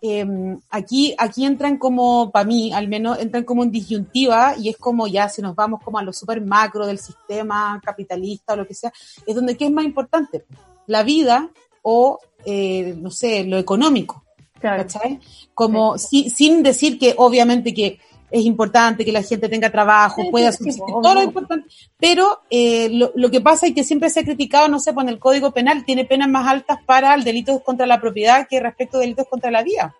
eh, 0.00 0.26
aquí, 0.70 1.14
aquí 1.18 1.44
entran 1.44 1.76
como, 1.76 2.30
para 2.30 2.46
mí 2.46 2.72
al 2.72 2.88
menos, 2.88 3.18
entran 3.18 3.44
como 3.44 3.62
en 3.62 3.70
disyuntiva 3.70 4.54
y 4.58 4.70
es 4.70 4.78
como 4.78 5.06
ya 5.06 5.28
si 5.28 5.42
nos 5.42 5.54
vamos 5.54 5.82
como 5.84 5.98
a 5.98 6.02
lo 6.02 6.14
super 6.14 6.40
macro 6.40 6.86
del 6.86 6.98
sistema 6.98 7.78
capitalista 7.84 8.54
o 8.54 8.56
lo 8.56 8.66
que 8.66 8.74
sea, 8.74 8.90
es 9.26 9.34
donde 9.34 9.54
qué 9.56 9.66
es 9.66 9.70
más 9.70 9.84
importante, 9.84 10.46
la 10.86 11.02
vida 11.02 11.50
o, 11.82 12.18
eh, 12.46 12.96
no 12.98 13.10
sé, 13.10 13.44
lo 13.44 13.58
económico. 13.58 14.22
Claro. 14.58 14.82
¿cachai? 14.82 15.20
Como 15.52 15.98
si- 15.98 16.30
sin 16.30 16.62
decir 16.62 16.98
que 16.98 17.14
obviamente 17.18 17.74
que 17.74 17.98
es 18.38 18.44
importante 18.44 19.04
que 19.04 19.12
la 19.12 19.22
gente 19.22 19.48
tenga 19.48 19.70
trabajo, 19.70 20.22
Sí, 20.22 20.30
pueda 20.30 20.52
sí, 20.52 20.58
subsistir, 20.58 20.94
todo 21.02 21.14
lo 21.14 21.22
importante, 21.22 21.68
pero 21.98 22.40
eh, 22.50 22.88
lo, 22.90 23.12
lo 23.14 23.30
que 23.30 23.40
pasa 23.40 23.66
es 23.66 23.74
que 23.74 23.84
siempre 23.84 24.10
se 24.10 24.20
ha 24.20 24.24
criticado, 24.24 24.68
no 24.68 24.78
sé, 24.78 24.92
pues 24.92 25.04
en 25.04 25.10
el 25.10 25.18
Código 25.18 25.52
Penal 25.52 25.84
tiene 25.84 26.04
penas 26.04 26.28
más 26.28 26.46
altas 26.46 26.78
para 26.84 27.14
el 27.14 27.24
delito 27.24 27.62
contra 27.62 27.86
la 27.86 28.00
propiedad 28.00 28.46
que 28.48 28.60
respecto 28.60 28.98
a 28.98 29.00
delitos 29.00 29.26
contra 29.28 29.50
la 29.50 29.62
vida. 29.62 29.94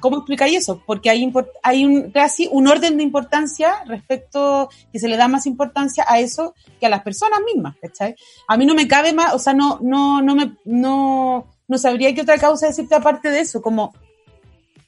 ¿Cómo 0.00 0.18
explicáis 0.18 0.58
eso? 0.58 0.82
Porque 0.84 1.08
hay, 1.08 1.32
hay 1.62 1.84
un, 1.84 2.10
casi 2.10 2.48
un 2.50 2.66
orden 2.66 2.96
de 2.96 3.02
importancia 3.04 3.84
respecto, 3.86 4.68
que 4.92 4.98
se 4.98 5.08
le 5.08 5.16
da 5.16 5.28
más 5.28 5.46
importancia 5.46 6.04
a 6.08 6.18
eso 6.18 6.54
que 6.80 6.86
a 6.86 6.88
las 6.88 7.02
personas 7.02 7.40
mismas, 7.46 7.76
¿cachai? 7.80 8.16
A 8.48 8.56
mí 8.56 8.66
no 8.66 8.74
me 8.74 8.88
cabe 8.88 9.12
más, 9.12 9.34
o 9.34 9.38
sea, 9.38 9.54
no, 9.54 9.78
no, 9.80 10.20
no 10.20 10.34
me, 10.34 10.56
no, 10.64 11.46
no 11.68 11.78
sabría 11.78 12.12
qué 12.14 12.22
otra 12.22 12.38
causa 12.38 12.66
decirte 12.66 12.96
aparte 12.96 13.30
de 13.30 13.40
eso, 13.40 13.62
como 13.62 13.94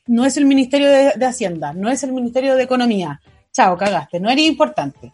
no 0.07 0.25
es 0.25 0.37
el 0.37 0.45
Ministerio 0.47 0.89
de, 0.89 1.13
de 1.17 1.27
Hacienda, 1.27 1.73
no 1.73 1.91
es 1.91 2.03
el 2.03 2.13
Ministerio 2.13 2.57
de 2.57 2.63
Economía. 2.65 3.21
Chao, 3.53 3.77
cagaste, 3.77 4.21
no 4.21 4.31
eres 4.31 4.47
importante. 4.47 5.13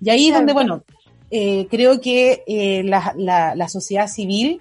Y 0.00 0.10
ahí 0.10 0.24
es 0.26 0.30
Claro. 0.30 0.40
donde, 0.40 0.52
bueno, 0.52 0.84
eh, 1.30 1.66
creo 1.70 2.00
que 2.00 2.42
eh, 2.46 2.82
la, 2.84 3.12
la, 3.16 3.54
la 3.54 3.68
sociedad 3.68 4.08
civil, 4.08 4.60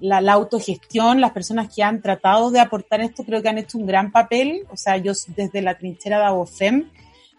la, 0.00 0.20
la 0.20 0.32
autogestión, 0.32 1.20
las 1.20 1.32
personas 1.32 1.74
que 1.74 1.82
han 1.82 2.00
tratado 2.00 2.50
de 2.50 2.60
aportar 2.60 3.00
esto, 3.00 3.24
creo 3.24 3.42
que 3.42 3.48
han 3.48 3.58
hecho 3.58 3.76
un 3.78 3.86
gran 3.86 4.10
papel. 4.12 4.62
O 4.70 4.76
sea, 4.76 4.96
yo 4.96 5.12
desde 5.36 5.60
la 5.62 5.76
trinchera 5.76 6.18
de 6.18 6.24
ABOFEM, 6.24 6.88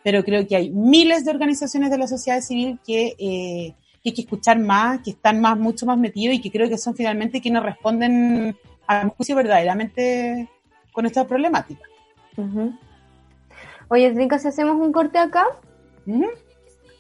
pero 0.04 0.24
creo 0.24 0.48
que 0.48 0.56
hay 0.56 0.70
miles 0.70 1.26
de 1.26 1.32
organizaciones 1.32 1.90
de 1.92 1.98
la 1.98 2.08
sociedad 2.08 2.42
civil 2.42 2.80
que, 2.86 3.16
eh, 3.20 3.74
que 4.04 4.10
hay 4.10 4.14
que 4.14 4.22
escuchar 4.22 4.60
más, 4.60 5.00
que 5.02 5.12
están 5.12 5.42
más, 5.42 5.58
mucho 5.58 5.86
más 5.86 5.98
metidos 5.98 6.36
y 6.36 6.42
que 6.42 6.52
creo 6.52 6.70
que 6.70 6.78
son 6.78 6.96
finalmente 6.96 7.42
quienes 7.42 7.64
responden 7.64 8.56
a 8.88 9.04
mi 9.06 9.12
juicio 9.16 9.36
verdaderamente 9.36 10.50
con 10.92 11.06
esta 11.06 11.26
problemática. 11.26 11.84
Oye, 13.88 14.12
Trinca, 14.12 14.40
si 14.40 14.48
hacemos 14.48 14.78
un 14.78 14.92
corte 14.92 15.20
acá. 15.20 15.46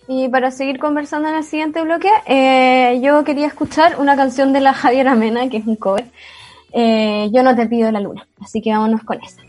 Y 0.08 0.28
para 0.30 0.52
seguir 0.52 0.80
conversando 0.80 1.30
en 1.30 1.36
el 1.36 1.44
siguiente 1.44 1.82
bloque, 1.82 2.10
eh, 2.26 3.00
yo 3.02 3.24
quería 3.24 3.48
escuchar 3.48 4.00
una 4.00 4.16
canción 4.16 4.52
de 4.52 4.60
la 4.60 4.74
Javiera 4.82 5.16
Mena, 5.16 5.50
que 5.50 5.58
es 5.58 5.68
un 5.68 5.76
cover. 5.76 6.06
Eh, 6.74 7.30
yo 7.32 7.44
no 7.44 7.56
te 7.56 7.68
pido 7.68 7.92
la 7.92 8.00
luna. 8.00 8.28
Así 8.42 8.62
que 8.62 8.72
vámonos 8.72 9.04
con 9.04 9.22
esa. 9.24 9.42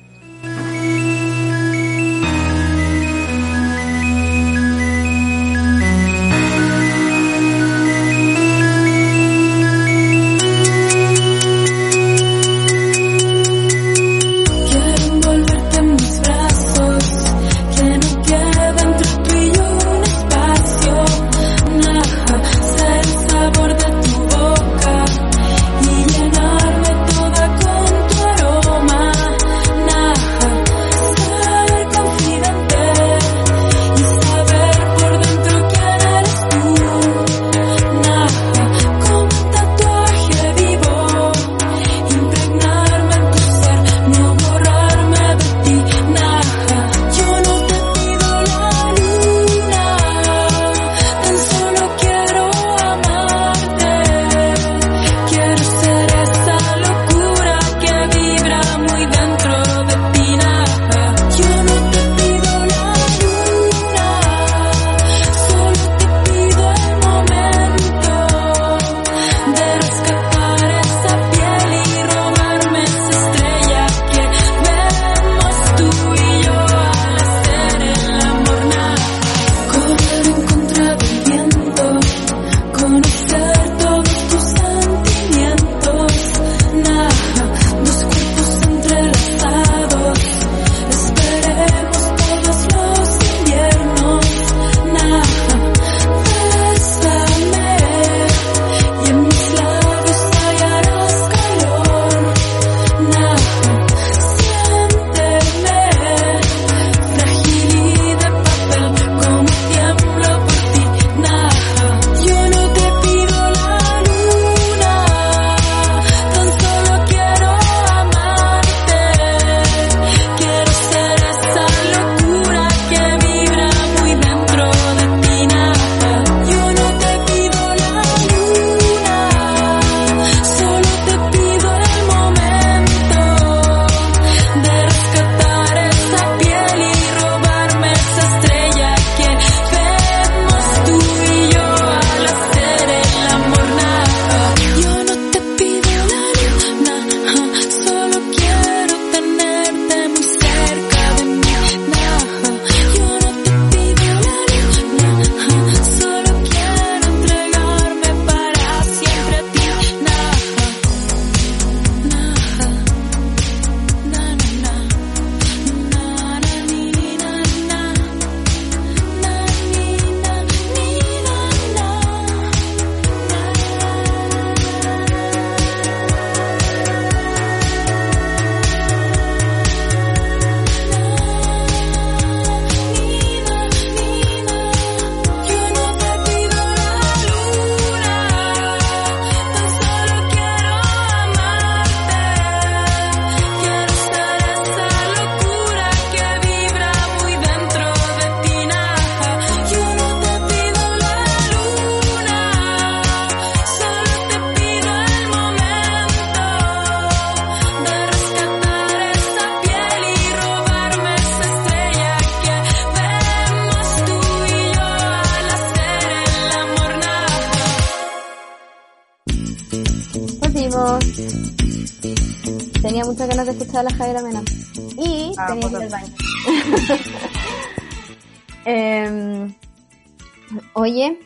Oye, 230.92 231.18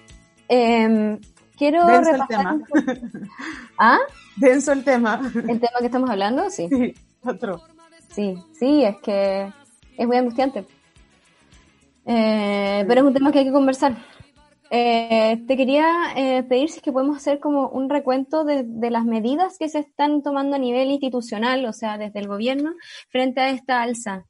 em, 0.48 1.18
quiero 1.56 1.84
Denso 1.86 2.10
el 2.10 2.20
repasar 2.20 2.28
tema. 2.28 2.52
un 2.54 2.60
poco- 2.64 2.80
¿Ah? 3.78 3.98
Denso 4.36 4.72
el 4.72 4.84
tema. 4.84 5.20
¿El 5.34 5.60
tema 5.60 5.78
que 5.80 5.86
estamos 5.86 6.08
hablando? 6.10 6.48
Sí. 6.50 6.68
Sí, 6.68 6.94
otro. 7.22 7.60
Sí, 8.10 8.34
sí, 8.58 8.84
es 8.84 8.96
que 9.02 9.52
es 9.98 10.06
muy 10.06 10.16
angustiante. 10.16 10.64
Eh, 12.06 12.84
pero 12.86 13.00
es 13.00 13.06
un 13.06 13.12
tema 13.14 13.32
que 13.32 13.40
hay 13.40 13.44
que 13.44 13.52
conversar. 13.52 13.96
Eh, 14.70 15.44
te 15.46 15.56
quería 15.56 15.86
eh, 16.16 16.42
pedir 16.42 16.68
si 16.70 16.78
es 16.78 16.82
que 16.82 16.92
podemos 16.92 17.16
hacer 17.16 17.38
como 17.40 17.68
un 17.68 17.88
recuento 17.88 18.44
de, 18.44 18.64
de 18.64 18.90
las 18.90 19.04
medidas 19.04 19.58
que 19.58 19.68
se 19.68 19.78
están 19.80 20.22
tomando 20.22 20.56
a 20.56 20.58
nivel 20.58 20.90
institucional, 20.90 21.64
o 21.66 21.72
sea, 21.72 21.98
desde 21.98 22.18
el 22.20 22.26
gobierno, 22.28 22.72
frente 23.10 23.40
a 23.40 23.50
esta 23.50 23.82
alza. 23.82 24.24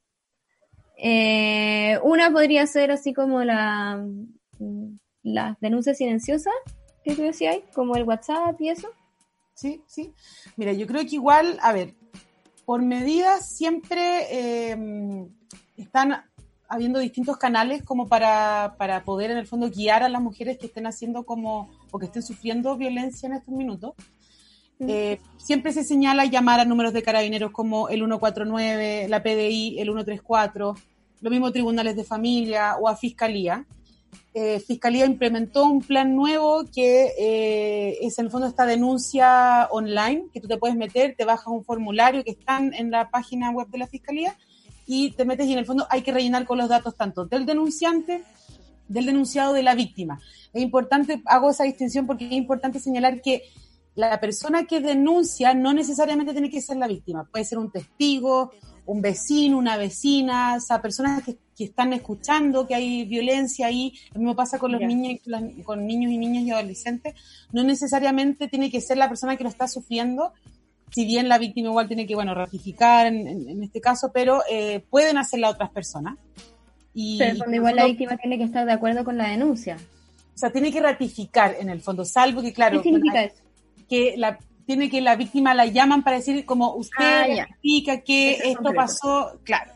Eh, 0.97 1.99
una 2.03 2.31
podría 2.31 2.65
ser 2.67 2.91
así 2.91 3.13
como 3.13 3.43
la 3.43 4.03
las 5.27 5.59
denuncias 5.59 5.97
silenciosas 5.97 6.53
que 7.03 7.15
tú 7.15 7.21
decías, 7.21 7.57
como 7.73 7.95
el 7.95 8.03
WhatsApp 8.03 8.59
y 8.59 8.69
eso. 8.69 8.89
Sí, 9.53 9.81
sí. 9.87 10.13
Mira, 10.55 10.73
yo 10.73 10.87
creo 10.87 11.01
que 11.01 11.15
igual, 11.15 11.57
a 11.61 11.73
ver, 11.73 11.95
por 12.65 12.81
medidas 12.81 13.49
siempre 13.49 14.27
eh, 14.29 15.27
están 15.77 16.23
habiendo 16.69 16.99
distintos 16.99 17.37
canales 17.37 17.83
como 17.83 18.07
para, 18.07 18.75
para 18.77 19.03
poder 19.03 19.31
en 19.31 19.37
el 19.37 19.47
fondo 19.47 19.69
guiar 19.69 20.03
a 20.03 20.09
las 20.09 20.21
mujeres 20.21 20.57
que 20.57 20.67
estén 20.67 20.85
haciendo 20.85 21.23
como 21.23 21.71
o 21.91 21.99
que 21.99 22.07
estén 22.07 22.23
sufriendo 22.23 22.75
violencia 22.75 23.27
en 23.27 23.33
estos 23.33 23.53
minutos. 23.53 23.93
Eh, 24.79 25.19
siempre 25.37 25.71
se 25.71 25.83
señala 25.83 26.25
llamar 26.25 26.59
a 26.59 26.65
números 26.65 26.93
de 26.93 27.01
carabineros 27.01 27.51
como 27.51 27.89
el 27.89 27.99
149, 27.99 29.07
la 29.09 29.23
PDI, 29.23 29.79
el 29.79 29.87
134, 29.87 30.75
lo 31.21 31.29
mismo 31.29 31.51
tribunales 31.51 31.95
de 31.95 32.03
familia 32.03 32.75
o 32.77 32.87
a 32.87 32.95
fiscalía. 32.95 33.65
Eh, 34.33 34.59
fiscalía 34.59 35.05
implementó 35.05 35.65
un 35.65 35.81
plan 35.81 36.15
nuevo 36.15 36.63
que 36.71 37.11
eh, 37.17 37.97
es 38.01 38.19
en 38.19 38.25
el 38.25 38.31
fondo 38.31 38.45
esta 38.45 38.67
denuncia 38.67 39.67
online, 39.71 40.25
que 40.31 40.39
tú 40.39 40.47
te 40.47 40.57
puedes 40.57 40.77
meter, 40.77 41.15
te 41.17 41.25
bajas 41.25 41.47
un 41.47 41.63
formulario 41.63 42.23
que 42.23 42.31
están 42.31 42.73
en 42.75 42.91
la 42.91 43.09
página 43.09 43.49
web 43.49 43.67
de 43.69 43.79
la 43.79 43.87
fiscalía 43.87 44.37
y 44.85 45.11
te 45.11 45.25
metes 45.25 45.47
y 45.47 45.53
en 45.53 45.59
el 45.59 45.65
fondo 45.65 45.87
hay 45.89 46.03
que 46.03 46.11
rellenar 46.11 46.45
con 46.45 46.59
los 46.59 46.69
datos 46.69 46.95
tanto 46.95 47.25
del 47.25 47.47
denunciante, 47.47 48.23
del 48.87 49.07
denunciado, 49.07 49.53
de 49.53 49.63
la 49.63 49.73
víctima. 49.73 50.19
Es 50.53 50.61
importante, 50.61 51.21
hago 51.25 51.49
esa 51.49 51.63
distinción 51.63 52.05
porque 52.05 52.27
es 52.27 52.33
importante 52.33 52.79
señalar 52.79 53.21
que 53.21 53.41
la 53.95 54.19
persona 54.19 54.65
que 54.65 54.79
denuncia 54.81 55.55
no 55.55 55.73
necesariamente 55.73 56.33
tiene 56.33 56.51
que 56.51 56.61
ser 56.61 56.77
la 56.77 56.87
víctima, 56.87 57.23
puede 57.23 57.43
ser 57.43 57.57
un 57.57 57.71
testigo, 57.71 58.51
un 58.85 59.01
vecino, 59.01 59.57
una 59.57 59.77
vecina, 59.77 60.55
o 60.57 60.59
sea, 60.59 60.79
personas 60.79 61.23
que, 61.23 61.37
que 61.57 61.63
están 61.65 61.91
escuchando 61.93 62.67
que 62.67 62.75
hay 62.75 63.05
violencia 63.05 63.65
ahí, 63.67 63.93
lo 64.13 64.19
mismo 64.19 64.35
pasa 64.35 64.59
con 64.59 64.71
los 64.71 64.79
Ya. 64.81 64.87
niños, 64.87 65.19
con 65.65 65.87
niños 65.87 66.11
y 66.11 66.17
niñas 66.17 66.43
y 66.43 66.51
adolescentes, 66.51 67.15
no 67.51 67.63
necesariamente 67.63 68.47
tiene 68.47 68.69
que 68.69 68.79
ser 68.79 68.97
la 68.97 69.07
persona 69.09 69.35
que 69.37 69.43
lo 69.43 69.49
está 69.49 69.67
sufriendo, 69.67 70.33
si 70.91 71.05
bien 71.05 71.27
la 71.27 71.37
víctima 71.39 71.69
igual 71.69 71.87
tiene 71.87 72.05
que, 72.05 72.13
bueno, 72.15 72.33
ratificar 72.35 73.07
en, 73.07 73.27
en- 73.27 73.49
en 73.49 73.63
este 73.63 73.81
caso, 73.81 74.11
pero 74.13 74.41
eh, 74.49 74.81
pueden 74.89 75.17
hacerla 75.17 75.49
otras 75.49 75.71
personas. 75.71 76.17
Y, 76.93 77.17
Pero 77.17 77.37
cuando 77.39 77.55
igual 77.57 77.75
la 77.75 77.85
víctima 77.85 78.17
tiene 78.17 78.37
que 78.37 78.43
estar 78.45 78.65
de 78.65 78.73
acuerdo 78.73 79.03
con 79.03 79.17
la 79.17 79.29
denuncia. 79.29 79.77
o 80.35 80.37
sea, 80.37 80.51
tiene 80.51 80.71
que 80.71 80.79
ratificar 80.79 81.55
en 81.59 81.69
el 81.69 81.81
fondo, 81.81 82.05
salvo 82.05 82.41
que, 82.43 82.53
claro, 82.53 82.77
¿Qué 82.81 82.89
significa 82.89 83.23
eso? 83.23 83.35
que 83.89 84.13
la 84.17 84.37
tiene 84.67 84.89
que 84.89 84.99
la 85.01 85.15
víctima 85.15 85.53
la 85.53 85.65
llaman 85.65 86.03
para 86.03 86.17
decir 86.17 86.45
como 86.45 86.75
usted 86.75 86.95
Ah, 86.99 87.25
ratifica 87.47 88.01
que 88.01 88.31
Eso 88.33 88.43
esto 88.43 88.57
concreto. 88.63 88.75
pasó, 88.75 89.39
claro. 89.43 89.71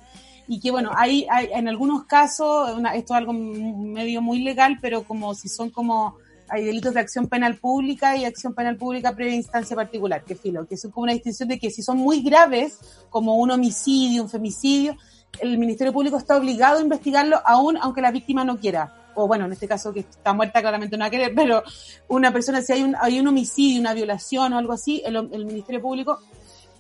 Y 0.53 0.59
que 0.59 0.69
bueno, 0.69 0.91
hay, 0.97 1.25
hay 1.31 1.47
en 1.53 1.69
algunos 1.69 2.03
casos, 2.03 2.73
una- 2.77 2.93
esto 2.93 3.13
es 3.13 3.19
algo 3.19 3.31
medio 3.31 4.21
muy 4.21 4.39
legal, 4.43 4.79
pero 4.81 5.03
como 5.03 5.33
si 5.33 5.47
son 5.47 5.69
como, 5.69 6.17
hay 6.49 6.65
delitos 6.65 6.93
de 6.93 6.99
acción 6.99 7.27
penal 7.27 7.55
pública 7.55 8.17
y 8.17 8.25
acción 8.25 8.53
penal 8.53 8.75
pública 8.75 9.15
previa 9.15 9.33
instancia 9.33 9.77
particular, 9.77 10.25
que 10.25 10.35
filo, 10.35 10.67
que 10.67 10.75
es 10.75 10.85
como 10.91 11.03
una 11.03 11.13
distinción 11.13 11.47
de 11.47 11.57
que 11.57 11.71
si 11.71 11.81
son 11.81 11.99
muy 11.99 12.21
graves, 12.21 12.77
como 13.09 13.37
un 13.37 13.49
homicidio, 13.49 14.23
un 14.23 14.29
femicidio, 14.29 14.97
el 15.39 15.57
Ministerio 15.57 15.93
Público 15.93 16.17
está 16.17 16.35
obligado 16.35 16.79
a 16.79 16.81
investigarlo 16.81 17.39
aún 17.45 17.77
aunque 17.81 18.01
la 18.01 18.11
víctima 18.11 18.43
no 18.43 18.57
quiera. 18.57 18.93
O 19.15 19.27
bueno, 19.27 19.45
en 19.45 19.53
este 19.53 19.69
caso 19.69 19.93
que 19.93 20.01
está 20.01 20.33
muerta 20.33 20.59
claramente 20.59 20.97
no 20.97 21.03
va 21.03 21.07
a 21.07 21.11
querer, 21.11 21.31
pero 21.33 21.63
una 22.09 22.33
persona, 22.33 22.61
si 22.61 22.73
hay 22.73 22.83
un, 22.83 22.93
hay 22.99 23.21
un 23.21 23.27
homicidio, 23.29 23.79
una 23.79 23.93
violación 23.93 24.51
o 24.51 24.57
algo 24.57 24.73
así, 24.73 25.01
el, 25.05 25.15
el 25.15 25.45
Ministerio 25.45 25.81
Público 25.81 26.19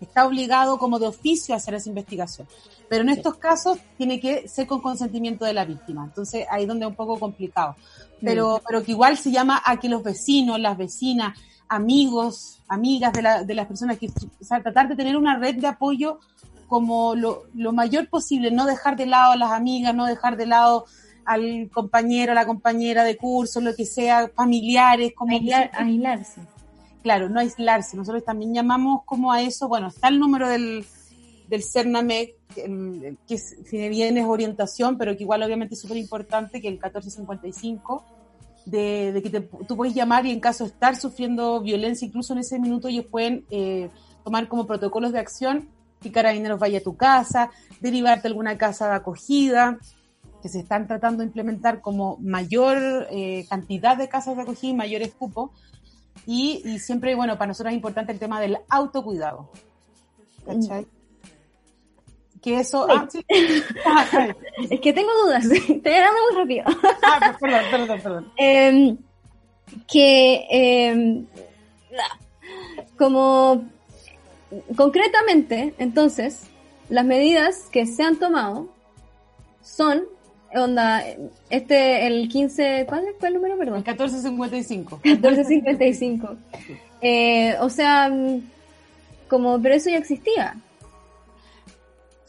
está 0.05 0.25
obligado 0.25 0.77
como 0.77 0.99
de 0.99 1.07
oficio 1.07 1.53
a 1.53 1.57
hacer 1.57 1.73
esa 1.75 1.89
investigación. 1.89 2.47
Pero 2.89 3.03
en 3.03 3.09
estos 3.09 3.35
casos 3.35 3.77
tiene 3.97 4.19
que 4.19 4.47
ser 4.47 4.67
con 4.67 4.81
consentimiento 4.81 5.45
de 5.45 5.53
la 5.53 5.65
víctima. 5.65 6.03
Entonces 6.03 6.45
ahí 6.51 6.63
es 6.63 6.67
donde 6.67 6.85
es 6.85 6.89
un 6.89 6.95
poco 6.95 7.17
complicado. 7.19 7.75
Pero, 8.21 8.61
pero 8.67 8.83
que 8.83 8.91
igual 8.91 9.17
se 9.17 9.31
llama 9.31 9.61
a 9.65 9.77
que 9.79 9.89
los 9.89 10.03
vecinos, 10.03 10.59
las 10.59 10.77
vecinas, 10.77 11.37
amigos, 11.67 12.59
amigas 12.67 13.13
de, 13.13 13.21
la, 13.21 13.43
de 13.43 13.53
las 13.55 13.65
personas, 13.67 13.97
que, 13.97 14.07
o 14.07 14.43
sea, 14.43 14.61
tratar 14.61 14.87
de 14.89 14.95
tener 14.95 15.15
una 15.17 15.37
red 15.37 15.55
de 15.55 15.67
apoyo 15.67 16.19
como 16.67 17.15
lo, 17.15 17.43
lo 17.53 17.73
mayor 17.73 18.09
posible, 18.09 18.51
no 18.51 18.65
dejar 18.65 18.95
de 18.95 19.05
lado 19.05 19.33
a 19.33 19.35
las 19.37 19.51
amigas, 19.51 19.93
no 19.95 20.05
dejar 20.05 20.37
de 20.37 20.45
lado 20.45 20.85
al 21.25 21.69
compañero, 21.73 22.31
a 22.31 22.35
la 22.35 22.45
compañera 22.45 23.03
de 23.03 23.17
curso, 23.17 23.59
lo 23.61 23.75
que 23.75 23.85
sea, 23.85 24.29
familiares, 24.35 25.13
como 25.15 25.31
que 25.39 25.45
Aislar- 25.45 25.69
siempre- 25.71 25.83
aislarse. 25.83 26.41
Claro, 27.01 27.29
no 27.29 27.39
aislarse. 27.39 27.97
Nosotros 27.97 28.23
también 28.23 28.53
llamamos 28.53 29.01
como 29.05 29.31
a 29.31 29.41
eso, 29.41 29.67
bueno, 29.67 29.87
está 29.87 30.07
el 30.07 30.19
número 30.19 30.47
del, 30.49 30.85
del 31.47 31.63
CERNAMEC, 31.63 32.35
que, 32.53 33.33
es- 33.35 33.57
si 33.65 33.89
bien 33.89 34.17
es 34.17 34.25
orientación, 34.25 34.97
pero 34.97 35.15
que 35.15 35.23
igual 35.23 35.43
obviamente 35.43 35.75
es 35.75 35.81
súper 35.81 35.97
importante, 35.97 36.61
que 36.61 36.67
el 36.67 36.75
1455, 36.75 38.03
de, 38.65 39.11
de 39.13 39.21
que 39.23 39.29
te- 39.29 39.41
tú 39.67 39.75
puedes 39.75 39.93
llamar 39.95 40.25
y 40.25 40.31
en 40.31 40.39
caso 40.39 40.63
de 40.65 40.69
estar 40.71 40.95
sufriendo 40.95 41.61
violencia, 41.61 42.05
incluso 42.05 42.33
en 42.33 42.39
ese 42.39 42.59
minuto 42.59 42.87
ellos 42.87 43.05
pueden 43.09 43.45
eh, 43.49 43.89
tomar 44.23 44.47
como 44.47 44.67
protocolos 44.67 45.11
de 45.11 45.19
acción 45.19 45.67
que 46.01 46.11
Carabineros 46.11 46.59
vaya 46.59 46.79
a 46.79 46.81
tu 46.81 46.95
casa, 46.95 47.49
derivarte 47.79 48.27
a 48.27 48.29
alguna 48.29 48.57
casa 48.57 48.89
de 48.89 48.95
acogida, 48.95 49.77
que 50.41 50.49
se 50.49 50.59
están 50.59 50.87
tratando 50.87 51.19
de 51.19 51.25
implementar 51.27 51.81
como 51.81 52.17
mayor 52.19 53.07
eh, 53.11 53.45
cantidad 53.49 53.95
de 53.97 54.09
casas 54.09 54.35
de 54.35 54.41
acogida 54.41 54.71
y 54.71 54.75
mayores 54.75 55.13
cupos. 55.13 55.51
Y, 56.25 56.61
y 56.65 56.79
siempre, 56.79 57.15
bueno, 57.15 57.37
para 57.37 57.47
nosotros 57.47 57.71
es 57.71 57.75
importante 57.75 58.11
el 58.11 58.19
tema 58.19 58.39
del 58.39 58.57
autocuidado. 58.69 59.49
¿Cachai? 60.45 60.85
Que 62.41 62.59
eso... 62.59 62.87
Ah, 62.89 63.07
sí. 63.09 63.23
Ah, 63.85 64.27
Es 64.69 64.79
que 64.79 64.93
tengo 64.93 65.11
dudas, 65.23 65.45
estoy 65.45 65.93
hablando 65.93 66.19
muy 66.29 66.41
rápido. 66.41 66.65
ah, 67.03 67.37
perdón, 67.39 67.61
perdón, 67.71 68.01
perdón. 68.01 68.31
Em, 68.37 68.97
que 69.87 70.47
em, 70.49 71.25
como 72.97 73.63
concretamente, 74.75 75.73
entonces, 75.77 76.49
las 76.89 77.05
medidas 77.05 77.67
que 77.71 77.85
se 77.85 78.03
han 78.03 78.17
tomado 78.17 78.69
son, 79.61 80.03
onda, 80.55 81.03
este, 81.49 82.07
el 82.07 82.27
15, 82.27 82.85
¿cuál 82.87 83.05
es 83.07 83.23
el 83.23 83.33
número? 83.33 83.53
El 83.53 83.59
Perdón. 83.59 83.83
1455. 83.85 84.99
1455. 85.03 86.35
Eh, 87.01 87.55
o 87.59 87.69
sea, 87.69 88.09
mm, 88.09 88.41
como, 89.27 89.61
pero 89.61 89.75
eso 89.75 89.89
ya 89.89 89.97
existía. 89.97 90.55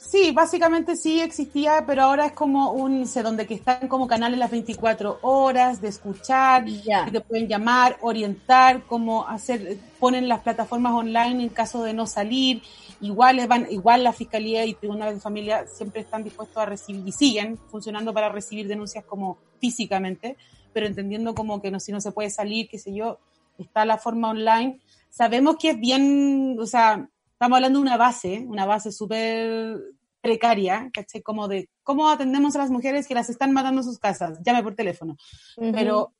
Sí, 0.04 0.32
básicamente 0.32 0.96
sí 0.96 1.20
existía, 1.20 1.84
pero 1.86 2.02
ahora 2.02 2.26
es 2.26 2.32
como 2.32 2.72
un, 2.72 3.06
sé, 3.06 3.22
donde 3.22 3.46
que 3.46 3.54
están 3.54 3.86
como 3.86 4.08
canales 4.08 4.38
las 4.38 4.50
24 4.50 5.20
horas 5.22 5.80
de 5.80 5.88
escuchar, 5.88 6.64
que 6.64 7.10
te 7.10 7.20
pueden 7.20 7.46
llamar, 7.46 7.96
orientar, 8.00 8.82
cómo 8.86 9.26
hacer, 9.28 9.78
ponen 10.00 10.28
las 10.28 10.40
plataformas 10.40 10.92
online 10.92 11.44
en 11.44 11.48
caso 11.50 11.84
de 11.84 11.94
no 11.94 12.06
salir, 12.06 12.62
igual 13.00 13.46
van, 13.46 13.68
igual 13.70 14.02
la 14.02 14.12
fiscalía 14.12 14.66
y 14.66 14.74
tribunales 14.74 15.14
de 15.14 15.20
familia 15.20 15.66
siempre 15.68 16.00
están 16.00 16.24
dispuestos 16.24 16.58
a 16.58 16.66
recibir 16.66 17.06
y 17.06 17.12
siguen 17.12 17.56
funcionando 17.70 18.12
para 18.12 18.28
recibir 18.28 18.66
denuncias 18.66 19.04
como 19.04 19.38
físicamente, 19.60 20.36
pero 20.72 20.86
entendiendo 20.86 21.32
como 21.34 21.62
que 21.62 21.70
no, 21.70 21.78
si 21.78 21.92
no 21.92 22.00
se 22.00 22.10
puede 22.10 22.30
salir, 22.30 22.68
qué 22.68 22.78
sé 22.78 22.92
yo, 22.92 23.18
está 23.56 23.84
la 23.84 23.98
forma 23.98 24.30
online. 24.30 24.80
Sabemos 25.10 25.56
que 25.56 25.70
es 25.70 25.80
bien, 25.80 26.56
o 26.58 26.66
sea, 26.66 27.08
estamos 27.42 27.56
hablando 27.56 27.80
de 27.80 27.82
una 27.82 27.96
base, 27.96 28.44
una 28.46 28.66
base 28.66 28.92
súper 28.92 29.76
precaria, 30.20 30.88
¿cachai? 30.92 31.22
Como 31.22 31.48
de 31.48 31.68
cómo 31.82 32.08
atendemos 32.08 32.54
a 32.54 32.60
las 32.60 32.70
mujeres 32.70 33.08
que 33.08 33.14
las 33.14 33.30
están 33.30 33.50
matando 33.50 33.80
en 33.80 33.84
sus 33.84 33.98
casas, 33.98 34.38
llame 34.44 34.62
por 34.62 34.76
teléfono. 34.76 35.16
Ujú. 35.56 35.72
Pero, 35.72 36.14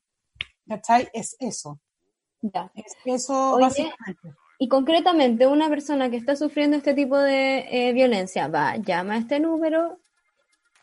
¿cachai? 0.67 1.07
Es 1.13 1.37
eso. 1.39 1.79
Ya. 2.41 2.69
Es 2.75 2.97
eso 3.05 3.53
Oye, 3.53 3.63
básicamente. 3.63 4.33
Y 4.59 4.67
concretamente, 4.67 5.47
una 5.47 5.69
persona 5.69 6.09
que 6.09 6.17
está 6.17 6.35
sufriendo 6.35 6.75
este 6.75 6.93
tipo 6.93 7.17
de 7.17 7.67
eh, 7.71 7.93
violencia 7.93 8.49
va, 8.49 8.75
llama 8.75 9.13
a 9.13 9.19
este 9.19 9.39
número 9.39 9.99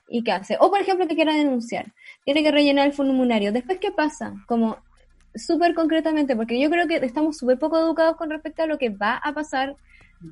y 0.08 0.24
¿qué 0.24 0.32
hace? 0.32 0.56
O, 0.58 0.70
por 0.70 0.80
ejemplo, 0.80 1.06
que 1.06 1.16
quiera 1.16 1.34
denunciar. 1.34 1.92
Tiene 2.24 2.42
que 2.42 2.50
rellenar 2.50 2.86
el 2.86 2.94
formulario. 2.94 3.52
Después, 3.52 3.78
¿qué 3.78 3.92
pasa? 3.92 4.32
Como 4.46 4.78
súper 5.34 5.74
concretamente, 5.74 6.34
porque 6.34 6.58
yo 6.58 6.70
creo 6.70 6.86
que 6.86 6.96
estamos 6.96 7.36
súper 7.36 7.58
poco 7.58 7.78
educados 7.78 8.16
con 8.16 8.30
respecto 8.30 8.62
a 8.62 8.66
lo 8.66 8.78
que 8.78 8.88
va 8.88 9.16
a 9.16 9.34
pasar 9.34 9.76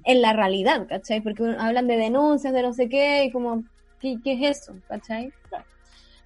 en 0.05 0.22
la 0.22 0.32
realidad, 0.32 0.86
¿cachai? 0.89 1.20
Porque 1.20 1.57
hablan 1.59 1.86
de 1.86 1.97
denuncias, 1.97 2.53
de 2.53 2.62
no 2.62 2.72
sé 2.72 2.89
qué, 2.89 3.24
y 3.24 3.32
como, 3.32 3.64
¿qué, 4.01 4.16
qué 4.22 4.34
es 4.34 4.59
eso? 4.59 4.74
¿cachai? 4.89 5.32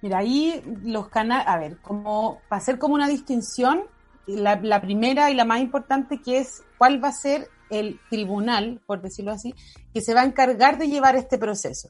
Mira, 0.01 0.17
ahí 0.17 0.61
los 0.83 1.07
canales, 1.07 1.47
a 1.47 1.57
ver, 1.57 1.77
como 1.77 2.39
para 2.49 2.61
hacer 2.61 2.77
como 2.77 2.95
una 2.95 3.07
distinción, 3.07 3.83
la, 4.27 4.59
la 4.61 4.81
primera 4.81 5.31
y 5.31 5.35
la 5.35 5.45
más 5.45 5.61
importante 5.61 6.21
que 6.21 6.39
es 6.39 6.63
cuál 6.77 7.03
va 7.03 7.09
a 7.09 7.13
ser 7.13 7.47
el 7.69 7.99
tribunal, 8.09 8.81
por 8.85 9.01
decirlo 9.01 9.31
así, 9.31 9.53
que 9.93 10.01
se 10.01 10.13
va 10.13 10.21
a 10.21 10.25
encargar 10.25 10.77
de 10.77 10.87
llevar 10.87 11.15
este 11.15 11.37
proceso. 11.37 11.89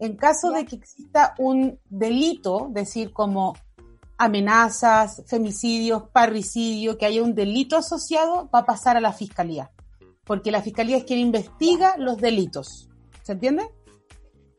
En 0.00 0.16
caso 0.16 0.52
de 0.52 0.64
que 0.64 0.76
exista 0.76 1.34
un 1.38 1.78
delito, 1.88 2.68
decir 2.70 3.12
como 3.12 3.54
amenazas, 4.16 5.22
femicidios, 5.26 6.04
parricidio, 6.12 6.98
que 6.98 7.06
haya 7.06 7.22
un 7.22 7.34
delito 7.34 7.76
asociado, 7.76 8.48
va 8.54 8.60
a 8.60 8.66
pasar 8.66 8.96
a 8.96 9.00
la 9.00 9.12
fiscalía, 9.12 9.70
porque 10.28 10.52
la 10.52 10.62
fiscalía 10.62 10.98
es 10.98 11.04
quien 11.04 11.18
investiga 11.18 11.96
los 11.98 12.18
delitos. 12.18 12.88
¿Se 13.24 13.32
entiende? 13.32 13.64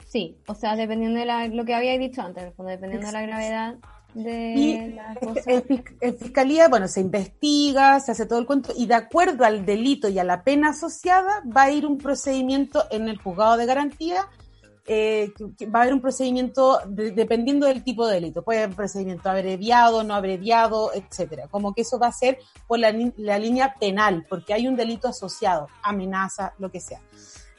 Sí, 0.05 0.35
o 0.47 0.55
sea, 0.55 0.75
dependiendo 0.75 1.19
de 1.19 1.25
la- 1.25 1.47
lo 1.47 1.63
que 1.63 1.75
había 1.75 1.97
dicho 1.97 2.21
antes, 2.21 2.43
dependiendo 2.57 3.05
de 3.07 3.13
la 3.13 3.21
gravedad 3.21 3.75
de 4.15 4.53
Y 4.57 4.91
la 4.95 5.13
cosa. 5.15 5.41
en 6.01 6.17
fiscalía, 6.17 6.67
bueno, 6.67 6.87
se 6.87 6.99
investiga, 7.01 7.99
se 7.99 8.11
hace 8.13 8.25
todo 8.25 8.39
el 8.39 8.47
cuento 8.47 8.73
y 8.75 8.87
de 8.87 8.95
acuerdo 8.95 9.45
al 9.45 9.65
delito 9.67 10.09
y 10.09 10.17
a 10.17 10.23
la 10.23 10.43
pena 10.43 10.69
asociada 10.69 11.43
va 11.55 11.63
a 11.63 11.71
ir 11.71 11.85
un 11.85 11.99
procedimiento 11.99 12.83
en 12.89 13.07
el 13.07 13.17
juzgado 13.21 13.55
de 13.57 13.67
garantía. 13.67 14.27
Eh, 14.91 15.31
va 15.67 15.79
a 15.79 15.81
haber 15.83 15.93
un 15.93 16.01
procedimiento 16.01 16.79
de- 16.87 17.11
dependiendo 17.11 17.67
del 17.67 17.83
tipo 17.83 18.07
de 18.07 18.15
delito. 18.15 18.41
Puede 18.41 18.59
haber 18.59 18.69
un 18.71 18.75
procedimiento 18.75 19.29
abreviado, 19.29 20.03
no 20.03 20.15
abreviado, 20.15 20.91
etcétera. 20.95 21.47
Como 21.47 21.75
que 21.75 21.81
eso 21.81 21.99
va 21.99 22.07
a 22.07 22.11
ser 22.11 22.39
por 22.65 22.79
la, 22.79 22.91
línea 22.91 23.75
penal, 23.79 24.25
porque 24.27 24.55
hay 24.55 24.67
un 24.67 24.75
delito 24.75 25.07
asociado, 25.07 25.67
amenaza, 25.83 26.53
lo 26.57 26.71
que 26.71 26.79
sea. 26.79 26.99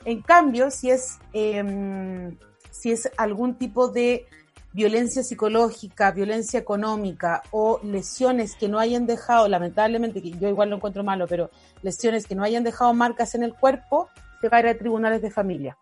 En 0.04 0.22
cambio, 0.22 0.72
si 0.72 0.90
es, 0.90 1.20
em, 1.32 2.36
si 2.72 2.90
es 2.90 3.08
algún 3.16 3.54
tipo 3.54 3.86
de 3.86 4.26
violencia 4.72 5.22
psicológica, 5.22 6.10
violencia 6.10 6.58
económica 6.58 7.44
o 7.52 7.78
lesiones 7.84 8.56
que 8.56 8.68
no 8.68 8.80
hayan 8.80 9.06
dejado, 9.06 9.46
lamentablemente, 9.46 10.20
que 10.20 10.32
yo 10.32 10.48
igual 10.48 10.70
lo 10.70 10.76
encuentro 10.76 11.04
malo, 11.04 11.28
pero 11.28 11.50
lesiones 11.82 12.26
que 12.26 12.34
no 12.34 12.42
hayan 12.42 12.64
dejado 12.64 12.92
marcas 12.92 13.36
en 13.36 13.44
el 13.44 13.54
cuerpo, 13.54 14.08
se 14.40 14.46
ir 14.46 14.66
a 14.66 14.76
tribunales 14.76 15.22
de 15.22 15.30
familia. 15.30 15.76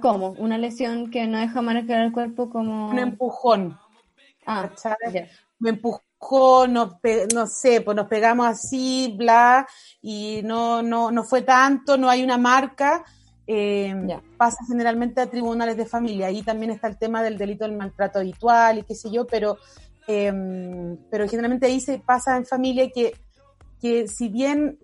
¿Cómo? 0.00 0.30
Una 0.38 0.58
lesión 0.58 1.10
que 1.10 1.26
no 1.26 1.38
deja 1.38 1.60
marcar 1.62 2.00
el 2.02 2.12
cuerpo 2.12 2.48
como... 2.50 2.90
Un 2.90 2.98
empujón, 2.98 3.78
Ah, 4.46 4.70
ya. 5.12 5.26
me 5.58 5.70
empujó, 5.70 6.66
nos 6.66 6.96
no 7.34 7.46
sé, 7.46 7.80
pues 7.80 7.96
nos 7.96 8.06
pegamos 8.08 8.46
así, 8.46 9.14
bla, 9.16 9.66
y 10.02 10.40
no, 10.44 10.82
no, 10.82 11.10
no 11.10 11.24
fue 11.24 11.42
tanto, 11.42 11.96
no 11.96 12.10
hay 12.10 12.22
una 12.22 12.36
marca, 12.38 13.04
eh, 13.46 13.94
Ya. 14.06 14.22
pasa 14.36 14.58
generalmente 14.66 15.20
a 15.20 15.30
tribunales 15.30 15.76
de 15.76 15.86
familia. 15.86 16.26
Ahí 16.26 16.42
también 16.42 16.70
está 16.72 16.88
el 16.88 16.98
tema 16.98 17.22
del 17.22 17.38
delito 17.38 17.64
del 17.64 17.76
maltrato 17.76 18.18
habitual 18.18 18.78
y 18.78 18.82
qué 18.82 18.94
sé 18.94 19.10
yo, 19.10 19.26
pero, 19.26 19.56
eh, 20.06 20.96
pero 21.10 21.28
generalmente 21.28 21.66
ahí 21.66 21.80
se 21.80 21.98
pasa 21.98 22.36
en 22.36 22.44
familia 22.46 22.90
que, 22.90 23.14
que 23.80 24.08
si 24.08 24.28
bien 24.28 24.78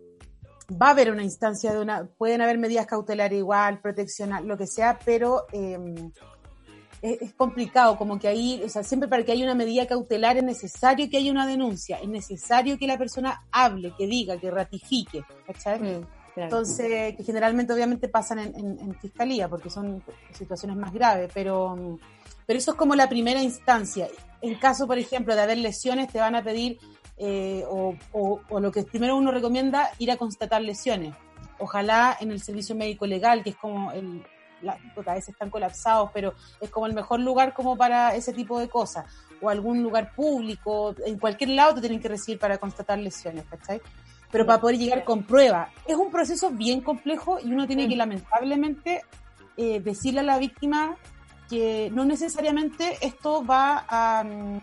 va 0.70 0.88
a 0.88 0.90
haber 0.90 1.10
una 1.10 1.22
instancia 1.22 1.72
de 1.72 1.80
una, 1.80 2.06
pueden 2.18 2.40
haber 2.40 2.58
medidas 2.58 2.86
cautelares 2.86 3.38
igual, 3.38 3.80
protección, 3.80 4.30
lo 4.46 4.56
que 4.56 4.66
sea, 4.66 4.98
pero 5.04 5.46
eh, 5.52 5.78
es, 7.02 7.22
es 7.22 7.34
complicado, 7.34 7.96
como 7.96 8.18
que 8.18 8.28
ahí, 8.28 8.62
o 8.64 8.68
sea, 8.68 8.82
siempre 8.82 9.08
para 9.08 9.24
que 9.24 9.32
haya 9.32 9.44
una 9.44 9.54
medida 9.54 9.86
cautelar 9.86 10.36
es 10.36 10.44
necesario 10.44 11.08
que 11.10 11.16
haya 11.16 11.30
una 11.32 11.46
denuncia, 11.46 11.98
es 11.98 12.08
necesario 12.08 12.78
que 12.78 12.86
la 12.86 12.98
persona 12.98 13.42
hable, 13.50 13.92
que 13.96 14.06
diga, 14.06 14.38
que 14.38 14.50
ratifique, 14.50 15.22
¿cachai? 15.46 15.80
Mm, 15.80 15.84
claro. 16.34 16.44
Entonces, 16.44 17.16
que 17.16 17.24
generalmente 17.24 17.72
obviamente 17.72 18.08
pasan 18.08 18.38
en, 18.40 18.54
en- 18.54 18.78
en 18.80 18.94
fiscalía 19.00 19.48
porque 19.48 19.70
son 19.70 20.02
situaciones 20.32 20.76
más 20.76 20.92
graves, 20.92 21.30
pero, 21.32 21.74
mm, 21.76 21.98
pero 22.46 22.58
eso 22.58 22.72
es 22.72 22.76
como 22.76 22.94
la 22.94 23.08
primera 23.08 23.40
instancia. 23.42 24.08
En 24.42 24.54
caso, 24.58 24.86
por 24.86 24.98
ejemplo, 24.98 25.34
de 25.34 25.40
haber 25.42 25.58
lesiones, 25.58 26.12
te 26.12 26.18
van 26.18 26.34
a 26.34 26.42
pedir, 26.44 26.78
eh, 27.22 27.62
o, 27.68 27.94
o- 28.12 28.40
o 28.48 28.60
lo 28.60 28.72
que 28.72 28.82
primero 28.82 29.14
uno 29.16 29.30
recomienda, 29.30 29.90
ir 29.98 30.10
a 30.10 30.16
constatar 30.16 30.62
lesiones. 30.62 31.14
Ojalá 31.58 32.16
en 32.18 32.30
el 32.30 32.40
servicio 32.40 32.74
médico 32.74 33.06
legal, 33.06 33.42
que 33.44 33.50
es 33.50 33.56
como 33.56 33.92
el, 33.92 34.24
la, 34.62 34.72
a 35.06 35.14
veces 35.14 35.28
están 35.30 35.50
colapsados, 35.50 36.10
pero 36.14 36.32
es 36.60 36.70
como 36.70 36.86
el 36.86 36.94
mejor 36.94 37.20
lugar 37.20 37.52
como 37.52 37.76
para 37.76 38.14
ese 38.14 38.32
tipo 38.32 38.58
de 38.58 38.68
cosas. 38.68 39.04
O 39.42 39.50
algún 39.50 39.82
lugar 39.82 40.14
público, 40.14 40.94
en 41.04 41.18
cualquier 41.18 41.50
lado 41.50 41.74
te 41.74 41.80
tienen 41.82 42.00
que 42.00 42.08
recibir 42.08 42.38
para 42.38 42.56
constatar 42.58 42.98
lesiones, 42.98 43.44
¿cachai? 43.44 43.80
Pero 44.30 44.46
para 44.46 44.60
poder 44.60 44.78
llegar 44.78 45.04
con 45.04 45.24
prueba. 45.24 45.70
Es 45.86 45.96
un 45.96 46.10
proceso 46.10 46.50
bien 46.50 46.80
complejo 46.80 47.38
y 47.42 47.52
uno 47.52 47.66
tiene 47.66 47.88
que 47.88 47.96
lamentablemente 47.96 49.02
eh, 49.56 49.80
decirle 49.80 50.20
a 50.20 50.22
la 50.22 50.38
víctima 50.38 50.96
que 51.48 51.90
no 51.92 52.04
necesariamente 52.04 52.96
esto 53.00 53.44
va 53.44 53.84
a 53.88 54.22
mm, 54.24 54.60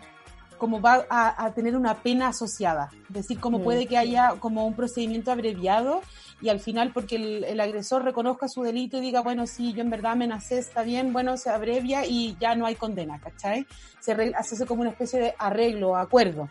como 0.58 0.80
va 0.80 1.06
a, 1.08 1.44
a 1.44 1.54
tener 1.54 1.76
una 1.76 1.94
pena 2.02 2.28
asociada. 2.28 2.90
Es 3.08 3.14
decir, 3.14 3.40
como 3.40 3.62
puede 3.62 3.86
que 3.86 3.96
haya 3.96 4.34
como 4.38 4.66
un 4.66 4.74
procedimiento 4.74 5.32
abreviado 5.32 6.02
y 6.40 6.50
al 6.50 6.60
final 6.60 6.92
porque 6.92 7.16
el, 7.16 7.44
el 7.44 7.60
agresor 7.60 8.04
reconozca 8.04 8.48
su 8.48 8.62
delito 8.62 8.98
y 8.98 9.00
diga, 9.00 9.22
bueno, 9.22 9.46
sí, 9.46 9.72
yo 9.72 9.80
en 9.82 9.90
verdad 9.90 10.12
amenacé, 10.12 10.58
está 10.58 10.82
bien, 10.82 11.12
bueno, 11.12 11.36
se 11.36 11.50
abrevia 11.50 12.04
y 12.06 12.36
ya 12.38 12.54
no 12.54 12.66
hay 12.66 12.74
condena, 12.74 13.18
¿cachai? 13.18 13.66
Se 14.00 14.12
arregla- 14.14 14.38
hace 14.38 14.66
como 14.66 14.82
una 14.82 14.90
especie 14.90 15.18
de 15.20 15.34
arreglo, 15.38 15.96
acuerdo. 15.96 16.48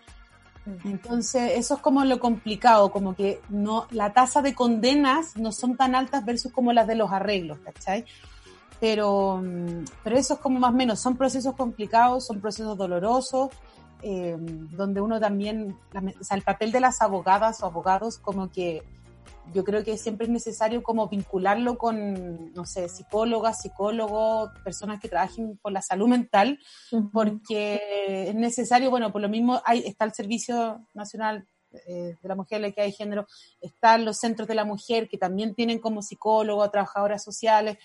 Entonces, 0.84 1.54
eso 1.56 1.76
es 1.76 1.80
como 1.82 2.04
lo 2.04 2.20
complicado, 2.20 2.92
como 2.92 3.16
que 3.16 3.40
no, 3.48 3.88
la 3.92 4.12
tasa 4.12 4.42
de 4.42 4.54
condenas 4.54 5.38
no 5.38 5.54
son 5.54 5.78
tan 5.78 5.96
altas 5.96 6.26
versus 6.26 6.52
como 6.52 6.74
las 6.74 6.88
de 6.88 6.96
los 6.96 7.10
arreglos, 7.12 7.58
¿cachai? 7.64 8.04
Pero, 8.80 9.42
mm, 9.44 9.86
pero 10.04 10.18
eso 10.18 10.34
es 10.36 10.40
como 10.42 10.60
más 10.60 10.72
o 10.74 10.76
menos, 10.76 11.00
son 11.00 11.16
procesos 11.16 11.56
complicados, 11.56 12.26
son 12.28 12.42
procesos 12.42 12.78
dolorosos, 12.78 13.50
eh, 14.02 14.38
donde 14.40 15.02
uno 15.02 15.20
también, 15.20 15.78
o 16.20 16.24
sea, 16.24 16.38
el 16.38 16.44
papel 16.44 16.72
de 16.72 16.80
las 16.80 17.02
abogadas 17.02 17.62
o 17.62 17.66
abogados, 17.66 18.18
como 18.18 18.50
que 18.52 18.84
yo 19.54 19.64
creo 19.64 19.84
que 19.84 19.98
siempre 19.98 20.26
es 20.26 20.32
necesario 20.32 20.84
como 20.84 21.08
vincularlo 21.08 21.78
con, 21.78 22.54
no 22.54 22.66
sé, 22.66 22.90
psicólogas, 22.90 23.62
psicólogos, 23.62 24.52
personas 24.64 25.00
que 25.00 25.10
trabajen 25.10 25.58
por 25.62 25.72
la 25.72 25.82
salud 25.82 26.08
mental, 26.08 26.60
porque 27.14 28.28
es 28.28 28.36
necesario, 28.36 28.90
bueno, 28.90 29.12
por 29.12 29.22
lo 29.22 29.30
mismo 29.30 29.62
hay, 29.66 29.80
está 29.80 30.06
el 30.06 30.14
Servicio 30.14 30.86
Nacional 30.94 31.48
eh, 31.88 32.16
de 32.22 32.28
la 32.30 32.36
Mujer, 32.36 32.62
la 32.62 32.68
Equidad 32.68 32.86
de 32.86 32.92
Género, 32.92 33.28
están 33.62 34.06
los 34.06 34.18
centros 34.18 34.48
de 34.48 34.56
la 34.56 34.66
mujer 34.66 35.08
que 35.08 35.18
también 35.18 35.54
tienen 35.56 35.80
como 35.80 36.02
psicólogos, 36.02 36.72
trabajadoras 36.72 37.24
sociales, 37.24 37.78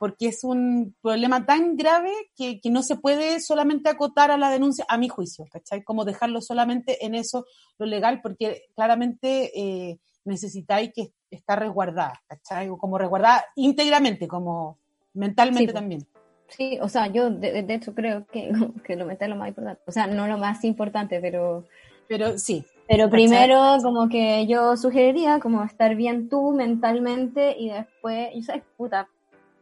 porque 0.00 0.28
es 0.28 0.44
un 0.44 0.96
problema 1.02 1.44
tan 1.44 1.76
grave 1.76 2.10
que, 2.34 2.58
que 2.58 2.70
no 2.70 2.82
se 2.82 2.96
puede 2.96 3.38
solamente 3.38 3.90
acotar 3.90 4.30
a 4.30 4.38
la 4.38 4.48
denuncia, 4.48 4.86
a 4.88 4.96
mi 4.96 5.10
juicio, 5.10 5.44
¿cachai? 5.52 5.84
Como 5.84 6.06
dejarlo 6.06 6.40
solamente 6.40 7.04
en 7.04 7.14
eso, 7.14 7.44
lo 7.76 7.84
legal, 7.84 8.22
porque 8.22 8.62
claramente 8.74 9.52
eh, 9.54 9.98
necesitáis 10.24 10.90
que 10.94 11.12
estar 11.30 11.58
resguardada, 11.58 12.14
¿cachai? 12.26 12.70
O 12.70 12.78
como 12.78 12.96
resguardada 12.96 13.44
íntegramente, 13.56 14.26
como 14.26 14.78
mentalmente 15.12 15.72
Sí, 15.72 15.74
también. 15.74 16.06
Sí, 16.48 16.78
o 16.80 16.88
sea, 16.88 17.08
yo 17.08 17.28
de, 17.28 17.62
de 17.62 17.74
hecho 17.74 17.94
creo 17.94 18.26
que, 18.32 18.50
que 18.86 18.96
lo 18.96 19.04
mental 19.04 19.28
es 19.28 19.34
lo 19.34 19.38
más 19.38 19.48
importante. 19.48 19.82
O 19.86 19.92
sea, 19.92 20.06
no 20.06 20.26
lo 20.26 20.38
más 20.38 20.64
importante, 20.64 21.20
pero 21.20 21.66
Pero 22.08 22.38
sí, 22.38 22.64
Pero 22.88 23.04
¿Cachai? 23.04 23.10
primero, 23.10 23.76
como 23.82 24.08
que 24.08 24.46
yo 24.46 24.78
sugeriría 24.78 25.40
como 25.40 25.62
estar 25.62 25.94
bien 25.94 26.30
tú 26.30 26.52
mentalmente 26.52 27.54
y 27.58 27.68
después, 27.68 28.30
y 28.34 28.42
sabes, 28.44 28.62
puta, 28.78 29.06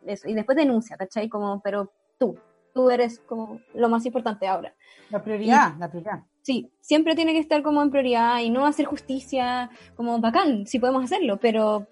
eso, 0.09 0.29
y 0.29 0.35
después 0.35 0.57
denuncia, 0.57 0.97
¿cachai? 0.97 1.29
Como, 1.29 1.61
pero 1.61 1.93
tú, 2.19 2.39
tú 2.75 2.91
eres 2.91 3.21
como 3.21 3.61
lo 3.75 3.89
más 3.89 4.05
importante 4.07 4.47
ahora. 4.47 4.75
la 5.11 5.23
prioridad, 5.23 5.75
la 5.79 5.89
prioridad. 5.89 6.25
Sí, 6.43 6.71
siempre 6.81 7.15
tiene 7.15 7.33
que 7.33 7.41
estar 7.41 7.63
como 7.63 7.83
en 7.83 7.91
prioridad 7.91 8.39
y 8.41 8.51
no 8.51 8.67
hacer 8.67 8.87
justicia 8.87 9.71
como 9.97 10.19
bacán, 10.19 10.67
si 10.67 10.79
podemos 10.79 11.05
hacerlo, 11.05 11.39
pero 11.39 11.87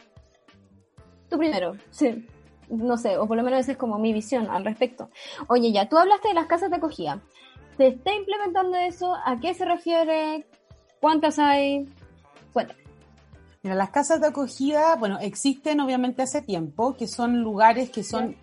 tú 1.29 1.39
primero, 1.39 1.75
sí, 1.91 2.27
no 2.69 2.97
sé, 2.97 3.19
o 3.19 3.27
por 3.27 3.37
lo 3.37 3.43
menos 3.43 3.61
esa 3.61 3.73
es 3.73 3.79
como 3.79 3.99
mi 3.99 4.13
visión 4.13 4.49
al 4.51 4.65
respecto. 4.65 5.11
Oye, 5.49 5.73
ya, 5.73 5.89
tú 5.89 5.99
hablaste 5.99 6.29
de 6.29 6.35
las 6.35 6.47
casas 6.47 6.71
de 6.71 6.77
acogida. 6.77 7.21
¿Se 7.77 7.89
está 7.89 8.15
implementando 8.15 8.77
eso? 8.79 9.15
¿A 9.15 9.39
qué 9.41 9.53
se 9.53 9.65
refiere? 9.65 10.47
¿Cuántas 11.01 11.39
hay? 11.39 11.87
Cuéntame. 12.53 12.86
Mira, 13.67 13.75
las 13.75 13.91
casas 13.91 14.21
de 14.21 14.29
acogida, 14.29 14.95
bueno, 14.95 15.19
existen 15.19 15.81
obviamente 15.81 16.23
hace 16.23 16.41
tiempo, 16.41 16.95
que 16.97 17.09
son 17.09 17.41
lugares 17.41 17.91
que 17.91 18.05
son, 18.05 18.37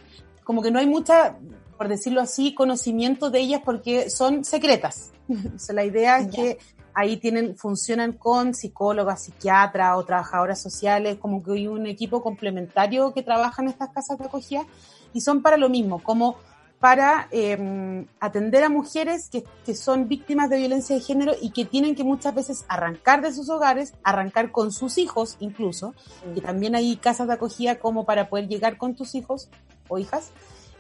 como 0.44 0.62
que 0.62 0.70
no 0.70 0.80
hay 0.80 0.86
mucha, 0.86 1.38
por 1.78 1.88
decirlo 1.88 2.20
así, 2.20 2.54
conocimiento 2.54 3.30
de 3.30 3.40
ellas 3.40 3.62
porque 3.64 4.10
son 4.10 4.44
secretas. 4.44 5.14
O 5.56 5.58
sea, 5.58 5.76
la 5.76 5.86
idea 5.86 6.20
es 6.20 6.28
que 6.28 6.58
ahí 6.94 7.16
tienen, 7.16 7.56
funcionan 7.56 8.12
con 8.12 8.54
psicólogas, 8.54 9.24
psiquiatras 9.24 9.96
o 9.96 10.04
trabajadoras 10.04 10.62
sociales, 10.62 11.18
como 11.22 11.42
que 11.42 11.54
hay 11.54 11.68
un 11.68 11.88
equipo 11.88 12.22
complementario 12.22 13.14
que 13.14 13.24
trabaja 13.24 13.62
en 13.62 13.70
estas 13.70 13.92
casas 13.94 14.18
de 14.18 14.26
acogida 14.26 14.66
y 15.14 15.22
son 15.22 15.42
para 15.42 15.56
lo 15.56 15.70
mismo, 15.70 16.04
como 16.04 16.36
para 16.84 17.30
eh, 17.32 18.06
atender 18.20 18.62
a 18.66 18.68
mujeres 18.68 19.30
que, 19.30 19.46
que 19.66 19.74
son 19.74 20.10
víctimas 20.10 20.50
de 20.50 20.58
violencia 20.58 20.94
de 20.94 21.02
género 21.02 21.32
y 21.42 21.52
que 21.52 21.64
tienen 21.64 21.96
que 21.96 22.04
muchas 22.04 22.36
veces 22.36 22.66
arrancar 22.68 23.22
de 23.22 23.32
sus 23.32 23.50
hogares, 23.50 23.94
arrancar 24.04 24.52
con 24.52 24.74
sus 24.74 24.98
hijos 24.98 25.38
incluso, 25.40 25.94
que 26.36 26.42
también 26.42 26.76
hay 26.76 26.98
casas 26.98 27.28
de 27.28 27.36
acogida 27.36 27.80
como 27.80 28.04
para 28.04 28.28
poder 28.28 28.50
llegar 28.50 28.78
con 28.78 28.96
tus 28.96 29.16
hijos 29.16 29.48
o 29.88 29.98
hijas, 29.98 30.32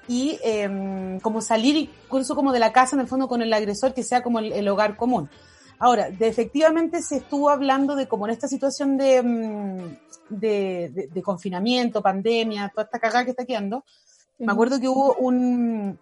y 0.09 0.39
eh, 0.43 1.19
como 1.21 1.39
salir 1.39 1.77
incluso 1.77 2.35
como 2.35 2.51
de 2.51 2.59
la 2.59 2.73
casa 2.73 2.97
en 2.97 2.99
el 2.99 3.07
fondo 3.07 3.29
con 3.29 3.41
el 3.41 3.53
agresor 3.53 3.93
que 3.93 4.03
sea 4.03 4.21
como 4.21 4.39
el, 4.39 4.51
el 4.51 4.67
hogar 4.67 4.97
común. 4.97 5.29
Ahora, 5.79 6.09
de, 6.09 6.27
efectivamente 6.27 7.01
se 7.01 7.15
estuvo 7.15 7.49
hablando 7.49 7.95
de 7.95 8.09
como 8.09 8.25
en 8.27 8.33
esta 8.33 8.49
situación 8.49 8.97
de, 8.97 9.23
mm, 9.23 9.77
de, 10.31 10.91
de, 10.93 11.07
de 11.13 11.21
confinamiento, 11.21 12.01
pandemia, 12.01 12.69
toda 12.75 12.83
esta 12.83 12.99
cagada 12.99 13.23
que 13.23 13.31
está 13.31 13.45
quedando, 13.45 13.85
me 14.39 14.51
acuerdo 14.51 14.79
que 14.79 14.87
hubo 14.87 15.15
un, 15.15 15.97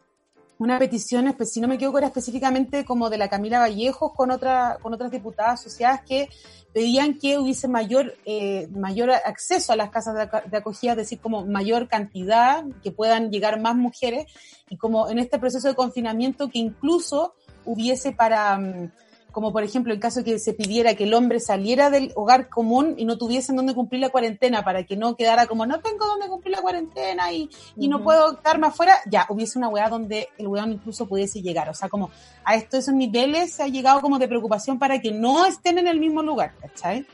una 0.62 0.78
petición, 0.78 1.36
si 1.44 1.60
no 1.60 1.68
me 1.68 1.76
equivoco, 1.76 1.98
era 1.98 2.08
específicamente 2.08 2.86
como 2.86 3.10
de 3.10 3.18
la 3.18 3.30
Camila 3.30 3.58
Vallejos 3.58 4.14
con, 4.14 4.30
otra, 4.30 4.78
con 4.82 4.94
otras 4.94 5.10
diputadas 5.10 5.60
asociadas 5.60 6.02
que 6.02 6.30
pedían 6.72 7.18
que 7.18 7.40
hubiese 7.40 7.68
mayor, 7.68 8.14
eh, 8.26 8.68
mayor 8.72 9.10
acceso 9.10 9.74
a 9.74 9.76
las 9.76 9.90
casas 9.90 10.30
de 10.50 10.58
acogida, 10.58 10.92
es 10.92 10.98
decir, 10.98 11.20
como 11.20 11.48
mayor 11.48 11.88
cantidad, 11.88 12.64
que 12.84 12.92
puedan 12.92 13.32
llegar 13.32 13.60
más 13.60 13.76
mujeres, 13.76 14.28
y 14.70 14.78
como 14.78 15.10
en 15.10 15.18
este 15.18 15.40
proceso 15.40 15.68
de 15.68 15.74
confinamiento 15.74 16.50
que 16.50 16.60
incluso 16.60 17.34
hubiese 17.66 18.12
para, 18.12 18.58
mm, 18.60 18.92
como 19.32 19.52
por 19.54 19.64
ejemplo 19.64 19.94
el 19.94 20.00
caso 20.00 20.24
que 20.24 20.38
se 20.40 20.54
pidiera 20.54 20.94
que 20.96 21.06
el 21.06 21.14
hombre 21.14 21.40
saliera 21.40 21.90
del 21.90 22.12
hogar 22.16 22.50
común 22.50 22.96
y 22.98 23.06
no 23.06 23.18
tuviesen 23.18 23.56
dónde 23.56 23.74
cumplir 23.74 24.02
la 24.02 24.10
cuarentena 24.10 24.64
para 24.64 24.84
que 24.84 24.96
no 24.98 25.16
quedara 25.16 25.48
como 25.48 25.66
no 25.66 25.80
tengo 25.80 26.06
dónde 26.06 26.28
cumplir 26.28 26.56
la 26.56 26.62
cuarentena 26.62 27.32
y, 27.32 27.50
y 27.78 27.88
no 27.88 28.04
puedo 28.04 28.38
quedarme 28.42 28.68
afuera, 28.68 28.94
ya 29.10 29.26
hubiese 29.30 29.58
una 29.58 29.70
weá 29.70 29.90
donde 29.90 30.30
el 30.38 30.48
weón 30.48 30.72
incluso 30.74 31.06
pudiese 31.08 31.42
llegar. 31.42 31.70
O 31.70 31.74
sea, 31.74 31.88
como 31.90 32.12
a 32.44 32.56
estos 32.56 32.80
esos 32.82 32.94
niveles 32.94 33.54
se 33.54 33.64
ha 33.64 33.68
llegado 33.68 34.02
como 34.02 34.20
de 34.20 34.28
preocupación 34.28 34.78
para 34.80 35.00
que 35.00 35.12
no 35.12 35.46
estén 35.46 35.78
en 35.78 35.88
el 35.88 36.00
mismo 36.00 36.22
lugar, 36.22 36.54
¿cachai? 36.60 37.06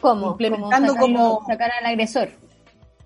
¿Cómo? 0.00 0.32
Implementando 0.32 0.94
Como, 0.96 1.06
sacarlo- 1.18 1.34
como- 1.36 1.46
sacar 1.46 1.70
al 1.80 1.86
agresor. 1.86 2.30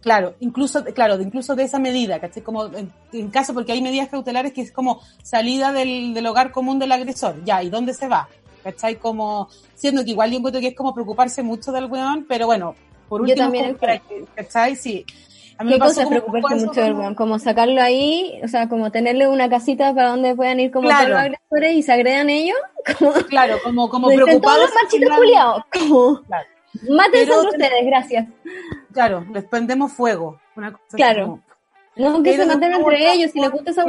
Claro, 0.01 0.35
incluso, 0.39 0.85
claro, 0.85 1.19
de- 1.19 1.25
incluso 1.25 1.57
de 1.57 1.64
esa 1.64 1.79
medida, 1.81 2.21
¿cachai? 2.21 2.43
Como 2.43 2.67
en, 2.67 2.93
en 3.12 3.29
caso, 3.31 3.53
porque 3.55 3.73
hay 3.73 3.83
medidas 3.83 4.09
cautelares 4.09 4.53
que 4.53 4.61
es 4.62 4.71
como 4.71 5.01
salida 5.23 5.73
del, 5.73 6.14
del 6.14 6.27
hogar 6.27 6.53
común 6.53 6.79
del 6.79 6.93
agresor, 6.93 7.43
ya, 7.45 7.62
¿y 7.62 7.71
dónde 7.71 7.93
se 7.93 8.07
va? 8.09 8.29
¿Cachai? 8.67 8.97
Como, 8.97 9.49
siendo 9.77 10.05
que 10.05 10.11
igual 10.11 10.31
yo 10.33 10.39
encuentro 10.39 10.61
que 10.61 10.69
es 10.69 10.75
como 10.77 10.93
preocuparse 10.93 11.43
mucho 11.45 11.71
del 11.71 11.85
weón, 11.87 12.27
pero 12.29 12.47
bueno, 12.47 12.75
por 13.09 13.21
Yo 13.21 13.23
último, 13.25 13.45
también 13.45 13.75
como. 13.77 13.93
Sí. 14.75 15.07
A 15.59 15.64
mí 15.64 15.71
¿Qué 15.71 15.75
me 15.77 15.79
pasó 15.79 15.91
cosa 15.95 16.03
es 16.03 16.07
como 16.09 16.11
preocuparse 16.11 16.67
mucho 16.67 16.81
del 16.83 16.95
weón? 16.95 17.14
Como 17.14 17.39
sacarlo 17.39 17.81
ahí, 17.81 18.41
o 18.45 18.49
sea, 18.49 18.69
como 18.69 18.91
tenerle 18.91 19.29
una 19.29 19.49
casita 19.49 19.95
para 19.95 20.11
donde 20.11 20.35
puedan 20.35 20.59
ir 20.61 20.71
como 20.73 20.89
Claro. 20.89 21.05
todos 21.05 21.11
los 21.12 21.21
agresores 21.21 21.75
y 21.77 21.83
se 21.83 21.93
agredan 21.93 22.29
ellos. 22.29 22.57
Como, 22.99 23.12
Claro, 23.14 23.57
como, 23.64 23.89
como 23.89 24.09
dicen 24.11 24.41
todos 24.41 24.41
preocupados. 24.41 24.61
los 24.61 24.71
machitos 24.75 24.93
general- 24.99 25.19
culiados. 25.19 25.62
Como, 25.73 26.23
Claro. 26.23 26.47
mátense 26.91 27.27
Pero- 27.27 27.43
entre 27.43 27.51
ustedes, 27.67 27.87
gracias. 27.87 28.27
Claro, 28.93 29.27
les 29.33 29.45
prendemos 29.45 29.93
fuego. 29.93 30.39
Una 30.57 30.73
cosa 30.73 30.97
Claro. 30.97 31.23
como- 31.25 31.43
No, 31.97 32.23
que 32.23 32.31
Pero 32.33 32.43
se 32.43 32.49
maten 32.55 32.73
entre 32.75 33.12
ellos, 33.12 33.31
si 33.33 33.41
les 33.41 33.51
gusta 33.51 33.71
esa 33.71 33.85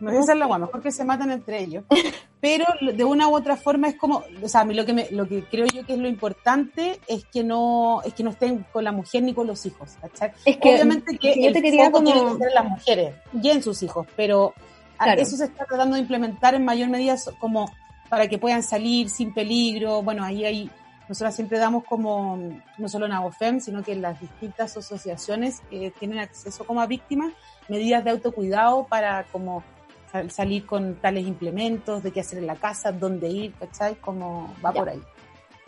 weón. 0.00 0.12
Claro, 0.12 0.20
esa 0.20 0.32
es 0.32 0.38
la 0.38 0.46
guay, 0.46 0.60
mejor 0.60 0.82
que 0.82 0.92
se 0.92 1.04
maten 1.04 1.30
entre 1.30 1.60
ellos. 1.62 1.84
Pero 2.40 2.64
de 2.94 3.04
una 3.04 3.26
u 3.28 3.34
otra 3.34 3.56
forma 3.56 3.88
es 3.88 3.96
como, 3.96 4.22
o 4.42 4.48
sea, 4.48 4.60
a 4.60 4.64
mí 4.64 4.72
lo 4.74 4.86
que 4.86 4.92
me, 4.92 5.08
lo 5.10 5.26
que 5.26 5.42
creo 5.44 5.66
yo 5.66 5.84
que 5.84 5.94
es 5.94 5.98
lo 5.98 6.06
importante 6.08 7.00
es 7.08 7.24
que 7.24 7.42
no, 7.42 8.00
es 8.04 8.14
que 8.14 8.22
no 8.22 8.30
estén 8.30 8.64
con 8.72 8.84
la 8.84 8.92
mujer 8.92 9.24
ni 9.24 9.34
con 9.34 9.46
los 9.48 9.66
hijos, 9.66 9.96
¿cachai? 10.00 10.30
Es 10.44 10.56
que, 10.58 10.74
Obviamente 10.74 11.18
que 11.18 11.32
que 11.34 11.42
yo 11.46 11.52
te 11.52 11.60
quería 11.60 11.90
como... 11.90 12.38
que 12.38 12.44
las 12.54 12.64
mujeres 12.64 13.14
y 13.42 13.48
en 13.50 13.60
sus 13.62 13.82
hijos, 13.82 14.06
pero 14.16 14.54
a- 14.98 15.04
Claro. 15.04 15.20
eso 15.20 15.36
se 15.36 15.44
está 15.46 15.64
tratando 15.64 15.94
de 15.96 16.02
implementar 16.02 16.54
en 16.54 16.64
mayor 16.64 16.88
medida 16.90 17.16
como 17.40 17.68
para 18.08 18.28
que 18.28 18.38
puedan 18.38 18.62
salir 18.62 19.10
sin 19.10 19.34
peligro. 19.34 20.02
Bueno, 20.02 20.22
ahí 20.24 20.44
hay, 20.44 20.70
nosotros 21.08 21.34
siempre 21.34 21.58
damos 21.58 21.82
como, 21.84 22.38
no 22.78 22.88
solo 22.88 23.06
en 23.06 23.12
AGOFEM, 23.12 23.60
sino 23.60 23.82
que 23.82 23.92
en 23.92 24.02
las 24.02 24.20
distintas 24.20 24.76
asociaciones 24.76 25.60
que 25.70 25.90
tienen 25.98 26.20
acceso 26.20 26.64
como 26.64 26.80
a 26.80 26.86
víctimas, 26.86 27.32
medidas 27.68 28.04
de 28.04 28.10
autocuidado 28.10 28.86
para 28.86 29.24
como 29.32 29.62
sal- 30.10 30.30
salir 30.30 30.64
con 30.66 30.96
tales 30.96 31.26
implementos, 31.26 32.02
de 32.02 32.10
qué 32.12 32.20
hacer 32.20 32.38
en 32.38 32.46
la 32.46 32.56
casa, 32.56 32.92
dónde 32.92 33.28
ir, 33.28 33.52
¿cachai? 33.58 33.94
Como 33.96 34.54
va 34.64 34.72
Ya. 34.72 34.80
por 34.80 34.88
ahí. 34.88 35.00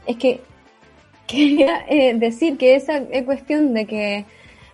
Es 0.07 0.17
que 0.17 0.41
quería 1.27 1.85
eh, 1.89 2.15
decir 2.15 2.57
que 2.59 2.75
esa 2.75 2.97
es 2.99 3.25
cuestión 3.25 3.73
de 3.75 3.87
que, 3.87 4.25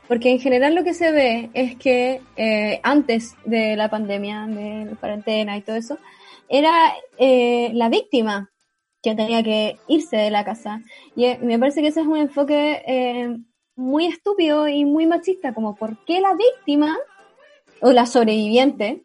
porque 0.08 0.30
en 0.30 0.38
general 0.40 0.74
lo 0.74 0.84
que 0.84 0.94
se 0.94 1.10
ve 1.12 1.50
es 1.52 1.76
que 1.76 2.20
eh, 2.36 2.80
antes 2.82 3.34
de 3.44 3.76
la 3.76 3.90
pandemia, 3.90 4.46
de 4.46 4.86
la 4.86 4.96
cuarentena 4.96 5.56
y 5.56 5.62
todo 5.62 5.76
eso, 5.76 5.98
era 6.48 6.92
eh, 7.18 7.70
la 7.74 7.88
víctima 7.88 8.50
que 9.02 9.14
tenía 9.14 9.42
que 9.42 9.76
irse 9.88 10.16
de 10.16 10.30
la 10.30 10.44
casa. 10.44 10.80
Y 11.14 11.24
eh, 11.26 11.38
me 11.42 11.58
parece 11.58 11.82
que 11.82 11.88
ese 11.88 12.00
es 12.00 12.06
un 12.06 12.16
enfoque 12.16 13.36
muy 13.76 14.06
estúpido 14.06 14.68
y 14.68 14.84
muy 14.86 15.06
machista, 15.06 15.52
como 15.52 15.74
por 15.76 16.02
qué 16.06 16.20
la 16.20 16.34
víctima 16.34 16.96
o 17.82 17.92
la 17.92 18.06
sobreviviente 18.06 19.02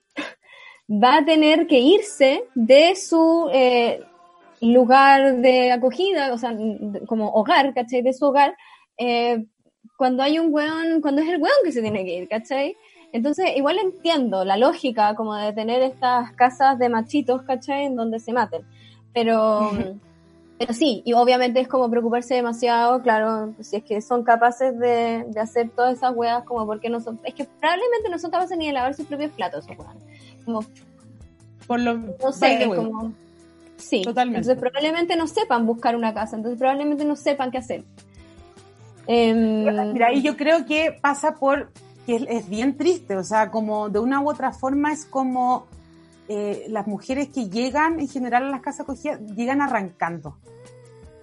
va 0.92 1.18
a 1.18 1.26
tener 1.26 1.68
que 1.68 1.80
irse 1.80 2.44
de 2.54 2.96
su 2.96 3.50
eh, 3.54 4.04
lugar 4.60 5.38
de 5.38 5.72
acogida, 5.72 6.34
o 6.34 6.38
sea, 6.38 6.56
como 7.08 7.30
hogar, 7.32 7.74
¿cachai? 7.74 8.02
De 8.02 8.14
su 8.14 8.26
hogar, 8.26 8.56
eh, 8.98 9.46
cuando 9.98 10.24
hay 10.24 10.38
un 10.38 10.54
weón, 10.54 11.02
cuando 11.02 11.22
es 11.22 11.30
el 11.30 11.42
weón 11.42 11.56
que 11.64 11.72
se 11.72 11.82
tiene 11.82 12.04
que 12.04 12.18
ir, 12.18 12.28
¿cachai? 12.28 12.76
Entonces, 13.14 13.52
igual 13.56 13.78
entiendo 13.80 14.44
la 14.46 14.58
lógica 14.58 15.16
como 15.16 15.36
de 15.36 15.54
tener 15.54 15.82
estas 15.82 16.32
casas 16.34 16.78
de 16.78 16.90
machitos, 16.90 17.44
¿cachai? 17.44 17.86
En 17.86 17.96
donde 17.96 18.20
se 18.20 18.34
maten. 18.34 18.66
Pero, 19.14 19.72
pero 20.62 20.76
sí, 20.76 21.02
y 21.06 21.14
obviamente 21.14 21.60
es 21.60 21.68
como 21.68 21.90
preocuparse 21.90 22.36
demasiado, 22.36 23.02
claro, 23.02 23.56
si 23.62 23.78
es 23.78 23.84
que 23.84 24.00
son 24.00 24.24
capaces 24.24 24.78
de, 24.78 25.26
de 25.28 25.40
hacer 25.40 25.72
todas 25.72 25.98
esas 25.98 26.16
weas, 26.16 26.44
como 26.44 26.68
porque 26.68 26.88
no 26.88 27.00
son, 27.00 27.20
es 27.24 27.34
que 27.34 27.46
probablemente 27.46 28.12
no 28.12 28.20
son 28.20 28.30
capaces 28.30 28.56
ni 28.60 28.68
de 28.68 28.74
lavar 28.74 28.94
sus 28.94 29.08
propios 29.08 29.32
platos, 29.32 29.66
esos 29.66 29.76
weones. 29.80 30.04
Como 30.46 30.64
Por 31.66 31.80
lo, 31.80 31.96
no 31.98 32.32
sé, 32.32 32.70
como... 32.76 33.12
Sí, 33.78 34.04
Totalmente. 34.04 34.38
entonces 34.38 34.62
probablemente 34.62 35.16
no 35.16 35.26
sepan 35.26 35.66
buscar 35.66 35.96
una 35.96 36.14
casa, 36.14 36.36
entonces 36.36 36.60
probablemente 36.60 37.06
no 37.06 37.16
sepan 37.16 37.50
qué 37.50 37.58
hacer. 37.58 37.84
Em, 39.08 39.64
Mira, 39.94 40.10
ahí 40.10 40.22
yo 40.22 40.38
creo 40.38 40.68
que 40.68 40.96
pasa 41.02 41.34
por 41.34 41.72
que 42.06 42.18
es, 42.18 42.26
es 42.30 42.50
bien 42.50 42.78
triste, 42.78 43.18
o 43.18 43.24
sea, 43.24 43.50
como 43.50 43.90
de 43.90 43.98
una 43.98 44.22
u 44.22 44.30
otra 44.30 44.52
forma 44.52 44.94
es 44.94 45.06
como 45.06 45.66
eh, 46.34 46.66
las 46.70 46.88
mujeres 46.88 47.28
que 47.30 47.50
llegan 47.50 48.00
en 48.00 48.08
general 48.08 48.44
a 48.46 48.50
las 48.50 48.62
casas 48.62 48.82
acogidas 48.82 49.20
llegan 49.36 49.62
arrancando. 49.62 50.38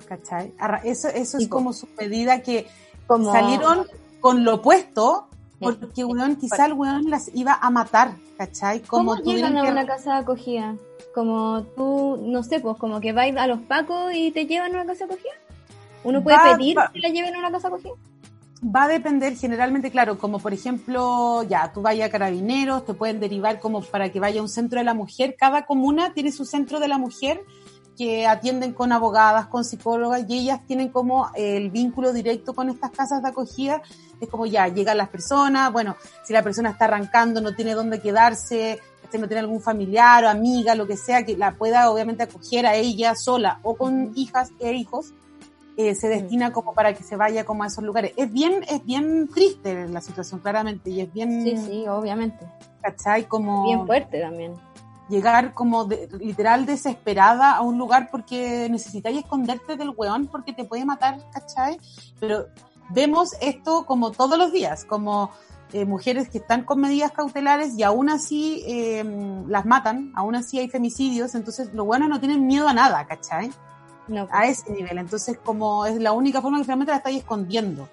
¿Cachai? 0.07 0.55
Arra- 0.59 0.81
Eso, 0.85 1.09
eso 1.09 1.39
es 1.39 1.49
como 1.49 1.73
su 1.73 1.87
medida 1.99 2.43
que 2.43 2.67
como, 3.07 3.31
salieron 3.33 3.87
con 4.21 4.45
lo 4.45 4.57
opuesto, 4.57 5.29
porque 5.61 6.05
weón, 6.05 6.37
quizá 6.37 6.67
el 6.67 6.73
weón 6.75 7.11
las 7.11 7.31
iba 7.35 7.55
a 7.61 7.71
matar, 7.71 8.13
¿cachai? 8.37 8.81
¿Cómo 8.81 9.13
Como 9.17 9.23
llegan 9.23 9.53
tuvieron 9.53 9.59
a 9.59 9.63
que- 9.63 9.71
una 9.73 9.87
casa 9.87 10.13
de 10.15 10.19
acogida? 10.21 10.77
Como 11.15 11.63
tú, 11.77 12.19
no 12.23 12.43
sé, 12.43 12.61
pues 12.61 12.77
como 12.79 13.01
que 13.01 13.13
vais 13.13 13.37
a 13.37 13.47
los 13.47 13.61
pacos 13.61 14.13
y 14.15 14.31
te 14.31 14.47
llevan 14.47 14.73
a 14.75 14.83
una 14.83 14.87
casa 14.87 15.07
de 15.07 15.15
acogida. 15.15 15.33
¿Uno 16.05 16.23
puede 16.23 16.37
Va- 16.37 16.57
pedir 16.57 16.79
va- 16.79 16.91
que 16.93 17.01
la 17.01 17.09
lleven 17.09 17.35
a 17.35 17.39
una 17.41 17.51
casa 17.51 17.69
de 17.69 17.75
acogida? 17.75 17.95
Va 18.61 18.85
a 18.85 18.89
depender 18.89 19.37
generalmente, 19.37 19.91
claro, 19.91 20.19
como 20.19 20.41
por 20.41 20.53
ejemplo, 20.53 21.45
ya, 21.45 21.73
tú 21.73 21.81
vayas 21.81 22.09
a 22.09 22.11
carabineros, 22.11 22.85
te 22.85 22.93
pueden 22.93 23.21
derivar 23.21 23.61
como 23.61 23.83
para 23.83 24.11
que 24.11 24.19
vaya 24.19 24.41
a 24.41 24.43
un 24.43 24.49
centro 24.49 24.81
de 24.81 24.85
la 24.85 24.95
mujer. 24.95 25.37
Cada 25.39 25.65
comuna 25.65 26.13
tiene 26.13 26.33
su 26.33 26.45
centro 26.45 26.81
de 26.81 26.89
la 26.89 26.99
mujer 26.99 27.45
que 27.97 28.27
atienden 28.27 28.73
con 28.73 28.91
abogadas, 28.91 29.47
con 29.47 29.65
psicólogas 29.65 30.25
y 30.29 30.39
ellas 30.39 30.61
tienen 30.67 30.89
como 30.89 31.31
el 31.35 31.71
vínculo 31.71 32.13
directo 32.13 32.53
con 32.53 32.69
estas 32.69 32.91
casas 32.91 33.23
de 33.23 33.29
acogida. 33.29 33.81
Es 34.21 34.29
como 34.29 34.45
ya, 34.45 34.67
llegan 34.67 34.99
las 34.99 35.09
personas, 35.09 35.73
bueno, 35.73 35.97
si 36.25 36.33
la 36.33 36.43
persona 36.43 36.71
está 36.71 36.87
arrancando, 36.87 37.41
no 37.41 37.55
tiene 37.55 37.75
dónde 37.75 38.01
quedarse, 38.01 38.81
este, 39.05 39.19
no 39.19 39.29
tiene 39.29 39.41
algún 39.41 39.61
familiar 39.61 40.25
o 40.25 40.29
amiga, 40.29 40.75
lo 40.75 40.87
que 40.87 40.97
sea, 40.97 41.25
que 41.25 41.37
la 41.37 41.55
pueda 41.55 41.91
obviamente 41.91 42.25
acoger 42.25 42.67
a 42.67 42.75
ella 42.75 43.15
sola 43.15 43.61
o 43.63 43.77
con 43.77 44.13
hijas 44.17 44.51
e 44.59 44.73
hijos 44.73 45.15
eh, 45.79 45.95
se 45.95 46.09
destina 46.09 46.53
como 46.53 46.75
para 46.75 46.93
que 46.93 47.03
se 47.05 47.15
vaya 47.17 47.45
como 47.45 47.63
a 47.63 47.69
esos 47.69 47.85
lugares. 47.85 48.13
Es 48.17 48.31
bien, 48.33 48.65
es 48.69 48.85
bien 48.85 49.29
triste 49.33 49.87
la 49.89 50.01
situación, 50.01 50.41
claramente, 50.41 50.91
y 50.91 51.01
es 51.01 51.13
bien, 51.13 51.43
Sí, 51.45 51.57
sí, 51.57 51.87
obviamente. 51.89 52.45
¿cachai? 52.83 53.25
Como 53.29 53.63
Bien 53.65 53.87
fuerte 53.87 54.21
también. 54.21 54.55
llegar 55.09 55.55
como 55.55 55.85
de- 55.85 56.09
literal 56.21 56.67
desesperada 56.67 57.53
a 57.57 57.63
un 57.63 57.79
lugar 57.79 58.09
porque 58.11 58.69
necesitáis 58.71 59.19
esconderte 59.19 59.77
del 59.77 59.91
weón 59.97 60.27
porque 60.27 60.53
te 60.53 60.65
puede 60.65 60.85
matar, 60.85 61.19
¿cachai? 61.33 61.79
Pero 62.21 62.47
vemos 62.91 63.31
esto 63.41 63.85
como 63.87 64.11
todos 64.11 64.37
los 64.37 64.51
días, 64.53 64.85
como 64.85 65.31
eh, 65.73 65.85
mujeres 65.85 66.29
que 66.29 66.39
están 66.39 66.65
con 66.65 66.81
medidas 66.81 67.13
cautelares 67.13 67.77
y 67.79 67.83
aún 67.85 68.09
así 68.11 68.63
eh, 68.67 69.05
las 69.47 69.65
matan, 69.67 70.13
aún 70.17 70.35
así 70.35 70.59
hay 70.59 70.69
femicidios, 70.69 71.35
entonces 71.35 71.73
los 71.73 71.87
buenos 71.87 72.09
no 72.09 72.19
tienen 72.19 72.47
miedo 72.47 72.67
a 72.69 72.73
nada, 72.73 73.07
¿cachai? 73.07 73.51
No, 74.09 74.27
a 74.31 74.47
ese 74.47 74.73
nivel. 74.73 74.99
Entonces, 74.99 75.39
como 75.45 75.87
es 75.87 75.97
la 76.01 76.13
única 76.13 76.41
forma 76.43 76.59
que 76.59 76.65
finalmente 76.65 76.93
la 76.93 76.99
estáis 76.99 77.19
escondiendo. 77.19 77.89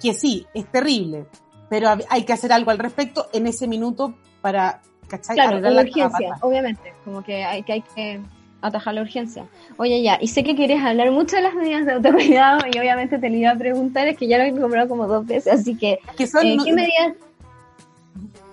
Que 0.00 0.14
sí, 0.14 0.46
es 0.54 0.64
terrible, 0.66 1.26
pero 1.68 1.88
hay 2.08 2.24
que 2.24 2.32
hacer 2.32 2.52
algo 2.52 2.70
al 2.70 2.78
respecto 2.78 3.26
en 3.32 3.46
ese 3.46 3.66
minuto 3.66 4.14
para 4.40 4.80
¿cachai? 5.08 5.34
Claro, 5.36 5.58
la 5.60 5.82
urgencia, 5.82 6.10
pata. 6.30 6.38
obviamente, 6.46 6.92
como 7.04 7.22
que 7.22 7.44
hay 7.44 7.62
que, 7.64 7.72
hay 7.72 7.82
que 7.82 8.20
atajar 8.60 8.94
la 8.94 9.02
urgencia. 9.02 9.46
Oye, 9.76 10.02
ya, 10.02 10.18
y 10.20 10.28
sé 10.28 10.44
que 10.44 10.54
quieres 10.54 10.82
hablar 10.82 11.10
mucho 11.10 11.36
de 11.36 11.42
las 11.42 11.54
medidas 11.54 11.84
de 11.86 11.92
autocuidado 11.94 12.60
y 12.72 12.78
obviamente 12.78 13.18
te 13.18 13.28
lo 13.28 13.36
iba 13.36 13.50
a 13.50 13.56
preguntar, 13.56 14.06
es 14.08 14.16
que 14.16 14.26
ya 14.28 14.38
lo 14.38 14.44
he 14.44 14.52
comprado 14.60 14.88
como 14.88 15.06
dos 15.06 15.26
veces, 15.26 15.52
así 15.60 15.76
que, 15.76 15.98
Que 16.16 16.26
son, 16.26 16.46
eh, 16.46 16.56
no- 16.56 16.64
¿qué 16.64 16.72
medidas? 16.72 17.12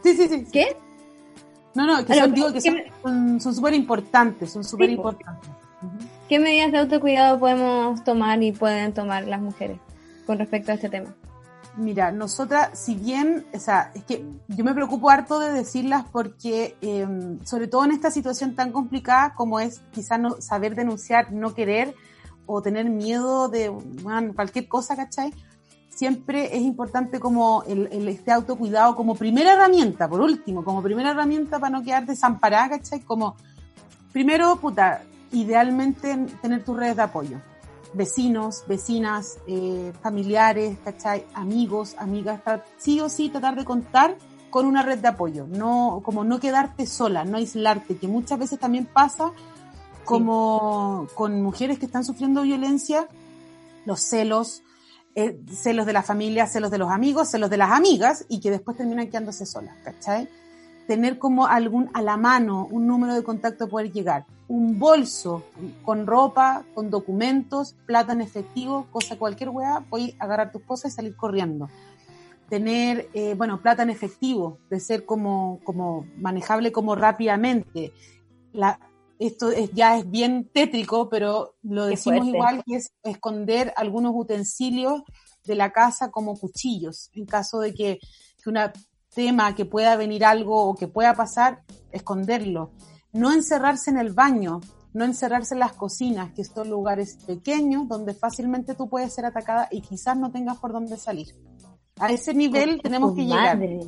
Sí, 0.03 0.13
sí, 0.16 0.28
sí. 0.28 0.45
¿Qué? 0.51 0.78
No, 1.74 1.86
no, 1.86 2.05
que 2.05 2.13
Ah, 2.13 2.16
son, 2.22 2.34
digo, 2.34 2.47
que 2.47 2.53
¿qué 2.53 2.61
son- 2.61 2.74
me- 2.76 2.91
son 3.03 3.41
son 3.41 3.55
súper 3.55 3.74
importantes, 3.74 4.51
son 4.51 4.63
súper 4.63 4.89
importantes. 4.89 5.49
¿Qué 6.28 6.39
medidas 6.39 6.71
de 6.71 6.80
autocuidado 6.80 7.39
podemos 7.39 8.03
tomar 8.03 8.41
y 8.41 8.51
pueden 8.51 8.93
tomar 8.93 9.28
las 9.28 9.41
mujeres 9.41 9.80
con 10.26 10.39
respecto 10.39 10.71
a 10.71 10.76
este 10.76 10.89
tema? 10.89 11.13
Mira, 11.78 12.11
nosotras, 12.11 12.80
si 12.80 12.95
bien, 12.95 13.45
o 13.53 13.59
sea, 13.59 13.91
es 13.93 14.03
que 14.05 14.26
yo 14.47 14.63
me 14.63 14.73
preocupo 14.73 15.09
harto 15.11 15.39
de 15.39 15.51
decirlas 15.51 16.05
porque, 16.11 16.76
eh, 16.82 17.05
sobre 17.43 17.67
todo 17.67 17.86
en 17.86 17.91
esta 17.91 18.09
situación 18.09 18.55
tan 18.55 18.71
complicada 18.71 19.36
como 19.36 19.59
es 19.59 19.82
quizás 19.91 20.19
no 20.19 20.41
saber 20.41 20.73
denunciar, 20.73 21.32
no 21.32 21.53
querer 21.53 21.93
o 22.47 22.61
tener 22.61 22.89
miedo 22.89 23.47
de 23.49 23.71
cualquier 24.36 24.67
cosa, 24.67 24.95
¿cachai? 24.95 25.32
Siempre 25.89 26.57
es 26.57 26.63
importante 26.63 27.19
como 27.19 27.63
el, 27.67 27.88
el 27.91 28.07
este 28.07 28.32
autocuidado 28.32 28.95
como 28.95 29.15
primera 29.15 29.53
herramienta, 29.53 30.07
por 30.07 30.21
último, 30.21 30.63
como 30.63 30.82
primera 30.82 31.11
herramienta 31.11 31.59
para 31.59 31.78
no 31.78 31.84
quedar 31.84 32.05
desamparada, 32.05 32.69
¿cachai? 32.69 33.01
Como, 33.01 33.36
primero, 34.11 34.55
puta, 34.55 35.03
idealmente 35.32 36.17
tener 36.41 36.63
tus 36.63 36.78
redes 36.78 36.95
de 36.95 37.01
apoyo 37.03 37.41
vecinos, 37.95 38.63
vecinas, 38.67 39.39
eh, 39.47 39.93
familiares. 40.01 40.78
Amigos, 41.34 41.95
amigas, 41.97 42.41
sí 42.78 42.99
o 42.99 43.09
sí 43.09 43.30
tratar 43.30 43.55
de 43.55 43.65
contar 43.65 44.17
con 44.49 44.65
una 44.65 44.84
red 44.84 44.99
de 44.99 45.09
apoyo, 45.09 45.47
no, 45.49 46.01
como 46.03 46.23
no 46.23 46.39
quedarte 46.39 46.86
sola, 46.86 47.26
no 47.26 47.38
aislarte, 47.38 47.97
que 47.97 48.07
muchas 48.07 48.39
veces 48.39 48.59
también 48.59 48.86
pasa 48.86 49.34
como 50.05 51.07
con 51.15 51.41
mujeres 51.41 51.78
que 51.80 51.88
están 51.88 52.05
sufriendo 52.05 52.43
violencia, 52.43 53.09
los 53.86 53.99
celos, 53.99 54.63
eh, 55.15 55.38
celos 55.51 55.86
de 55.86 55.93
la 55.93 56.03
familia, 56.03 56.47
celos 56.47 56.71
de 56.71 56.78
los 56.78 56.89
amigos, 56.89 57.30
celos 57.30 57.49
de 57.49 57.57
las 57.57 57.71
amigas 57.71 58.26
y 58.30 58.39
que 58.39 58.51
después 58.51 58.78
terminan 58.78 59.07
quedándose 59.07 59.45
solas, 59.45 59.76
¿cachai? 59.84 60.30
Tener 60.88 61.17
como 61.17 61.47
algún 61.47 61.89
a 61.93 62.01
la 62.01 62.15
mano 62.15 62.67
un 62.71 62.88
número 62.88 63.13
de 63.13 63.23
contacto 63.23 63.67
poder 63.67 63.91
llegar, 63.91 64.26
un 64.47 64.77
bolso 64.77 65.43
con 65.83 66.05
ropa, 66.05 66.65
con 66.73 66.89
documentos, 66.89 67.75
plata 67.85 68.13
en 68.13 68.21
efectivo, 68.21 68.87
cosa 68.91 69.17
cualquier 69.17 69.49
weá, 69.49 69.85
puedes 69.89 70.15
agarrar 70.19 70.51
tus 70.51 70.61
cosas 70.63 70.93
y 70.93 70.95
salir 70.95 71.15
corriendo. 71.15 71.69
Tener, 72.49 73.09
eh, 73.13 73.33
bueno, 73.35 73.61
plata 73.61 73.83
en 73.83 73.89
efectivo, 73.89 74.59
de 74.69 74.79
ser 74.79 75.05
como, 75.05 75.59
como 75.63 76.05
manejable 76.17 76.71
como 76.71 76.95
rápidamente. 76.95 77.91
La, 78.53 78.79
esto 79.17 79.49
es, 79.51 79.71
ya 79.71 79.97
es 79.97 80.09
bien 80.09 80.49
tétrico, 80.53 81.09
pero 81.09 81.55
lo 81.63 81.85
decimos 81.85 82.27
igual, 82.27 82.63
que 82.65 82.75
es 82.75 82.91
esconder 83.03 83.73
algunos 83.75 84.13
utensilios 84.15 85.01
de 85.43 85.55
la 85.55 85.71
casa 85.71 86.11
como 86.11 86.37
cuchillos, 86.37 87.09
en 87.13 87.25
caso 87.25 87.59
de 87.59 87.73
que, 87.73 87.99
que 88.43 88.49
una 88.49 88.71
tema, 89.13 89.55
que 89.55 89.65
pueda 89.65 89.95
venir 89.95 90.25
algo 90.25 90.69
o 90.69 90.75
que 90.75 90.87
pueda 90.87 91.15
pasar, 91.15 91.63
esconderlo. 91.91 92.71
No 93.16 93.32
encerrarse 93.32 93.91
en 93.91 93.97
el 93.97 94.11
baño, 94.11 94.59
no 94.93 95.05
encerrarse 95.05 95.53
en 95.53 95.61
las 95.61 95.72
cocinas, 95.72 96.34
que 96.34 96.43
son 96.43 96.70
lugares 96.70 97.18
pequeños 97.26 97.88
donde 97.88 98.13
fácilmente 98.13 98.76
tú 98.76 98.89
puedes 98.89 99.13
ser 99.13 99.26
atacada 99.26 99.70
y 99.72 99.80
quizás 99.80 100.18
no 100.18 100.32
tengas 100.32 100.57
por 100.57 100.74
dónde 100.74 100.97
salir. 100.97 101.28
A 101.97 102.11
ese 102.11 102.34
nivel 102.34 102.82
tenemos 102.82 103.16
que 103.16 103.24
llegar 103.24 103.55
madre. 103.55 103.88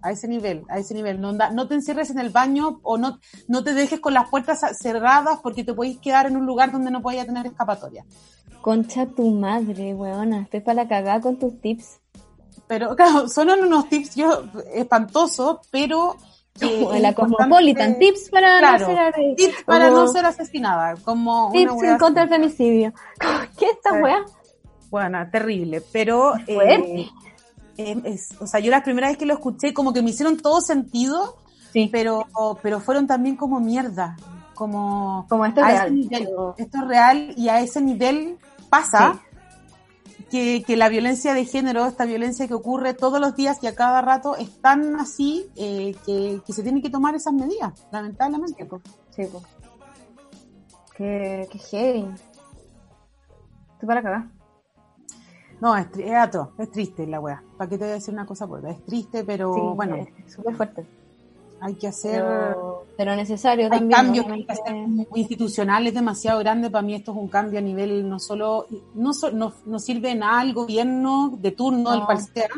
a 0.00 0.12
ese 0.12 0.28
nivel, 0.28 0.64
a 0.70 0.78
ese 0.78 0.94
nivel. 0.94 1.20
No, 1.20 1.34
no 1.34 1.68
te 1.68 1.74
encierres 1.74 2.08
en 2.08 2.18
el 2.18 2.30
baño 2.30 2.80
o 2.82 2.96
no, 2.96 3.20
no 3.48 3.62
te 3.62 3.74
dejes 3.74 4.00
con 4.00 4.14
las 4.14 4.30
puertas 4.30 4.60
cerradas 4.80 5.40
porque 5.42 5.62
te 5.62 5.74
podéis 5.74 5.98
quedar 5.98 6.24
en 6.24 6.38
un 6.38 6.46
lugar 6.46 6.72
donde 6.72 6.90
no 6.90 7.02
podías 7.02 7.26
tener 7.26 7.44
escapatoria. 7.44 8.06
Concha 8.62 9.04
tu 9.04 9.30
madre, 9.30 9.92
weona, 9.92 10.40
estoy 10.40 10.60
para 10.60 10.84
la 10.84 10.88
cagada 10.88 11.20
con 11.20 11.38
tus 11.38 11.60
tips. 11.60 12.00
Pero 12.66 12.96
claro, 12.96 13.28
son 13.28 13.50
unos 13.50 13.90
tips 13.90 14.14
yo, 14.14 14.44
espantosos, 14.72 15.58
pero 15.70 16.16
es 16.60 17.00
la 17.00 17.12
Cosmopolitan, 17.14 17.98
tips 17.98 18.30
para 18.30 18.58
Claro, 18.60 18.88
no 18.88 18.94
ser, 18.94 19.14
tips 19.36 19.64
para 19.64 19.88
como 19.88 20.00
no 20.02 20.08
ser 20.12 20.24
asesinada, 20.26 20.94
como 21.04 21.50
tips 21.52 21.72
una 21.72 21.92
en 21.92 21.98
contra 21.98 22.22
del 22.26 22.30
femicidio. 22.30 22.92
¿Qué 23.58 23.66
esta 23.70 23.90
Sí. 23.90 23.96
wea? 24.02 24.24
Bueno, 24.90 25.18
terrible, 25.32 25.82
pero 25.92 26.36
eh, 26.46 27.08
eh, 27.76 28.00
es- 28.04 28.34
o 28.40 28.46
sea, 28.46 28.60
yo 28.60 28.70
la 28.70 28.84
primera 28.84 29.08
vez 29.08 29.16
que 29.18 29.26
lo 29.26 29.34
escuché 29.34 29.74
como 29.74 29.92
que 29.92 30.02
me 30.02 30.10
hicieron 30.10 30.36
todo 30.36 30.60
sentido, 30.60 31.36
Sí, 31.72 31.88
pero 31.90 32.24
pero 32.62 32.78
fueron 32.78 33.08
también 33.08 33.34
como 33.34 33.58
mierda, 33.58 34.16
como 34.54 35.26
como 35.28 35.44
esto 35.44 35.60
es 35.62 35.66
real. 35.66 35.92
nivel. 35.94 36.28
Esto 36.56 36.78
es 36.78 36.86
real 36.88 37.34
y 37.36 37.48
a 37.48 37.58
ese 37.60 37.80
nivel 37.80 38.38
pasa 38.70 39.20
que, 40.34 40.64
que 40.66 40.76
la 40.76 40.88
violencia 40.88 41.32
de 41.32 41.44
género, 41.44 41.86
esta 41.86 42.06
violencia 42.06 42.48
que 42.48 42.54
ocurre 42.54 42.92
todos 42.92 43.20
los 43.20 43.36
días 43.36 43.62
y 43.62 43.68
a 43.68 43.76
cada 43.76 44.02
rato, 44.02 44.34
es 44.34 44.60
tan 44.60 44.96
así 44.96 45.48
eh, 45.54 45.94
que, 46.04 46.40
que 46.44 46.52
se 46.52 46.64
tienen 46.64 46.82
que 46.82 46.90
tomar 46.90 47.14
esas 47.14 47.32
medidas, 47.34 47.86
lamentablemente. 47.92 48.68
Sí, 49.10 49.22
pues. 49.30 49.44
Qué, 50.96 51.46
qué 51.52 51.58
heavy. 51.60 52.08
Estoy 53.74 53.86
para 53.86 54.02
cagar. 54.02 54.24
No, 55.60 55.76
es, 55.76 55.86
es 55.96 56.14
atroz, 56.16 56.48
es 56.58 56.68
triste 56.68 57.06
la 57.06 57.20
weá. 57.20 57.40
¿Para 57.56 57.70
qué 57.70 57.78
te 57.78 57.84
voy 57.84 57.92
a 57.92 57.94
decir 57.94 58.12
una 58.12 58.26
cosa? 58.26 58.48
Porque 58.48 58.70
es 58.70 58.84
triste, 58.84 59.22
pero 59.22 59.54
Sí, 59.54 59.60
bueno, 59.76 60.04
súper 60.26 60.56
fuerte. 60.56 60.84
Hay 61.66 61.74
que 61.76 61.88
hacer... 61.88 62.20
Pero, 62.22 62.84
pero 62.96 63.16
necesario 63.16 63.64
hay 63.64 63.70
también. 63.70 63.90
cambios 63.90 64.26
que 64.26 64.32
hay 64.32 64.44
que 64.46 64.52
hacer 64.52 64.76
institucionales 65.14 65.94
demasiado 65.94 66.38
grandes. 66.40 66.70
Para 66.70 66.82
mí 66.82 66.94
esto 66.94 67.12
es 67.12 67.16
un 67.18 67.28
cambio 67.28 67.58
a 67.58 67.62
nivel 67.62 68.08
no 68.08 68.18
solo, 68.20 68.66
no, 68.94 69.12
so- 69.14 69.30
no, 69.30 69.52
no 69.64 69.78
sirve 69.78 70.14
nada 70.14 70.40
al 70.40 70.52
gobierno 70.52 71.38
de 71.40 71.50
turno, 71.52 71.90
No. 71.90 71.94
el 71.94 72.04
cual 72.04 72.20
sea. 72.20 72.48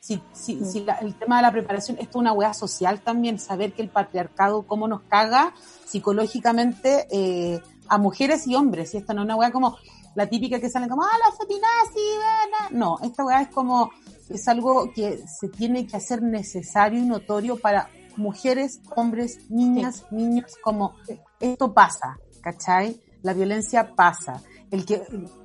Si, 0.00 0.20
si, 0.32 0.64
si 0.64 0.80
la- 0.84 0.96
el 0.96 1.14
tema 1.14 1.36
de 1.36 1.42
la 1.42 1.52
preparación, 1.52 1.96
esto 1.98 2.10
es 2.10 2.16
una 2.16 2.32
weá 2.32 2.54
social 2.54 3.00
también, 3.00 3.38
saber 3.38 3.72
que 3.72 3.82
el 3.82 3.88
patriarcado 3.88 4.62
cómo 4.62 4.86
nos 4.88 5.02
caga 5.02 5.54
psicológicamente 5.84 7.06
eh, 7.10 7.60
a 7.88 7.98
mujeres 7.98 8.46
y 8.46 8.54
hombres. 8.54 8.94
Y 8.94 8.98
esto 8.98 9.14
no 9.14 9.22
es 9.22 9.24
una 9.26 9.36
weá 9.36 9.50
como 9.52 9.76
la 10.14 10.26
típica 10.26 10.58
que 10.60 10.70
salen 10.70 10.88
como, 10.88 11.02
ah, 11.02 11.18
la 11.24 11.36
feminazi, 11.36 12.16
bla, 12.18 12.68
bla". 12.68 12.78
no, 12.78 12.98
esta 13.02 13.24
weá 13.24 13.42
es 13.42 13.48
como, 13.48 13.90
es 14.30 14.48
algo 14.48 14.90
que 14.94 15.18
se 15.26 15.48
tiene 15.48 15.86
que 15.86 15.96
hacer 15.96 16.22
necesario 16.22 16.98
y 17.00 17.04
notorio 17.06 17.56
para 17.58 17.88
mujeres, 18.16 18.80
hombres, 18.94 19.50
niñas, 19.50 20.04
niños, 20.10 20.56
como 20.62 20.94
esto 21.40 21.72
pasa, 21.72 22.18
¿cachai? 22.40 23.00
La 23.22 23.32
violencia 23.32 23.94
pasa. 23.94 24.42
El 24.70 24.84
que, 24.84 25.02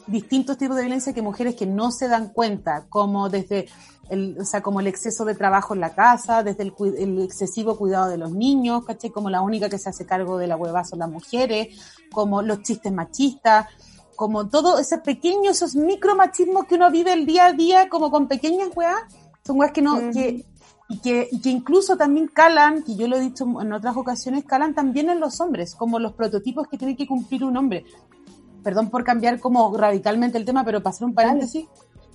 distintos 0.08 0.58
tipos 0.58 0.76
de 0.76 0.84
violencia 0.84 1.14
que 1.14 1.22
mujeres 1.22 1.56
que 1.56 1.66
no 1.66 1.92
se 1.92 2.08
dan 2.08 2.30
cuenta, 2.30 2.86
como 2.90 3.30
desde 3.30 3.68
el, 4.10 4.38
o 4.40 4.46
sea, 4.46 4.62
como 4.62 4.80
el 4.80 4.88
exceso 4.88 5.26
de 5.26 5.36
trabajo 5.36 5.74
en 5.74 5.80
la 5.80 5.94
casa, 5.94 6.44
desde 6.44 6.64
el, 6.64 6.74
el 6.98 7.22
excesivo 7.22 7.78
cuidado 7.78 8.10
de 8.10 8.18
los 8.18 8.32
niños, 8.32 8.84
¿cachai? 8.86 9.12
Como 9.12 9.30
la 9.30 9.42
única 9.42 9.70
que 9.70 9.78
se 9.78 9.90
hace 9.90 10.06
cargo 10.06 10.38
de 10.38 10.48
la 10.48 10.58
hueva 10.58 10.84
son 10.84 11.00
las 11.00 11.10
mujeres, 11.10 12.04
como 12.12 12.42
los 12.42 12.62
chistes 12.62 12.92
machistas, 12.92 13.68
como 14.16 14.50
todo 14.50 14.78
ese 14.78 15.00
pequeño, 15.00 15.50
esos 15.50 15.76
micromachismos 15.76 16.66
que 16.66 16.76
uno 16.76 16.92
vive 16.92 17.14
el 17.14 17.26
día 17.26 17.48
a 17.48 17.54
día, 17.54 17.90
como 17.90 18.12
con 18.12 18.28
pequeñas 18.28 18.70
weas, 18.76 19.02
son 19.44 19.60
weas 19.60 19.72
que 19.72 19.82
no, 19.82 20.12
que, 20.12 20.46
y 20.92 20.98
que, 20.98 21.30
y 21.32 21.40
que 21.40 21.50
incluso 21.50 21.96
también 21.96 22.28
calan, 22.28 22.84
que 22.84 22.98
yo 22.98 23.08
lo 23.08 23.16
he 23.16 23.22
dicho 23.22 23.46
en 23.62 23.72
otras 23.72 23.96
ocasiones, 23.96 24.44
calan 24.44 24.76
también 24.76 25.10
en 25.10 25.22
los 25.22 25.40
hombres, 25.40 25.74
como 25.74 26.00
los 26.00 26.12
prototipos 26.12 26.68
que 26.68 26.78
tiene 26.78 26.98
que 26.98 27.08
cumplir 27.08 27.46
un 27.46 27.56
hombre. 27.56 27.86
Perdón 28.62 28.90
por 28.90 29.06
cambiar 29.06 29.40
como 29.40 29.76
radicalmente 29.78 30.38
el 30.38 30.44
tema, 30.44 30.66
pero 30.66 30.82
hacer 30.84 31.08
un 31.08 31.14
paréntesis, 31.14 31.66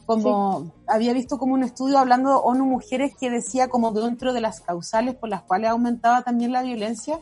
como 0.05 0.74
había 0.87 1.14
visto 1.14 1.39
como 1.39 1.55
un 1.55 1.62
estudio 1.62 1.99
hablando 1.99 2.39
ONU 2.43 2.66
Mujeres 2.66 3.14
que 3.18 3.31
decía 3.31 3.68
como 3.68 3.93
dentro 3.93 4.35
de 4.35 4.43
las 4.43 4.61
causales 4.61 5.14
por 5.14 5.31
las 5.31 5.43
cuales 5.43 5.70
aumentaba 5.70 6.20
también 6.20 6.53
la 6.53 6.61
violencia, 6.61 7.18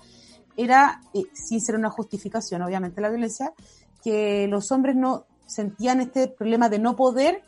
era, 0.57 1.03
eh, 1.15 1.23
sin 1.35 1.61
ser 1.61 1.77
una 1.77 1.91
justificación, 1.91 2.63
obviamente, 2.63 3.01
la 3.01 3.11
violencia, 3.11 3.53
que 4.03 4.49
los 4.49 4.73
hombres 4.73 4.97
no 4.97 5.25
sentían 5.47 6.01
este 6.01 6.27
problema 6.27 6.69
de 6.69 6.81
no 6.81 6.97
poder 6.97 7.43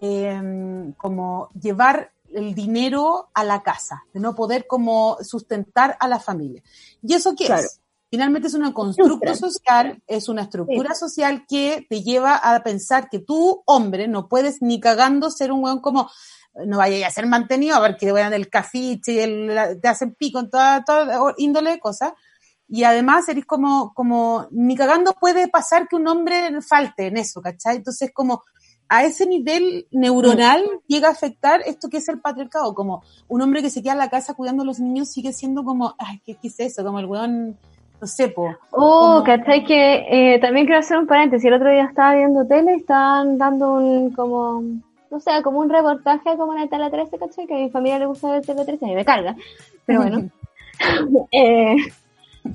eh, 0.00 0.94
como 0.96 1.48
llevar 1.60 2.12
el 2.38 2.54
dinero 2.54 3.28
a 3.34 3.44
la 3.44 3.62
casa, 3.62 4.04
de 4.14 4.20
no 4.20 4.34
poder 4.34 4.66
como 4.66 5.18
sustentar 5.22 5.96
a 6.00 6.08
la 6.08 6.18
familia. 6.20 6.62
¿Y 7.02 7.14
eso 7.14 7.34
qué 7.36 7.46
Claro. 7.46 7.62
es? 7.62 7.80
Finalmente 8.10 8.48
es 8.48 8.54
un 8.54 8.72
constructo 8.72 9.34
social, 9.34 10.02
es 10.06 10.30
una 10.30 10.42
estructura 10.42 10.94
social 10.94 11.44
que 11.46 11.86
te 11.90 12.02
lleva 12.02 12.36
a 12.36 12.62
pensar 12.62 13.10
que 13.10 13.18
tú, 13.18 13.62
hombre, 13.66 14.08
no 14.08 14.28
puedes 14.28 14.62
ni 14.62 14.80
cagando 14.80 15.30
ser 15.30 15.52
un 15.52 15.62
weón 15.62 15.80
como, 15.80 16.10
no 16.64 16.78
vaya 16.78 17.06
a 17.06 17.10
ser 17.10 17.26
mantenido, 17.26 17.76
a 17.76 17.80
ver 17.80 17.98
que 17.98 18.10
weón 18.10 18.30
del 18.30 18.48
cafiche, 18.48 19.22
el, 19.24 19.54
la- 19.54 19.78
te 19.78 19.88
hacen 19.88 20.14
pico 20.14 20.38
en 20.38 20.48
toda, 20.48 20.82
toda 20.84 21.34
índole 21.36 21.72
de 21.72 21.80
cosas. 21.80 22.12
Y 22.66 22.84
además 22.84 23.28
eres 23.28 23.44
como, 23.46 23.92
como, 23.94 24.46
ni 24.52 24.74
cagando 24.74 25.12
puede 25.12 25.48
pasar 25.48 25.86
que 25.88 25.96
un 25.96 26.08
hombre 26.08 26.60
falte 26.62 27.06
en 27.08 27.16
eso, 27.18 27.40
¿cachai? 27.42 27.76
Entonces 27.76 28.10
como, 28.14 28.42
a 28.88 29.04
ese 29.04 29.26
nivel 29.26 29.86
neuronal 29.90 30.64
llega 30.86 31.08
a 31.08 31.12
afectar 31.12 31.60
esto 31.66 31.88
que 31.88 31.98
es 31.98 32.08
el 32.08 32.20
patriarcado, 32.20 32.74
como 32.74 33.02
un 33.28 33.42
hombre 33.42 33.62
que 33.62 33.70
se 33.70 33.82
queda 33.82 33.92
en 33.92 33.98
la 33.98 34.10
casa 34.10 34.34
cuidando 34.34 34.62
a 34.62 34.66
los 34.66 34.80
niños 34.80 35.10
sigue 35.10 35.32
siendo 35.32 35.64
como, 35.64 35.94
ay, 35.98 36.20
¿qué, 36.24 36.36
qué 36.36 36.48
es 36.48 36.58
eso? 36.60 36.82
Como 36.84 36.98
el 36.98 37.06
weón, 37.06 37.56
no 38.00 38.06
sé, 38.06 38.28
po. 38.28 38.48
Oh, 38.70 39.22
Como- 39.22 39.24
¿cachai? 39.24 39.64
Que 39.64 40.06
eh, 40.34 40.38
también 40.40 40.66
quiero 40.66 40.80
hacer 40.80 40.96
un 40.98 41.06
paréntesis. 41.06 41.44
El 41.46 41.54
otro 41.54 41.70
día 41.70 41.84
estaba 41.84 42.14
viendo 42.14 42.46
tele 42.46 42.74
y 42.74 42.80
estaban 42.80 43.36
dando 43.38 43.74
un, 43.74 44.10
como, 44.12 44.62
no 45.10 45.20
sé, 45.20 45.30
como 45.42 45.60
un 45.60 45.68
reportaje 45.68 46.36
como 46.36 46.54
en 46.54 46.60
el 46.60 46.68
Tele 46.70 46.90
13, 46.90 47.18
¿cachai? 47.18 47.46
Que 47.46 47.54
a 47.54 47.58
mi 47.58 47.70
familia 47.70 47.98
le 47.98 48.06
gusta 48.06 48.30
ver 48.30 48.46
Tele 48.46 48.64
13 48.64 48.86
y 48.86 48.94
me 48.94 49.04
carga. 49.04 49.36
Pero 49.84 50.02
bueno. 50.02 50.28
Eh, 51.32 51.76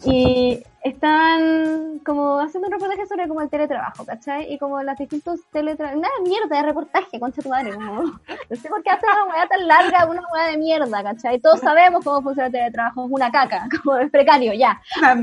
y 0.06 0.64
están 0.84 2.00
como 2.00 2.40
haciendo 2.40 2.68
un 2.68 2.74
reportaje 2.74 3.08
sobre 3.08 3.28
como 3.28 3.42
el 3.42 3.50
teletrabajo, 3.50 4.06
¿cachai? 4.06 4.54
Y 4.54 4.58
como 4.58 4.82
las 4.84 4.98
distintos 4.98 5.40
teletrabajos. 5.52 6.02
Nada, 6.02 6.14
mierda 6.24 6.58
de 6.58 6.64
reportaje, 6.64 7.20
concha 7.20 7.42
tu 7.42 7.50
madre. 7.50 7.74
Como, 7.74 8.04
no 8.50 8.56
sé 8.56 8.70
por 8.70 8.84
qué 8.84 8.90
hacen 8.90 9.10
una 9.10 9.34
weá 9.34 9.48
tan 9.48 9.66
larga, 9.66 10.06
una 10.06 10.22
weá 10.34 10.48
de 10.48 10.58
mierda, 10.58 11.04
¿cachai? 11.04 11.40
Todos 11.40 11.62
sabemos 11.62 12.04
cómo 12.04 12.22
funciona 12.22 12.48
el 12.48 12.52
teletrabajo, 12.52 13.06
es 13.06 13.12
una 13.12 13.32
caca, 13.32 13.68
como 13.84 13.98
es 13.98 14.12
precario, 14.12 14.54
ya. 14.54 14.82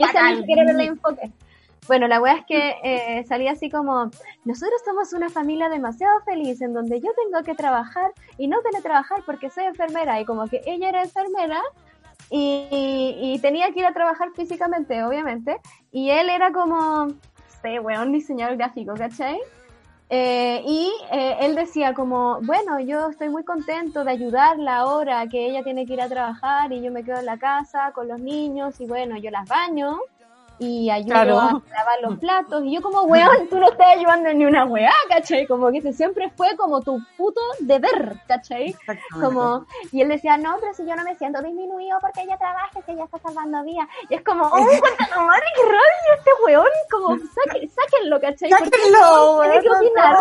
Y 0.00 0.04
ese 0.04 0.12
Bacán. 0.12 0.38
no 0.38 0.44
quiere 0.44 0.64
verle 0.64 0.84
enfoque. 0.84 1.32
Bueno, 1.88 2.06
la 2.06 2.20
wea 2.20 2.34
es 2.34 2.46
que 2.46 2.76
eh, 2.84 3.24
salía 3.26 3.50
así 3.50 3.68
como, 3.68 4.12
nosotros 4.44 4.80
somos 4.84 5.12
una 5.12 5.28
familia 5.28 5.68
demasiado 5.68 6.20
feliz 6.20 6.60
en 6.60 6.72
donde 6.72 7.00
yo 7.00 7.08
tengo 7.16 7.42
que 7.42 7.56
trabajar 7.56 8.12
y 8.36 8.46
no 8.46 8.60
teletrabajar 8.60 9.24
porque 9.26 9.50
soy 9.50 9.64
enfermera 9.64 10.20
y 10.20 10.24
como 10.24 10.46
que 10.46 10.60
ella 10.66 10.90
era 10.90 11.02
enfermera 11.02 11.60
y, 12.30 13.38
tenía 13.40 13.70
que 13.72 13.80
ir 13.80 13.86
a 13.86 13.92
trabajar 13.92 14.30
físicamente, 14.34 15.02
obviamente, 15.02 15.58
y 15.92 16.10
él 16.10 16.28
era 16.28 16.52
como, 16.52 17.08
este 17.48 17.80
weón 17.80 18.12
diseñador 18.12 18.56
gráfico, 18.56 18.94
¿cachai? 18.94 19.38
Eh, 20.10 20.62
y 20.66 20.90
eh, 21.12 21.36
él 21.40 21.54
decía 21.54 21.92
como, 21.92 22.40
bueno, 22.42 22.80
yo 22.80 23.10
estoy 23.10 23.28
muy 23.28 23.44
contento 23.44 24.04
de 24.04 24.12
ayudarla 24.12 24.78
ahora 24.78 25.26
que 25.28 25.46
ella 25.46 25.62
tiene 25.62 25.84
que 25.84 25.92
ir 25.94 26.00
a 26.00 26.08
trabajar 26.08 26.72
y 26.72 26.80
yo 26.80 26.90
me 26.90 27.04
quedo 27.04 27.18
en 27.18 27.26
la 27.26 27.36
casa 27.36 27.92
con 27.92 28.08
los 28.08 28.18
niños 28.18 28.80
y 28.80 28.86
bueno, 28.86 29.18
yo 29.18 29.30
las 29.30 29.46
baño 29.46 29.98
y 30.60 30.90
ayudo 30.90 31.08
Claro. 31.12 31.38
a 31.38 31.52
lavar 31.72 32.00
los 32.02 32.18
platos 32.18 32.62
y 32.64 32.74
yo 32.74 32.82
como, 32.82 33.02
weón, 33.02 33.48
tú 33.48 33.58
no 33.58 33.70
estás 33.70 33.88
ayudando 33.96 34.32
ni 34.34 34.44
una 34.44 34.64
weá, 34.64 34.92
¿cachai? 35.08 35.46
Como 35.46 35.70
que 35.70 35.78
ese 35.78 35.92
siempre 35.92 36.30
fue 36.36 36.56
como 36.56 36.80
tu 36.80 36.98
puto 37.16 37.40
deber, 37.60 38.16
¿cachai? 38.26 38.74
Como, 39.20 39.66
y 39.92 40.00
él 40.02 40.08
decía, 40.08 40.36
no, 40.36 40.56
pero 40.60 40.74
si 40.74 40.84
yo 40.86 40.96
no 40.96 41.04
me 41.04 41.14
siento 41.16 41.40
disminuido 41.42 41.98
porque 42.00 42.22
ella 42.22 42.36
trabaja, 42.36 42.80
que 42.84 42.92
ella 42.92 43.04
está 43.04 43.18
salvando 43.18 43.62
vidas. 43.64 43.86
Y 44.10 44.14
es 44.14 44.22
como, 44.22 44.44
oh, 44.46 44.50
puta 44.50 45.20
madre, 45.24 45.42
qué 45.54 45.62
rabia 45.62 46.18
este 46.18 46.30
weón, 46.44 46.66
como, 46.90 47.16
saque- 47.16 47.68
sáquenlo, 47.68 48.20
¿cachai? 48.20 48.50
¿Por 48.50 48.58
qué 48.58 48.64
Sáquenlo, 48.78 49.40
tiene 49.42 49.60
que 49.62 49.70
opinar? 49.70 50.16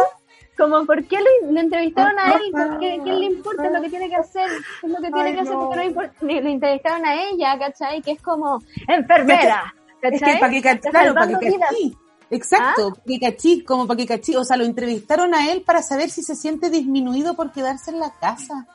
Como, 0.57 0.85
¿por 0.87 1.03
qué 1.07 1.17
lo, 1.19 1.51
lo 1.51 1.59
entrevistaron 1.59 2.17
a 2.17 2.33
él? 2.33 2.41
¿Por 2.51 2.79
qué, 2.79 2.99
¿Qué 3.03 3.13
le 3.13 3.25
importa 3.25 3.69
lo 3.69 3.79
que 3.79 3.89
tiene 3.91 4.09
que 4.09 4.15
hacer? 4.15 4.49
¿Qué 4.81 4.87
es 4.87 4.91
lo 4.91 4.97
que 4.97 5.11
tiene 5.11 5.29
Ay, 5.29 5.35
que 5.35 5.41
hacer? 5.41 5.53
no. 5.53 5.59
¿Por 5.59 5.69
qué 5.69 5.75
no 5.75 5.81
le 5.83 5.87
importa? 5.89 6.13
Le, 6.21 6.41
le 6.41 6.51
entrevistaron 6.51 7.05
a 7.05 7.23
ella, 7.25 7.59
¿cachai? 7.59 8.01
Que 8.01 8.11
es 8.13 8.21
como, 8.23 8.59
enfermera, 8.87 9.75
Es 10.01 10.21
que 10.21 10.37
para 10.39 10.49
que 10.51 10.57
Está 10.57 10.89
claro, 10.89 11.13
para 11.13 11.27
que 11.39 11.57
cachí. 11.59 11.97
Exacto, 12.29 12.89
para 12.91 13.03
que 13.05 13.19
cachí, 13.19 13.63
como 13.63 13.87
para 13.87 13.97
que 13.97 14.05
cachí. 14.05 14.35
O 14.35 14.43
sea, 14.43 14.57
lo 14.57 14.65
entrevistaron 14.65 15.33
a 15.33 15.49
él 15.51 15.61
para 15.61 15.81
saber 15.81 16.09
si 16.09 16.23
se 16.23 16.35
siente 16.35 16.69
disminuido 16.69 17.35
por 17.35 17.51
quedarse 17.51 17.91
en 17.91 17.99
la 17.99 18.11
casa. 18.19 18.67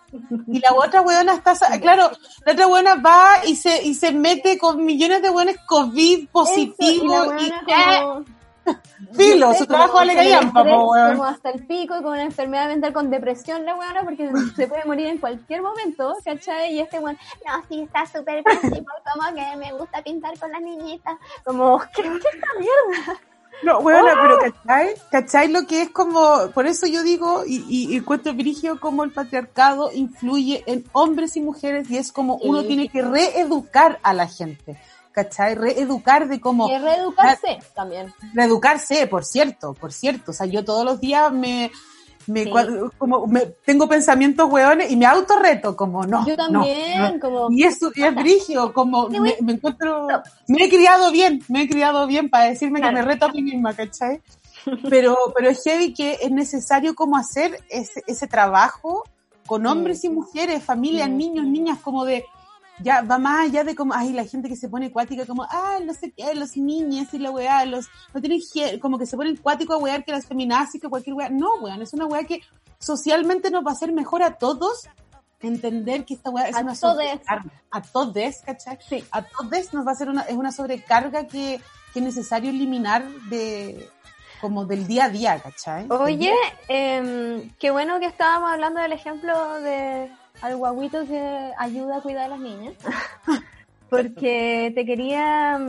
Y 0.47 0.59
la 0.61 0.73
otra 0.75 1.03
weona 1.03 1.35
está, 1.35 1.55
claro, 1.81 2.11
la 2.47 2.53
otra 2.53 2.67
weona 2.67 2.95
va 2.97 3.45
y 3.47 3.57
se, 3.57 3.83
y 3.83 3.95
se 3.95 4.13
mete 4.13 4.59
con 4.59 4.85
millones 4.85 5.23
de 5.23 5.31
weones 5.31 5.57
COVID 5.67 6.15
Eso, 6.19 6.23
y 6.23 6.27
positivos 6.29 7.29
la 7.29 7.41
y, 7.43 7.51
weona 7.51 7.63
como- 8.01 8.42
filo, 9.17 9.53
su 9.55 9.67
trabajo 9.67 10.03
le 10.05 10.15
weón. 10.15 10.51
Como 10.53 11.25
hasta 11.25 11.51
el 11.51 11.67
pico, 11.67 11.95
con 12.03 12.13
una 12.13 12.23
enfermedad 12.23 12.69
mental, 12.69 12.93
con 12.93 13.11
depresión, 13.11 13.65
la 13.65 13.75
weona, 13.75 14.03
porque 14.03 14.31
se 14.57 14.69
puede 14.69 14.85
morir 14.85 15.07
en 15.07 15.19
cualquier 15.19 15.63
momento, 15.63 16.15
¿cachai? 16.25 16.75
Y 16.75 16.81
este 16.81 16.99
weón, 16.99 17.19
no, 17.47 17.63
sí, 17.69 17.83
está 17.83 18.07
súper 18.07 18.43
fácil, 18.43 18.85
como 19.15 19.35
que 19.35 19.57
me 19.57 19.73
gusta 19.73 20.03
pintar 20.03 20.39
con 20.39 20.51
las 20.53 20.63
niñitas. 20.63 21.17
Como, 21.45 21.81
¿qué, 21.95 22.03
qué 22.03 22.09
esta 22.09 22.49
mierda? 22.59 23.21
No, 23.63 23.79
weona, 23.79 24.15
pero 24.21 24.39
¿cachai? 24.65 24.95
¿Cachai 25.11 25.49
lo 25.49 25.67
que 25.67 25.83
es 25.83 25.91
como, 25.91 26.51
por 26.53 26.67
eso 26.67 26.87
yo 26.87 27.03
digo, 27.03 27.45
y, 27.47 27.65
y, 27.69 27.93
y 27.93 27.97
encuentro 27.97 28.35
brigio 28.35 28.81
como 28.81 29.05
el 29.05 29.13
patriarcado 29.13 29.91
influye 29.93 30.65
en 30.67 30.85
hombres 30.93 31.37
y 31.37 31.41
mujeres 31.41 31.91
y 31.91 31.99
es 31.99 32.13
como 32.13 32.37
uno 32.37 32.65
tiene 32.65 32.89
que 32.89 33.03
reeducar 33.03 34.01
a 34.03 34.15
la 34.15 34.27
gente, 34.27 34.81
¿cachai? 35.13 35.55
Reeducar 35.55 36.29
de 36.29 36.41
cómo... 36.41 36.69
Y 36.69 36.79
reeducarse 36.79 37.59
también. 37.75 38.13
reeducarse, 38.35 39.07
por 39.07 39.25
cierto, 39.25 39.75
por 39.75 39.93
cierto. 39.93 40.31
O 40.33 40.35
sea, 40.35 40.47
yo 40.47 40.65
todos 40.65 40.85
los 40.85 41.01
días 41.01 41.33
me, 41.33 41.71
me, 42.27 42.45
Sí. 42.45 42.51
como 42.99 43.27
me 43.27 43.41
tengo 43.65 43.89
pensamientos 43.89 44.51
hueones 44.51 44.91
y 44.91 44.97
me 44.97 45.07
autorreto, 45.07 45.77
como 45.77 46.05
no. 46.05 46.27
Yo 46.27 46.37
también, 46.37 47.15
no. 47.15 47.21
como, 47.21 47.49
Y 47.51 47.65
es, 47.65 47.79
y 47.95 48.03
es 48.03 48.15
brigio, 48.15 48.73
como 48.73 49.09
me, 49.09 49.37
encuentro, 49.49 50.07
me 50.49 50.65
he 50.65 50.69
criado 50.69 51.11
bien, 51.11 51.43
me 51.49 51.63
he 51.63 51.69
criado 51.69 52.07
bien 52.07 52.31
para 52.31 52.45
decirme 52.45 52.81
Claro. 52.81 52.97
que 52.97 53.03
me 53.03 53.09
reto 53.09 53.27
a 53.27 53.33
mí 53.33 53.43
misma, 53.43 53.75
¿cachai? 53.75 54.21
Pero, 54.89 55.17
pero 55.37 55.51
es 55.51 55.63
heavy 55.65 55.93
que 55.93 56.19
es 56.23 56.31
necesario 56.31 56.95
como 56.95 57.17
hacer 57.17 57.59
ese, 57.69 58.03
ese 58.07 58.29
trabajo 58.29 59.03
con 59.47 59.67
hombres 59.67 60.05
y 60.05 60.09
mujeres, 60.09 60.63
familias, 60.63 61.11
niños, 61.11 61.45
niñas, 61.47 61.79
como 61.83 62.05
de, 62.05 62.25
ya 62.81 63.03
va 63.03 63.19
más 63.19 63.49
allá 63.49 63.65
de 63.65 63.75
como, 63.75 63.95
ay, 63.95 64.13
la 64.13 64.25
gente 64.25 64.49
que 64.49 64.57
se 64.57 64.69
pone 64.69 64.91
cuática, 64.91 65.27
como, 65.27 65.45
ah, 65.45 65.79
no 65.85 65.95
sé 65.95 66.13
qué, 66.13 66.35
los 66.35 66.57
niños 66.57 67.13
y 67.13 67.19
la 67.19 67.31
weá, 67.31 67.65
los, 67.65 67.89
no 68.15 68.21
tienen, 68.21 68.41
como 68.81 68.99
que 68.99 69.07
se 69.07 69.17
ponen 69.17 69.37
cuático 69.37 69.75
a 69.75 69.79
wear 69.79 70.05
que 70.05 70.13
las 70.13 70.27
feminazis, 70.27 70.81
que 70.81 70.89
cualquier 70.89 71.15
weá. 71.15 71.29
No, 71.29 71.55
weón, 71.61 71.83
es 71.83 71.93
una 71.93 72.07
weá 72.07 72.25
que 72.25 72.41
socialmente 72.79 73.51
nos 73.51 73.65
va 73.65 73.71
a 73.71 73.75
hacer 73.75 73.93
mejor 73.93 74.23
a 74.23 74.35
todos 74.39 74.89
entender 75.41 76.05
que 76.05 76.15
esta 76.15 76.31
weá 76.31 76.49
es 76.49 76.57
A 76.57 76.61
una 76.61 76.75
todes. 76.75 77.11
sobrecarga. 77.11 77.51
A 77.71 77.83
todos, 77.83 78.37
¿cachai? 78.45 78.79
Sí. 78.89 79.05
A 79.11 79.23
todos 79.23 79.73
nos 79.75 79.87
va 79.87 79.93
a 79.93 79.95
ser 79.95 80.09
una, 80.09 80.23
es 80.23 80.37
una 80.37 80.53
sobrecarga 80.53 81.27
que, 81.27 81.61
que 81.93 81.99
es 81.99 82.05
necesario 82.05 82.51
eliminar 82.51 83.07
de, 83.29 83.89
como 84.41 84.65
del 84.65 84.87
día 84.87 85.05
a 85.05 85.09
día, 85.09 85.41
¿cachai? 85.41 85.87
Oye, 85.91 86.33
em, 86.69 87.51
qué 87.59 87.71
bueno 87.71 87.99
que 88.01 88.07
estábamos 88.07 88.53
hablando 88.53 88.81
del 88.81 88.93
ejemplo 88.93 89.61
de 89.61 90.11
al 90.43 90.57
guaguito 90.57 91.07
que 91.07 91.53
ayuda 91.57 91.97
a 91.97 92.01
cuidar 92.01 92.25
a 92.27 92.29
las 92.29 92.41
niñas. 92.41 92.75
Porque 93.89 94.73
te 94.75 94.85
quería, 94.85 95.61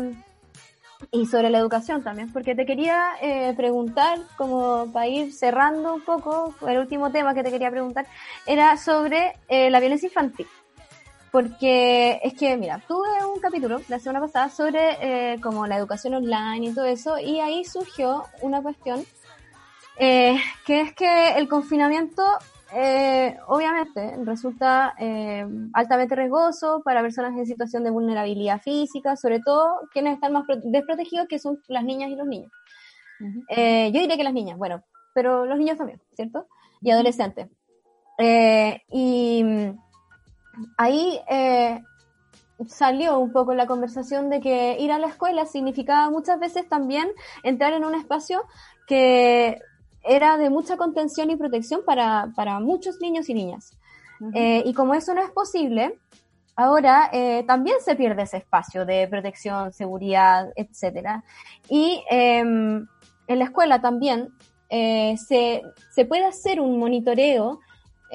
y 1.12 1.26
sobre 1.26 1.50
la 1.50 1.58
educación 1.58 2.04
también, 2.04 2.32
porque 2.32 2.56
te 2.56 2.66
quería 2.66 3.16
eh, 3.22 3.54
preguntar, 3.58 4.18
como 4.38 4.90
para 4.94 5.08
ir 5.08 5.34
cerrando 5.34 5.96
un 5.96 6.02
poco, 6.02 6.56
el 6.66 6.80
último 6.80 7.12
tema 7.12 7.34
que 7.34 7.44
te 7.44 7.52
quería 7.52 7.70
preguntar 7.70 8.08
era 8.48 8.78
sobre 8.78 9.34
eh, 9.50 9.70
la 9.70 9.82
violencia 9.82 10.08
infantil. 10.08 10.48
Porque 11.32 12.22
es 12.24 12.34
que, 12.36 12.56
mira, 12.56 12.82
tuve 12.88 13.10
un 13.26 13.42
capítulo 13.42 13.82
la 13.90 14.00
semana 14.00 14.22
pasada 14.22 14.48
sobre 14.48 15.34
eh, 15.34 15.42
como 15.42 15.68
la 15.68 15.76
educación 15.76 16.14
online 16.14 16.68
y 16.68 16.74
todo 16.74 16.86
eso, 16.86 17.20
y 17.20 17.42
ahí 17.42 17.66
surgió 17.66 18.24
una 18.42 18.62
cuestión 18.62 19.06
eh, 19.98 20.40
que 20.66 20.82
es 20.82 20.94
que 20.94 21.34
el 21.34 21.48
confinamiento 21.48 22.24
eh, 22.74 23.38
obviamente 23.48 24.18
resulta 24.24 24.96
eh, 25.00 25.46
altamente 25.74 26.16
riesgoso 26.16 26.82
para 26.84 27.02
personas 27.02 27.38
en 27.38 27.46
situación 27.46 27.84
de 27.84 27.92
vulnerabilidad 27.92 28.62
física, 28.62 29.16
sobre 29.16 29.40
todo 29.40 29.82
quienes 29.92 30.16
están 30.16 30.34
más 30.34 30.46
pro- 30.46 30.62
desprotegidos, 30.64 31.28
que 31.28 31.40
son 31.40 31.60
las 31.68 31.84
niñas 31.84 32.10
y 32.10 32.16
los 32.16 32.28
niños. 32.28 32.52
Eh, 33.50 33.92
yo 33.94 34.02
diría 34.02 34.18
que 34.18 34.24
las 34.24 34.34
niñas, 34.34 34.58
bueno, 34.58 34.84
pero 35.14 35.46
los 35.46 35.58
niños 35.58 35.78
también, 35.78 36.02
¿cierto? 36.16 36.48
Y 36.82 36.92
adolescentes. 36.92 37.48
Y 38.90 39.44
mm, 39.44 39.78
ahí 40.78 41.20
salió 42.68 43.20
un 43.20 43.32
poco 43.32 43.54
la 43.54 43.66
conversación 43.68 44.30
de 44.30 44.40
que 44.40 44.78
ir 44.80 44.92
a 44.92 45.00
la 45.00 45.08
escuela 45.08 45.46
significaba 45.46 46.10
muchas 46.10 46.40
veces 46.40 46.68
también 46.70 47.10
entrar 47.44 47.74
en 47.74 47.86
un 47.86 47.96
espacio 47.96 48.44
que 48.88 49.60
era 50.04 50.38
de 50.38 50.50
mucha 50.50 50.78
contención 50.78 51.30
y 51.30 51.36
protección 51.36 51.82
para, 51.86 52.32
para 52.36 52.60
muchos 52.60 53.00
niños 53.00 53.30
y 53.30 53.34
niñas. 53.34 53.78
Eh, 54.34 54.64
y 54.66 54.74
como 54.74 54.94
eso 54.94 55.14
no 55.14 55.22
es 55.22 55.32
posible, 55.32 56.00
ahora 56.56 57.10
eh, 57.12 57.44
también 57.46 57.78
se 57.84 57.96
pierde 57.96 58.24
ese 58.24 58.38
espacio 58.38 58.86
de 58.86 59.08
protección, 59.08 59.74
seguridad, 59.74 60.52
etcétera. 60.56 61.24
Y 61.70 62.04
em, 62.10 62.88
en 63.28 63.40
la 63.40 63.46
escuela 63.46 63.82
también 63.82 64.30
eh, 64.70 65.16
se, 65.18 65.62
se 65.92 66.06
puede 66.06 66.26
hacer 66.26 66.60
un 66.60 66.80
monitoreo 66.80 67.60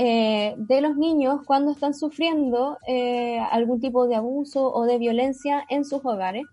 eh, 0.00 0.54
de 0.56 0.80
los 0.80 0.96
niños 0.96 1.40
cuando 1.44 1.72
están 1.72 1.92
sufriendo 1.92 2.78
eh, 2.86 3.40
algún 3.50 3.80
tipo 3.80 4.06
de 4.06 4.14
abuso 4.14 4.72
o 4.72 4.84
de 4.84 4.96
violencia 4.96 5.64
en 5.68 5.84
sus 5.84 6.04
hogares. 6.04 6.46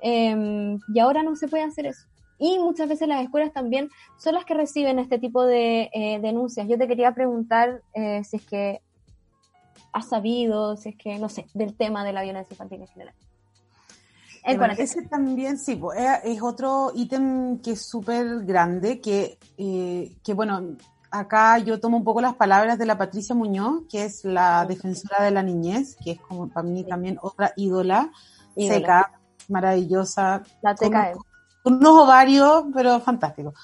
Em, 0.00 0.78
y 0.88 0.98
ahora 0.98 1.22
no 1.22 1.36
se 1.36 1.46
puede 1.46 1.64
hacer 1.64 1.84
eso. 1.84 2.06
Y 2.40 2.58
muchas 2.58 2.88
veces 2.88 3.06
las 3.06 3.22
escuelas 3.22 3.52
también 3.52 3.90
son 4.18 4.34
las 4.34 4.44
que 4.46 4.54
reciben 4.54 4.98
este 4.98 5.18
tipo 5.18 5.44
de 5.44 5.90
eh, 5.92 6.18
denuncias. 6.22 6.66
Yo 6.66 6.78
te 6.78 6.88
quería 6.88 7.12
preguntar 7.12 7.82
eh, 7.92 8.24
si 8.24 8.38
es 8.38 8.46
que 8.46 8.80
has 9.92 10.08
sabido, 10.08 10.76
si 10.76 10.88
es 10.88 10.96
que, 10.96 11.18
no 11.18 11.28
sé, 11.28 11.46
del 11.52 11.76
tema 11.76 12.02
de 12.02 12.14
la 12.14 12.22
violencia 12.22 12.54
infantil 12.54 12.80
en 12.80 12.88
general. 12.88 13.14
El 14.42 14.56
Bueno, 14.56 14.74
40. 14.74 14.82
ese 14.82 15.02
también, 15.02 15.58
sí, 15.58 15.76
pues, 15.76 15.98
es, 16.00 16.36
es 16.36 16.42
otro 16.42 16.92
ítem 16.94 17.58
que 17.58 17.72
es 17.72 17.82
súper 17.82 18.44
grande, 18.46 19.00
que, 19.00 19.38
eh, 19.58 20.16
que 20.24 20.32
bueno, 20.32 20.76
acá 21.10 21.58
yo 21.58 21.78
tomo 21.78 21.98
un 21.98 22.04
poco 22.04 22.22
las 22.22 22.36
palabras 22.36 22.78
de 22.78 22.86
la 22.86 22.96
Patricia 22.96 23.34
Muñoz, 23.34 23.82
que 23.90 24.04
es 24.04 24.24
la 24.24 24.64
defensora 24.64 25.22
de 25.22 25.30
la 25.30 25.42
niñez, 25.42 25.96
que 26.02 26.12
es 26.12 26.20
como 26.20 26.48
para 26.48 26.66
mí 26.66 26.84
también 26.84 27.18
otra 27.20 27.52
ídola, 27.56 28.10
Ídola. 28.56 28.74
seca, 28.74 29.12
maravillosa, 29.48 30.42
La 30.62 30.74
TKM. 30.74 31.12
con 31.12 31.29
unos 31.70 32.04
ovarios, 32.04 32.64
pero 32.74 33.00
fantástico. 33.00 33.54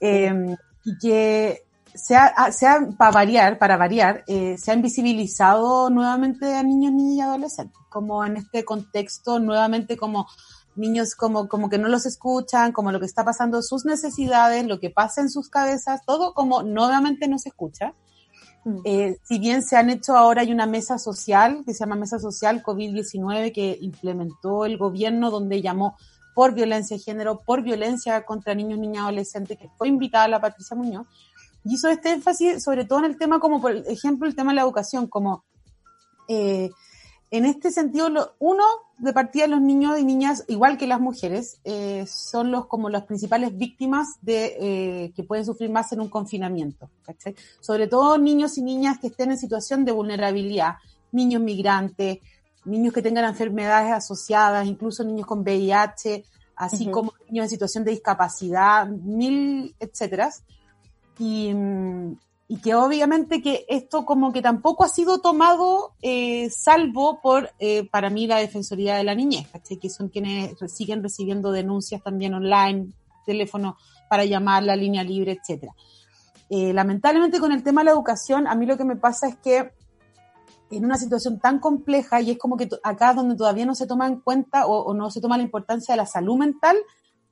Eh, 0.00 0.56
y 0.84 0.98
que 0.98 1.64
se 1.94 2.16
ha, 2.16 2.52
se 2.52 2.66
ha- 2.66 2.88
para 2.96 3.10
variar, 3.10 3.58
para 3.58 3.76
variar, 3.76 4.24
eh, 4.26 4.56
se 4.58 4.70
ha 4.70 4.74
invisibilizado 4.74 5.90
nuevamente 5.90 6.54
a 6.54 6.62
niños, 6.62 6.92
niñas 6.92 7.16
y 7.16 7.20
adolescentes, 7.20 7.76
como 7.88 8.24
en 8.24 8.36
este 8.36 8.64
contexto, 8.64 9.38
nuevamente 9.38 9.96
como 9.96 10.26
niños 10.76 11.14
como, 11.14 11.48
como 11.48 11.68
que 11.68 11.78
no 11.78 11.88
los 11.88 12.06
escuchan, 12.06 12.72
como 12.72 12.92
lo 12.92 13.00
que 13.00 13.06
está 13.06 13.24
pasando, 13.24 13.60
sus 13.62 13.84
necesidades, 13.84 14.66
lo 14.66 14.80
que 14.80 14.90
pasa 14.90 15.20
en 15.20 15.30
sus 15.30 15.48
cabezas, 15.48 16.00
todo 16.06 16.32
como 16.32 16.62
nuevamente 16.62 17.28
no 17.28 17.38
se 17.38 17.50
escucha. 17.50 17.92
Mm. 18.64 18.78
Eh, 18.84 19.16
si 19.22 19.38
bien 19.38 19.62
se 19.62 19.76
han 19.76 19.90
hecho 19.90 20.16
ahora, 20.16 20.42
hay 20.42 20.52
una 20.52 20.66
mesa 20.66 20.98
social 20.98 21.62
que 21.64 21.74
se 21.74 21.80
llama 21.80 21.96
Mesa 21.96 22.18
Social 22.18 22.62
COVID-19 22.62 23.52
que 23.52 23.78
implementó 23.80 24.64
el 24.64 24.78
gobierno 24.78 25.30
donde 25.30 25.60
llamó 25.60 25.96
por 26.34 26.54
violencia 26.54 26.96
de 26.96 27.02
género, 27.02 27.40
por 27.40 27.62
violencia 27.62 28.24
contra 28.24 28.54
niños, 28.54 28.78
niñas 28.78 29.04
adolescentes, 29.04 29.58
que 29.58 29.68
fue 29.76 29.88
invitada 29.88 30.28
la 30.28 30.40
Patricia 30.40 30.76
Muñoz, 30.76 31.06
y 31.64 31.74
hizo 31.74 31.88
este 31.88 32.12
énfasis 32.12 32.62
sobre 32.62 32.84
todo 32.84 33.00
en 33.00 33.06
el 33.06 33.18
tema 33.18 33.38
como, 33.38 33.60
por 33.60 33.72
ejemplo, 33.72 34.26
el 34.26 34.34
tema 34.34 34.52
de 34.52 34.56
la 34.56 34.62
educación, 34.62 35.06
como 35.06 35.44
eh, 36.28 36.70
en 37.32 37.44
este 37.44 37.70
sentido, 37.70 38.08
uno, 38.40 38.64
de 38.98 39.12
partida 39.12 39.46
los 39.46 39.60
niños 39.60 39.98
y 39.98 40.04
niñas, 40.04 40.44
igual 40.48 40.76
que 40.76 40.88
las 40.88 41.00
mujeres, 41.00 41.60
eh, 41.64 42.04
son 42.08 42.50
los 42.50 42.66
como 42.66 42.90
las 42.90 43.04
principales 43.04 43.56
víctimas 43.56 44.18
de 44.20 44.56
eh, 44.60 45.12
que 45.14 45.22
pueden 45.22 45.44
sufrir 45.44 45.70
más 45.70 45.92
en 45.92 46.00
un 46.00 46.08
confinamiento. 46.08 46.90
Sobre 47.60 47.86
todo 47.86 48.18
niños 48.18 48.58
y 48.58 48.62
niñas 48.62 48.98
que 48.98 49.06
estén 49.06 49.30
en 49.30 49.38
situación 49.38 49.84
de 49.84 49.92
vulnerabilidad, 49.92 50.74
niños 51.12 51.40
migrantes, 51.40 52.18
niños 52.64 52.92
que 52.92 53.02
tengan 53.02 53.24
enfermedades 53.24 53.92
asociadas, 53.92 54.66
incluso 54.66 55.04
niños 55.04 55.26
con 55.26 55.40
VIH, 55.40 56.24
así 56.56 56.84
Ujú. 56.84 56.92
como 56.92 57.14
niños 57.28 57.44
en 57.44 57.50
situación 57.50 57.84
de 57.84 57.92
discapacidad, 57.92 58.86
mil, 58.86 59.74
etcétera. 59.78 60.30
Y, 61.18 61.52
y 62.48 62.56
que 62.60 62.74
obviamente 62.74 63.42
que 63.42 63.64
esto 63.68 64.04
como 64.04 64.32
que 64.32 64.42
tampoco 64.42 64.84
ha 64.84 64.88
sido 64.88 65.20
tomado 65.20 65.92
eh, 66.02 66.50
salvo 66.50 67.20
por, 67.20 67.50
eh, 67.60 67.88
para 67.88 68.10
mí, 68.10 68.26
la 68.26 68.38
Defensoría 68.38 68.96
de 68.96 69.04
la 69.04 69.14
Niñez, 69.14 69.46
que 69.80 69.88
son 69.88 70.08
quienes 70.08 70.56
siguen 70.66 71.02
recibiendo 71.02 71.52
denuncias 71.52 72.02
también 72.02 72.34
online, 72.34 72.88
teléfono 73.24 73.76
para 74.08 74.24
llamar, 74.24 74.64
la 74.64 74.74
línea 74.74 75.04
libre, 75.04 75.38
etcétera. 75.40 75.74
Eh, 76.48 76.72
lamentablemente 76.72 77.38
con 77.38 77.52
el 77.52 77.62
tema 77.62 77.82
de 77.82 77.84
la 77.86 77.90
educación, 77.92 78.48
a 78.48 78.56
mí 78.56 78.66
lo 78.66 78.76
que 78.76 78.84
me 78.84 78.96
pasa 78.96 79.28
es 79.28 79.36
que 79.36 79.70
en 80.70 80.84
una 80.84 80.96
situación 80.96 81.40
tan 81.40 81.58
compleja 81.58 82.20
y 82.20 82.30
es 82.32 82.38
como 82.38 82.56
que 82.56 82.68
acá 82.82 83.12
donde 83.14 83.36
todavía 83.36 83.66
no 83.66 83.74
se 83.74 83.86
toma 83.86 84.06
en 84.06 84.20
cuenta 84.20 84.66
o, 84.66 84.82
o 84.82 84.94
no 84.94 85.10
se 85.10 85.20
toma 85.20 85.36
la 85.36 85.42
importancia 85.42 85.92
de 85.94 85.96
la 85.96 86.06
salud 86.06 86.36
mental 86.36 86.76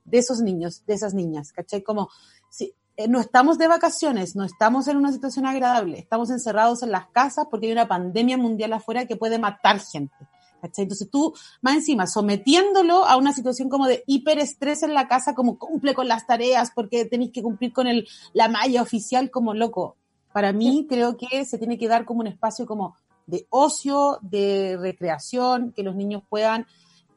de 0.05 0.18
esos 0.18 0.41
niños, 0.41 0.84
de 0.86 0.95
esas 0.95 1.14
niñas, 1.14 1.53
¿cachai? 1.53 1.82
Como 1.82 2.09
si, 2.51 2.74
eh, 2.99 3.07
no 3.07 3.20
estamos 3.20 3.59
de 3.59 3.68
vacaciones, 3.68 4.34
no 4.34 4.43
estamos 4.43 4.89
en 4.89 4.97
una 4.97 5.12
situación 5.12 5.47
agradable, 5.47 6.01
estamos 6.01 6.30
encerrados 6.30 6.82
en 6.82 6.91
las 6.91 7.07
casas 7.11 7.47
porque 7.49 7.66
hay 7.66 7.72
una 7.72 7.86
pandemia 7.86 8.36
mundial 8.36 8.72
afuera 8.72 9.07
que 9.07 9.14
puede 9.14 9.39
matar 9.39 9.78
gente. 9.78 10.16
¿cachai? 10.61 10.82
Entonces 10.82 11.09
tú, 11.09 11.32
más 11.62 11.76
encima, 11.76 12.09
sometiéndolo 12.09 13.05
a 13.05 13.16
una 13.16 13.32
situación 13.32 13.68
como 13.68 13.86
de 13.86 14.03
hiperestrés 14.09 14.82
en 14.82 14.95
la 14.95 15.07
casa, 15.07 15.36
como 15.36 15.59
cumple 15.59 15.95
con 15.95 16.09
las 16.09 16.26
tareas 16.26 16.72
porque 16.74 17.05
tenéis 17.05 17.30
que 17.32 17.43
cumplir 17.43 17.72
con 17.72 17.86
el, 17.86 18.09
la 18.32 18.49
malla 18.49 18.82
oficial 18.82 19.30
como 19.30 19.55
loco. 19.55 19.97
Para 20.32 20.53
mí 20.53 20.86
creo 20.89 21.16
que 21.16 21.45
se 21.45 21.57
tiene 21.57 21.78
que 21.78 21.86
dar 21.86 22.05
como 22.05 22.20
un 22.20 22.26
espacio 22.26 22.66
como 22.66 22.97
de 23.28 23.46
ocio, 23.50 24.18
de 24.22 24.76
recreación, 24.80 25.72
que 25.72 25.82
los 25.84 25.94
niños 25.94 26.22
puedan 26.28 26.66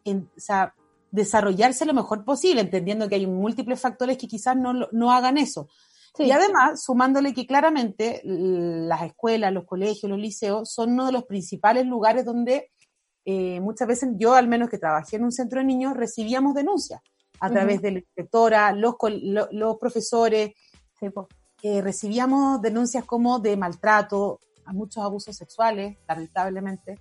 en- 0.06 0.30
o 0.38 0.40
sea, 0.40 0.74
desarrollarse 1.12 1.86
lo 1.86 1.94
mejor 1.94 2.24
posible, 2.24 2.62
entendiendo 2.62 3.08
que 3.10 3.16
hay 3.16 3.28
múltiples 3.28 3.80
factores 3.80 4.18
que 4.18 4.28
quizás 4.28 4.56
no, 4.56 4.74
no 4.92 5.12
hagan 5.12 5.38
eso. 5.38 5.68
Sí. 6.16 6.24
Y 6.26 6.32
además, 6.32 6.84
sumándole 6.84 7.34
que 7.34 7.48
claramente 7.48 8.22
las 8.24 9.02
escuelas, 9.04 9.54
los 9.54 9.66
colegios, 9.66 10.10
los 10.10 10.20
liceos 10.20 10.72
son 10.72 10.92
uno 10.94 11.06
de 11.06 11.12
los 11.14 11.24
principales 11.24 11.86
lugares 11.86 12.26
donde 12.26 12.70
eh, 13.24 13.60
muchas 13.62 13.88
veces 13.88 14.10
yo, 14.18 14.34
al 14.34 14.48
menos 14.48 14.70
que 14.70 14.78
trabajé 14.80 15.18
en 15.18 15.24
un 15.24 15.32
centro 15.32 15.60
de 15.60 15.66
niños, 15.66 15.96
recibíamos 15.96 16.54
denuncias 16.56 17.02
a 17.40 17.50
través 17.50 17.82
de 17.82 17.92
la 17.92 18.00
inspectora, 18.00 18.72
los, 18.74 18.96
los 19.52 19.78
profesores, 19.78 20.54
Sí, 21.00 21.10
po. 21.10 21.28
eh, 21.64 21.82
recibíamos 21.82 22.62
denuncias 22.62 23.06
como 23.06 23.40
de 23.40 23.58
maltrato, 23.58 24.40
a 24.66 24.74
muchos 24.74 25.04
abusos 25.04 25.36
sexuales, 25.36 25.98
lamentablemente, 26.08 27.00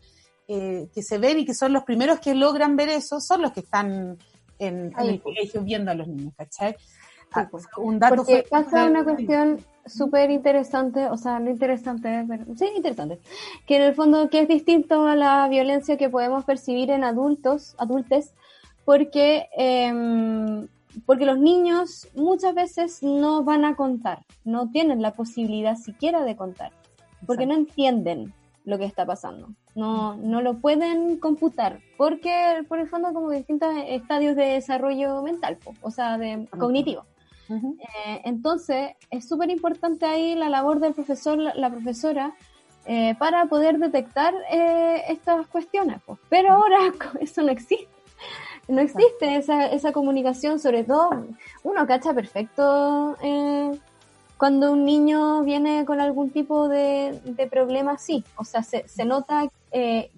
eh, 0.48 0.88
que 0.92 1.02
se 1.02 1.18
ven 1.18 1.38
y 1.40 1.44
que 1.44 1.54
son 1.54 1.72
los 1.72 1.84
primeros 1.84 2.20
que 2.20 2.34
logran 2.34 2.76
ver 2.76 2.88
eso, 2.88 3.20
son 3.20 3.42
los 3.42 3.52
que 3.52 3.60
están 3.60 4.18
en, 4.58 4.92
el 4.98 5.20
pues. 5.20 5.22
colegio 5.22 5.62
viendo 5.62 5.90
a 5.90 5.94
los 5.94 6.08
niños, 6.08 6.34
¿cachai? 6.36 6.76
Ah, 7.32 7.46
pues. 7.50 7.64
un 7.76 7.98
dato 8.00 8.16
Porque 8.16 8.42
fue- 8.48 8.64
pasa 8.64 8.86
una 8.86 9.04
cuestión 9.04 9.58
súper 9.86 10.30
interesante, 10.30 11.06
o 11.06 11.16
sea, 11.16 11.38
no 11.38 11.50
interesante, 11.50 12.24
pero 12.28 12.44
sí 12.56 12.66
interesante, 12.76 13.20
que 13.66 13.76
en 13.76 13.82
el 13.82 13.94
fondo 13.94 14.28
que 14.28 14.40
es 14.40 14.48
distinto 14.48 15.06
a 15.06 15.14
la 15.14 15.46
violencia 15.48 15.96
que 15.96 16.10
podemos 16.10 16.44
percibir 16.44 16.90
en 16.90 17.04
adultos, 17.04 17.76
adultes, 17.78 18.34
porque, 18.84 19.48
em, 19.56 20.66
porque 21.06 21.24
los 21.24 21.38
niños 21.38 22.08
muchas 22.16 22.54
veces 22.54 23.02
no 23.02 23.44
van 23.44 23.64
a 23.64 23.76
contar, 23.76 24.24
no 24.44 24.68
tienen 24.70 25.00
la 25.00 25.12
posibilidad 25.12 25.76
siquiera 25.76 26.24
de 26.24 26.34
contar, 26.34 26.72
porque 27.30 27.46
no 27.46 27.54
entienden 27.54 28.34
lo 28.64 28.76
que 28.76 28.84
está 28.84 29.06
pasando, 29.06 29.50
no, 29.74 30.16
no 30.16 30.42
lo 30.42 30.58
pueden 30.58 31.18
computar, 31.18 31.80
porque 31.96 32.64
por 32.68 32.78
el 32.78 32.88
fondo 32.88 33.12
como 33.14 33.30
distintos 33.30 33.72
estadios 33.86 34.36
de 34.36 34.46
desarrollo 34.46 35.22
mental, 35.22 35.56
po, 35.56 35.74
o 35.80 35.90
sea, 35.90 36.18
de 36.18 36.48
cognitivo. 36.58 37.04
Eh, 37.48 38.22
entonces, 38.24 38.92
es 39.10 39.28
súper 39.28 39.50
importante 39.50 40.06
ahí 40.06 40.34
la 40.34 40.48
labor 40.48 40.78
del 40.78 40.94
profesor, 40.94 41.36
la, 41.36 41.54
la 41.54 41.70
profesora, 41.70 42.34
eh, 42.86 43.14
para 43.18 43.46
poder 43.46 43.78
detectar 43.78 44.34
eh, 44.50 45.02
estas 45.08 45.46
cuestiones. 45.46 46.00
pues. 46.04 46.18
Pero 46.28 46.54
ahora 46.54 46.78
eso 47.20 47.42
no 47.42 47.52
existe. 47.52 47.88
No 48.68 48.80
existe 48.80 49.36
esa, 49.36 49.66
esa 49.66 49.92
comunicación, 49.92 50.58
sobre 50.58 50.84
todo 50.84 51.26
uno 51.62 51.86
cacha 51.86 52.14
perfecto 52.14 53.16
eh, 53.22 53.70
cuando 54.40 54.72
un 54.72 54.86
niño 54.86 55.42
viene 55.44 55.84
con 55.84 56.00
algún 56.00 56.30
tipo 56.30 56.66
de, 56.66 57.20
de 57.24 57.46
problema 57.46 57.92
así. 57.92 58.24
O 58.36 58.44
sea, 58.44 58.62
se, 58.62 58.88
se 58.88 59.04
nota 59.04 59.46
eh, 59.70 60.10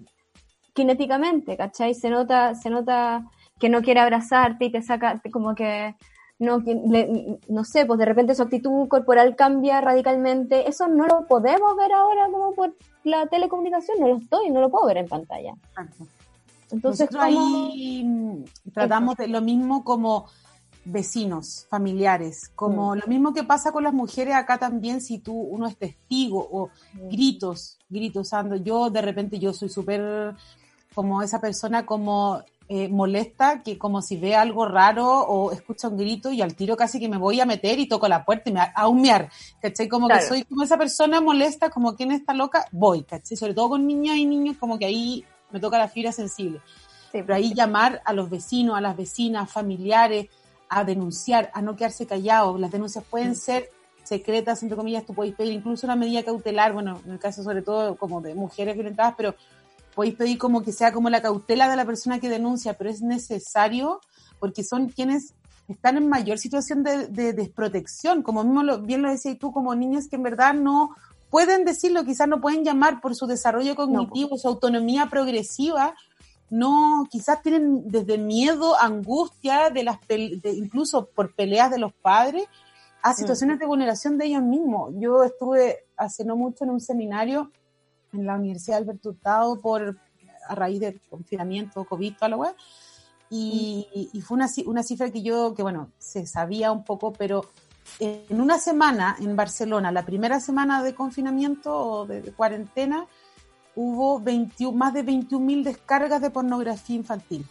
kinéticamente, 0.73 1.57
¿cachai? 1.57 1.93
Se 1.93 2.09
nota, 2.09 2.55
se 2.55 2.69
nota 2.69 3.25
que 3.59 3.67
no 3.67 3.81
quiere 3.81 3.99
abrazarte 3.99 4.63
y 4.65 4.71
te 4.71 4.81
saca 4.81 5.21
como 5.29 5.53
que 5.55 5.95
no, 6.39 6.63
que 6.63 6.73
le- 6.73 7.37
no 7.49 7.65
sé, 7.65 7.85
pues 7.85 7.99
de 7.99 8.05
repente 8.05 8.33
su 8.33 8.43
actitud 8.43 8.87
corporal 8.87 9.35
cambia 9.35 9.81
radicalmente. 9.81 10.69
Eso 10.69 10.87
no 10.87 11.05
lo 11.05 11.27
podemos 11.27 11.75
ver 11.75 11.91
ahora 11.91 12.27
como 12.31 12.53
por 12.55 12.73
la 13.03 13.27
telecomunicación, 13.27 13.99
no 13.99 14.07
lo 14.07 14.17
estoy, 14.19 14.49
no 14.51 14.61
lo 14.61 14.69
puedo 14.69 14.87
ver 14.87 14.97
en 14.99 15.07
pantalla. 15.09 15.53
Entonces, 16.71 17.09
ahí 17.19 18.45
tratamos 18.73 19.17
de 19.17 19.27
lo 19.27 19.41
mismo 19.41 19.83
como 19.83 20.27
vecinos, 20.85 21.65
familiares, 21.69 22.51
como 22.55 22.93
Mm. 22.95 22.99
lo 22.99 23.07
mismo 23.07 23.33
que 23.33 23.43
pasa 23.43 23.71
con 23.71 23.83
las 23.83 23.93
mujeres 23.93 24.35
acá 24.35 24.57
también, 24.57 25.01
si 25.01 25.19
tú 25.19 25.33
uno 25.33 25.67
es 25.67 25.77
testigo 25.77 26.39
o 26.51 26.69
gritos, 27.09 27.77
gritos, 27.89 28.33
ando, 28.33 28.55
yo 28.55 28.89
de 28.89 29.01
repente 29.01 29.39
yo 29.39 29.53
soy 29.53 29.69
súper 29.69 30.35
como 30.93 31.21
esa 31.21 31.39
persona 31.39 31.85
como 31.85 32.41
eh, 32.69 32.87
molesta, 32.87 33.61
que 33.61 33.77
como 33.77 34.01
si 34.01 34.15
ve 34.15 34.35
algo 34.35 34.65
raro 34.65 35.05
o 35.05 35.51
escucha 35.51 35.89
un 35.89 35.97
grito 35.97 36.31
y 36.31 36.41
al 36.41 36.55
tiro 36.55 36.77
casi 36.77 36.97
que 36.99 37.09
me 37.09 37.17
voy 37.17 37.39
a 37.41 37.45
meter 37.45 37.77
y 37.77 37.87
toco 37.87 38.07
la 38.07 38.23
puerta 38.23 38.49
y 38.49 38.53
me 38.53 38.61
a, 38.73 38.87
humear, 38.87 39.29
¿cachai? 39.61 39.89
Como 39.89 40.07
Claro. 40.07 40.21
que 40.21 40.27
soy 40.27 40.43
como 40.43 40.63
esa 40.63 40.77
persona 40.77 41.19
molesta, 41.19 41.69
como 41.69 41.95
quien 41.95 42.11
está 42.13 42.33
loca, 42.33 42.65
voy, 42.71 43.03
¿cachai? 43.03 43.35
Sobre 43.35 43.53
todo 43.53 43.69
con 43.69 43.85
niñas 43.85 44.15
y 44.15 44.25
niños, 44.25 44.57
como 44.57 44.79
que 44.79 44.85
ahí 44.85 45.25
me 45.51 45.59
toca 45.59 45.77
la 45.77 45.89
fibra 45.89 46.11
sensible 46.11 46.61
Sí, 47.11 47.19
pero 47.21 47.35
ahí 47.35 47.53
llamar 47.53 48.01
a 48.05 48.13
los 48.13 48.29
vecinos, 48.29 48.75
a 48.75 48.81
las 48.81 48.97
vecinas, 48.97 49.51
familiares, 49.51 50.29
a 50.79 50.83
denunciar, 50.83 51.49
a 51.53 51.61
no 51.61 51.75
quedarse 51.75 52.05
callados. 52.05 52.59
Las 52.59 52.71
denuncias 52.71 53.03
pueden 53.09 53.35
ser 53.35 53.69
secretas, 54.03 54.61
entre 54.63 54.75
comillas, 54.75 55.05
tú 55.05 55.13
podéis 55.13 55.35
pedir 55.35 55.53
incluso 55.53 55.87
una 55.87 55.95
medida 55.95 56.23
cautelar, 56.23 56.73
bueno, 56.73 56.99
en 57.05 57.11
el 57.13 57.19
caso 57.19 57.41
sobre 57.43 57.61
todo 57.61 57.95
como 57.95 58.21
de 58.21 58.35
mujeres 58.35 58.75
violentadas, 58.75 59.13
pero 59.15 59.33
podéis 59.95 60.15
pedir 60.15 60.37
como 60.37 60.61
que 60.61 60.71
sea 60.73 60.91
como 60.91 61.09
la 61.09 61.21
cautela 61.21 61.69
de 61.69 61.75
la 61.77 61.85
persona 61.85 62.19
que 62.19 62.27
denuncia, 62.29 62.73
pero 62.73 62.89
es 62.89 63.01
necesario 63.01 64.01
porque 64.39 64.63
son 64.63 64.89
quienes 64.89 65.33
están 65.69 65.95
en 65.95 66.09
mayor 66.09 66.37
situación 66.37 66.83
de, 66.83 67.07
de 67.07 67.31
desprotección, 67.31 68.23
como 68.23 68.43
mismo 68.43 68.63
lo- 68.63 68.79
bien 68.79 69.01
lo 69.01 69.09
decías 69.09 69.37
tú, 69.39 69.51
como 69.53 69.73
niños 69.75 70.07
que 70.09 70.17
en 70.17 70.23
verdad 70.23 70.53
no 70.53 70.89
pueden 71.29 71.63
decirlo, 71.63 72.03
quizás 72.03 72.27
no 72.27 72.41
pueden 72.41 72.63
llamar 72.65 72.99
por 72.99 73.15
su 73.15 73.25
desarrollo 73.25 73.75
cognitivo, 73.75 74.37
su 74.37 74.47
autonomía 74.49 75.05
progresiva, 75.09 75.95
no, 76.53 77.07
quizás 77.09 77.41
tienen 77.41 77.87
desde 77.87 78.19
miedo, 78.19 78.79
angustia, 78.79 79.71
de 79.71 79.83
las 79.83 79.99
de, 80.07 80.39
incluso 80.55 81.07
por 81.07 81.33
peleas 81.33 81.71
de 81.71 81.79
los 81.79 81.93
padres, 81.93 82.45
a 83.01 83.15
situaciones 83.15 83.57
de 83.57 83.65
vulneración 83.65 84.19
de 84.19 84.27
ellos 84.27 84.43
mismos. 84.43 84.93
Yo 84.99 85.23
estuve 85.23 85.87
hace 85.97 86.23
no 86.23 86.35
mucho 86.35 86.63
en 86.63 86.69
un 86.69 86.79
seminario 86.79 87.51
en 88.13 88.27
la 88.27 88.35
Universidad 88.35 88.77
de 88.77 88.83
Alberto 88.83 89.09
Hurtado 89.09 89.59
por, 89.61 89.97
a 90.47 90.53
raíz 90.53 90.79
del 90.79 91.01
confinamiento, 91.09 91.85
COVID, 91.85 92.17
toda 92.17 92.29
la 92.29 92.37
web, 92.37 92.55
y, 93.31 94.11
y 94.13 94.21
fue 94.21 94.35
una, 94.35 94.47
una 94.67 94.83
cifra 94.83 95.09
que 95.09 95.23
yo, 95.23 95.55
que 95.55 95.63
bueno, 95.63 95.89
se 95.97 96.27
sabía 96.27 96.71
un 96.71 96.83
poco, 96.83 97.13
pero 97.13 97.49
en 97.99 98.39
una 98.39 98.59
semana 98.59 99.15
en 99.19 99.35
Barcelona, 99.35 99.91
la 99.91 100.05
primera 100.05 100.39
semana 100.39 100.83
de 100.83 100.93
confinamiento 100.93 101.75
o 101.75 102.05
de, 102.05 102.21
de 102.21 102.31
cuarentena, 102.31 103.07
hubo 103.75 104.19
21 104.19 104.77
más 104.77 104.93
de 104.93 105.03
21.000 105.05 105.63
descargas 105.63 106.21
de 106.21 106.29
pornografía 106.29 106.95
infantil. 106.95 107.45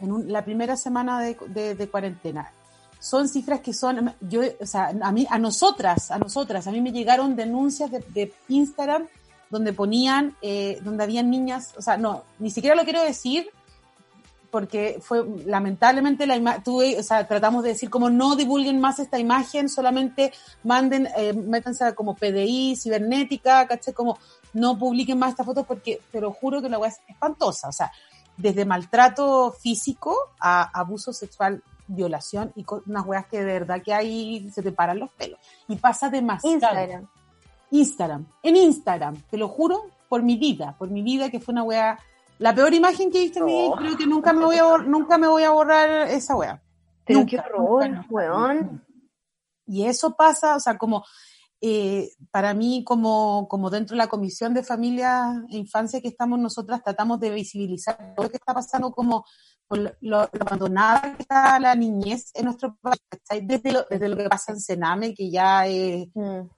En 0.00 0.12
un- 0.12 0.30
la 0.32 0.44
primera 0.44 0.76
semana 0.76 1.20
de, 1.20 1.36
de- 1.48 1.74
de 1.74 1.88
cuarentena. 1.88 2.50
Son 2.98 3.28
cifras 3.28 3.60
que 3.60 3.72
son, 3.74 4.14
yo, 4.20 4.40
o 4.60 4.66
sea, 4.66 4.90
a 5.02 5.12
mí, 5.12 5.26
a 5.30 5.38
nosotras, 5.38 6.10
a 6.10 6.18
nosotras, 6.18 6.66
a 6.66 6.72
mí 6.72 6.80
me 6.80 6.92
llegaron 6.92 7.36
denuncias 7.36 7.90
de, 7.90 8.00
de 8.14 8.32
Instagram 8.48 9.06
donde 9.50 9.72
ponían, 9.72 10.34
eh, 10.42 10.78
donde 10.82 11.04
habían 11.04 11.30
niñas, 11.30 11.72
o 11.76 11.82
sea, 11.82 11.96
no, 11.96 12.24
ni 12.38 12.50
siquiera 12.50 12.74
lo 12.74 12.84
quiero 12.84 13.02
decir 13.02 13.48
porque 14.56 14.98
fue 15.02 15.22
lamentablemente 15.44 16.26
la 16.26 16.34
imagen, 16.34 16.62
o 16.98 17.02
sea, 17.02 17.28
tratamos 17.28 17.62
de 17.62 17.68
decir 17.74 17.90
como 17.90 18.08
no 18.08 18.36
divulguen 18.36 18.80
más 18.80 18.98
esta 18.98 19.18
imagen, 19.18 19.68
solamente 19.68 20.32
manden, 20.64 21.08
eh, 21.14 21.34
métanse 21.34 21.94
como 21.94 22.14
PDI, 22.14 22.74
cibernética, 22.74 23.66
caché, 23.66 23.92
como 23.92 24.16
no 24.54 24.78
publiquen 24.78 25.18
más 25.18 25.32
estas 25.32 25.44
fotos 25.44 25.66
porque 25.66 26.00
te 26.10 26.22
lo 26.22 26.32
juro 26.32 26.62
que 26.62 26.70
la 26.70 26.78
weá 26.78 26.88
es 26.88 27.00
espantosa, 27.06 27.68
o 27.68 27.72
sea, 27.72 27.92
desde 28.38 28.64
maltrato 28.64 29.52
físico 29.52 30.14
a 30.40 30.62
abuso 30.80 31.12
sexual, 31.12 31.62
violación 31.86 32.50
y 32.56 32.64
co- 32.64 32.82
unas 32.86 33.04
weas 33.06 33.26
que 33.26 33.38
de 33.40 33.44
verdad 33.44 33.82
que 33.82 33.92
ahí 33.92 34.48
se 34.54 34.62
te 34.62 34.72
paran 34.72 34.98
los 35.00 35.10
pelos. 35.10 35.38
Y 35.68 35.76
pasa 35.76 36.08
demasiado. 36.08 36.54
Instagram. 36.54 37.06
Instagram. 37.72 38.26
En 38.42 38.56
Instagram, 38.56 39.16
te 39.30 39.36
lo 39.36 39.48
juro, 39.48 39.82
por 40.08 40.22
mi 40.22 40.36
vida, 40.36 40.74
por 40.78 40.88
mi 40.88 41.02
vida 41.02 41.28
que 41.30 41.40
fue 41.40 41.52
una 41.52 41.62
wea, 41.64 41.98
la 42.38 42.54
peor 42.54 42.72
imagen 42.74 43.10
que 43.10 43.18
he 43.18 43.22
visto 43.22 43.40
en 43.40 43.44
mi 43.46 43.52
vida, 43.62 43.74
creo 43.78 43.96
que 43.96 44.06
nunca 44.06 44.32
me 44.32 44.44
voy 44.44 44.56
a, 44.56 44.78
nunca 44.78 45.18
me 45.18 45.26
voy 45.28 45.42
a 45.44 45.50
borrar 45.50 46.08
esa 46.08 46.36
wea. 46.36 46.62
Pero 47.04 47.20
Nunca, 47.20 47.30
qué 47.30 47.38
horror, 47.38 47.88
nunca, 47.88 47.88
nunca, 47.88 48.06
weón. 48.10 48.84
Y 49.66 49.84
eso 49.86 50.14
pasa, 50.16 50.56
o 50.56 50.60
sea, 50.60 50.76
como 50.78 51.04
eh, 51.60 52.10
para 52.30 52.52
mí, 52.54 52.84
como, 52.84 53.48
como 53.48 53.70
dentro 53.70 53.94
de 53.94 53.98
la 53.98 54.08
Comisión 54.08 54.52
de 54.54 54.62
Familia 54.62 55.42
e 55.50 55.56
Infancia 55.56 56.00
que 56.00 56.08
estamos 56.08 56.38
nosotras, 56.38 56.82
tratamos 56.84 57.18
de 57.20 57.30
visibilizar 57.30 58.14
todo 58.14 58.24
lo 58.26 58.30
que 58.30 58.36
está 58.36 58.52
pasando 58.54 58.92
como 58.92 59.24
lo, 59.70 59.90
lo- 60.00 60.28
abandonada 60.40 61.16
que 61.16 61.22
está 61.22 61.58
la 61.58 61.74
niñez 61.74 62.30
en 62.34 62.44
nuestro 62.44 62.76
país, 62.80 63.00
desde 63.42 63.72
lo, 63.72 63.84
desde 63.90 64.08
lo 64.08 64.16
que 64.16 64.28
pasa 64.28 64.52
en 64.52 64.60
Sename, 64.60 65.14
que 65.14 65.30
ya 65.30 65.66
es 65.66 66.06
Mm. 66.14 66.48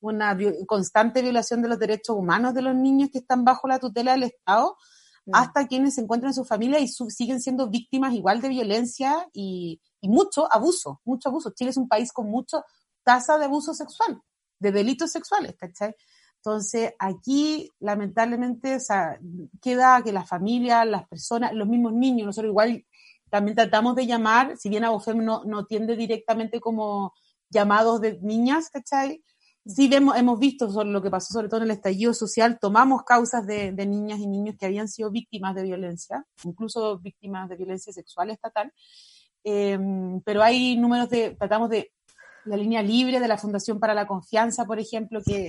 una 0.00 0.36
constante 0.66 1.22
violación 1.22 1.62
de 1.62 1.68
los 1.68 1.78
derechos 1.78 2.16
humanos 2.16 2.52
de 2.54 2.62
los 2.62 2.74
niños 2.74 3.08
que 3.12 3.18
están 3.18 3.44
bajo 3.44 3.66
la 3.68 3.78
tutela 3.78 4.12
del 4.12 4.24
Estado. 4.24 4.76
Hasta 5.32 5.66
quienes 5.66 5.94
se 5.94 6.00
encuentran 6.00 6.30
en 6.30 6.34
su 6.34 6.44
familia 6.44 6.78
y 6.80 6.88
siguen 6.88 7.40
siendo 7.40 7.68
víctimas 7.68 8.14
igual 8.14 8.40
de 8.40 8.48
violencia 8.48 9.28
y, 9.32 9.80
mucho 10.02 10.52
abuso, 10.52 11.00
mucho 11.04 11.28
abuso. 11.28 11.50
Chile 11.50 11.70
es 11.70 11.76
un 11.76 11.88
país 11.88 12.12
con 12.12 12.30
mucha 12.30 12.62
tasa 13.02 13.36
de 13.38 13.46
abuso 13.46 13.74
sexual, 13.74 14.20
de 14.58 14.72
delitos 14.72 15.10
sexuales, 15.10 15.56
¿cachai? 15.56 15.94
Entonces, 16.36 16.94
aquí, 16.98 17.70
lamentablemente, 17.80 18.78
queda 19.60 20.02
que 20.02 20.12
las 20.12 20.28
familias, 20.28 20.86
las 20.86 21.06
personas, 21.08 21.52
los 21.52 21.66
mismos 21.66 21.92
niños, 21.92 22.26
nosotros 22.26 22.50
igual 22.50 22.84
también 23.28 23.56
tratamos 23.56 23.96
de 23.96 24.06
llamar, 24.06 24.56
si 24.56 24.68
bien 24.68 24.84
Abofem 24.84 25.24
no, 25.24 25.44
no 25.44 25.60
atiende 25.60 25.96
directamente 25.96 26.60
como 26.60 27.12
llamados 27.50 28.00
de 28.00 28.18
niñas, 28.20 28.70
¿cachai? 28.70 29.22
Sí 29.68 29.86
vemos, 29.86 30.16
hemos 30.16 30.38
visto 30.38 30.70
sobre 30.72 30.88
lo 30.88 31.02
que 31.02 31.10
pasó 31.10 31.34
sobre 31.34 31.48
todo 31.48 31.58
en 31.58 31.64
el 31.64 31.72
estallido 31.72 32.14
social, 32.14 32.58
tomamos 32.58 33.02
causas 33.02 33.46
de, 33.46 33.70
de 33.72 33.86
niñas 33.86 34.18
y 34.18 34.26
niños 34.26 34.56
que 34.58 34.64
habían 34.64 34.88
sido 34.88 35.10
víctimas 35.10 35.54
de 35.54 35.62
violencia, 35.62 36.24
incluso 36.42 36.98
víctimas 36.98 37.50
de 37.50 37.56
violencia 37.56 37.92
sexual 37.92 38.30
estatal, 38.30 38.72
Eh, 39.44 39.78
pero 40.24 40.42
hay 40.42 40.76
números 40.76 41.08
de, 41.08 41.36
tratamos 41.38 41.70
de 41.70 41.92
la 42.44 42.56
línea 42.56 42.82
libre 42.82 43.20
de 43.20 43.28
la 43.28 43.38
Fundación 43.38 43.78
para 43.78 43.94
la 43.94 44.06
Confianza, 44.06 44.64
por 44.64 44.78
ejemplo, 44.78 45.20
que 45.24 45.48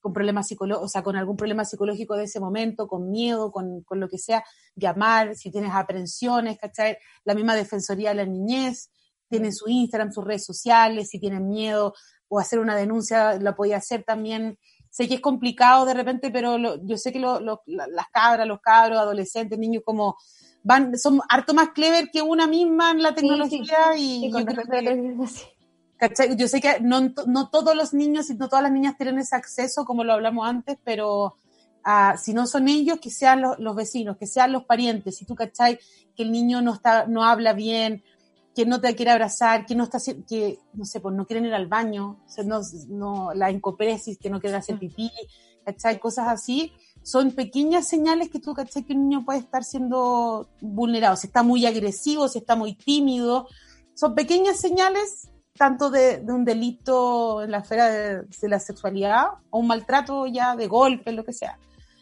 con 0.00 0.12
problemas 0.12 0.46
psicológicos, 0.48 0.86
o 0.86 0.88
sea, 0.88 1.02
con 1.02 1.16
algún 1.16 1.36
problema 1.36 1.64
psicológico 1.64 2.16
de 2.16 2.24
ese 2.24 2.40
momento, 2.40 2.86
con 2.86 3.10
miedo, 3.10 3.50
con, 3.50 3.82
con 3.82 4.00
lo 4.00 4.08
que 4.08 4.18
sea, 4.18 4.42
llamar, 4.74 5.34
si 5.36 5.50
tienes 5.50 5.72
aprensiones, 5.72 6.58
¿cachai? 6.58 6.96
La 7.24 7.34
misma 7.34 7.54
Defensoría 7.54 8.10
de 8.10 8.16
la 8.16 8.24
Niñez, 8.24 8.90
tienen 9.28 9.52
su 9.52 9.68
Instagram, 9.68 10.10
sus 10.10 10.24
redes 10.24 10.44
sociales, 10.44 11.10
si 11.10 11.20
tienen 11.20 11.48
miedo 11.48 11.92
o 12.28 12.38
hacer 12.38 12.58
una 12.58 12.76
denuncia, 12.76 13.38
la 13.38 13.54
podía 13.56 13.76
hacer 13.78 14.04
también. 14.04 14.58
Sé 14.90 15.06
que 15.08 15.14
es 15.14 15.20
complicado 15.20 15.84
de 15.84 15.94
repente, 15.94 16.30
pero 16.30 16.58
lo- 16.58 16.84
yo 16.84 16.96
sé 16.96 17.12
que 17.12 17.18
lo- 17.18 17.40
lo- 17.40 17.62
la- 17.66 17.86
las 17.88 18.08
cabras, 18.08 18.46
los 18.46 18.60
cabros, 18.60 18.98
adolescentes, 18.98 19.58
niños 19.58 19.82
como 19.84 20.16
van, 20.62 20.98
son 20.98 21.20
harto 21.28 21.54
más 21.54 21.70
clever 21.70 22.10
que 22.10 22.20
una 22.22 22.46
misma 22.46 22.90
en 22.90 23.02
la 23.02 23.14
tecnología 23.14 23.96
y 23.96 24.20
Sí, 24.22 24.30
con 24.30 24.40
yo 24.42 24.46
creo 24.46 24.66
que-. 24.68 26.36
Yo 26.36 26.46
sé 26.46 26.60
que 26.60 26.78
no, 26.80 27.12
no 27.26 27.48
todos 27.50 27.74
los 27.74 27.92
niños 27.92 28.30
y 28.30 28.34
no 28.34 28.48
todas 28.48 28.62
las 28.62 28.70
niñas 28.72 28.96
tienen 28.96 29.18
ese 29.18 29.34
acceso, 29.34 29.84
como 29.84 30.04
lo 30.04 30.12
hablamos 30.12 30.48
antes, 30.48 30.78
pero 30.84 31.36
ah, 31.84 32.16
si 32.16 32.34
no 32.34 32.46
son 32.46 32.68
ellos, 32.68 32.98
que 33.00 33.10
sean 33.10 33.40
los, 33.40 33.58
los 33.58 33.74
vecinos, 33.74 34.16
que 34.16 34.26
sean 34.26 34.52
los 34.52 34.64
parientes. 34.64 35.16
Si 35.16 35.24
tú, 35.24 35.34
¿cachai? 35.34 35.78
Que 36.14 36.22
el 36.22 36.30
niño 36.30 36.62
no 36.62 36.74
está, 36.74 37.06
no 37.06 37.24
habla 37.24 37.52
bien, 37.52 38.02
que 38.58 38.66
no 38.66 38.80
te 38.80 38.96
quiere 38.96 39.12
abrazar, 39.12 39.66
que 39.66 39.76
no 39.76 39.84
está, 39.84 39.98
que, 40.28 40.58
no 40.72 40.84
sé, 40.84 40.98
pues 40.98 41.14
no 41.14 41.28
quieren 41.28 41.46
ir 41.46 41.54
al 41.54 41.68
baño, 41.68 42.18
o 42.26 42.28
sea, 42.28 42.42
no, 42.42 42.60
no, 42.88 43.32
la 43.32 43.50
encopresis, 43.50 44.18
que 44.18 44.30
no 44.30 44.40
quieren 44.40 44.58
hacer 44.58 44.80
pipí, 44.80 45.12
¿cachai? 45.64 46.00
Cosas 46.00 46.26
así. 46.26 46.72
Son 47.04 47.30
pequeñas 47.30 47.86
señales 47.86 48.30
que 48.30 48.40
tú, 48.40 48.54
¿cachai? 48.54 48.82
Que 48.82 48.94
un 48.94 49.08
niño 49.08 49.24
puede 49.24 49.38
estar 49.38 49.62
siendo 49.62 50.48
vulnerado. 50.60 51.14
Si 51.14 51.28
está 51.28 51.44
muy 51.44 51.66
agresivo, 51.66 52.26
si 52.26 52.38
está 52.38 52.56
muy 52.56 52.74
tímido. 52.74 53.46
Son 53.94 54.16
pequeñas 54.16 54.58
señales 54.58 55.28
tanto 55.56 55.88
de, 55.88 56.18
de 56.18 56.32
un 56.32 56.44
delito 56.44 57.44
en 57.44 57.52
la 57.52 57.58
esfera 57.58 57.88
de, 57.88 58.22
de 58.22 58.48
la 58.48 58.58
sexualidad 58.58 59.26
o 59.50 59.60
un 59.60 59.68
maltrato 59.68 60.26
ya 60.26 60.56
de 60.56 60.66
golpe, 60.66 61.12
lo 61.12 61.24
que 61.24 61.32
sea. 61.32 61.60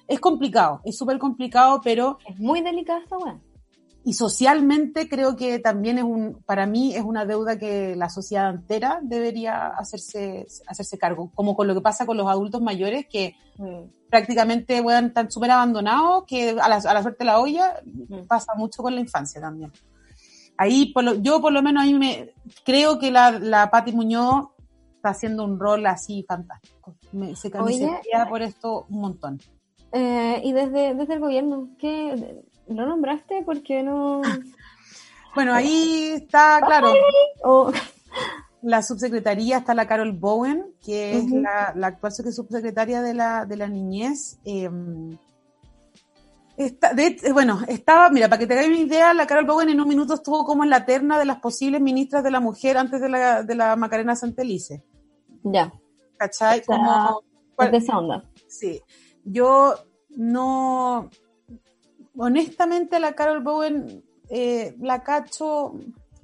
Es 0.08 0.20
complicado, 0.20 0.80
es 0.86 0.96
súper 0.96 1.18
complicado, 1.18 1.82
pero 1.84 2.18
Es 2.26 2.38
muy 2.38 2.62
delicada 2.62 3.00
esta 3.00 3.18
weá. 3.18 3.38
Y 4.08 4.12
socialmente 4.14 5.08
creo 5.08 5.34
que 5.34 5.58
también 5.58 5.98
es 5.98 6.04
un, 6.04 6.40
para 6.46 6.64
mí 6.64 6.94
es 6.94 7.02
una 7.02 7.26
deuda 7.26 7.58
que 7.58 7.96
la 7.96 8.08
sociedad 8.08 8.54
entera 8.54 9.00
debería 9.02 9.66
hacerse, 9.66 10.46
hacerse 10.68 10.96
cargo, 10.96 11.32
como 11.34 11.56
con 11.56 11.66
lo 11.66 11.74
que 11.74 11.80
pasa 11.80 12.06
con 12.06 12.16
los 12.16 12.28
adultos 12.28 12.62
mayores 12.62 13.06
que 13.10 13.34
Mm. 13.58 13.88
prácticamente 14.10 14.80
bueno, 14.82 15.08
están 15.08 15.30
súper 15.30 15.50
abandonados, 15.50 16.24
que 16.26 16.50
a 16.50 16.68
la, 16.68 16.76
a 16.76 16.94
la 16.94 17.02
suerte 17.02 17.20
de 17.20 17.24
la 17.24 17.40
olla 17.40 17.80
Mm. 17.84 18.26
pasa 18.28 18.52
mucho 18.54 18.82
con 18.82 18.94
la 18.94 19.00
infancia 19.00 19.40
también. 19.40 19.72
Ahí, 20.58 20.92
por 20.92 21.02
lo- 21.04 21.14
yo 21.16 21.40
por 21.40 21.52
lo 21.52 21.62
menos 21.62 21.82
ahí 21.82 21.94
me 21.94 22.32
creo 22.64 22.98
que 22.98 23.10
la, 23.10 23.30
la 23.32 23.70
Pati 23.70 23.92
Muñoz 23.92 24.48
está 24.94 25.08
haciendo 25.10 25.44
un 25.44 25.58
rol 25.58 25.84
así 25.86 26.22
fantástico. 26.28 26.94
Me, 27.12 27.34
se 27.34 27.50
por 28.28 28.42
esto 28.42 28.86
un 28.88 29.00
montón. 29.00 29.40
Eh, 29.92 30.40
y 30.44 30.52
desde, 30.52 30.94
desde 30.94 31.14
el 31.14 31.20
gobierno, 31.20 31.70
¿qué? 31.78 32.42
¿Lo 32.68 32.86
nombraste? 32.86 33.42
Porque 33.44 33.82
no...? 33.82 34.22
Bueno, 35.34 35.52
ahí 35.52 36.12
está, 36.14 36.60
claro, 36.64 36.92
la 38.62 38.82
subsecretaría, 38.82 39.58
está 39.58 39.74
la 39.74 39.86
Carol 39.86 40.12
Bowen, 40.12 40.74
que 40.84 41.18
es 41.18 41.30
la, 41.30 41.72
la 41.76 41.86
actual 41.88 42.12
subsecretaria 42.12 43.02
de 43.02 43.12
la, 43.14 43.44
de 43.44 43.56
la 43.56 43.66
niñez. 43.68 44.38
eh, 44.44 44.70
está- 46.56 46.94
de- 46.94 47.18
bueno, 47.32 47.60
estaba, 47.68 48.08
mira, 48.10 48.28
para 48.28 48.38
que 48.38 48.46
te 48.46 48.54
hagáis 48.54 48.68
una 48.68 48.78
idea, 48.78 49.12
la 49.14 49.26
Carol 49.26 49.44
Bowen 49.46 49.68
en 49.68 49.80
un 49.80 49.88
minuto 49.88 50.14
estuvo 50.14 50.44
como 50.44 50.64
en 50.64 50.70
la 50.70 50.86
terna 50.86 51.18
de 51.18 51.26
las 51.26 51.38
posibles 51.40 51.80
ministras 51.80 52.24
de 52.24 52.30
la 52.30 52.40
mujer 52.40 52.78
antes 52.78 53.00
de 53.00 53.08
la, 53.08 53.42
de 53.42 53.54
la 53.54 53.76
Macarena 53.76 54.16
Santelice. 54.16 54.82
ya, 55.42 55.72
¿Cachai? 56.16 56.60
O 56.60 56.64
sea, 56.64 56.76
Como, 56.78 57.22
es 57.58 57.70
de 57.72 57.76
esa 57.76 57.98
onda. 57.98 58.24
Sí, 58.48 58.80
yo 59.22 59.74
no, 60.16 61.10
honestamente 62.16 63.00
la 63.00 63.14
Carol 63.14 63.42
Bowen 63.42 64.02
eh, 64.28 64.74
la 64.80 65.02
cacho 65.02 65.74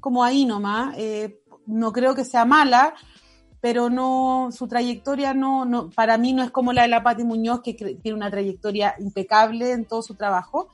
como 0.01 0.25
ahí 0.25 0.45
nomás, 0.45 0.97
eh, 0.99 1.41
no 1.67 1.93
creo 1.93 2.15
que 2.15 2.25
sea 2.25 2.45
mala, 2.45 2.95
pero 3.63 3.89
no, 3.89 4.49
su 4.51 4.67
trayectoria 4.67 5.35
no, 5.35 5.65
no, 5.65 5.89
para 5.91 6.19
mí 6.19 6.33
no 6.33 6.43
es 6.43 6.51
como 6.51 6.73
la 6.73 6.83
de 6.83 6.89
la 6.89 7.05
Pati 7.05 7.23
Muñoz, 7.23 7.61
que 7.63 7.75
tiene 7.75 8.17
una 8.17 8.29
trayectoria 8.29 8.97
impecable 8.99 9.71
en 9.71 9.85
todo 9.85 10.03
su 10.03 10.17
trabajo. 10.17 10.71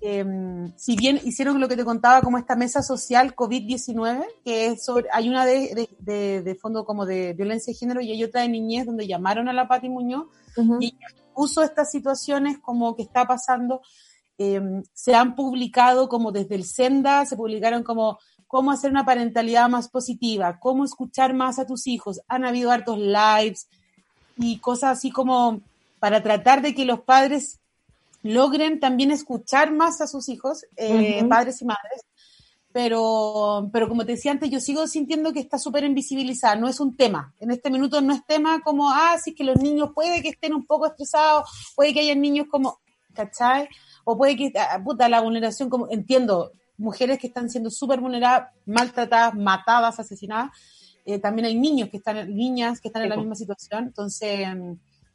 Eh, 0.00 0.70
si 0.76 0.94
bien 0.94 1.20
hicieron 1.24 1.58
lo 1.58 1.66
que 1.66 1.76
te 1.76 1.84
contaba 1.84 2.22
como 2.22 2.38
esta 2.38 2.54
mesa 2.54 2.84
social 2.84 3.34
COVID-19, 3.34 4.24
que 4.44 4.66
es 4.66 4.84
sobre, 4.84 5.08
hay 5.12 5.28
una 5.28 5.44
de, 5.44 5.88
de, 5.98 6.54
fondo 6.54 6.84
como 6.84 7.04
de 7.04 7.32
violencia 7.32 7.72
de 7.72 7.78
género 7.78 8.00
y 8.00 8.12
hay 8.12 8.22
otra 8.22 8.42
de 8.42 8.48
niñez 8.48 8.86
donde 8.86 9.08
llamaron 9.08 9.48
a 9.48 9.52
la 9.52 9.66
Pati 9.66 9.88
Muñoz 9.88 10.28
y 10.78 10.96
puso 11.34 11.64
estas 11.64 11.90
situaciones 11.90 12.58
como 12.58 12.94
que 12.94 13.02
está 13.02 13.26
pasando. 13.26 13.82
Eh, 14.42 14.58
se 14.94 15.14
han 15.14 15.34
publicado 15.34 16.08
como 16.08 16.32
desde 16.32 16.54
el 16.54 16.64
Senda, 16.64 17.26
se 17.26 17.36
publicaron 17.36 17.82
como 17.82 18.18
cómo 18.46 18.70
hacer 18.70 18.90
una 18.90 19.04
parentalidad 19.04 19.68
más 19.68 19.90
positiva, 19.90 20.58
cómo 20.58 20.86
escuchar 20.86 21.34
más 21.34 21.58
a 21.58 21.66
tus 21.66 21.86
hijos. 21.86 22.22
Han 22.26 22.46
habido 22.46 22.70
hartos 22.70 22.98
lives 22.98 23.68
y 24.38 24.56
cosas 24.56 24.96
así 24.96 25.10
como 25.10 25.60
para 25.98 26.22
tratar 26.22 26.62
de 26.62 26.74
que 26.74 26.86
los 26.86 27.00
padres 27.00 27.60
logren 28.22 28.80
también 28.80 29.10
escuchar 29.10 29.72
más 29.72 30.00
a 30.00 30.06
sus 30.06 30.30
hijos, 30.30 30.64
eh, 30.74 31.22
padres 31.28 31.60
y 31.60 31.66
madres. 31.66 32.00
Pero, 32.72 33.68
pero 33.74 33.90
como 33.90 34.06
te 34.06 34.12
decía 34.12 34.32
antes, 34.32 34.48
yo 34.48 34.58
sigo 34.58 34.86
sintiendo 34.86 35.34
que 35.34 35.40
está 35.40 35.58
súper 35.58 35.84
invisibilizada, 35.84 36.56
no 36.56 36.66
es 36.66 36.80
un 36.80 36.96
tema. 36.96 37.34
En 37.40 37.50
este 37.50 37.68
minuto 37.68 38.00
no 38.00 38.14
es 38.14 38.24
tema 38.24 38.62
como, 38.62 38.90
ah, 38.90 39.18
sí 39.22 39.34
que 39.34 39.44
los 39.44 39.58
niños 39.58 39.90
puede 39.94 40.22
que 40.22 40.30
estén 40.30 40.54
un 40.54 40.64
poco 40.64 40.86
estresados, 40.86 41.46
puede 41.76 41.92
que 41.92 42.00
haya 42.00 42.14
niños 42.14 42.46
como, 42.50 42.80
¿cachai? 43.12 43.68
O 44.04 44.16
puede 44.16 44.36
que, 44.36 44.52
ah, 44.58 44.80
puta, 44.82 45.08
la 45.08 45.20
vulneración, 45.20 45.68
como, 45.68 45.88
entiendo, 45.90 46.52
mujeres 46.76 47.18
que 47.18 47.26
están 47.26 47.50
siendo 47.50 47.70
súper 47.70 48.00
vulneradas, 48.00 48.48
maltratadas, 48.66 49.34
matadas, 49.34 50.00
asesinadas. 50.00 50.50
Eh, 51.04 51.18
también 51.18 51.46
hay 51.46 51.54
niños 51.54 51.88
que 51.88 51.98
están, 51.98 52.34
niñas 52.34 52.80
que 52.80 52.88
están 52.88 53.02
en 53.02 53.10
la 53.10 53.16
misma 53.16 53.34
situación. 53.34 53.84
Entonces, 53.84 54.46
mm, 54.54 54.72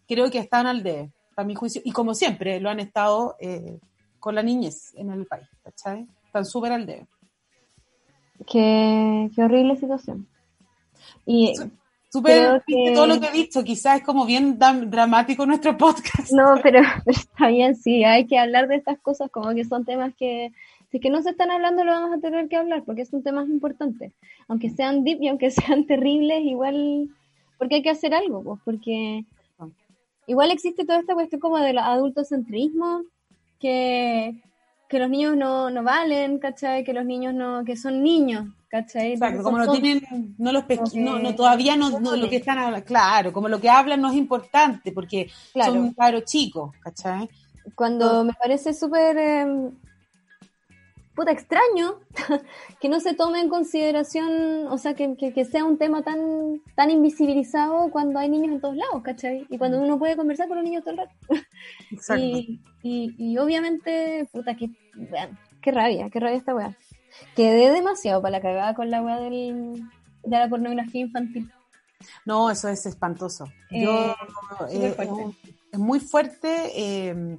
creo 0.08 0.30
que 0.30 0.40
están 0.40 0.68
al 0.68 0.84
de, 0.84 1.12
para 1.36 1.48
mi 1.48 1.56
juicio, 1.56 1.82
y 1.84 1.92
como 1.92 2.14
siempre, 2.14 2.60
lo 2.60 2.70
han 2.70 2.80
estado 2.80 3.36
eh, 3.40 3.80
con 4.20 4.36
la 4.36 4.44
niñez 4.44 4.94
en 4.96 5.12
el 5.12 5.26
país, 5.26 5.48
¿cachai? 5.64 6.08
Están 6.26 6.46
súper 6.46 6.72
al 6.72 6.86
de. 6.86 7.08
Qué, 8.48 9.30
qué 9.36 9.44
horrible 9.44 9.76
situación. 9.78 10.28
Y 11.26 11.54
Súper, 12.20 12.64
que- 12.66 12.92
todo 12.94 13.08
lo 13.08 13.20
que 13.20 13.28
he 13.28 13.32
visto, 13.32 13.64
quizás 13.64 13.98
es 14.00 14.04
como 14.06 14.26
bien 14.26 14.58
dramático 14.60 15.46
nuestro 15.46 15.78
podcast. 15.78 16.32
no, 16.32 16.56
pero, 16.64 16.82
pero 17.06 17.18
está 17.18 17.48
bien, 17.48 17.76
sí, 17.76 18.04
hay 18.04 18.26
que 18.26 18.38
hablar 18.40 18.68
de 18.68 18.76
estas 18.76 19.00
cosas 19.00 19.30
como 19.32 19.54
que 19.54 19.66
son 19.66 19.86
temas 19.86 20.14
que, 20.16 20.52
si 20.92 20.98
es 20.98 21.04
que 21.04 21.10
no 21.10 21.22
se 21.22 21.32
están 21.32 21.52
hablando, 21.52 21.84
lo 21.84 21.92
vamos 21.92 22.18
a 22.18 22.22
tener 22.22 22.48
que 22.48 22.56
hablar, 22.58 22.84
porque 22.86 23.06
son 23.06 23.24
temas 23.24 23.48
importantes. 23.50 24.14
Aunque 24.48 24.70
sean 24.70 25.04
deep 25.04 25.22
y 25.22 25.28
aunque 25.28 25.52
sean 25.52 25.86
terribles, 25.86 26.42
igual, 26.44 27.10
porque 27.58 27.76
hay 27.76 27.82
que 27.82 27.90
hacer 27.90 28.14
algo, 28.14 28.44
pues, 28.44 28.60
porque 28.64 29.26
igual 30.28 30.52
existe 30.52 30.86
toda 30.86 31.00
esta 31.00 31.14
cuestión 31.14 31.40
como 31.42 31.58
del 31.60 31.78
adultocentrismo, 31.78 33.04
que, 33.60 34.36
que 34.90 35.00
los 35.00 35.10
niños 35.10 35.36
no, 35.38 35.70
no 35.70 35.84
valen, 35.84 36.40
¿cachai? 36.40 36.84
Que 36.84 36.94
los 36.94 37.06
niños 37.06 37.34
no, 37.34 37.64
que 37.66 37.76
son 37.78 38.04
niños, 38.04 38.48
¿cachai? 38.82 39.14
Exacto, 39.14 39.44
como 39.44 39.58
no 39.60 39.72
tienen, 39.72 40.36
no 40.38 40.52
los 40.52 40.66
que- 40.66 40.80
no, 40.96 41.20
no, 41.20 41.34
todavía 41.36 41.76
no, 41.78 42.00
no 42.00 42.16
lo 42.16 42.30
que 42.30 42.38
están 42.38 42.58
hablando, 42.58 42.86
claro, 42.86 43.32
como 43.32 43.48
lo 43.48 43.60
que 43.62 43.70
hablan 43.70 44.02
no 44.02 44.10
es 44.10 44.16
importante, 44.18 44.92
porque 44.92 45.30
Claro. 45.54 45.74
son 45.74 45.94
caros 45.94 46.26
chicos, 46.26 46.72
¿cachai? 46.82 47.30
cuando 47.74 48.24
me 48.24 48.34
parece 48.34 48.74
súper 48.76 49.18
eh, 49.18 49.72
puta 51.16 51.32
extraño 51.32 52.00
que 52.82 52.90
no 52.90 53.00
se 53.00 53.14
tome 53.16 53.40
en 53.40 53.50
consideración, 53.50 54.68
o 54.68 54.78
sea, 54.78 54.94
que, 54.94 55.16
que- 55.16 55.34
que 55.34 55.46
sea 55.46 55.64
un 55.64 55.78
tema 55.78 56.04
tan 56.04 56.62
tan 56.76 56.92
invisibilizado 56.92 57.90
cuando 57.90 58.20
hay 58.20 58.30
niños 58.30 58.52
en 58.54 58.62
todos 58.62 58.76
lados, 58.76 59.02
¿cachai? 59.02 59.48
Y 59.50 59.58
cuando 59.58 59.82
uno 59.82 59.98
puede 59.98 60.16
conversar 60.18 60.48
con 60.48 60.58
los 60.58 60.66
niños 60.66 60.84
todo 60.84 60.92
el 60.92 60.98
rato. 60.98 61.16
Exacto. 61.92 62.22
Y, 62.24 62.60
y, 62.84 63.16
y 63.18 63.38
obviamente, 63.38 64.28
puta, 64.32 64.56
que, 64.56 64.70
qué 65.62 65.72
rabia, 65.72 66.10
qué 66.12 66.20
rabia 66.20 66.38
esta 66.38 66.54
weá. 66.54 66.78
Quedé 67.36 67.72
demasiado 67.72 68.22
para 68.22 68.32
la 68.38 68.42
cagada 68.42 68.74
con 68.74 68.90
la 68.90 69.02
weá 69.02 69.20
del, 69.20 69.82
de 70.24 70.38
la 70.40 70.48
pornografía 70.50 71.02
infantil. 71.02 71.52
No, 72.26 72.50
eso 72.52 72.68
es 72.70 72.86
espantoso. 72.86 73.46
Eh, 73.72 73.84
Yo, 73.84 74.16
súper 74.68 74.84
eh, 74.84 74.94
fuerte. 74.94 75.38
es 75.72 75.80
muy 75.80 76.00
fuerte. 76.00 76.72
eh, 76.76 77.38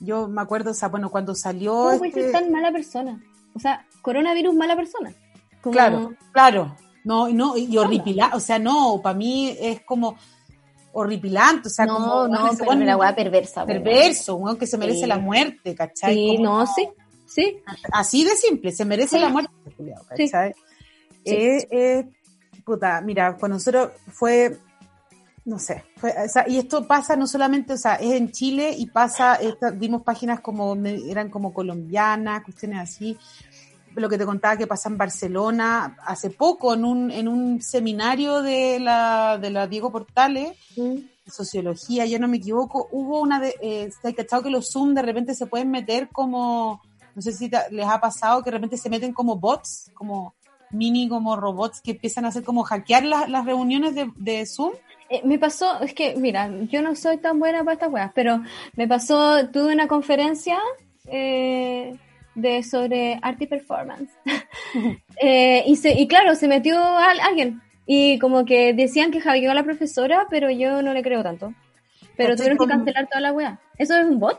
yo 0.00 0.28
me 0.28 0.42
acuerdo, 0.42 0.72
o 0.72 0.74
sea, 0.74 0.88
bueno, 0.88 1.10
cuando 1.10 1.34
salió. 1.34 1.72
¿Cómo 1.72 1.98
puede 1.98 2.08
este- 2.10 2.22
ser 2.24 2.32
tan 2.32 2.52
mala 2.52 2.70
persona? 2.70 3.22
O 3.54 3.58
sea, 3.58 3.86
coronavirus 4.02 4.54
mala 4.54 4.76
persona. 4.76 5.14
Como- 5.62 5.72
Claro, 5.72 6.12
claro. 6.32 6.76
No, 7.04 7.28
no, 7.28 7.56
y 7.56 7.76
horripilante. 7.78 8.36
O 8.36 8.40
sea, 8.40 8.58
no, 8.58 9.00
para 9.02 9.16
mí 9.16 9.56
es 9.58 9.80
como 9.82 10.16
horripilante. 10.92 11.68
O 11.68 11.70
sea, 11.70 11.86
no, 11.86 11.94
como 11.96 12.28
no, 12.28 12.48
ese 12.48 12.64
pero 12.64 12.74
la 12.84 12.96
weá 12.96 13.14
perversa. 13.14 13.64
perverso, 13.64 14.36
un 14.36 14.44
weón 14.44 14.58
que 14.58 14.66
se 14.66 14.76
merece 14.76 15.00
Sí. 15.00 15.06
la 15.06 15.18
muerte, 15.18 15.74
¿cachai? 15.74 16.14
Sí, 16.14 16.36
Como- 16.36 16.58
no, 16.58 16.66
sí, 16.66 16.88
sí. 17.26 17.58
Así 17.92 18.24
de 18.24 18.30
simple, 18.36 18.72
se 18.72 18.84
merece 18.84 19.16
Sí. 19.16 19.22
la 19.22 19.28
muerte, 19.28 19.50
este. 19.66 19.94
¿cachai? 20.30 20.54
Sí. 21.24 21.34
Eh, 21.34 21.68
eh, 21.70 22.08
puta, 22.64 23.00
mira, 23.00 23.36
cuando 23.36 23.56
nosotros 23.56 23.90
fue, 24.12 24.58
no 25.44 25.58
sé, 25.58 25.84
fue, 25.96 26.12
o 26.24 26.28
sea, 26.28 26.48
y 26.48 26.58
esto 26.58 26.86
pasa 26.86 27.14
no 27.16 27.26
solamente, 27.26 27.74
o 27.74 27.78
sea, 27.78 27.94
es 27.96 28.12
en 28.12 28.30
Chile 28.32 28.74
y 28.76 28.86
pasa, 28.86 29.34
esta- 29.36 29.70
vimos 29.70 30.02
páginas 30.02 30.40
como, 30.40 30.74
eran 30.74 31.30
como 31.30 31.52
colombianas, 31.54 32.42
cuestiones 32.44 32.78
así, 32.80 33.16
lo 33.94 34.08
que 34.10 34.18
te 34.18 34.26
contaba 34.26 34.58
que 34.58 34.66
pasa 34.66 34.88
en 34.90 34.98
Barcelona 34.98 35.96
hace 36.04 36.28
poco 36.30 36.74
en 36.74 36.84
un, 36.84 37.10
en 37.10 37.28
un 37.28 37.62
seminario 37.62 38.42
de 38.42 38.78
la, 38.78 39.38
de 39.40 39.50
la 39.50 39.66
Diego 39.68 39.90
Portales, 39.90 40.52
sociología, 41.26 42.06
yo 42.06 42.18
no 42.18 42.28
me 42.28 42.36
equivoco, 42.36 42.88
hubo 42.92 43.20
una 43.20 43.40
de, 43.40 43.54
eh, 43.60 43.90
¿te 44.02 44.08
has 44.08 44.14
cachado 44.14 44.42
que 44.42 44.50
los 44.50 44.70
Zoom 44.70 44.94
de 44.94 45.02
repente 45.02 45.34
se 45.34 45.46
pueden 45.46 45.70
meter 45.70 46.08
como, 46.10 46.80
no 47.16 47.22
sé 47.22 47.32
si 47.32 47.50
les 47.70 47.86
ha 47.86 47.98
pasado 48.00 48.42
que 48.44 48.50
de 48.50 48.58
repente 48.58 48.76
se 48.76 48.88
meten 48.90 49.12
como 49.12 49.36
bots, 49.36 49.90
como 49.94 50.34
mini 50.70 51.08
como 51.08 51.34
robots 51.36 51.80
que 51.80 51.92
empiezan 51.92 52.24
a 52.24 52.28
hacer 52.28 52.44
como 52.44 52.62
hackear 52.62 53.04
las, 53.04 53.28
las 53.28 53.44
reuniones 53.44 53.94
de, 53.96 54.10
de 54.16 54.46
Zoom? 54.46 54.72
Eh, 55.08 55.22
me 55.24 55.38
pasó, 55.38 55.80
es 55.80 55.94
que, 55.94 56.14
mira, 56.16 56.50
yo 56.68 56.82
no 56.82 56.94
soy 56.94 57.18
tan 57.18 57.38
buena 57.38 57.60
para 57.64 57.74
estas 57.74 57.90
weas, 57.92 58.12
pero 58.14 58.42
me 58.76 58.86
pasó, 58.86 59.48
tuve 59.48 59.72
una 59.72 59.86
conferencia 59.88 60.58
eh, 61.06 61.96
de 62.34 62.62
sobre 62.62 63.18
arte 63.22 63.44
y 63.44 63.46
performance. 63.48 64.10
Eh, 65.18 65.64
y, 65.66 65.76
se, 65.76 65.92
y 65.98 66.06
claro, 66.06 66.34
se 66.34 66.46
metió 66.48 66.78
al- 66.78 67.20
alguien. 67.20 67.62
Y 67.86 68.18
como 68.18 68.44
que 68.44 68.74
decían 68.74 69.10
que 69.10 69.20
hackeó 69.22 69.50
a 69.50 69.54
la 69.54 69.62
profesora, 69.62 70.26
pero 70.28 70.50
yo 70.50 70.82
no 70.82 70.92
le 70.92 71.02
creo 71.02 71.22
tanto. 71.22 71.54
Pero 72.16 72.36
tuvieron 72.36 72.58
que 72.58 72.66
cancelar 72.66 73.06
toda 73.08 73.20
la 73.22 73.32
wea. 73.32 73.58
¿Eso 73.78 73.96
es 73.96 74.04
un 74.06 74.18
bot? 74.18 74.38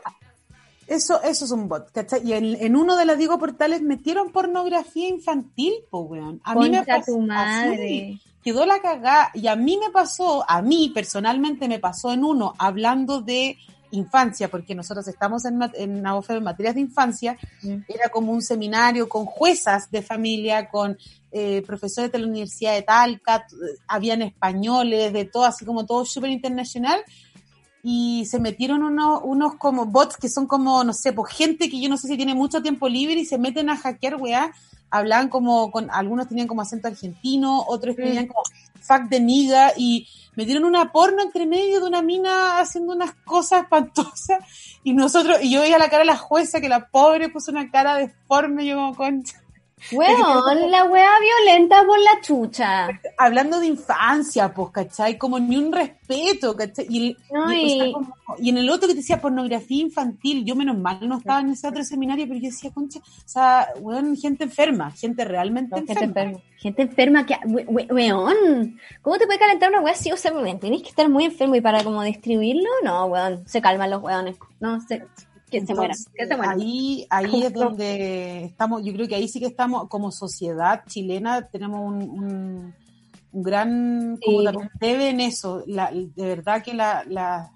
Eso, 0.88 1.22
eso 1.22 1.44
es 1.44 1.50
un 1.50 1.68
bot, 1.68 1.92
¿cachai? 1.92 2.22
Y 2.26 2.32
en, 2.32 2.56
en 2.60 2.74
uno 2.74 2.96
de 2.96 3.04
las 3.04 3.18
Diego 3.18 3.38
Portales 3.38 3.82
metieron 3.82 4.32
pornografía 4.32 5.08
infantil, 5.08 5.74
po, 5.90 6.00
weón. 6.00 6.40
A 6.44 6.54
mí 6.54 6.70
me 6.70 6.78
Concha 6.78 6.96
pasó 6.96 7.12
tu 7.12 7.26
así. 7.30 8.20
quedó 8.42 8.64
la 8.66 8.80
cagada. 8.80 9.30
Y 9.34 9.46
a 9.48 9.54
mí 9.56 9.78
me 9.78 9.90
pasó, 9.90 10.44
a 10.48 10.62
mí 10.62 10.90
personalmente 10.94 11.68
me 11.68 11.78
pasó 11.78 12.12
en 12.12 12.24
uno, 12.24 12.54
hablando 12.58 13.20
de 13.20 13.58
infancia, 13.90 14.48
porque 14.50 14.74
nosotros 14.74 15.06
estamos 15.08 15.44
en, 15.44 15.58
en 15.74 16.02
Navofe 16.02 16.34
en 16.34 16.44
materias 16.44 16.74
de 16.74 16.82
infancia, 16.82 17.36
Mm. 17.62 17.76
era 17.88 18.08
como 18.10 18.32
un 18.32 18.42
seminario 18.42 19.08
con 19.08 19.24
juezas 19.24 19.90
de 19.90 20.02
familia, 20.02 20.68
con 20.68 20.96
eh, 21.32 21.62
profesores 21.66 22.10
de 22.12 22.18
la 22.18 22.26
Universidad 22.26 22.72
de 22.74 22.82
Talca, 22.82 23.46
habían 23.86 24.22
españoles, 24.22 25.12
de 25.12 25.24
todo, 25.26 25.44
así 25.44 25.64
como 25.66 25.84
todo 25.86 26.04
súper 26.06 26.30
internacional, 26.30 27.00
y 27.90 28.26
se 28.26 28.38
metieron 28.38 28.82
unos, 28.82 29.22
unos 29.24 29.54
como 29.54 29.86
bots 29.86 30.18
que 30.18 30.28
son 30.28 30.46
como, 30.46 30.84
no 30.84 30.92
sé, 30.92 31.14
pues 31.14 31.32
gente 31.32 31.70
que 31.70 31.80
yo 31.80 31.88
no 31.88 31.96
sé 31.96 32.06
si 32.06 32.18
tiene 32.18 32.34
mucho 32.34 32.60
tiempo 32.60 32.86
libre 32.86 33.14
y 33.14 33.24
se 33.24 33.38
meten 33.38 33.70
a 33.70 33.78
hackear, 33.78 34.16
weá, 34.16 34.52
hablaban 34.90 35.30
como, 35.30 35.70
con 35.70 35.90
algunos 35.90 36.28
tenían 36.28 36.48
como 36.48 36.60
acento 36.60 36.88
argentino, 36.88 37.64
otros 37.66 37.96
tenían 37.96 38.26
como 38.26 38.42
fuck 38.78 39.08
de 39.08 39.20
niga 39.20 39.72
y 39.74 40.06
metieron 40.36 40.66
una 40.66 40.92
porno 40.92 41.22
entre 41.22 41.46
medio 41.46 41.80
de 41.80 41.86
una 41.86 42.02
mina 42.02 42.60
haciendo 42.60 42.92
unas 42.92 43.14
cosas 43.24 43.62
espantosas 43.62 44.40
y 44.84 44.92
nosotros, 44.92 45.38
y 45.40 45.50
yo 45.50 45.62
veía 45.62 45.78
la 45.78 45.88
cara 45.88 46.00
de 46.00 46.08
la 46.08 46.18
jueza 46.18 46.60
que 46.60 46.68
la 46.68 46.88
pobre 46.88 47.30
puso 47.30 47.50
una 47.50 47.70
cara 47.70 47.94
deforme, 47.94 48.66
yo 48.66 48.76
como 48.76 48.96
concha. 48.96 49.42
Weón, 49.92 50.70
la 50.70 50.84
wea 50.84 51.10
violenta 51.20 51.84
por 51.84 51.98
la 51.98 52.20
chucha. 52.20 52.88
Hablando 53.18 53.60
de 53.60 53.66
infancia, 53.68 54.52
pues, 54.52 54.70
¿cachai? 54.70 55.18
Como 55.18 55.38
ni 55.38 55.56
un 55.56 55.72
respeto, 55.72 56.54
¿cachai? 56.56 56.86
Y, 56.88 57.16
No, 57.32 57.52
y, 57.52 57.64
o 57.64 57.68
sea, 57.76 57.86
y- 57.86 57.92
como- 57.92 58.14
y 58.38 58.48
en 58.50 58.58
el 58.58 58.68
otro 58.70 58.86
que 58.88 58.94
te 58.94 59.00
decía 59.00 59.20
pornografía 59.20 59.82
infantil, 59.82 60.44
yo 60.44 60.54
menos 60.54 60.76
mal 60.78 60.98
no 61.08 61.18
estaba 61.18 61.40
en 61.40 61.50
ese 61.50 61.66
otro 61.68 61.82
seminario, 61.84 62.26
pero 62.28 62.38
yo 62.40 62.50
decía, 62.50 62.70
concha, 62.72 62.98
o 63.00 63.02
sea, 63.28 63.68
weón, 63.80 64.16
gente 64.16 64.44
enferma, 64.44 64.90
gente 64.90 65.24
realmente 65.24 65.80
No, 65.80 65.86
gente 65.86 66.04
enferma. 66.04 66.38
Gente 66.58 66.82
enferma 66.82 67.24
que. 67.24 67.36
we- 67.46 67.64
we- 67.68 67.86
Weón, 67.90 68.78
¿cómo 69.02 69.16
te 69.16 69.26
puede 69.26 69.38
calentar 69.38 69.68
una 69.70 69.80
wea 69.80 69.92
así? 69.94 70.10
O 70.12 70.16
sea, 70.16 70.32
tenés 70.58 70.82
que 70.82 70.88
estar 70.88 71.08
muy 71.08 71.24
enfermo 71.24 71.54
y 71.54 71.60
para 71.60 71.84
como 71.84 72.02
distribuirlo, 72.02 72.68
no, 72.82 73.06
weón. 73.06 73.46
Se 73.46 73.62
calman 73.62 73.90
los 73.90 74.02
weones. 74.02 74.36
No, 74.60 74.80
se, 74.80 75.04
que 75.50 75.64
se 75.66 75.74
mueran. 75.74 75.96
Que 76.14 76.26
se 76.26 76.36
mueran. 76.36 76.60
Ahí, 76.60 77.06
ahí 77.10 77.42
es 77.42 77.52
donde 77.52 78.44
estamos, 78.44 78.84
yo 78.84 78.92
creo 78.92 79.08
que 79.08 79.14
ahí 79.14 79.28
sí 79.28 79.40
que 79.40 79.46
estamos, 79.46 79.88
como 79.88 80.10
sociedad 80.12 80.82
chilena, 80.86 81.48
tenemos 81.48 81.80
un, 81.80 82.02
un, 82.02 82.74
un 83.32 83.42
gran, 83.42 84.18
como 84.24 84.38
Sí. 84.40 84.44
también 84.44 84.70
debe 84.80 85.08
en 85.10 85.20
eso, 85.20 85.62
la, 85.66 85.90
de 85.92 86.12
verdad 86.26 86.62
que 86.62 86.74
la, 86.74 87.04
la- 87.08 87.52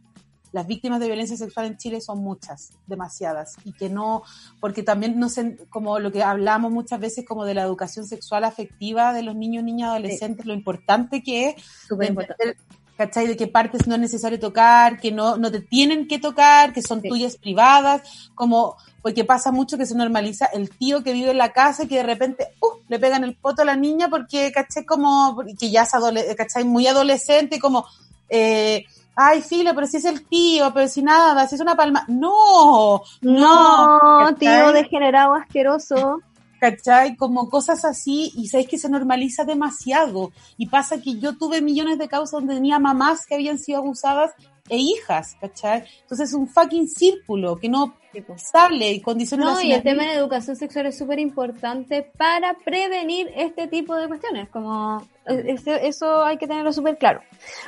las 0.52 0.66
víctimas 0.66 1.00
de 1.00 1.06
violencia 1.06 1.34
sexual 1.34 1.64
en 1.64 1.78
Chile 1.78 2.02
son 2.02 2.18
muchas, 2.18 2.72
demasiadas, 2.86 3.56
y 3.64 3.72
que 3.72 3.88
no, 3.88 4.22
porque 4.60 4.82
también 4.82 5.18
no 5.18 5.30
se, 5.30 5.56
como 5.70 5.98
lo 5.98 6.12
que 6.12 6.22
hablamos 6.22 6.70
muchas 6.70 7.00
veces 7.00 7.24
como 7.26 7.46
de 7.46 7.54
la 7.54 7.62
educación 7.62 8.06
sexual 8.06 8.44
afectiva 8.44 9.14
de 9.14 9.22
los 9.22 9.34
niños, 9.34 9.64
niñas, 9.64 9.88
adolescentes, 9.92 10.44
lo 10.44 10.52
importante 10.52 11.22
que 11.22 11.48
es 11.48 11.62
Súper 11.88 12.10
importante. 12.10 12.44
entender, 12.48 12.81
¿cachai? 13.06 13.26
De 13.26 13.36
qué 13.36 13.46
partes 13.48 13.86
no 13.86 13.94
es 13.94 14.00
necesario 14.00 14.38
tocar, 14.38 14.98
que 15.00 15.10
no, 15.12 15.36
no 15.36 15.50
te 15.50 15.60
tienen 15.60 16.06
que 16.08 16.18
tocar, 16.18 16.72
que 16.72 16.82
son 16.82 17.00
Sí. 17.02 17.08
tuyas 17.08 17.36
privadas, 17.36 18.02
como, 18.34 18.76
porque 19.02 19.24
pasa 19.24 19.50
mucho 19.50 19.76
que 19.76 19.86
se 19.86 19.94
normaliza 19.96 20.46
el 20.46 20.70
tío 20.70 21.02
que 21.02 21.12
vive 21.12 21.30
en 21.32 21.38
la 21.38 21.52
casa 21.52 21.82
y 21.84 21.88
que 21.88 21.96
de 21.96 22.02
repente, 22.04 22.48
uh, 22.60 22.66
le 22.88 22.98
pegan 22.98 23.24
el 23.24 23.34
poto 23.34 23.62
a 23.62 23.64
la 23.64 23.76
niña 23.76 24.08
porque, 24.08 24.52
¿cachai? 24.52 24.84
Como, 24.84 25.42
que 25.58 25.70
ya 25.70 25.82
es 25.82 25.92
adole- 25.94 26.34
¿cachai? 26.36 26.64
Muy 26.64 26.86
adolescente, 26.86 27.58
como, 27.58 27.84
eh, 28.28 28.84
ay, 29.16 29.42
filo, 29.42 29.74
pero 29.74 29.86
si 29.86 29.96
es 29.98 30.04
el 30.04 30.24
tío, 30.26 30.72
pero 30.72 30.88
si 30.88 31.02
nada, 31.02 31.46
si 31.48 31.56
es 31.56 31.60
una 31.60 31.74
palma. 31.76 32.04
No, 32.08 33.02
No, 33.20 33.98
¿cachai? 34.20 34.34
tío 34.36 34.72
degenerado 34.72 35.34
asqueroso. 35.34 36.20
¿Cachai? 36.62 37.16
Como 37.16 37.50
cosas 37.50 37.84
así, 37.84 38.30
y 38.36 38.46
sabes 38.46 38.68
que 38.68 38.78
se 38.78 38.88
normaliza 38.88 39.44
demasiado. 39.44 40.30
Y 40.56 40.68
pasa 40.68 41.02
que 41.02 41.18
yo 41.18 41.36
tuve 41.36 41.60
millones 41.60 41.98
de 41.98 42.06
causas 42.06 42.30
donde 42.38 42.54
tenía 42.54 42.78
mamás 42.78 43.26
que 43.26 43.34
habían 43.34 43.58
sido 43.58 43.78
abusadas 43.80 44.30
e 44.68 44.76
hijas, 44.76 45.34
¿cachai? 45.40 45.82
Entonces 46.02 46.28
es 46.28 46.34
un 46.36 46.46
fucking 46.48 46.86
círculo 46.86 47.56
que 47.56 47.68
no 47.68 47.94
sale 48.36 48.92
y 48.92 49.00
condiciona 49.00 49.44
No, 49.54 49.60
y 49.60 49.72
el 49.72 49.82
tema 49.82 50.04
de 50.04 50.12
educación 50.12 50.54
sexual 50.54 50.86
es 50.86 50.96
súper 50.96 51.18
importante 51.18 52.08
para 52.16 52.54
prevenir 52.64 53.28
este 53.34 53.66
tipo 53.66 53.96
de 53.96 54.06
cuestiones. 54.06 54.48
Como 54.50 55.02
eh, 55.26 55.42
ese- 55.48 55.84
eso 55.88 56.22
hay 56.22 56.36
que 56.38 56.46
tenerlo 56.46 56.72
súper 56.72 56.96
claro. 56.96 57.22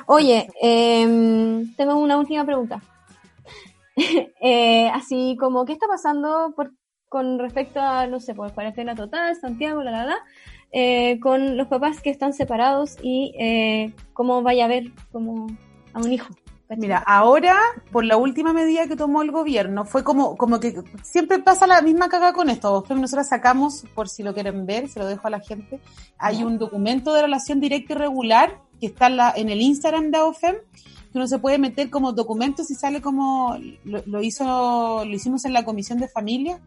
Oye, 0.07 0.47
em, 0.63 1.75
tengo 1.75 1.97
una 1.97 2.17
última 2.17 2.45
pregunta. 2.47 2.81
Eh, 4.41 4.89
así 4.93 5.37
como, 5.39 5.65
¿qué 5.65 5.73
está 5.73 5.87
pasando 5.87 6.53
por, 6.57 6.73
con 7.15 7.39
respecto 7.39 7.79
a, 7.79 8.09
no 8.09 8.19
sé, 8.19 8.35
por 8.35 8.53
cuarentena 8.53 8.97
total, 8.97 9.37
Santiago, 9.41 9.85
la, 9.85 9.93
la, 9.93 10.05
la, 10.05 10.17
eh, 10.73 11.21
con 11.21 11.57
los 11.57 11.69
papás 11.69 12.01
que 12.01 12.11
están 12.11 12.33
separados 12.33 12.97
y 13.05 13.33
eh, 13.39 13.95
cómo 14.13 14.43
vaya 14.43 14.65
a 14.65 14.67
ver 14.67 14.91
como 15.13 15.47
a 15.93 16.01
un 16.01 16.13
hijo? 16.13 16.35
Mira, 16.77 16.99
ahora, 17.07 17.57
por 17.93 18.05
la 18.05 18.17
última 18.17 18.53
medida 18.53 18.89
que 18.89 18.97
tomó 18.97 19.23
el 19.23 19.31
gobierno, 19.31 19.85
fue 19.85 20.03
como, 20.03 20.37
como 20.37 20.59
que 20.59 20.75
siempre 21.05 21.39
pasa 21.39 21.69
la 21.69 21.83
misma 21.83 22.09
caga 22.09 22.33
con 22.33 22.51
esto. 22.51 22.85
Nosotros 22.89 23.29
sacamos, 23.29 23.85
por 23.95 24.09
si 24.09 24.25
lo 24.25 24.35
quieren 24.35 24.67
ver, 24.67 24.89
se 24.89 24.99
lo 24.99 25.07
dejo 25.07 25.29
a 25.29 25.31
la 25.31 25.39
gente, 25.39 25.79
hay 26.19 26.43
un 26.43 26.59
documento 26.59 27.15
de 27.15 27.23
relación 27.23 27.61
directa 27.61 27.93
y 27.93 27.97
regular 27.97 28.59
que 28.81 28.87
está 28.87 29.07
en, 29.07 29.19
la, 29.19 29.33
en 29.37 29.51
el 29.51 29.61
Instagram 29.61 30.11
de 30.11 30.19
AOFEM, 30.19 30.57
que 31.13 31.19
uno 31.19 31.29
se 31.29 31.39
puede 31.39 31.59
meter 31.59 31.91
como 31.91 32.13
documentos 32.13 32.73
y 32.73 32.75
sale 32.75 33.01
como, 33.01 33.57
lo, 33.85 34.03
lo 34.05 34.21
hizo, 34.21 35.05
lo 35.05 35.15
hicimos 35.15 35.45
en 35.45 35.53
la 35.53 35.65
Comisión 35.65 36.01
de 36.01 36.09
Familia, 36.09 36.61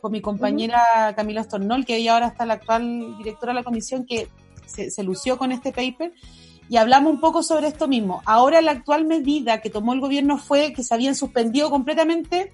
con 0.00 0.12
mi 0.12 0.20
compañera 0.20 0.82
Camila 1.16 1.42
Stornol, 1.42 1.84
que 1.84 1.96
ella 1.96 2.14
ahora 2.14 2.28
está 2.28 2.46
la 2.46 2.54
actual 2.54 3.16
directora 3.18 3.52
de 3.52 3.60
la 3.60 3.64
comisión, 3.64 4.06
que 4.06 4.28
se, 4.66 4.90
se 4.90 5.02
lució 5.02 5.38
con 5.38 5.52
este 5.52 5.72
paper 5.72 6.12
y 6.68 6.76
hablamos 6.76 7.12
un 7.12 7.20
poco 7.20 7.42
sobre 7.42 7.66
esto 7.66 7.88
mismo. 7.88 8.22
Ahora 8.24 8.60
la 8.60 8.70
actual 8.70 9.04
medida 9.04 9.60
que 9.60 9.70
tomó 9.70 9.92
el 9.92 10.00
gobierno 10.00 10.38
fue 10.38 10.72
que 10.72 10.84
se 10.84 10.94
habían 10.94 11.16
suspendido 11.16 11.68
completamente 11.68 12.52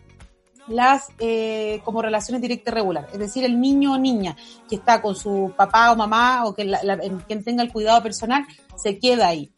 las 0.68 1.08
eh, 1.18 1.80
como 1.84 2.02
relaciones 2.02 2.42
directas 2.42 2.72
y 2.72 2.74
regulares, 2.74 3.10
es 3.12 3.18
decir, 3.18 3.44
el 3.44 3.60
niño 3.60 3.92
o 3.92 3.98
niña 3.98 4.36
que 4.68 4.76
está 4.76 5.00
con 5.00 5.14
su 5.14 5.52
papá 5.56 5.92
o 5.92 5.96
mamá 5.96 6.44
o 6.44 6.54
que 6.54 6.64
la, 6.64 6.82
la, 6.82 6.94
en 6.94 7.18
quien 7.20 7.44
tenga 7.44 7.62
el 7.62 7.70
cuidado 7.70 8.02
personal 8.02 8.44
se 8.74 8.98
queda 8.98 9.28
ahí. 9.28 9.50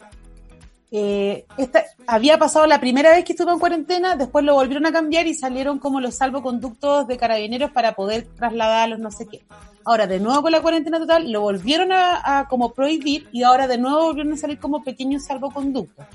Eh, 0.91 1.45
esta, 1.59 1.85
había 2.07 2.39
pasado 2.39 2.67
la 2.67 2.81
primera 2.81 3.11
vez 3.11 3.25
que 3.25 3.33
estuvo 3.33 3.53
en 3.53 3.59
cuarentena, 3.59 4.17
después 4.17 4.45
lo 4.45 4.55
volvieron 4.55 4.87
a 4.87 4.93
cambiar 4.93 5.27
y 5.27 5.35
salieron 5.35 5.79
como 5.79 6.01
los 6.01 6.15
salvoconductos 6.17 7.07
de 7.07 7.19
carabineros 7.19 7.71
para 7.73 7.95
poder 7.95 8.27
trasladarlos, 8.37 8.99
no 8.99 9.11
sé 9.11 9.27
qué. 9.27 9.45
Ahora, 9.85 10.07
de 10.07 10.19
nuevo 10.19 10.43
con 10.43 10.53
la 10.53 10.63
cuarentena 10.63 10.99
total, 10.99 11.31
lo 11.31 11.43
volvieron 11.43 11.93
a, 11.93 12.41
a 12.41 12.49
como 12.49 12.73
prohibir 12.73 13.29
y 13.33 13.43
ahora 13.43 13.67
de 13.67 13.79
nuevo 13.79 14.05
volvieron 14.05 14.33
a 14.33 14.37
salir 14.37 14.59
como 14.59 14.83
pequeños 14.83 15.25
salvoconductos. 15.25 16.07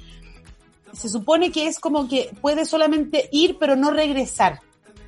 Se 0.93 1.09
supone 1.09 1.51
que 1.51 1.67
es 1.67 1.79
como 1.79 2.07
que 2.07 2.31
puede 2.41 2.65
solamente 2.65 3.29
ir 3.31 3.57
pero 3.59 3.75
no 3.75 3.91
regresar. 3.91 4.59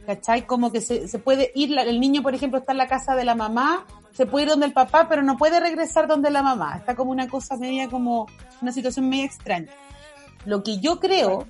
¿Cachai? 0.06 0.46
Como 0.46 0.72
que 0.72 0.82
se, 0.82 1.08
se 1.08 1.18
puede 1.18 1.52
ir, 1.56 1.76
el 1.78 2.00
niño 2.00 2.22
por 2.22 2.36
ejemplo 2.36 2.60
está 2.60 2.74
en 2.74 2.78
la 2.78 2.88
casa 2.88 3.16
de 3.16 3.26
la 3.26 3.34
mamá, 3.34 3.88
se 4.16 4.26
puede 4.26 4.46
ir 4.46 4.50
donde 4.50 4.66
el 4.66 4.74
papá, 4.74 5.08
pero 5.10 5.22
no 5.22 5.38
puede 5.38 5.60
regresar 5.60 6.08
donde 6.08 6.30
la 6.30 6.42
mamá. 6.42 6.78
Está 6.78 6.96
como 6.96 7.12
una 7.12 7.28
cosa 7.28 7.58
media, 7.58 7.90
como 7.90 8.28
una 8.62 8.72
situación 8.72 9.10
media 9.10 9.26
extraña. 9.26 9.72
Lo 10.46 10.64
que 10.64 10.80
yo 10.80 11.00
creo, 11.02 11.48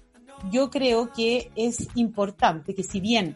yo 0.51 0.71
creo 0.71 1.13
que 1.13 1.51
es 1.55 1.87
importante 1.93 2.73
que 2.73 2.83
si 2.83 2.99
bien 2.99 3.35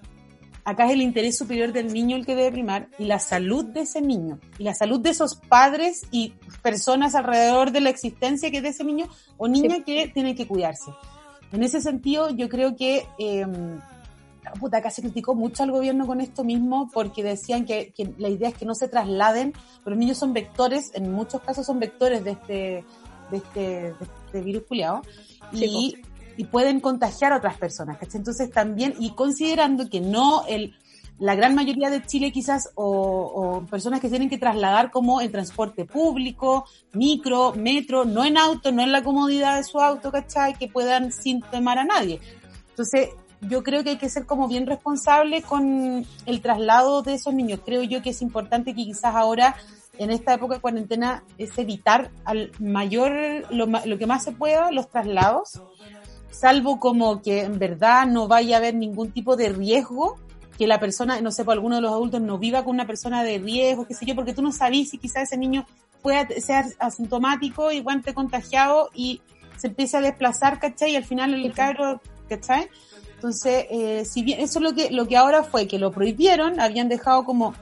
acá 0.63 0.85
es 0.87 0.93
el 0.93 1.01
interés 1.01 1.37
superior 1.37 1.71
del 1.71 1.93
niño 1.93 2.15
el 2.15 2.25
que 2.25 2.35
debe 2.35 2.51
primar 2.51 2.87
y 2.97 3.05
la 3.05 3.19
salud 3.19 3.65
de 3.65 3.81
ese 3.81 4.01
niño 4.01 4.39
y 4.57 4.63
la 4.63 4.73
salud 4.73 4.99
de 4.99 5.11
esos 5.11 5.35
padres 5.35 6.07
y 6.11 6.33
personas 6.63 7.13
alrededor 7.13 7.71
de 7.71 7.81
la 7.81 7.89
existencia 7.89 8.49
que 8.49 8.61
de 8.61 8.69
ese 8.69 8.83
niño 8.83 9.07
o 9.37 9.47
niña 9.47 9.75
sí. 9.77 9.83
que 9.83 10.07
tiene 10.07 10.33
que 10.33 10.47
cuidarse. 10.47 10.91
En 11.51 11.63
ese 11.63 11.81
sentido, 11.81 12.29
yo 12.31 12.49
creo 12.49 12.75
que 12.75 13.07
eh, 13.19 13.45
puta, 14.59 14.77
acá 14.77 14.89
se 14.89 15.01
criticó 15.01 15.35
mucho 15.35 15.63
al 15.63 15.71
gobierno 15.71 16.07
con 16.07 16.21
esto 16.21 16.43
mismo 16.43 16.89
porque 16.93 17.23
decían 17.23 17.65
que, 17.65 17.91
que, 17.95 18.13
la 18.17 18.29
idea 18.29 18.49
es 18.49 18.55
que 18.55 18.65
no 18.65 18.75
se 18.75 18.87
trasladen, 18.87 19.53
pero 19.83 19.95
los 19.95 19.99
niños 19.99 20.17
son 20.17 20.33
vectores, 20.33 20.91
en 20.93 21.11
muchos 21.11 21.41
casos 21.41 21.65
son 21.65 21.79
vectores 21.79 22.23
de 22.23 22.31
este, 22.31 22.85
de 23.31 23.37
este, 23.37 23.59
de 23.59 23.95
este 24.25 24.41
virus 24.41 24.63
culiado 24.63 25.01
y, 25.51 25.57
sí, 25.57 25.95
y, 26.37 26.43
pueden 26.45 26.79
contagiar 26.79 27.33
a 27.33 27.37
otras 27.37 27.57
personas, 27.57 27.97
¿cachai? 27.97 28.17
Entonces 28.17 28.51
también, 28.51 28.95
y 28.99 29.11
considerando 29.11 29.89
que 29.89 30.01
no 30.01 30.45
el, 30.47 30.75
la 31.19 31.35
gran 31.35 31.53
mayoría 31.53 31.89
de 31.89 32.01
Chile 32.05 32.31
quizás, 32.31 32.69
o, 32.75 32.85
o, 32.85 33.65
personas 33.65 33.99
que 33.99 34.09
tienen 34.09 34.29
que 34.29 34.37
trasladar 34.37 34.89
como 34.89 35.21
en 35.21 35.31
transporte 35.31 35.85
público, 35.85 36.65
micro, 36.93 37.53
metro, 37.53 38.05
no 38.05 38.23
en 38.23 38.37
auto, 38.37 38.71
no 38.71 38.81
en 38.81 38.91
la 38.91 39.03
comodidad 39.03 39.57
de 39.57 39.63
su 39.63 39.79
auto, 39.79 40.11
¿cachai? 40.11 40.53
Que 40.53 40.67
puedan 40.67 41.11
sin 41.11 41.41
temar 41.41 41.77
a 41.77 41.83
nadie. 41.83 42.21
Entonces, 42.69 43.09
yo 43.41 43.63
creo 43.63 43.83
que 43.83 43.91
hay 43.91 43.97
que 43.97 44.09
ser 44.09 44.25
como 44.25 44.47
bien 44.47 44.67
responsable 44.67 45.41
con 45.41 46.05
el 46.25 46.41
traslado 46.41 47.01
de 47.01 47.13
esos 47.13 47.33
niños. 47.33 47.61
Creo 47.65 47.83
yo 47.83 48.01
que 48.01 48.09
es 48.09 48.21
importante 48.21 48.73
que 48.73 48.83
quizás 48.83 49.15
ahora, 49.15 49.55
en 49.97 50.11
esta 50.11 50.33
época 50.33 50.55
de 50.55 50.61
cuarentena, 50.61 51.23
es 51.37 51.57
evitar 51.57 52.11
al 52.25 52.51
mayor, 52.59 53.11
lo, 53.49 53.65
lo 53.65 53.97
que 53.97 54.07
más 54.07 54.23
se 54.23 54.31
pueda, 54.31 54.71
los 54.71 54.89
traslados, 54.89 55.61
salvo 56.31 56.79
como 56.79 57.21
que 57.21 57.41
en 57.41 57.59
verdad 57.59 58.05
no 58.07 58.27
vaya 58.27 58.55
a 58.55 58.59
haber 58.59 58.75
ningún 58.75 59.11
tipo 59.11 59.35
de 59.35 59.49
riesgo, 59.49 60.17
que 60.57 60.67
la 60.67 60.79
persona, 60.79 61.21
no 61.21 61.31
sé, 61.31 61.45
por 61.45 61.53
alguno 61.53 61.75
de 61.75 61.81
los 61.81 61.91
adultos 61.91 62.21
no 62.21 62.37
viva 62.37 62.65
con 62.65 62.73
una 62.73 62.85
persona 62.85 63.23
de 63.23 63.37
riesgo, 63.37 63.87
qué 63.87 63.93
sé 63.93 64.05
yo, 64.05 64.15
porque 64.15 64.33
tú 64.33 64.41
no 64.41 64.51
sabes 64.51 64.89
si 64.89 64.97
quizás 64.97 65.23
ese 65.23 65.37
niño 65.37 65.65
pueda 66.01 66.27
ser 66.41 66.65
asintomático, 66.79 67.71
igual 67.71 68.01
te 68.03 68.13
contagiado 68.13 68.89
y 68.93 69.21
se 69.57 69.67
empieza 69.67 69.99
a 69.99 70.01
desplazar, 70.01 70.59
¿cachai? 70.59 70.91
Y 70.91 70.95
al 70.97 71.05
final 71.05 71.33
el 71.33 71.53
cabro, 71.53 72.01
¿cachai? 72.27 72.69
Entonces, 73.19 73.65
eh, 73.69 74.05
si 74.05 74.23
bien 74.23 74.39
eso 74.39 74.59
es 74.59 74.63
lo 74.63 74.73
que, 74.73 74.91
lo 74.91 75.05
que 75.05 75.17
ahora 75.17 75.43
fue, 75.43 75.67
que 75.67 75.77
lo 75.77 75.91
prohibieron, 75.91 76.61
habían 76.61 76.87
dejado 76.87 77.25
como 77.25 77.53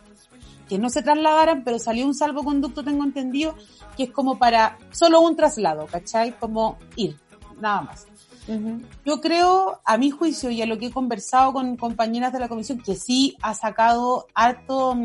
que 0.70 0.78
no 0.78 0.92
se 0.92 1.02
trasladaran, 1.02 1.64
pero 1.64 1.80
salió 1.80 2.06
un 2.06 2.14
salvoconducto, 2.14 2.84
tengo 2.84 3.04
entendido, 3.04 3.56
que 3.96 4.04
es 4.04 4.12
como 4.12 4.38
para 4.38 4.78
solo 4.92 5.20
un 5.20 5.36
traslado, 5.36 5.88
¿cachai? 5.88 6.38
Como 6.38 6.78
ir, 6.96 7.18
nada 7.60 7.82
más. 7.82 8.06
Uh 8.48 8.52
-huh. 8.52 8.86
Yo 9.04 9.20
creo, 9.20 9.82
a 9.84 9.98
mi 9.98 10.12
juicio 10.12 10.52
y 10.52 10.62
a 10.62 10.68
lo 10.68 10.78
que 10.78 10.86
he 10.86 10.92
conversado 10.92 11.54
con 11.54 11.76
compañeras 11.76 12.32
de 12.32 12.40
la 12.40 12.50
comisión, 12.50 12.78
que 12.78 12.94
sí 12.94 13.36
ha 13.42 13.56
sacado 13.56 14.28
harto, 14.36 14.96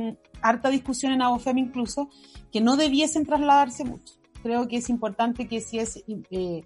harta 0.43 0.69
discusión 0.69 1.13
en 1.13 1.23
AOFEM 1.23 1.57
incluso, 1.57 2.11
que 2.53 2.61
no 2.61 2.77
debiesen 2.77 3.25
trasladarse 3.25 3.85
mucho. 3.85 4.17
Creo 4.43 4.69
que 4.69 4.77
es 4.77 4.91
importante 4.91 5.49
que 5.49 5.63
si 5.63 5.79
es... 5.79 6.05
Eh, 6.31 6.63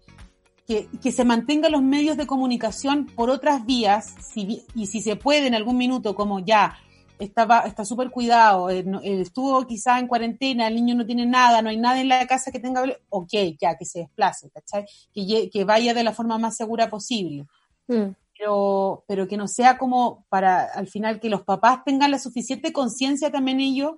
que, 0.67 0.89
que, 1.03 1.13
se 1.13 1.25
mantengan 1.25 1.73
los 1.73 1.83
medios 1.83 2.17
de 2.17 2.27
comunicación 2.27 3.07
por 3.07 3.31
otras 3.31 3.65
vías 3.65 4.15
si, 4.21 4.65
y 4.75 4.87
si 4.87 5.01
se 5.01 5.17
puede 5.17 5.47
en 5.47 5.55
algún 5.55 5.77
minuto, 5.77 6.15
como 6.15 6.41
ya 6.41 6.77
estaba 7.19 7.61
está 7.61 7.85
súper 7.85 8.11
cuidado, 8.11 8.71
eh, 8.71 8.85
eh, 9.03 9.21
estuvo 9.21 9.67
quizá 9.67 9.99
en 9.99 10.07
cuarentena, 10.07 10.69
el 10.69 10.75
niño 10.75 10.95
no 10.95 11.07
tiene 11.07 11.27
nada, 11.27 11.63
no 11.63 11.71
hay 11.71 11.77
nada 11.77 12.01
en 12.01 12.09
la 12.09 12.27
casa 12.27 12.51
que 12.51 12.61
tenga, 12.61 12.83
ok, 13.09 13.33
ya 13.61 13.77
que 13.77 13.85
se 13.85 14.01
desplace, 14.01 14.51
¿cachai? 14.51 14.85
Que, 15.15 15.49
que 15.51 15.65
vaya 15.65 15.95
de 15.95 16.05
la 16.05 16.13
forma 16.13 16.39
más 16.39 16.57
segura 16.57 16.89
posible. 16.89 17.47
Mm. 17.89 18.11
Pero, 18.39 19.05
pero 19.09 19.27
que 19.27 19.39
no 19.39 19.49
sea 19.49 19.79
como 19.79 20.27
para 20.29 20.65
al 20.65 20.89
final 20.89 21.21
que 21.21 21.31
los 21.31 21.43
papás 21.43 21.85
tengan 21.85 22.11
la 22.11 22.19
suficiente 22.19 22.73
conciencia 22.73 23.31
también 23.31 23.61
ellos, 23.61 23.93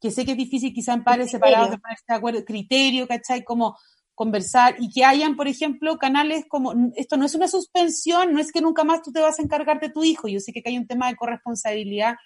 que 0.00 0.10
sé 0.10 0.24
que 0.24 0.32
es 0.32 0.36
difícil 0.36 0.74
quizá 0.74 0.92
en 0.92 1.04
padres 1.04 1.30
separados 1.30 1.70
de 1.70 1.78
ponerse 1.78 2.04
de 2.08 2.14
acuerdo, 2.14 2.44
criterio, 2.44 3.06
¿cachai? 3.06 3.44
Como 3.44 3.76
conversar 4.16 4.74
y 4.80 4.90
que 4.90 5.04
hayan, 5.04 5.36
por 5.36 5.46
ejemplo, 5.46 5.98
canales 5.98 6.46
como, 6.48 6.72
esto 6.96 7.16
no 7.16 7.26
es 7.26 7.34
una 7.34 7.46
suspensión, 7.46 8.32
no 8.32 8.40
es 8.40 8.50
que 8.50 8.62
nunca 8.62 8.82
más 8.82 9.02
tú 9.02 9.12
te 9.12 9.20
vas 9.20 9.38
a 9.38 9.42
encargar 9.42 9.78
de 9.78 9.90
tu 9.90 10.02
hijo, 10.02 10.26
yo 10.26 10.40
sé 10.40 10.52
que 10.52 10.62
hay 10.64 10.78
un 10.78 10.86
tema 10.86 11.08
de 11.08 11.16
corresponsabilidad 11.16 12.16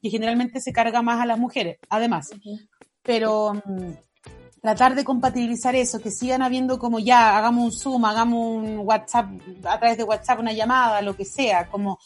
que 0.00 0.10
generalmente 0.10 0.60
se 0.60 0.72
carga 0.72 1.02
más 1.02 1.20
a 1.20 1.26
las 1.26 1.38
mujeres, 1.38 1.78
además, 1.90 2.30
uh 2.32 2.36
-huh. 2.36 2.68
pero 3.02 3.50
um, 3.50 3.94
tratar 4.62 4.94
de 4.94 5.04
compatibilizar 5.04 5.74
eso, 5.74 6.00
que 6.00 6.12
sigan 6.12 6.40
habiendo 6.40 6.78
como 6.78 7.00
ya, 7.00 7.36
hagamos 7.36 7.64
un 7.64 7.72
Zoom, 7.72 8.04
hagamos 8.04 8.56
un 8.56 8.78
WhatsApp, 8.78 9.26
a 9.64 9.78
través 9.78 9.98
de 9.98 10.04
WhatsApp 10.04 10.38
una 10.38 10.52
llamada, 10.52 11.02
lo 11.02 11.16
que 11.16 11.24
sea, 11.24 11.68
como 11.68 11.98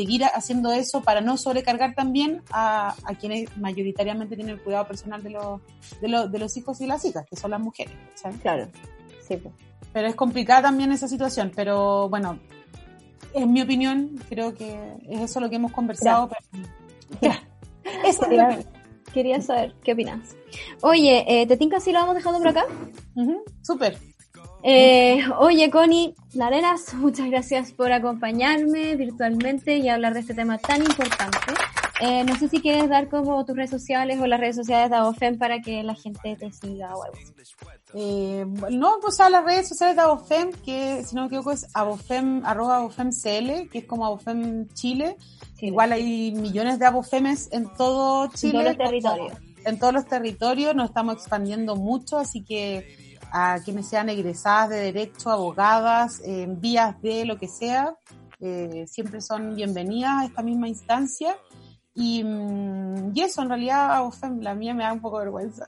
seguir 0.00 0.24
haciendo 0.24 0.72
eso 0.72 1.02
para 1.02 1.20
no 1.20 1.36
sobrecargar 1.36 1.94
también 1.94 2.42
a, 2.50 2.94
a 3.04 3.14
quienes 3.16 3.54
mayoritariamente 3.58 4.34
tienen 4.34 4.54
el 4.56 4.62
cuidado 4.62 4.86
personal 4.86 5.22
de 5.22 5.30
los, 5.30 5.60
de, 6.00 6.08
los, 6.08 6.32
de 6.32 6.38
los 6.38 6.56
hijos 6.56 6.80
y 6.80 6.86
las 6.86 7.04
hijas, 7.04 7.26
que 7.28 7.36
son 7.36 7.50
las 7.50 7.60
mujeres. 7.60 7.92
¿sabes? 8.14 8.38
Claro, 8.40 8.66
sí. 9.28 9.36
Pues. 9.36 9.54
pero 9.92 10.08
es 10.08 10.14
complicada 10.14 10.62
también 10.62 10.90
esa 10.92 11.06
situación, 11.06 11.52
pero 11.54 12.08
bueno, 12.08 12.38
en 13.34 13.52
mi 13.52 13.60
opinión, 13.60 14.18
creo 14.30 14.54
que 14.54 14.94
es 15.08 15.20
eso 15.20 15.38
lo 15.40 15.50
que 15.50 15.56
hemos 15.56 15.72
conversado. 15.72 16.28
pero- 16.28 16.66
Ya. 17.20 17.42
Eso 18.06 18.24
es 18.30 18.38
lo 18.38 18.48
que- 18.48 18.80
Quería 19.12 19.40
saber 19.42 19.74
qué 19.82 19.92
opinas. 19.94 20.20
Oye, 20.82 21.24
eh, 21.26 21.44
¿te 21.46 21.56
tinca 21.56 21.80
si 21.80 21.90
lo 21.92 21.98
vamos 21.98 22.14
dejando 22.14 22.38
por 22.38 22.48
acá? 22.48 22.64
Ujú, 23.16 23.42
Súper. 23.60 23.98
Eh, 24.62 25.22
oye, 25.38 25.70
Connie 25.70 26.14
Larenas, 26.34 26.94
muchas 26.94 27.28
gracias 27.30 27.72
por 27.72 27.92
acompañarme 27.92 28.94
virtualmente 28.96 29.78
y 29.78 29.88
hablar 29.88 30.14
de 30.14 30.20
este 30.20 30.34
tema 30.34 30.58
tan 30.58 30.82
importante. 30.82 31.38
Eh, 32.02 32.24
no 32.24 32.34
sé 32.38 32.48
si 32.48 32.60
quieres 32.62 32.88
dar 32.88 33.08
como 33.08 33.44
tus 33.44 33.54
redes 33.54 33.70
sociales 33.70 34.18
o 34.20 34.26
las 34.26 34.40
redes 34.40 34.56
sociales 34.56 34.88
de 34.88 34.96
Abofem 34.96 35.36
para 35.36 35.60
que 35.60 35.82
la 35.82 35.94
gente 35.94 36.34
te 36.34 36.50
siga 36.50 36.96
o 36.96 37.02
algo 37.02 37.16
así. 37.16 37.52
Eh, 37.92 38.46
no, 38.70 38.98
pues 39.02 39.20
a 39.20 39.28
las 39.28 39.44
redes 39.44 39.68
sociales 39.68 39.96
de 39.96 40.02
Abofem, 40.02 40.50
que 40.64 41.04
si 41.04 41.14
no 41.14 41.22
me 41.22 41.26
equivoco 41.26 41.52
es 41.52 41.66
abofem, 41.74 42.42
arroba 42.46 42.76
abofemcl, 42.76 43.68
que 43.70 43.78
es 43.78 43.84
como 43.84 44.06
Abofem 44.06 44.68
Chile. 44.68 45.16
Sí, 45.58 45.66
Igual 45.66 45.92
hay 45.92 46.32
millones 46.32 46.78
de 46.78 46.86
Abofemes 46.86 47.52
en 47.52 47.70
todo 47.74 48.24
en 48.24 48.30
Chile. 48.30 48.52
todos 48.52 48.64
los 48.64 48.76
territorios. 48.78 49.32
En 49.66 49.78
todos 49.78 49.92
los 49.92 50.06
territorios 50.06 50.74
nos 50.74 50.88
estamos 50.88 51.16
expandiendo 51.16 51.76
mucho, 51.76 52.16
así 52.16 52.42
que 52.42 53.09
a 53.32 53.58
quienes 53.64 53.88
sean 53.88 54.08
egresadas 54.08 54.70
de 54.70 54.76
derecho, 54.76 55.30
abogadas, 55.30 56.20
en 56.24 56.60
vías 56.60 57.00
de 57.02 57.24
lo 57.24 57.38
que 57.38 57.48
sea, 57.48 57.94
eh, 58.40 58.86
siempre 58.86 59.20
son 59.20 59.54
bienvenidas 59.54 60.22
a 60.22 60.24
esta 60.24 60.42
misma 60.42 60.68
instancia. 60.68 61.36
Y, 61.94 62.22
mm, 62.22 63.12
y 63.14 63.20
eso, 63.22 63.42
en 63.42 63.48
realidad, 63.48 63.96
Abofem, 63.96 64.40
la 64.40 64.54
mía 64.54 64.72
me 64.74 64.84
da 64.84 64.92
un 64.92 65.00
poco 65.00 65.18
de 65.18 65.24
vergüenza. 65.24 65.66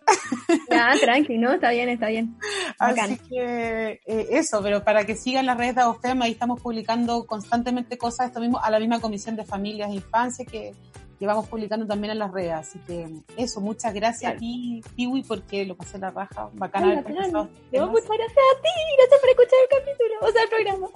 Ya, 0.70 0.92
tranqui, 1.00 1.36
¿no? 1.36 1.52
Está 1.52 1.70
bien, 1.70 1.88
está 1.88 2.08
bien. 2.08 2.36
Bacán. 2.78 3.12
Así 3.12 3.18
que 3.28 4.00
eh, 4.06 4.26
eso, 4.30 4.62
pero 4.62 4.84
para 4.84 5.04
que 5.04 5.16
sigan 5.16 5.46
las 5.46 5.58
redes 5.58 5.74
de 5.74 5.80
Agofem, 5.82 6.22
ahí 6.22 6.32
estamos 6.32 6.60
publicando 6.60 7.26
constantemente 7.26 7.98
cosas, 7.98 8.28
esto 8.28 8.40
mismo, 8.40 8.58
a 8.62 8.70
la 8.70 8.78
misma 8.78 9.00
Comisión 9.00 9.34
de 9.36 9.44
Familias 9.44 9.90
e 9.90 9.94
Infancia 9.94 10.44
que, 10.44 10.74
que 11.18 11.26
vamos 11.26 11.48
publicando 11.48 11.86
también 11.86 12.12
en 12.12 12.20
las 12.20 12.30
redes. 12.32 12.52
Así 12.52 12.78
que 12.86 13.08
eso, 13.36 13.60
muchas 13.60 13.92
gracias 13.92 14.20
Claro. 14.32 14.36
a 14.36 14.40
ti, 14.40 14.82
Piwi, 14.94 15.22
porque 15.24 15.64
lo 15.66 15.76
pasé 15.76 15.98
la 15.98 16.10
raja, 16.10 16.48
bacán 16.54 16.84
haber 16.84 17.02
conversado 17.02 17.48
No, 17.72 17.86
muchas 17.88 18.08
gracias 18.08 18.44
a 18.52 18.62
ti, 18.62 18.68
gracias 18.96 19.20
por 19.20 19.30
escuchar 19.30 19.58
el 19.62 19.68
capítulo, 19.78 20.14
o 20.20 20.30
sea, 20.30 20.42
el 20.42 20.48
programa. 20.48 20.88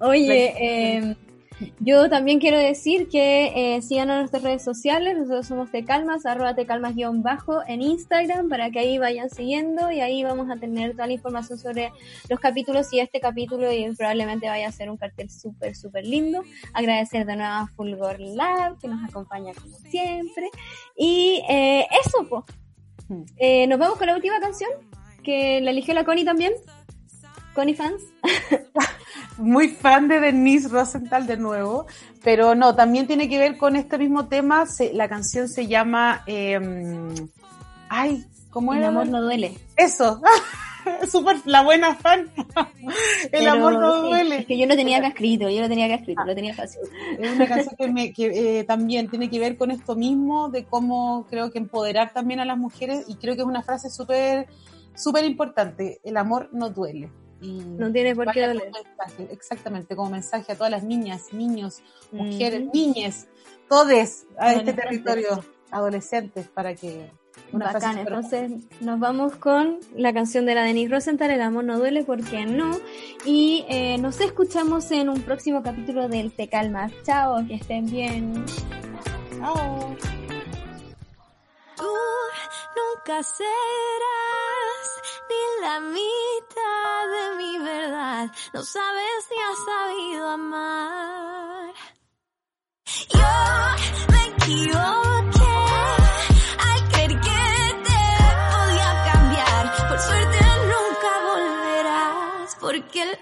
Oye, 0.00 0.54
eh, 0.58 1.16
yo 1.80 2.08
también 2.08 2.38
quiero 2.38 2.58
decir 2.58 3.08
que 3.08 3.76
eh, 3.76 3.82
sigan 3.82 4.10
a 4.10 4.18
nuestras 4.18 4.42
redes 4.42 4.62
sociales, 4.62 5.16
nosotros 5.16 5.46
somos 5.46 5.70
Tecalmas, 5.70 6.26
arroba 6.26 6.54
Tecalmas 6.54 6.94
guion 6.94 7.22
bajo 7.22 7.60
en 7.66 7.82
Instagram, 7.82 8.48
para 8.48 8.70
que 8.70 8.80
ahí 8.80 8.98
vayan 8.98 9.30
siguiendo 9.30 9.90
y 9.90 10.00
ahí 10.00 10.24
vamos 10.24 10.50
a 10.50 10.56
tener 10.56 10.92
toda 10.92 11.06
la 11.06 11.12
información 11.12 11.58
sobre 11.58 11.92
los 12.28 12.40
capítulos 12.40 12.92
y 12.92 13.00
este 13.00 13.20
capítulo 13.20 13.72
y 13.72 13.90
probablemente 13.96 14.48
vaya 14.48 14.68
a 14.68 14.72
ser 14.72 14.90
un 14.90 14.96
cartel 14.96 15.30
súper, 15.30 15.76
súper 15.76 16.06
lindo. 16.06 16.42
Agradecer 16.72 17.26
de 17.26 17.36
nuevo 17.36 17.52
a 17.52 17.66
Fulgor 17.76 18.20
Lab, 18.20 18.78
que 18.78 18.88
nos 18.88 19.02
acompaña 19.08 19.52
como 19.54 19.76
siempre. 19.90 20.50
Y 20.96 21.42
eh, 21.48 21.86
eso, 22.04 22.26
pues. 22.28 22.44
Eh, 23.36 23.66
nos 23.66 23.78
vamos 23.78 23.98
con 23.98 24.06
la 24.06 24.14
última 24.14 24.40
canción, 24.40 24.70
que 25.22 25.60
la 25.60 25.70
eligió 25.70 25.94
la 25.94 26.04
Connie 26.04 26.24
también. 26.24 26.52
Connie 27.54 27.74
fans. 27.74 28.02
Muy 29.38 29.68
fan 29.68 30.08
de 30.08 30.20
Denise 30.20 30.68
Rosenthal 30.68 31.26
de 31.26 31.36
nuevo, 31.36 31.86
pero 32.22 32.54
no, 32.54 32.74
también 32.74 33.06
tiene 33.06 33.28
que 33.28 33.38
ver 33.38 33.56
con 33.56 33.76
este 33.76 33.98
mismo 33.98 34.26
tema. 34.28 34.66
Se- 34.66 34.92
la 34.92 35.08
canción 35.08 35.48
se 35.48 35.66
llama, 35.66 36.22
eh, 36.26 36.60
ay, 37.88 38.24
¿cómo 38.50 38.72
El 38.72 38.80
era? 38.80 38.88
amor 38.88 39.08
no 39.08 39.22
duele. 39.22 39.56
Eso, 39.76 40.20
súper 41.10 41.38
la 41.46 41.62
buena 41.62 41.94
fan. 41.94 42.30
El 43.24 43.30
Pero, 43.30 43.52
amor 43.52 43.72
no 43.74 44.02
duele. 44.02 44.38
Es 44.40 44.46
que 44.46 44.58
yo 44.58 44.66
lo 44.66 44.76
tenía 44.76 44.98
acá 44.98 45.08
escrito, 45.08 45.48
yo 45.48 45.62
lo 45.62 45.68
tenía 45.68 45.86
acá 45.86 45.94
escrito, 45.96 46.24
lo 46.24 46.34
tenía 46.34 46.54
fácil. 46.54 46.80
Es 47.18 47.32
una 47.32 47.46
canción 47.48 47.74
que, 47.76 47.88
me, 47.90 48.12
que 48.12 48.58
eh, 48.60 48.64
también 48.64 49.08
tiene 49.08 49.30
que 49.30 49.38
ver 49.38 49.56
con 49.56 49.70
esto 49.70 49.96
mismo, 49.96 50.50
de 50.50 50.64
cómo 50.64 51.26
creo 51.30 51.50
que 51.50 51.58
empoderar 51.58 52.12
también 52.12 52.40
a 52.40 52.44
las 52.44 52.58
mujeres, 52.58 53.06
y 53.08 53.16
creo 53.16 53.34
que 53.34 53.40
es 53.40 53.46
una 53.46 53.62
frase 53.62 53.88
súper 53.90 54.46
súper 54.94 55.24
importante, 55.24 56.00
el 56.04 56.18
amor 56.18 56.50
no 56.52 56.68
duele. 56.68 57.08
Y 57.42 57.60
No 57.76 57.90
tiene 57.92 58.14
por 58.14 58.30
qué 58.32 58.46
doler. 58.46 58.70
mensaje, 58.72 59.28
exactamente, 59.32 59.96
como 59.96 60.10
mensaje 60.10 60.52
a 60.52 60.54
todas 60.54 60.70
las 60.70 60.84
niñas, 60.84 61.32
niños, 61.32 61.82
mujeres, 62.12 62.62
Ujú. 62.62 62.70
niñes, 62.72 63.26
todes 63.68 64.26
a 64.38 64.54
este 64.54 64.72
territorio, 64.72 65.44
adolescentes, 65.70 66.46
para 66.48 66.74
que 66.74 67.10
una 67.52 67.72
Bacán, 67.72 67.98
entonces 67.98 68.52
nos 68.80 69.00
vamos 69.00 69.36
con 69.36 69.78
la 69.96 70.12
canción 70.12 70.46
de 70.46 70.54
la 70.54 70.62
Denise 70.62 70.92
Rosenthal, 70.92 71.30
El 71.30 71.40
amor 71.40 71.64
no 71.64 71.78
duele, 71.78 72.04
¿por 72.04 72.22
qué 72.22 72.46
no? 72.46 72.78
Y 73.24 73.64
eh, 73.68 73.98
nos 73.98 74.20
escuchamos 74.20 74.90
en 74.90 75.08
un 75.08 75.20
próximo 75.22 75.62
capítulo 75.62 76.08
del 76.08 76.32
Te 76.32 76.48
Calmas. 76.48 76.92
Chao, 77.04 77.46
que 77.46 77.54
estén 77.54 77.86
bien. 77.86 78.44
Chao. 79.38 79.96
Tú 81.82 81.98
nunca 82.76 83.16
serás 83.24 84.86
ni 85.28 85.42
la 85.62 85.80
mitad 85.80 87.08
de 87.14 87.24
mi 87.38 87.58
verdad. 87.58 88.30
No 88.54 88.62
sabes 88.62 89.28
ni 89.30 89.38
has 89.42 89.58
sabido 89.70 90.28
amar. 90.28 91.74
Yo 93.18 93.32
me 94.12 94.20
equivoqué 94.28 95.58
al 96.68 96.88
creer 96.92 97.20
que 97.26 97.42
te 97.86 98.02
podía 98.52 98.90
cambiar. 99.12 99.88
Por 99.88 99.98
suerte 99.98 100.38
nunca 100.72 101.10
volverás. 101.30 102.56
Porque 102.60 103.02
el 103.02 103.18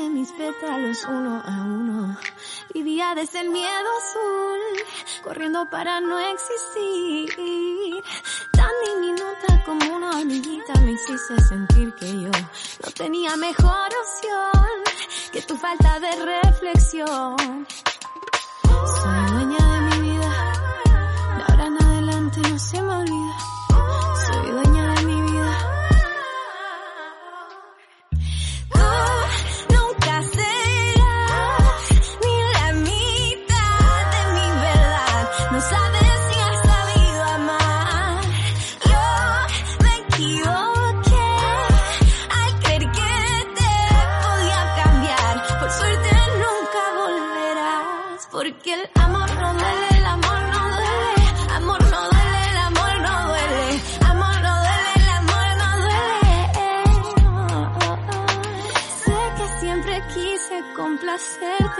rompiste 0.00 0.08
mis 0.08 0.32
pétalos 0.32 1.04
uno 1.08 1.42
a 1.44 1.62
uno. 1.62 2.16
Vivía 2.74 3.14
desde 3.14 3.40
el 3.40 3.50
miedo 3.50 3.88
azul, 3.98 5.22
corriendo 5.22 5.68
para 5.68 6.00
no 6.00 6.18
existir. 6.18 8.02
Tan 8.52 8.70
diminuta 8.86 9.64
como 9.64 9.96
una 9.96 10.10
hormiguita 10.18 10.72
me 10.80 10.92
hiciste 10.92 11.40
sentir 11.48 11.92
que 11.94 12.06
yo 12.22 12.30
no 12.30 12.90
tenía 12.96 13.36
mejor 13.36 13.88
opción 14.02 14.74
que 15.32 15.42
tu 15.42 15.56
falta 15.56 15.98
de 16.00 16.10
reflexión. 16.42 17.66
Soy 19.02 19.32
dueña 19.32 19.66
de 19.72 19.80
mi 19.80 20.10
vida, 20.10 20.30
de 21.36 21.42
ahora 21.48 21.66
en 21.66 21.82
adelante 21.82 22.40
no 22.48 22.58
se 22.58 22.82
me 22.82 22.94
olvida. 22.94 23.49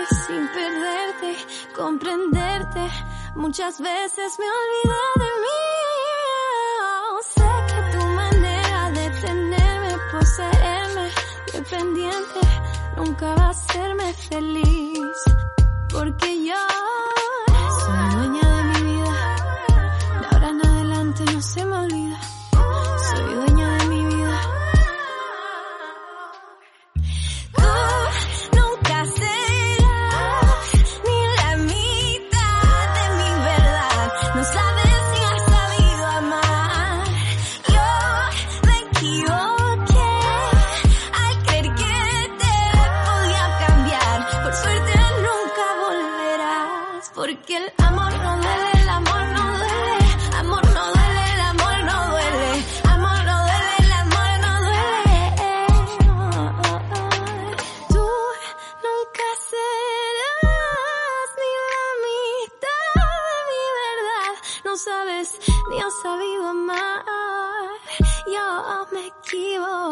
Sin 0.09 0.49
perderte, 0.49 1.37
comprenderte. 1.75 2.91
Muchas 3.35 3.81
veces 3.81 4.39
me 4.39 4.47
olvidé 4.61 5.05
de 5.17 5.31
mí. 5.45 5.61
Sé 7.35 7.51
que 7.69 7.99
tu 7.99 8.05
manera 8.07 8.91
de 8.91 9.11
tenerme, 9.21 9.97
poseerme, 10.13 11.11
dependiente, 11.53 12.41
nunca 12.97 13.35
va 13.35 13.47
a 13.47 13.51
hacerme 13.51 14.13
feliz. 14.15 15.17
Porque 15.89 16.45
yo 16.45 16.55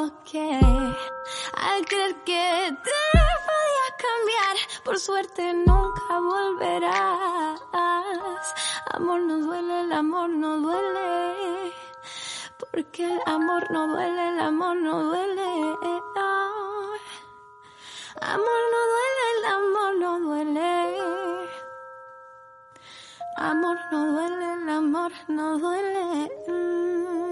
equivoqué 0.08 0.60
al 1.54 1.84
creer 1.86 2.14
que 2.24 2.76
te 2.84 2.90
podía 3.46 3.86
cambiar. 4.04 4.56
Por 4.84 4.98
suerte 4.98 5.52
nunca 5.52 6.18
volverás. 6.20 7.60
Amor 8.92 9.20
no 9.20 9.38
duele, 9.38 9.80
el 9.80 9.92
amor 9.92 10.30
no 10.30 10.58
duele. 10.58 11.72
Porque 12.58 13.04
el 13.04 13.20
amor 13.26 13.70
no 13.70 13.88
duele, 13.88 14.28
el 14.28 14.40
amor 14.40 14.76
no 14.76 15.04
duele. 15.04 15.48
Amor 18.20 18.60
no 18.72 18.80
duele, 18.92 19.24
el 19.36 19.44
amor 19.56 19.96
no 19.98 20.20
duele. 20.20 20.70
Amor 23.36 23.78
no 23.92 24.12
duele, 24.12 24.54
el 24.54 24.68
amor 24.68 25.12
no 25.28 25.58
duele. 25.58 26.30
Mm. 26.48 27.27